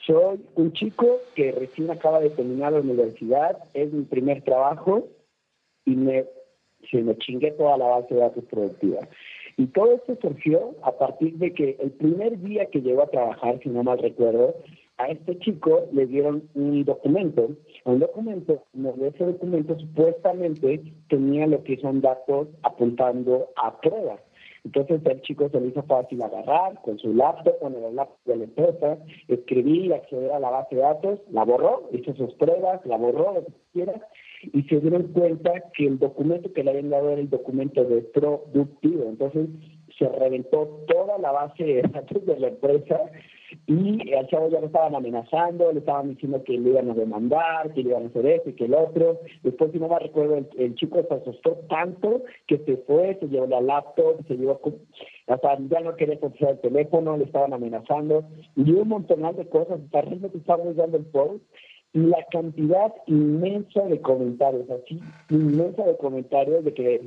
soy 0.06 0.40
un 0.54 0.72
chico 0.74 1.18
que 1.34 1.50
recién 1.50 1.90
acaba 1.90 2.20
de 2.20 2.30
terminar 2.30 2.72
la 2.72 2.80
universidad, 2.80 3.58
es 3.74 3.92
mi 3.92 4.04
primer 4.04 4.42
trabajo 4.42 5.08
y 5.84 5.96
me, 5.96 6.26
se 6.88 7.02
me 7.02 7.16
chingué 7.18 7.50
toda 7.52 7.76
la 7.78 7.86
base 7.86 8.14
de 8.14 8.20
datos 8.20 8.44
productiva. 8.44 9.00
Y 9.56 9.66
todo 9.68 9.94
esto 9.94 10.16
surgió 10.20 10.76
a 10.82 10.92
partir 10.92 11.34
de 11.38 11.52
que 11.52 11.76
el 11.80 11.90
primer 11.92 12.38
día 12.40 12.66
que 12.66 12.82
llegó 12.82 13.02
a 13.02 13.10
trabajar, 13.10 13.58
si 13.62 13.70
no 13.70 13.82
mal 13.82 13.98
recuerdo, 13.98 14.54
a 14.98 15.08
este 15.08 15.38
chico 15.38 15.88
le 15.92 16.06
dieron 16.06 16.48
un 16.54 16.84
documento. 16.84 17.50
Un 17.84 17.98
documento, 17.98 18.62
ese 19.02 19.24
documento 19.24 19.78
supuestamente 19.78 20.82
tenía 21.08 21.46
lo 21.46 21.62
que 21.62 21.76
son 21.78 22.00
datos 22.00 22.48
apuntando 22.62 23.50
a 23.56 23.78
pruebas. 23.80 24.20
Entonces 24.64 25.00
el 25.04 25.20
chico 25.22 25.48
se 25.48 25.60
le 25.60 25.68
hizo 25.68 25.82
fácil 25.84 26.20
agarrar 26.22 26.80
con 26.82 26.98
su 26.98 27.14
laptop, 27.14 27.56
con 27.60 27.74
el 27.74 27.94
laptop 27.94 28.18
de 28.24 28.36
la 28.36 28.44
empresa, 28.44 28.98
escribir, 29.28 29.94
acceder 29.94 30.32
a 30.32 30.40
la 30.40 30.50
base 30.50 30.74
de 30.74 30.82
datos, 30.82 31.20
la 31.30 31.44
borró, 31.44 31.88
hizo 31.92 32.12
sus 32.16 32.34
pruebas, 32.34 32.84
la 32.84 32.96
borró, 32.96 33.34
lo 33.34 33.44
que 33.44 33.52
quiera, 33.72 34.08
y 34.42 34.62
se 34.64 34.80
dieron 34.80 35.04
cuenta 35.12 35.52
que 35.72 35.86
el 35.86 36.00
documento 36.00 36.52
que 36.52 36.64
le 36.64 36.70
habían 36.70 36.90
dado 36.90 37.10
era 37.10 37.20
el 37.20 37.30
documento 37.30 37.84
de 37.84 38.02
productivo. 38.02 39.04
Entonces 39.04 39.48
se 39.96 40.08
reventó 40.08 40.84
toda 40.88 41.16
la 41.18 41.30
base 41.30 41.62
de 41.62 41.82
datos 41.82 42.26
de 42.26 42.40
la 42.40 42.48
empresa 42.48 43.00
y 43.66 44.12
al 44.14 44.26
chavo 44.28 44.48
ya 44.48 44.60
lo 44.60 44.66
estaban 44.66 44.94
amenazando, 44.94 45.72
le 45.72 45.80
estaban 45.80 46.10
diciendo 46.10 46.42
que 46.44 46.58
le 46.58 46.70
iban 46.70 46.90
a 46.90 46.94
demandar, 46.94 47.72
que 47.72 47.82
le 47.82 47.90
iban 47.90 48.04
a 48.04 48.06
hacer 48.06 48.26
esto 48.26 48.50
y 48.50 48.54
que 48.54 48.64
el 48.64 48.74
otro. 48.74 49.20
Después, 49.42 49.72
si 49.72 49.78
no 49.78 49.88
me 49.88 49.98
recuerdo, 49.98 50.36
el, 50.56 50.74
chico 50.74 51.02
se 51.08 51.14
asustó 51.14 51.52
tanto 51.68 52.22
que 52.46 52.58
se 52.58 52.76
fue, 52.78 53.16
se 53.20 53.28
llevó 53.28 53.46
la 53.46 53.60
laptop, 53.60 54.26
se 54.26 54.36
llevó, 54.36 54.60
hasta 55.26 55.58
ya 55.68 55.80
no 55.80 55.96
quería 55.96 56.20
contestar 56.20 56.50
el 56.50 56.60
teléfono, 56.60 57.16
le 57.16 57.24
estaban 57.24 57.52
amenazando 57.52 58.24
y 58.54 58.72
un 58.72 58.88
montón 58.88 59.22
de 59.36 59.48
cosas. 59.48 59.80
Realmente 59.90 60.38
estábamos 60.38 60.76
dando 60.76 60.98
el 60.98 61.06
post 61.06 61.42
la 61.96 62.26
cantidad 62.30 62.92
inmensa 63.06 63.80
de 63.84 64.00
comentarios, 64.02 64.68
así, 64.68 65.00
inmensa 65.30 65.82
de 65.84 65.96
comentarios 65.96 66.62
de 66.62 66.74
que 66.74 67.00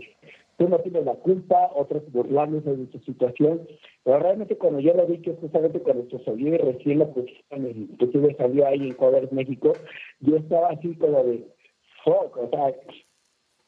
tú 0.59 0.67
no 0.67 0.77
tienes 0.79 1.05
la 1.05 1.15
culpa, 1.15 1.71
otros 1.73 2.03
burlándose 2.11 2.75
de 2.75 2.85
tu 2.87 2.99
situación. 2.99 3.61
Pero 4.03 4.19
realmente 4.19 4.57
cuando 4.57 4.81
yo 4.81 4.93
lo 4.93 5.07
vi, 5.07 5.19
que 5.19 5.31
justamente 5.31 5.79
cuando 5.79 6.05
se 6.09 6.23
salió 6.25 6.53
y 6.53 6.57
recién 6.57 6.99
lo 6.99 7.11
pusieron, 7.11 7.65
inclusive 7.65 8.35
salió 8.35 8.67
ahí 8.67 8.89
en 8.89 8.93
Covers 8.93 9.31
México, 9.31 9.73
yo 10.19 10.35
estaba 10.35 10.69
así 10.71 10.93
como 10.95 11.23
de, 11.23 11.47
fuck, 12.03 12.37
o 12.37 12.49
sea, 12.49 12.75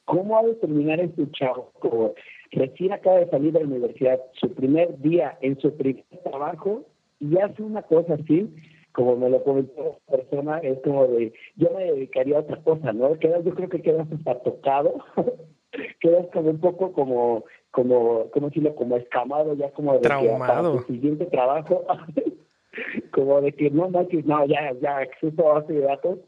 ¿cómo 0.04 0.38
ha 0.38 0.42
de 0.42 0.54
terminar 0.56 1.00
este 1.00 1.30
chavo? 1.30 1.72
Como 1.78 2.12
recién 2.50 2.92
acaba 2.92 3.20
de 3.20 3.30
salir 3.30 3.52
de 3.52 3.60
la 3.60 3.66
universidad, 3.66 4.20
su 4.34 4.52
primer 4.52 4.98
día 5.00 5.38
en 5.40 5.58
su 5.60 5.74
primer 5.74 6.04
trabajo, 6.22 6.84
y 7.20 7.38
hace 7.38 7.62
una 7.62 7.82
cosa 7.82 8.14
así, 8.14 8.52
como 8.92 9.16
me 9.16 9.30
lo 9.30 9.42
comentó 9.42 9.98
la 10.08 10.18
persona, 10.18 10.58
es 10.58 10.78
como 10.82 11.06
de, 11.06 11.32
yo 11.56 11.70
me 11.70 11.84
dedicaría 11.84 12.36
a 12.36 12.40
otra 12.40 12.62
cosa, 12.62 12.92
¿no? 12.92 13.14
Yo 13.18 13.54
creo 13.54 13.68
que 13.70 13.80
quedas 13.80 14.06
hasta 14.12 14.40
tocado 14.40 14.96
quedas 16.00 16.26
como 16.32 16.50
un 16.50 16.60
poco 16.60 16.92
como, 16.92 17.44
como, 17.70 18.30
¿cómo 18.30 18.48
decirlo? 18.48 18.74
Como 18.74 18.96
escamado, 18.96 19.54
ya 19.54 19.70
como 19.72 19.94
de 19.94 20.00
Traumado. 20.00 20.84
Que 20.86 20.92
siguiente 20.94 21.26
trabajo, 21.26 21.84
como 23.12 23.40
de 23.40 23.52
que 23.52 23.70
no 23.70 23.88
manches, 23.88 24.24
no, 24.24 24.44
ya, 24.46 24.72
ya, 24.80 24.98
acceso 24.98 25.50
a 25.50 25.60
base 25.60 25.72
de 25.72 25.80
datos. 25.80 26.18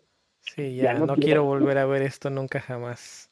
Sí, 0.41 0.77
ya, 0.77 0.95
no, 0.95 1.15
quiero. 1.17 1.45
volver 1.45 1.79
a 1.79 1.87
ver 1.87 2.03
esto 2.03 2.31
nunca 2.31 2.61
jamás. 2.61 3.31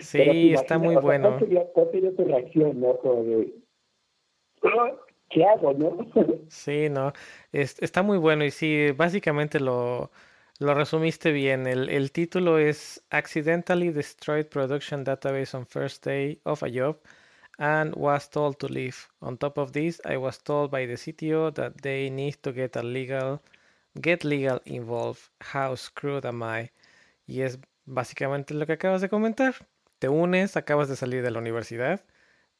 Sí, 0.00 0.52
está 0.52 0.78
muy 0.78 0.96
bueno. 0.96 1.30
¿cuál 1.30 1.40
sería, 1.40 1.64
¿Cuál 1.72 1.90
sería 1.90 2.14
tu 2.14 2.24
reacción, 2.24 2.80
no? 2.80 2.96
Como 2.98 3.24
de, 3.24 3.54
¿qué 5.30 5.44
hago, 5.44 5.72
no? 5.72 5.96
sí, 6.48 6.88
no, 6.90 7.12
es, 7.52 7.80
está 7.82 8.02
muy 8.02 8.18
bueno 8.18 8.44
y 8.44 8.50
sí, 8.50 8.92
básicamente 8.92 9.60
lo 9.60 10.10
lo 10.58 10.74
resumiste 10.74 11.32
bien. 11.32 11.66
El, 11.66 11.88
el, 11.88 12.12
título 12.12 12.58
es 12.58 13.02
Accidentally 13.10 13.90
Destroyed 13.90 14.46
Production 14.46 15.04
Database 15.04 15.54
on 15.54 15.66
First 15.66 16.04
Day 16.04 16.40
of 16.44 16.62
a 16.62 16.68
Job 16.68 16.98
and 17.58 17.94
was 17.94 18.30
told 18.30 18.58
to 18.58 18.68
leave. 18.68 18.96
On 19.20 19.36
top 19.36 19.58
of 19.58 19.72
this, 19.72 20.00
I 20.04 20.16
was 20.16 20.42
told 20.42 20.70
by 20.70 20.86
the 20.86 20.94
CTO 20.94 21.52
that 21.54 21.74
they 21.82 22.10
need 22.10 22.36
to 22.42 22.52
get 22.52 22.76
a 22.76 22.82
legal 22.82 23.42
get 24.00 24.24
legal 24.24 24.60
involved. 24.64 25.20
How 25.40 25.74
screwed 25.76 26.26
am 26.26 26.42
I? 26.42 26.70
Y 27.26 27.42
es 27.42 27.58
básicamente 27.86 28.54
lo 28.54 28.66
que 28.66 28.74
acabas 28.74 29.00
de 29.00 29.08
comentar. 29.08 29.54
Te 29.98 30.08
unes, 30.08 30.56
acabas 30.56 30.88
de 30.88 30.96
salir 30.96 31.22
de 31.22 31.30
la 31.30 31.38
universidad, 31.38 32.04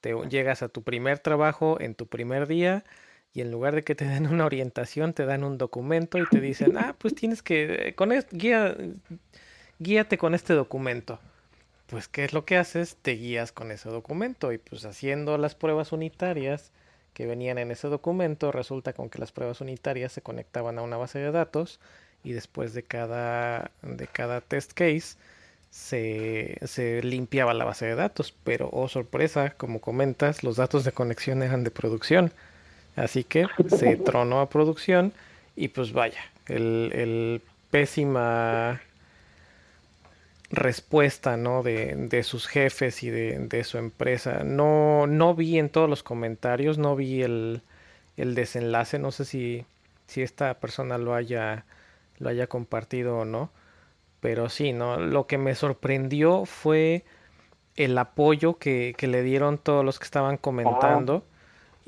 te 0.01 0.15
llegas 0.29 0.63
a 0.63 0.69
tu 0.69 0.83
primer 0.83 1.19
trabajo 1.19 1.79
en 1.81 1.95
tu 1.95 2.07
primer 2.07 2.47
día 2.47 2.85
y 3.33 3.41
en 3.43 3.51
lugar 3.51 3.75
de 3.75 3.83
que 3.83 3.95
te 3.95 4.07
den 4.07 4.27
una 4.27 4.47
orientación, 4.47 5.13
te 5.13 5.27
dan 5.27 5.45
un 5.45 5.59
documento 5.59 6.19
y 6.19 6.27
te 6.27 6.41
dicen, 6.41 6.77
ah, 6.79 6.95
pues 6.99 7.15
tienes 7.15 7.43
que, 7.43 7.95
con 7.97 8.11
guía, 8.33 8.77
guíate 9.79 10.19
con 10.19 10.35
este 10.35 10.55
documento. 10.55 11.19
Pues, 11.87 12.09
¿qué 12.09 12.25
es 12.25 12.33
lo 12.33 12.45
que 12.45 12.57
haces? 12.57 12.97
Te 13.03 13.13
guías 13.13 13.53
con 13.53 13.71
ese 13.71 13.89
documento 13.91 14.53
y 14.53 14.59
pues 14.59 14.85
haciendo 14.85 15.39
las 15.39 15.55
pruebas 15.55 15.93
unitarias 15.93 16.73
que 17.15 17.27
venían 17.27 17.59
en 17.59 17.71
ese 17.71 17.89
documento, 17.89 18.53
resulta 18.53 18.93
con 18.93 19.09
que 19.09 19.19
las 19.19 19.33
pruebas 19.33 19.61
unitarias 19.61 20.13
se 20.13 20.23
conectaban 20.23 20.79
a 20.79 20.83
una 20.83 20.97
base 20.97 21.19
de 21.19 21.31
datos 21.31 21.81
y 22.25 22.33
después 22.33 22.75
de 22.75 22.83
cada, 22.83 23.71
de 23.83 24.07
cada 24.09 24.41
test 24.41 24.73
case 24.73 25.17
se, 25.71 26.59
se 26.67 27.03
limpiaba 27.03 27.55
la 27.55 27.65
base 27.65 27.87
de 27.87 27.95
datos. 27.95 28.35
Pero, 28.45 28.69
oh 28.73 28.89
sorpresa, 28.89 29.51
como 29.51 29.81
comentas, 29.81 30.43
los 30.43 30.57
datos 30.57 30.85
de 30.85 30.93
conexión 30.93 31.43
eran 31.43 31.65
de 31.65 31.71
producción. 31.71 32.33
Así 32.97 33.25
que 33.25 33.47
se 33.69 33.97
tronó 33.97 34.41
a 34.41 34.49
producción 34.49 35.13
y 35.55 35.69
pues 35.69 35.93
vaya, 35.93 36.21
el, 36.49 37.43
pésima 37.71 38.81
respuesta 40.51 41.37
¿no? 41.37 41.63
de, 41.63 41.95
de 41.95 42.23
sus 42.23 42.47
jefes 42.47 43.03
y 43.03 43.11
de, 43.11 43.39
de, 43.39 43.65
su 43.65 43.79
empresa. 43.79 44.45
No, 44.45 45.07
no 45.07 45.35
vi 45.35 45.59
en 45.59 45.69
todos 45.69 45.91
los 45.91 46.03
comentarios, 46.03 46.79
no 46.79 46.97
vi 46.97 47.23
el, 47.23 47.63
el 48.17 48.35
desenlace, 48.35 48.99
no 48.99 49.13
sé 49.13 49.25
si 49.25 49.67
si 50.07 50.23
esta 50.23 50.55
persona 50.55 50.99
lo 50.99 51.15
haya, 51.15 51.65
lo 52.19 52.29
haya 52.29 52.47
compartido 52.47 53.19
o 53.19 53.25
no. 53.25 53.51
Pero 54.21 54.49
sí, 54.49 54.73
¿no? 54.73 54.99
Lo 54.99 55.27
que 55.27 55.39
me 55.39 55.55
sorprendió 55.55 56.47
fue 56.47 57.05
el 57.77 57.97
apoyo 57.99 58.59
que, 58.59 58.95
que 58.97 59.07
le 59.07 59.23
dieron 59.23 59.59
todos 59.59 59.85
los 59.85 59.99
que 59.99 60.05
estaban 60.05 60.37
comentando. 60.37 61.25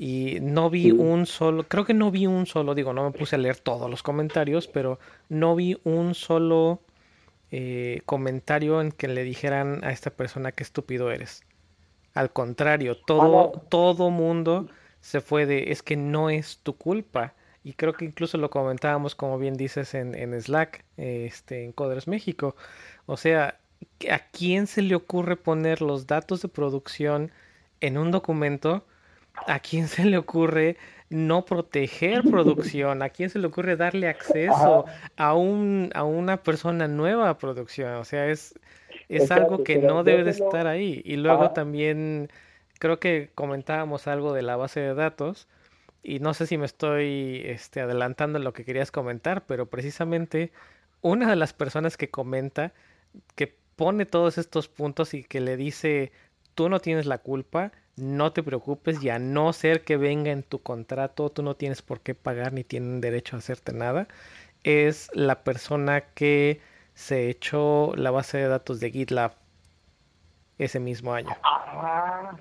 Y 0.01 0.37
no 0.41 0.69
vi 0.69 0.91
un 0.91 1.25
solo, 1.25 1.67
creo 1.67 1.83
que 1.83 1.93
no 1.93 2.09
vi 2.09 2.25
un 2.25 2.45
solo, 2.45 2.73
digo, 2.73 2.93
no 2.93 3.03
me 3.03 3.11
puse 3.11 3.35
a 3.35 3.39
leer 3.39 3.57
todos 3.57 3.89
los 3.89 4.01
comentarios, 4.01 4.65
pero 4.65 4.97
no 5.27 5.57
vi 5.57 5.77
un 5.83 6.15
solo 6.15 6.79
eh, 7.51 8.01
comentario 8.05 8.79
en 8.79 8.93
que 8.93 9.09
le 9.09 9.25
dijeran 9.25 9.83
a 9.83 9.91
esta 9.91 10.11
persona 10.11 10.53
qué 10.53 10.63
estúpido 10.63 11.11
eres. 11.11 11.43
Al 12.13 12.31
contrario, 12.31 12.95
todo, 12.95 13.51
todo 13.67 14.09
mundo 14.09 14.69
se 15.01 15.19
fue 15.19 15.45
de 15.45 15.71
es 15.71 15.83
que 15.83 15.97
no 15.97 16.29
es 16.29 16.59
tu 16.59 16.77
culpa. 16.77 17.33
Y 17.61 17.73
creo 17.73 17.91
que 17.91 18.05
incluso 18.05 18.37
lo 18.37 18.49
comentábamos, 18.49 19.15
como 19.15 19.37
bien 19.37 19.55
dices, 19.55 19.93
en, 19.95 20.15
en 20.15 20.39
Slack, 20.41 20.85
este, 20.95 21.65
en 21.65 21.73
Coders 21.73 22.07
México. 22.07 22.55
O 23.05 23.17
sea, 23.17 23.59
¿a 24.09 24.19
quién 24.31 24.65
se 24.65 24.81
le 24.81 24.95
ocurre 24.95 25.35
poner 25.35 25.81
los 25.81 26.07
datos 26.07 26.41
de 26.41 26.47
producción 26.47 27.31
en 27.81 27.97
un 27.97 28.11
documento? 28.11 28.85
¿A 29.47 29.59
quién 29.59 29.87
se 29.87 30.05
le 30.05 30.17
ocurre 30.17 30.77
no 31.09 31.45
proteger 31.45 32.23
producción? 32.23 33.01
¿A 33.01 33.09
quién 33.09 33.29
se 33.29 33.39
le 33.39 33.47
ocurre 33.47 33.75
darle 33.75 34.07
acceso 34.07 34.85
a, 35.17 35.33
un, 35.33 35.89
a 35.93 36.03
una 36.03 36.37
persona 36.37 36.87
nueva 36.87 37.29
a 37.29 37.37
producción? 37.37 37.93
O 37.95 38.05
sea, 38.05 38.27
es, 38.27 38.59
es 39.07 39.31
algo 39.31 39.63
que 39.63 39.77
no 39.77 40.03
debe 40.03 40.23
de 40.23 40.31
estar 40.31 40.67
ahí. 40.67 41.01
Y 41.05 41.17
luego 41.17 41.51
también 41.51 42.29
creo 42.79 42.99
que 42.99 43.29
comentábamos 43.35 44.07
algo 44.07 44.33
de 44.33 44.41
la 44.41 44.55
base 44.55 44.79
de 44.79 44.93
datos 44.93 45.47
y 46.01 46.19
no 46.19 46.33
sé 46.33 46.47
si 46.47 46.57
me 46.57 46.65
estoy 46.65 47.41
este, 47.45 47.81
adelantando 47.81 48.37
en 48.37 48.43
lo 48.43 48.53
que 48.53 48.63
querías 48.63 48.91
comentar, 48.91 49.45
pero 49.45 49.69
precisamente 49.69 50.51
una 51.01 51.29
de 51.29 51.35
las 51.35 51.53
personas 51.53 51.97
que 51.97 52.09
comenta, 52.09 52.73
que 53.35 53.55
pone 53.75 54.05
todos 54.05 54.37
estos 54.37 54.67
puntos 54.69 55.13
y 55.13 55.23
que 55.23 55.41
le 55.41 55.57
dice, 55.57 56.11
tú 56.55 56.69
no 56.69 56.79
tienes 56.79 57.05
la 57.05 57.19
culpa, 57.19 57.71
no 57.99 58.31
te 58.33 58.43
preocupes 58.43 59.03
y 59.03 59.09
a 59.09 59.19
no 59.19 59.53
ser 59.53 59.81
que 59.81 59.97
venga 59.97 60.31
en 60.31 60.43
tu 60.43 60.59
contrato, 60.59 61.29
tú 61.29 61.43
no 61.43 61.55
tienes 61.55 61.81
por 61.81 62.01
qué 62.01 62.15
pagar 62.15 62.53
ni 62.53 62.63
tienen 62.63 63.01
derecho 63.01 63.35
a 63.35 63.39
hacerte 63.39 63.73
nada, 63.73 64.07
es 64.63 65.09
la 65.13 65.43
persona 65.43 66.01
que 66.13 66.59
se 66.93 67.29
echó 67.29 67.93
la 67.95 68.11
base 68.11 68.37
de 68.37 68.47
datos 68.47 68.79
de 68.79 68.91
GitLab 68.91 69.31
ese 70.57 70.79
mismo 70.79 71.13
año. 71.13 71.29
Ah, 71.43 72.37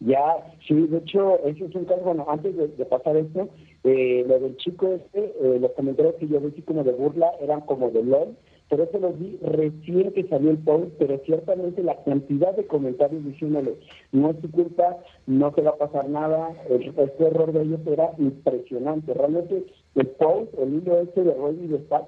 ya, 0.00 0.22
sí, 0.66 0.74
de 0.74 0.98
hecho, 0.98 1.38
ese 1.44 1.66
es 1.66 1.74
un 1.74 1.84
caso, 1.84 2.00
bueno, 2.00 2.26
antes 2.28 2.56
de, 2.56 2.84
pasar 2.86 3.16
esto, 3.16 3.48
eh, 3.84 4.24
lo 4.26 4.40
del 4.40 4.56
chico 4.56 4.94
este, 4.94 5.24
eh, 5.40 5.58
los 5.60 5.70
comentarios 5.72 6.14
que 6.16 6.26
yo 6.26 6.40
vi 6.40 6.62
como 6.62 6.82
de 6.82 6.92
burla 6.92 7.30
eran 7.40 7.60
como 7.60 7.90
de 7.90 8.02
LOL, 8.02 8.36
pero 8.70 8.84
eso 8.84 8.98
lo 9.00 9.12
vi 9.12 9.36
recién 9.42 10.12
que 10.12 10.28
salió 10.28 10.52
el 10.52 10.58
post, 10.58 10.92
pero 10.96 11.18
ciertamente 11.26 11.82
la 11.82 12.02
cantidad 12.04 12.54
de 12.54 12.66
comentarios 12.68 13.24
diciéndole, 13.24 13.74
no 14.12 14.30
es 14.30 14.40
tu 14.40 14.50
culpa, 14.50 14.98
no 15.26 15.52
te 15.52 15.62
va 15.62 15.70
a 15.70 15.76
pasar 15.76 16.08
nada, 16.08 16.50
este 16.70 17.26
error 17.26 17.52
de 17.52 17.62
ellos 17.62 17.80
era 17.84 18.12
impresionante. 18.18 19.12
Realmente 19.12 19.66
el 19.96 20.06
post, 20.06 20.54
el 20.56 20.74
hilo 20.76 21.00
este 21.00 21.24
de 21.24 21.34
Roy 21.34 21.74
está 21.74 22.06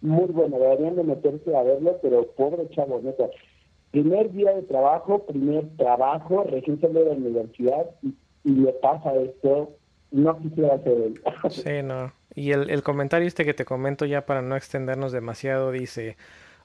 muy 0.00 0.26
bueno, 0.26 0.60
deberían 0.60 0.94
de 0.94 1.02
meterse 1.02 1.56
a 1.56 1.64
verlo, 1.64 1.98
pero 2.00 2.24
pobre 2.36 2.68
chavo, 2.70 3.00
neta. 3.02 3.28
Primer 3.90 4.30
día 4.30 4.54
de 4.54 4.62
trabajo, 4.62 5.26
primer 5.26 5.68
trabajo, 5.76 6.44
recién 6.44 6.80
salió 6.80 7.00
de 7.00 7.10
la 7.10 7.16
universidad 7.16 7.90
y, 8.02 8.14
y 8.44 8.50
le 8.50 8.72
pasa 8.74 9.12
esto, 9.16 9.70
no 10.12 10.38
quisiera 10.38 10.74
hacer 10.74 10.92
él. 10.92 11.20
Sí, 11.50 11.82
no. 11.82 12.12
Y 12.36 12.52
el, 12.52 12.70
el, 12.70 12.82
comentario 12.82 13.26
este 13.26 13.46
que 13.46 13.54
te 13.54 13.64
comento 13.64 14.04
ya 14.04 14.26
para 14.26 14.42
no 14.42 14.56
extendernos 14.56 15.10
demasiado 15.10 15.72
dice, 15.72 16.18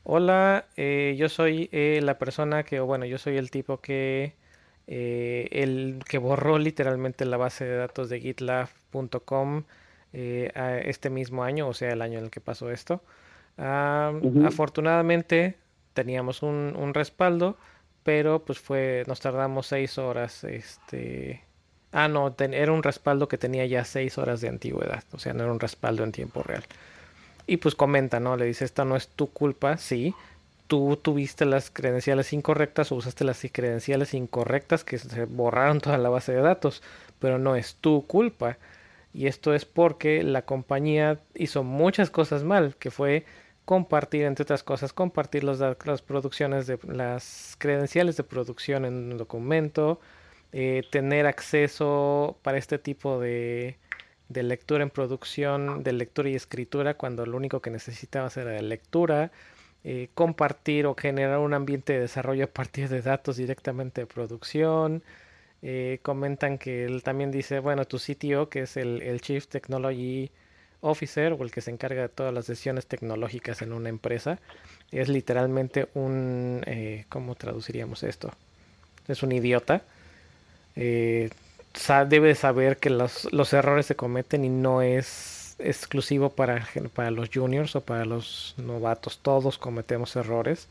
hola, 0.04 0.66
eh, 0.76 1.16
yo 1.18 1.30
soy 1.30 1.70
eh, 1.72 2.02
la 2.04 2.18
persona 2.18 2.64
que, 2.64 2.82
o 2.82 2.86
bueno, 2.86 3.06
yo 3.06 3.18
soy 3.18 3.38
el 3.38 3.52
tipo 3.52 3.80
que, 3.80 4.36
eh, 4.88 5.48
el 5.52 6.00
que 6.08 6.18
borró 6.18 6.58
literalmente 6.60 7.26
la 7.26 7.38
base 7.38 7.66
de 7.66 7.78
datos 7.78 8.10
de 8.10 8.20
gitlab.com 8.20 9.64
este 10.14 11.10
mismo 11.10 11.44
año, 11.46 11.70
o 11.70 11.74
sea, 11.74 11.94
el 11.94 12.02
año 12.02 12.20
en 12.20 12.26
el 12.26 12.32
que 12.32 12.42
pasó 12.42 12.70
esto. 12.70 13.02
Afortunadamente 13.58 15.58
teníamos 15.94 16.44
un, 16.44 16.76
un 16.78 16.94
respaldo, 16.94 17.58
pero 18.04 18.44
pues 18.44 18.60
fue, 18.60 19.04
nos 19.08 19.22
tardamos 19.22 19.68
seis 19.68 19.98
horas, 19.98 20.44
este 20.44 21.46
Ah, 21.92 22.08
no, 22.08 22.34
era 22.38 22.72
un 22.72 22.84
respaldo 22.84 23.28
que 23.28 23.38
tenía 23.38 23.66
ya 23.66 23.84
seis 23.84 24.18
horas 24.18 24.40
de 24.42 24.48
antigüedad, 24.48 25.04
o 25.12 25.20
sea, 25.20 25.34
no 25.34 25.44
era 25.44 25.52
un 25.52 25.60
respaldo 25.60 26.04
en 26.04 26.12
tiempo 26.12 26.42
real. 26.42 26.64
Y 27.48 27.58
pues 27.58 27.76
comenta, 27.76 28.20
¿no? 28.20 28.38
Le 28.38 28.46
dice, 28.46 28.66
esta 28.66 28.86
no 28.86 28.96
es 28.96 29.10
tu 29.10 29.28
culpa, 29.32 29.78
sí. 29.78 30.16
Tú 30.68 30.98
tuviste 31.02 31.46
las 31.46 31.70
credenciales 31.70 32.32
incorrectas 32.32 32.92
o 32.92 32.96
usaste 32.96 33.26
las 33.26 33.46
credenciales 33.52 34.14
incorrectas 34.14 34.86
que 34.86 34.98
se 34.98 35.26
borraron 35.26 35.82
toda 35.82 35.98
la 35.98 36.10
base 36.10 36.32
de 36.32 36.42
datos, 36.42 36.82
pero 37.20 37.38
no 37.40 37.58
es 37.58 37.76
tu 37.76 38.08
culpa. 38.08 38.58
Y 39.14 39.28
esto 39.28 39.54
es 39.54 39.66
porque 39.66 40.24
la 40.24 40.44
compañía 40.44 41.20
hizo 41.36 41.64
muchas 41.64 42.10
cosas 42.10 42.44
mal, 42.44 42.76
que 42.80 42.92
fue 42.92 43.26
compartir, 43.66 44.24
entre 44.24 44.44
otras 44.44 44.64
cosas, 44.64 44.94
compartir 44.94 45.44
los, 45.44 45.60
las 45.60 46.02
producciones 46.02 46.68
de 46.68 46.80
las 46.88 47.56
credenciales 47.58 48.16
de 48.18 48.24
producción 48.24 48.86
en 48.86 48.94
un 49.12 49.18
documento, 49.18 50.00
eh, 50.54 50.84
tener 50.90 51.28
acceso 51.28 52.38
para 52.42 52.58
este 52.58 52.78
tipo 52.78 53.20
de, 53.22 53.78
de, 54.28 54.44
lectura 54.44 54.84
en 54.84 54.90
producción, 54.90 55.82
de 55.84 55.94
lectura 55.94 56.30
y 56.30 56.36
escritura, 56.36 56.96
cuando 56.96 57.26
lo 57.26 57.38
único 57.38 57.62
que 57.62 57.70
necesitabas 57.70 58.36
era 58.36 58.52
de 58.52 58.62
lectura, 58.62 59.32
eh, 59.86 60.10
compartir 60.14 60.88
o 60.88 60.96
generar 60.96 61.40
un 61.40 61.54
ambiente 61.54 61.94
de 61.94 62.02
desarrollo 62.02 62.46
a 62.46 62.48
partir 62.48 62.90
de 62.90 63.02
datos 63.02 63.38
directamente 63.38 64.02
de 64.02 64.08
producción. 64.08 65.04
Eh, 65.62 66.00
comentan 66.02 66.58
que 66.58 66.86
él 66.86 67.04
también 67.04 67.32
dice, 67.32 67.60
bueno, 67.60 67.86
tu 67.86 67.98
CTO, 67.98 68.50
que 68.50 68.64
es 68.64 68.78
el, 68.78 69.02
el, 69.04 69.22
Chief 69.22 69.48
Technology 69.48 70.32
Officer 70.82 71.34
o 71.34 71.44
el 71.44 71.52
que 71.52 71.62
se 71.62 71.72
encarga 71.72 72.02
de 72.04 72.10
todas 72.10 72.34
las 72.34 72.48
decisiones 72.48 72.88
tecnológicas 72.88 73.62
en 73.62 73.72
una 73.72 73.90
empresa, 73.90 74.40
es 74.92 75.08
literalmente 75.08 75.88
un, 75.94 76.66
¿cómo 77.10 77.36
traduciríamos 77.36 78.04
esto? 78.04 78.32
Es 79.08 79.24
un 79.24 79.32
idiota 79.32 79.84
eh, 80.76 81.30
debe 82.08 82.36
saber 82.36 82.78
que 82.78 82.90
los, 82.90 83.32
los, 83.32 83.54
errores 83.54 83.86
se 83.86 83.96
cometen 83.96 84.46
y 84.46 84.50
no 84.50 84.82
es 84.82 85.56
exclusivo 85.60 86.30
para, 86.30 86.68
para 86.94 87.12
los 87.12 87.30
juniors 87.34 87.76
o 87.76 87.82
para 87.82 88.06
los 88.06 88.56
novatos. 88.58 89.20
Todos 89.22 89.58
cometemos 89.58 90.16
errores. 90.16 90.68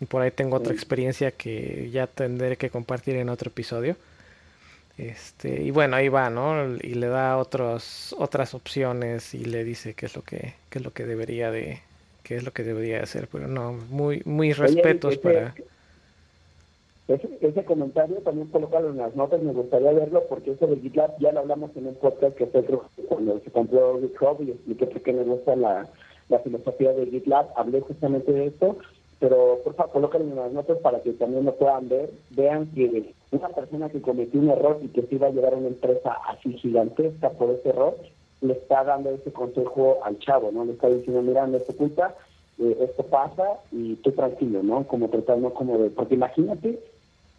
Y 0.00 0.06
por 0.06 0.22
ahí 0.22 0.30
tengo 0.30 0.56
otra 0.56 0.72
experiencia 0.72 1.30
que 1.30 1.90
ya 1.92 2.06
tendré 2.06 2.56
que 2.56 2.70
compartir 2.70 3.16
en 3.16 3.28
otro 3.28 3.50
episodio. 3.50 3.96
Este, 4.96 5.62
y 5.62 5.70
bueno, 5.70 5.96
ahí 5.96 6.08
va, 6.08 6.30
¿no? 6.30 6.74
Y 6.76 6.94
le 6.94 7.08
da 7.08 7.36
otros, 7.36 8.14
otras 8.18 8.54
opciones 8.54 9.34
y 9.34 9.44
le 9.44 9.62
dice 9.64 9.94
qué 9.94 10.06
es 10.06 10.16
lo 10.16 10.22
que, 10.22 10.54
qué 10.70 10.78
es 10.78 10.84
lo 10.84 10.92
que 10.92 11.04
debería 11.04 11.50
de, 11.50 11.80
qué 12.22 12.36
es 12.36 12.44
lo 12.44 12.52
que 12.52 12.64
debería 12.64 13.02
hacer. 13.02 13.28
Pero 13.30 13.46
no, 13.46 13.72
muy, 13.72 14.22
muy 14.24 14.52
respetos 14.52 15.18
para. 15.18 15.54
Ese, 17.10 17.64
comentario 17.64 18.18
también 18.18 18.46
colocarlo 18.48 18.90
en 18.90 18.98
las 18.98 19.16
notas, 19.16 19.42
me 19.42 19.52
gustaría 19.52 19.90
verlo 19.90 20.22
porque 20.28 20.52
eso 20.52 20.68
de 20.68 20.76
GitLab 20.76 21.18
ya 21.18 21.32
lo 21.32 21.40
hablamos 21.40 21.76
en 21.76 21.88
un 21.88 21.96
podcast 21.96 22.36
que 22.36 22.46
fue 22.46 22.64
cuando 23.08 23.40
se 23.40 23.50
compró 23.50 23.98
GitHub 24.00 24.40
y 24.42 24.52
expliqué 24.52 24.86
por 24.86 25.02
qué 25.02 25.12
me 25.12 25.24
gusta 25.24 25.56
la, 25.56 25.88
filosofía 26.44 26.92
de 26.92 27.06
GitLab, 27.06 27.48
hablé 27.56 27.80
justamente 27.80 28.30
de 28.30 28.46
esto, 28.46 28.76
pero 29.18 29.58
por 29.64 29.74
favor 29.74 29.92
colóquenlo 29.92 30.28
en 30.28 30.36
las 30.36 30.52
notas 30.52 30.78
para 30.78 31.00
que 31.00 31.12
también 31.14 31.46
lo 31.46 31.56
puedan 31.56 31.88
ver, 31.88 32.10
vean 32.30 32.66
que 32.72 33.12
una 33.32 33.48
persona 33.48 33.88
que 33.88 34.00
cometió 34.00 34.38
un 34.38 34.50
error 34.50 34.78
y 34.80 34.88
que 34.88 35.02
se 35.02 35.16
iba 35.16 35.26
a 35.26 35.30
llevar 35.30 35.54
a 35.54 35.56
una 35.56 35.66
empresa 35.66 36.16
así 36.28 36.52
gigantesca 36.58 37.30
por 37.30 37.50
ese 37.50 37.70
error, 37.70 37.96
le 38.40 38.52
está 38.52 38.84
dando 38.84 39.10
ese 39.10 39.32
consejo 39.32 39.98
al 40.04 40.16
chavo, 40.20 40.52
¿no? 40.52 40.64
Le 40.64 40.72
está 40.74 40.88
diciendo, 40.88 41.22
mira, 41.22 41.44
no 41.48 41.58
tu 41.58 41.74
culpa, 41.76 42.14
eh, 42.60 42.76
esto 42.82 43.02
pasa 43.02 43.58
y 43.72 43.96
tú 43.96 44.12
tranquilo, 44.12 44.62
¿no? 44.62 44.86
Como 44.86 45.08
tratando 45.08 45.52
como 45.52 45.76
de, 45.76 45.90
porque 45.90 46.14
imagínate 46.14 46.78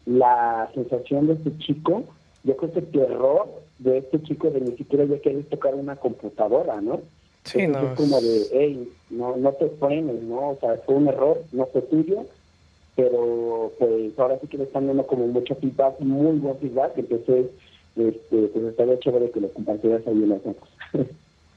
la 0.06 0.70
sensación 0.74 1.28
de 1.28 1.34
este 1.34 1.58
chico, 1.60 2.04
yo 2.44 2.58
creo 2.58 2.72
que 2.72 2.80
el 2.80 3.00
error 3.00 3.48
de 3.80 4.00
este 4.00 4.22
chico 4.24 4.50
de 4.50 4.62
ni 4.62 4.76
siquiera 4.78 5.06
ya 5.06 5.20
querer 5.20 5.44
tocar 5.46 5.76
una 5.76 5.96
computadora, 5.96 6.82
¿no? 6.82 7.02
Sí, 7.44 7.68
no. 7.68 7.80
Es 7.80 7.94
como 7.98 8.22
de, 8.22 8.48
hey, 8.52 8.92
no, 9.10 9.36
no 9.36 9.52
te 9.54 9.70
frenes, 9.70 10.22
¿no? 10.24 10.50
O 10.50 10.58
sea, 10.60 10.78
fue 10.86 10.96
un 10.96 11.08
error, 11.08 11.44
no 11.52 11.66
fue 11.68 11.82
tuyo, 11.82 12.26
pero 12.96 13.72
pues 13.80 14.18
ahora 14.18 14.38
sí 14.40 14.48
que 14.48 14.58
le 14.58 14.66
están 14.66 14.88
dando 14.88 15.06
como 15.08 15.28
mucho 15.28 15.56
feedback, 15.56 16.00
muy 16.00 16.38
buen 16.38 16.58
feedback, 16.58 16.94
entonces, 16.98 17.48
este, 17.96 18.48
pues 18.48 18.66
estaría 18.66 19.00
chévere 19.00 19.32
que 19.32 19.42
lo 19.42 19.50
compartieras 19.50 20.06
ahí 20.06 20.14
en 20.14 20.30
las 20.30 20.46
notas. 20.46 20.70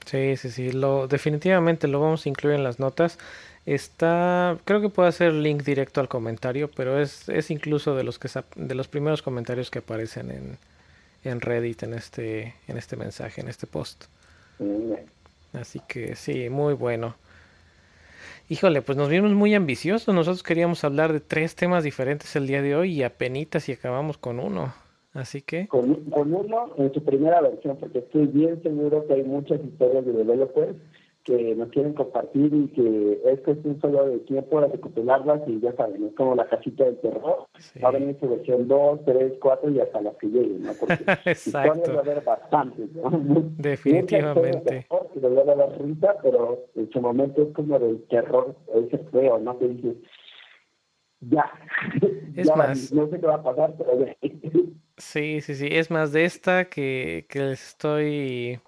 Sí, 0.05 0.37
sí, 0.37 0.51
sí, 0.51 0.71
lo, 0.71 1.07
definitivamente 1.07 1.87
lo 1.87 1.99
vamos 1.99 2.25
a 2.25 2.29
incluir 2.29 2.55
en 2.55 2.63
las 2.63 2.79
notas. 2.79 3.17
Está, 3.65 4.59
creo 4.63 4.79
que 4.79 4.89
puede 4.89 5.09
hacer 5.09 5.33
link 5.33 5.63
directo 5.63 5.99
al 5.99 6.07
comentario, 6.07 6.69
pero 6.75 6.99
es, 6.99 7.27
es 7.29 7.49
incluso 7.49 7.95
de 7.95 8.03
los 8.03 8.19
que 8.19 8.29
de 8.55 8.75
los 8.75 8.87
primeros 8.87 9.23
comentarios 9.23 9.71
que 9.71 9.79
aparecen 9.79 10.29
en, 10.29 10.57
en 11.23 11.41
Reddit 11.41 11.81
en 11.83 11.95
este, 11.95 12.53
en 12.67 12.77
este 12.77 12.95
mensaje, 12.95 13.41
en 13.41 13.47
este 13.47 13.65
post. 13.65 14.05
Así 15.53 15.81
que 15.87 16.15
sí, 16.15 16.49
muy 16.49 16.75
bueno. 16.75 17.15
Híjole, 18.47 18.83
pues 18.83 18.95
nos 18.95 19.09
vimos 19.09 19.31
muy 19.31 19.55
ambiciosos. 19.55 20.13
Nosotros 20.13 20.43
queríamos 20.43 20.83
hablar 20.83 21.11
de 21.11 21.19
tres 21.19 21.55
temas 21.55 21.83
diferentes 21.83 22.35
el 22.35 22.45
día 22.45 22.61
de 22.61 22.75
hoy 22.75 22.91
y 22.93 23.03
apenas 23.03 23.67
y 23.67 23.71
acabamos 23.71 24.19
con 24.19 24.39
uno. 24.39 24.75
Así 25.13 25.41
que... 25.41 25.67
Con, 25.67 25.95
con 26.11 26.31
uno 26.31 26.73
en 26.77 26.93
su 26.93 27.03
primera 27.03 27.41
versión, 27.41 27.77
porque 27.77 27.99
estoy 27.99 28.27
bien 28.27 28.61
seguro 28.61 29.07
que 29.07 29.13
hay 29.13 29.23
muchas 29.23 29.59
historias 29.63 30.05
de 30.05 30.11
developers 30.11 30.75
que 31.25 31.55
nos 31.55 31.69
quieren 31.69 31.93
compartir 31.93 32.53
y 32.53 32.67
que 32.67 33.19
es 33.25 33.41
cuestión 33.41 33.81
solo 33.81 34.05
de 34.05 34.19
tiempo 34.19 34.61
de 34.61 34.67
recopilarlas 34.67 35.41
y 35.47 35.59
ya 35.59 35.73
saben, 35.73 36.05
es 36.05 36.13
como 36.13 36.35
la 36.35 36.47
casita 36.47 36.85
del 36.85 36.97
terror. 36.99 37.47
Va 37.83 37.89
a 37.89 37.91
venir 37.91 38.15
su 38.19 38.29
versión 38.29 38.67
2, 38.67 38.99
3, 39.05 39.33
4 39.41 39.71
y 39.71 39.79
hasta 39.79 40.01
las 40.01 40.15
que 40.17 40.27
lleguen, 40.27 40.61
¿no? 40.61 40.73
Porque 40.79 40.93
Exacto. 41.25 41.93
va 41.93 41.97
a 41.97 42.01
haber 42.01 42.23
bastantes, 42.23 42.91
¿no? 42.93 43.09
Definitivamente. 43.57 44.85
Que 45.13 45.19
debe 45.19 45.41
haber 45.41 45.81
risa, 45.81 46.15
pero 46.21 46.63
en 46.75 46.91
su 46.91 47.01
momento 47.01 47.41
es 47.41 47.53
como 47.55 47.79
del 47.79 48.03
terror, 48.03 48.55
ese 48.75 48.99
feo, 49.11 49.39
¿no? 49.39 49.57
Que 49.57 49.67
dices, 49.67 49.97
ya. 51.21 51.51
Es 52.35 52.47
ya, 52.47 52.55
más. 52.55 52.91
No 52.91 53.07
sé 53.07 53.19
qué 53.19 53.25
va 53.25 53.35
a 53.35 53.43
pasar, 53.43 53.73
pero. 53.77 53.97
Sí, 54.97 55.39
sí, 55.39 55.55
sí. 55.55 55.69
Es 55.71 55.89
más 55.89 56.11
de 56.11 56.25
esta 56.25 56.65
que, 56.65 57.25
que 57.29 57.39
les 57.39 57.69
estoy 57.69 58.59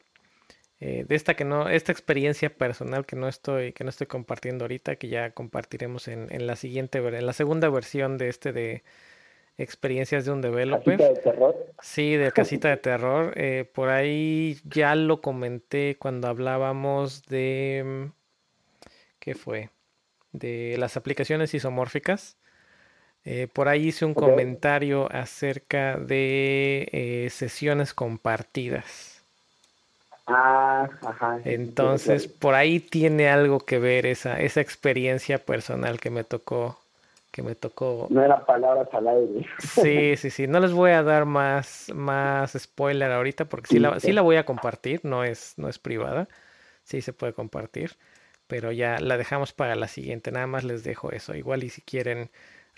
eh, 0.79 1.05
de 1.07 1.15
esta 1.15 1.35
que 1.35 1.43
no, 1.43 1.69
esta 1.69 1.91
experiencia 1.91 2.49
personal 2.49 3.05
que 3.05 3.15
no 3.15 3.27
estoy, 3.27 3.73
que 3.73 3.83
no 3.83 3.89
estoy 3.89 4.07
compartiendo 4.07 4.65
ahorita, 4.65 4.95
que 4.97 5.07
ya 5.07 5.31
compartiremos 5.31 6.07
en, 6.07 6.27
en 6.31 6.47
la 6.47 6.55
siguiente, 6.55 6.99
en 6.99 7.25
la 7.25 7.33
segunda 7.33 7.69
versión 7.69 8.17
de 8.17 8.29
este 8.29 8.53
de 8.53 8.83
experiencias 9.57 10.25
de 10.25 10.31
un 10.31 10.41
developer. 10.41 10.97
¿Casita 10.97 11.13
de 11.13 11.19
terror? 11.21 11.73
Sí, 11.81 12.15
de 12.15 12.31
casita 12.31 12.69
de 12.69 12.77
terror. 12.77 13.33
Eh, 13.35 13.65
por 13.73 13.89
ahí 13.89 14.59
ya 14.65 14.95
lo 14.95 15.21
comenté 15.21 15.97
cuando 15.97 16.27
hablábamos 16.27 17.23
de 17.25 18.11
¿qué 19.19 19.35
fue? 19.35 19.69
De 20.31 20.75
las 20.77 20.95
aplicaciones 20.95 21.53
isomórficas. 21.53 22.37
Eh, 23.25 23.47
por 23.51 23.67
ahí 23.67 23.87
hice 23.87 24.05
un 24.05 24.13
comentario 24.13 25.11
acerca 25.11 25.97
de 25.97 26.87
eh, 26.91 27.29
sesiones 27.29 27.93
compartidas. 27.93 29.16
Ah, 30.27 30.89
ajá. 31.01 31.41
sí, 31.43 31.73
Entonces, 31.73 31.99
claro. 32.03 32.27
por 32.27 32.53
ahí 32.55 32.79
tiene 32.79 33.29
algo 33.29 33.59
que 33.59 33.79
ver 33.79 34.05
esa, 34.05 34.39
esa 34.41 34.61
experiencia 34.61 35.39
personal 35.45 35.99
que 35.99 36.09
me 36.09 36.23
tocó, 36.23 36.79
que 37.31 37.41
me 37.43 37.55
tocó. 37.55 38.09
No 38.09 38.21
eran 38.23 38.45
palabras 38.45 38.87
al 38.93 39.07
aire. 39.07 39.45
Sí, 39.57 40.15
sí, 40.17 40.29
sí. 40.29 40.47
No 40.47 40.59
les 40.59 40.71
voy 40.71 40.91
a 40.91 41.01
dar 41.03 41.25
más, 41.25 41.91
más 41.95 42.53
spoiler 42.57 43.11
ahorita 43.11 43.45
porque 43.45 43.67
sí 43.67 43.79
Sí, 43.79 43.79
la, 43.79 43.99
sí 43.99 44.11
sí. 44.11 44.13
la 44.13 44.21
voy 44.21 44.35
a 44.35 44.45
compartir, 44.45 45.01
no 45.03 45.23
es, 45.23 45.53
no 45.57 45.67
es 45.67 45.79
privada. 45.79 46.27
Sí 46.83 47.01
se 47.01 47.13
puede 47.13 47.33
compartir, 47.33 47.97
pero 48.47 48.71
ya 48.71 48.99
la 48.99 49.17
dejamos 49.17 49.53
para 49.53 49.75
la 49.75 49.87
siguiente. 49.87 50.31
Nada 50.31 50.47
más 50.47 50.63
les 50.65 50.83
dejo 50.83 51.11
eso. 51.11 51.35
Igual 51.35 51.63
y 51.63 51.69
si 51.71 51.81
quieren 51.83 52.31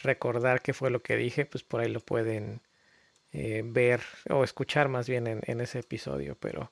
recordar 0.03 0.61
qué 0.61 0.73
fue 0.73 0.91
lo 0.91 1.01
que 1.03 1.17
dije, 1.17 1.45
pues 1.45 1.63
por 1.63 1.81
ahí 1.81 1.89
lo 1.89 2.01
pueden 2.01 2.61
eh, 3.33 3.63
ver 3.65 4.01
o 4.29 4.43
escuchar 4.43 4.89
más 4.89 5.09
bien 5.09 5.27
en, 5.27 5.41
en 5.47 5.61
ese 5.61 5.79
episodio, 5.79 6.35
pero, 6.39 6.71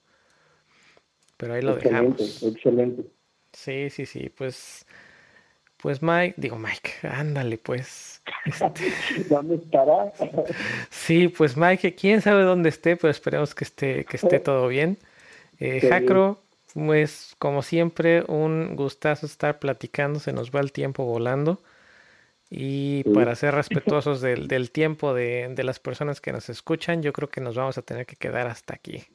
pero 1.38 1.54
ahí 1.54 1.62
lo 1.62 1.74
excelente, 1.76 2.24
dejamos. 2.24 2.44
excelente. 2.44 3.04
Sí, 3.54 3.90
sí, 3.90 4.06
sí, 4.06 4.30
pues, 4.30 4.86
pues 5.78 6.02
Mike, 6.02 6.36
digo 6.38 6.58
Mike, 6.58 6.92
ándale, 7.04 7.58
pues. 7.58 8.22
Este, 8.46 8.92
¿Dónde 9.30 9.56
estará? 9.56 10.12
sí, 10.90 11.28
pues 11.30 11.56
Mike, 11.58 11.96
quién 11.96 12.22
sabe 12.22 12.44
dónde 12.44 12.70
esté, 12.70 12.98
pero 12.98 13.12
esperemos 13.12 13.56
que 13.56 13.64
esté, 13.64 14.06
que 14.06 14.18
esté 14.18 14.40
todo 14.40 14.68
bien. 14.68 14.98
Eh. 15.60 15.82
Jacro, 15.82 16.40
pues 16.74 17.36
como 17.40 17.62
siempre, 17.64 18.24
un 18.28 18.76
gustazo 18.76 19.26
estar 19.26 19.60
platicando, 19.60 20.20
se 20.20 20.34
nos 20.34 20.52
va 20.52 20.60
el 20.60 20.72
tiempo 20.72 21.06
volando. 21.06 21.62
Y 22.50 23.04
Sí. 23.06 23.12
para 23.14 23.36
ser 23.36 23.54
respetuosos 23.56 24.22
del, 24.22 24.48
del 24.48 24.72
tiempo 24.72 25.14
de, 25.14 25.50
de 25.54 25.64
las 25.64 25.80
personas 25.80 26.22
que 26.22 26.32
nos 26.32 26.50
escuchan, 26.50 27.02
yo 27.04 27.12
creo 27.14 27.30
que 27.30 27.42
nos 27.42 27.56
vamos 27.56 27.78
a 27.78 27.82
tener 27.82 28.06
que 28.06 28.16
quedar 28.16 28.48
hasta 28.48 28.74
aquí. 28.76 29.06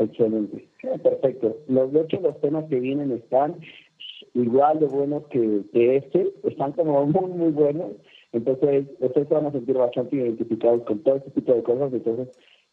Excelente. 0.00 0.66
Sí, 0.80 0.88
perfecto. 1.02 1.58
Los, 1.68 1.92
de 1.92 2.00
hecho, 2.00 2.20
los 2.20 2.40
temas 2.40 2.64
que 2.70 2.80
vienen 2.80 3.12
están 3.12 3.60
igual 4.32 4.80
de 4.80 4.86
buenos 4.86 5.26
que, 5.28 5.60
que 5.72 5.96
este. 5.96 6.32
Están 6.44 6.72
como 6.72 7.04
muy, 7.04 7.30
muy 7.30 7.50
buenos. 7.50 7.92
Entonces, 8.32 8.86
ustedes 8.98 9.28
van 9.28 9.46
a 9.46 9.52
sentir 9.52 9.76
bastante 9.76 10.16
identificados 10.16 10.82
con 10.84 11.02
todo 11.02 11.16
este 11.16 11.30
tipo 11.32 11.52
de 11.52 11.62
cosas. 11.62 11.92
Entonces, 11.92 12.28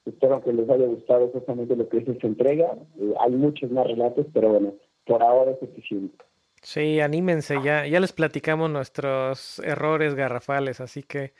espero 0.06 0.42
que 0.42 0.54
les 0.54 0.70
haya 0.70 0.86
gustado 0.86 1.26
exactamente 1.26 1.76
lo 1.76 1.90
que 1.90 1.98
es 1.98 2.08
esta 2.08 2.28
entrega. 2.28 2.78
Eh, 2.98 3.14
hay 3.20 3.32
muchos 3.32 3.72
más 3.72 3.86
relatos, 3.86 4.26
pero 4.34 4.50
bueno, 4.50 4.74
por 5.06 5.22
ahora 5.22 5.52
es 5.52 5.60
suficiente. 5.60 6.16
Sí, 6.62 7.02
anímense, 7.02 7.56
ya, 7.64 7.86
ya 7.86 8.00
les 8.00 8.14
platicamos 8.14 8.70
nuestros 8.70 9.60
errores 9.60 10.16
garrafales, 10.16 10.82
así 10.82 11.04
que 11.04 11.34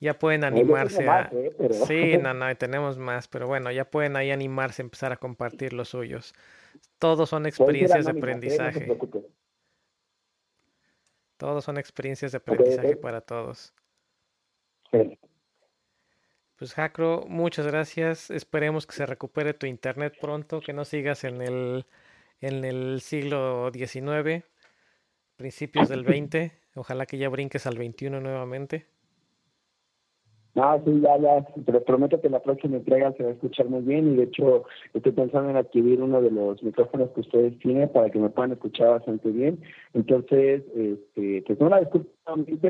ya 0.00 0.18
pueden 0.18 0.44
animarse 0.44 1.08
a... 1.08 1.30
¿eh? 1.32 1.52
Pero- 1.56 1.74
Sí, 1.74 2.16
no, 2.22 2.34
no, 2.34 2.54
tenemos 2.56 2.98
más, 2.98 3.28
pero 3.28 3.46
bueno, 3.46 3.70
ya 3.70 3.84
pueden 3.84 4.16
ahí 4.16 4.30
animarse 4.30 4.82
a 4.82 4.84
empezar 4.84 5.12
a 5.12 5.16
compartir 5.16 5.72
los 5.72 5.90
suyos. 5.90 6.34
Todos 6.98 7.28
son 7.28 7.42
ser 7.44 7.48
experiencias 7.48 8.04
de 8.04 8.10
aprendizaje. 8.10 8.98
Todos 11.36 11.64
son 11.64 11.76
experiencias 11.78 12.32
de 12.32 12.38
aprendizaje 12.38 12.96
para 12.96 13.20
todos. 13.20 13.74
Sí. 14.90 15.18
Pues 16.56 16.72
Jacro, 16.72 17.24
muchas 17.28 17.66
gracias. 17.66 18.30
Esperemos 18.30 18.86
que 18.86 18.94
se 18.94 19.04
recupere 19.04 19.52
tu 19.52 19.66
internet 19.66 20.16
pronto, 20.18 20.60
que 20.62 20.72
no 20.72 20.86
sigas 20.86 21.24
en 21.24 21.42
el, 21.42 21.84
en 22.40 22.64
el 22.64 23.02
siglo 23.02 23.70
XIX, 23.74 24.42
principios 25.36 25.90
del 25.90 26.04
20. 26.04 26.52
Ojalá 26.76 27.04
que 27.04 27.18
ya 27.18 27.28
brinques 27.28 27.66
al 27.66 27.76
21 27.76 28.20
nuevamente. 28.20 28.86
No, 30.56 30.82
sí, 30.86 31.00
ya, 31.02 31.18
ya, 31.18 31.46
pero 31.66 31.84
prometo 31.84 32.18
que 32.18 32.30
la 32.30 32.40
próxima 32.40 32.78
entrega 32.78 33.12
se 33.12 33.22
va 33.22 33.28
a 33.28 33.32
escuchar 33.34 33.68
muy 33.68 33.82
bien 33.82 34.12
y 34.12 34.16
de 34.16 34.22
hecho 34.22 34.64
estoy 34.94 35.12
pensando 35.12 35.50
en 35.50 35.56
adquirir 35.56 36.00
uno 36.00 36.22
de 36.22 36.30
los 36.30 36.62
micrófonos 36.62 37.10
que 37.10 37.20
ustedes 37.20 37.58
tienen 37.58 37.90
para 37.90 38.08
que 38.08 38.18
me 38.18 38.30
puedan 38.30 38.52
escuchar 38.52 38.88
bastante 38.88 39.28
bien. 39.28 39.60
Entonces, 39.92 40.62
este, 40.74 41.44
pues 41.46 41.60
la 41.60 41.80
disculpa 41.80 42.08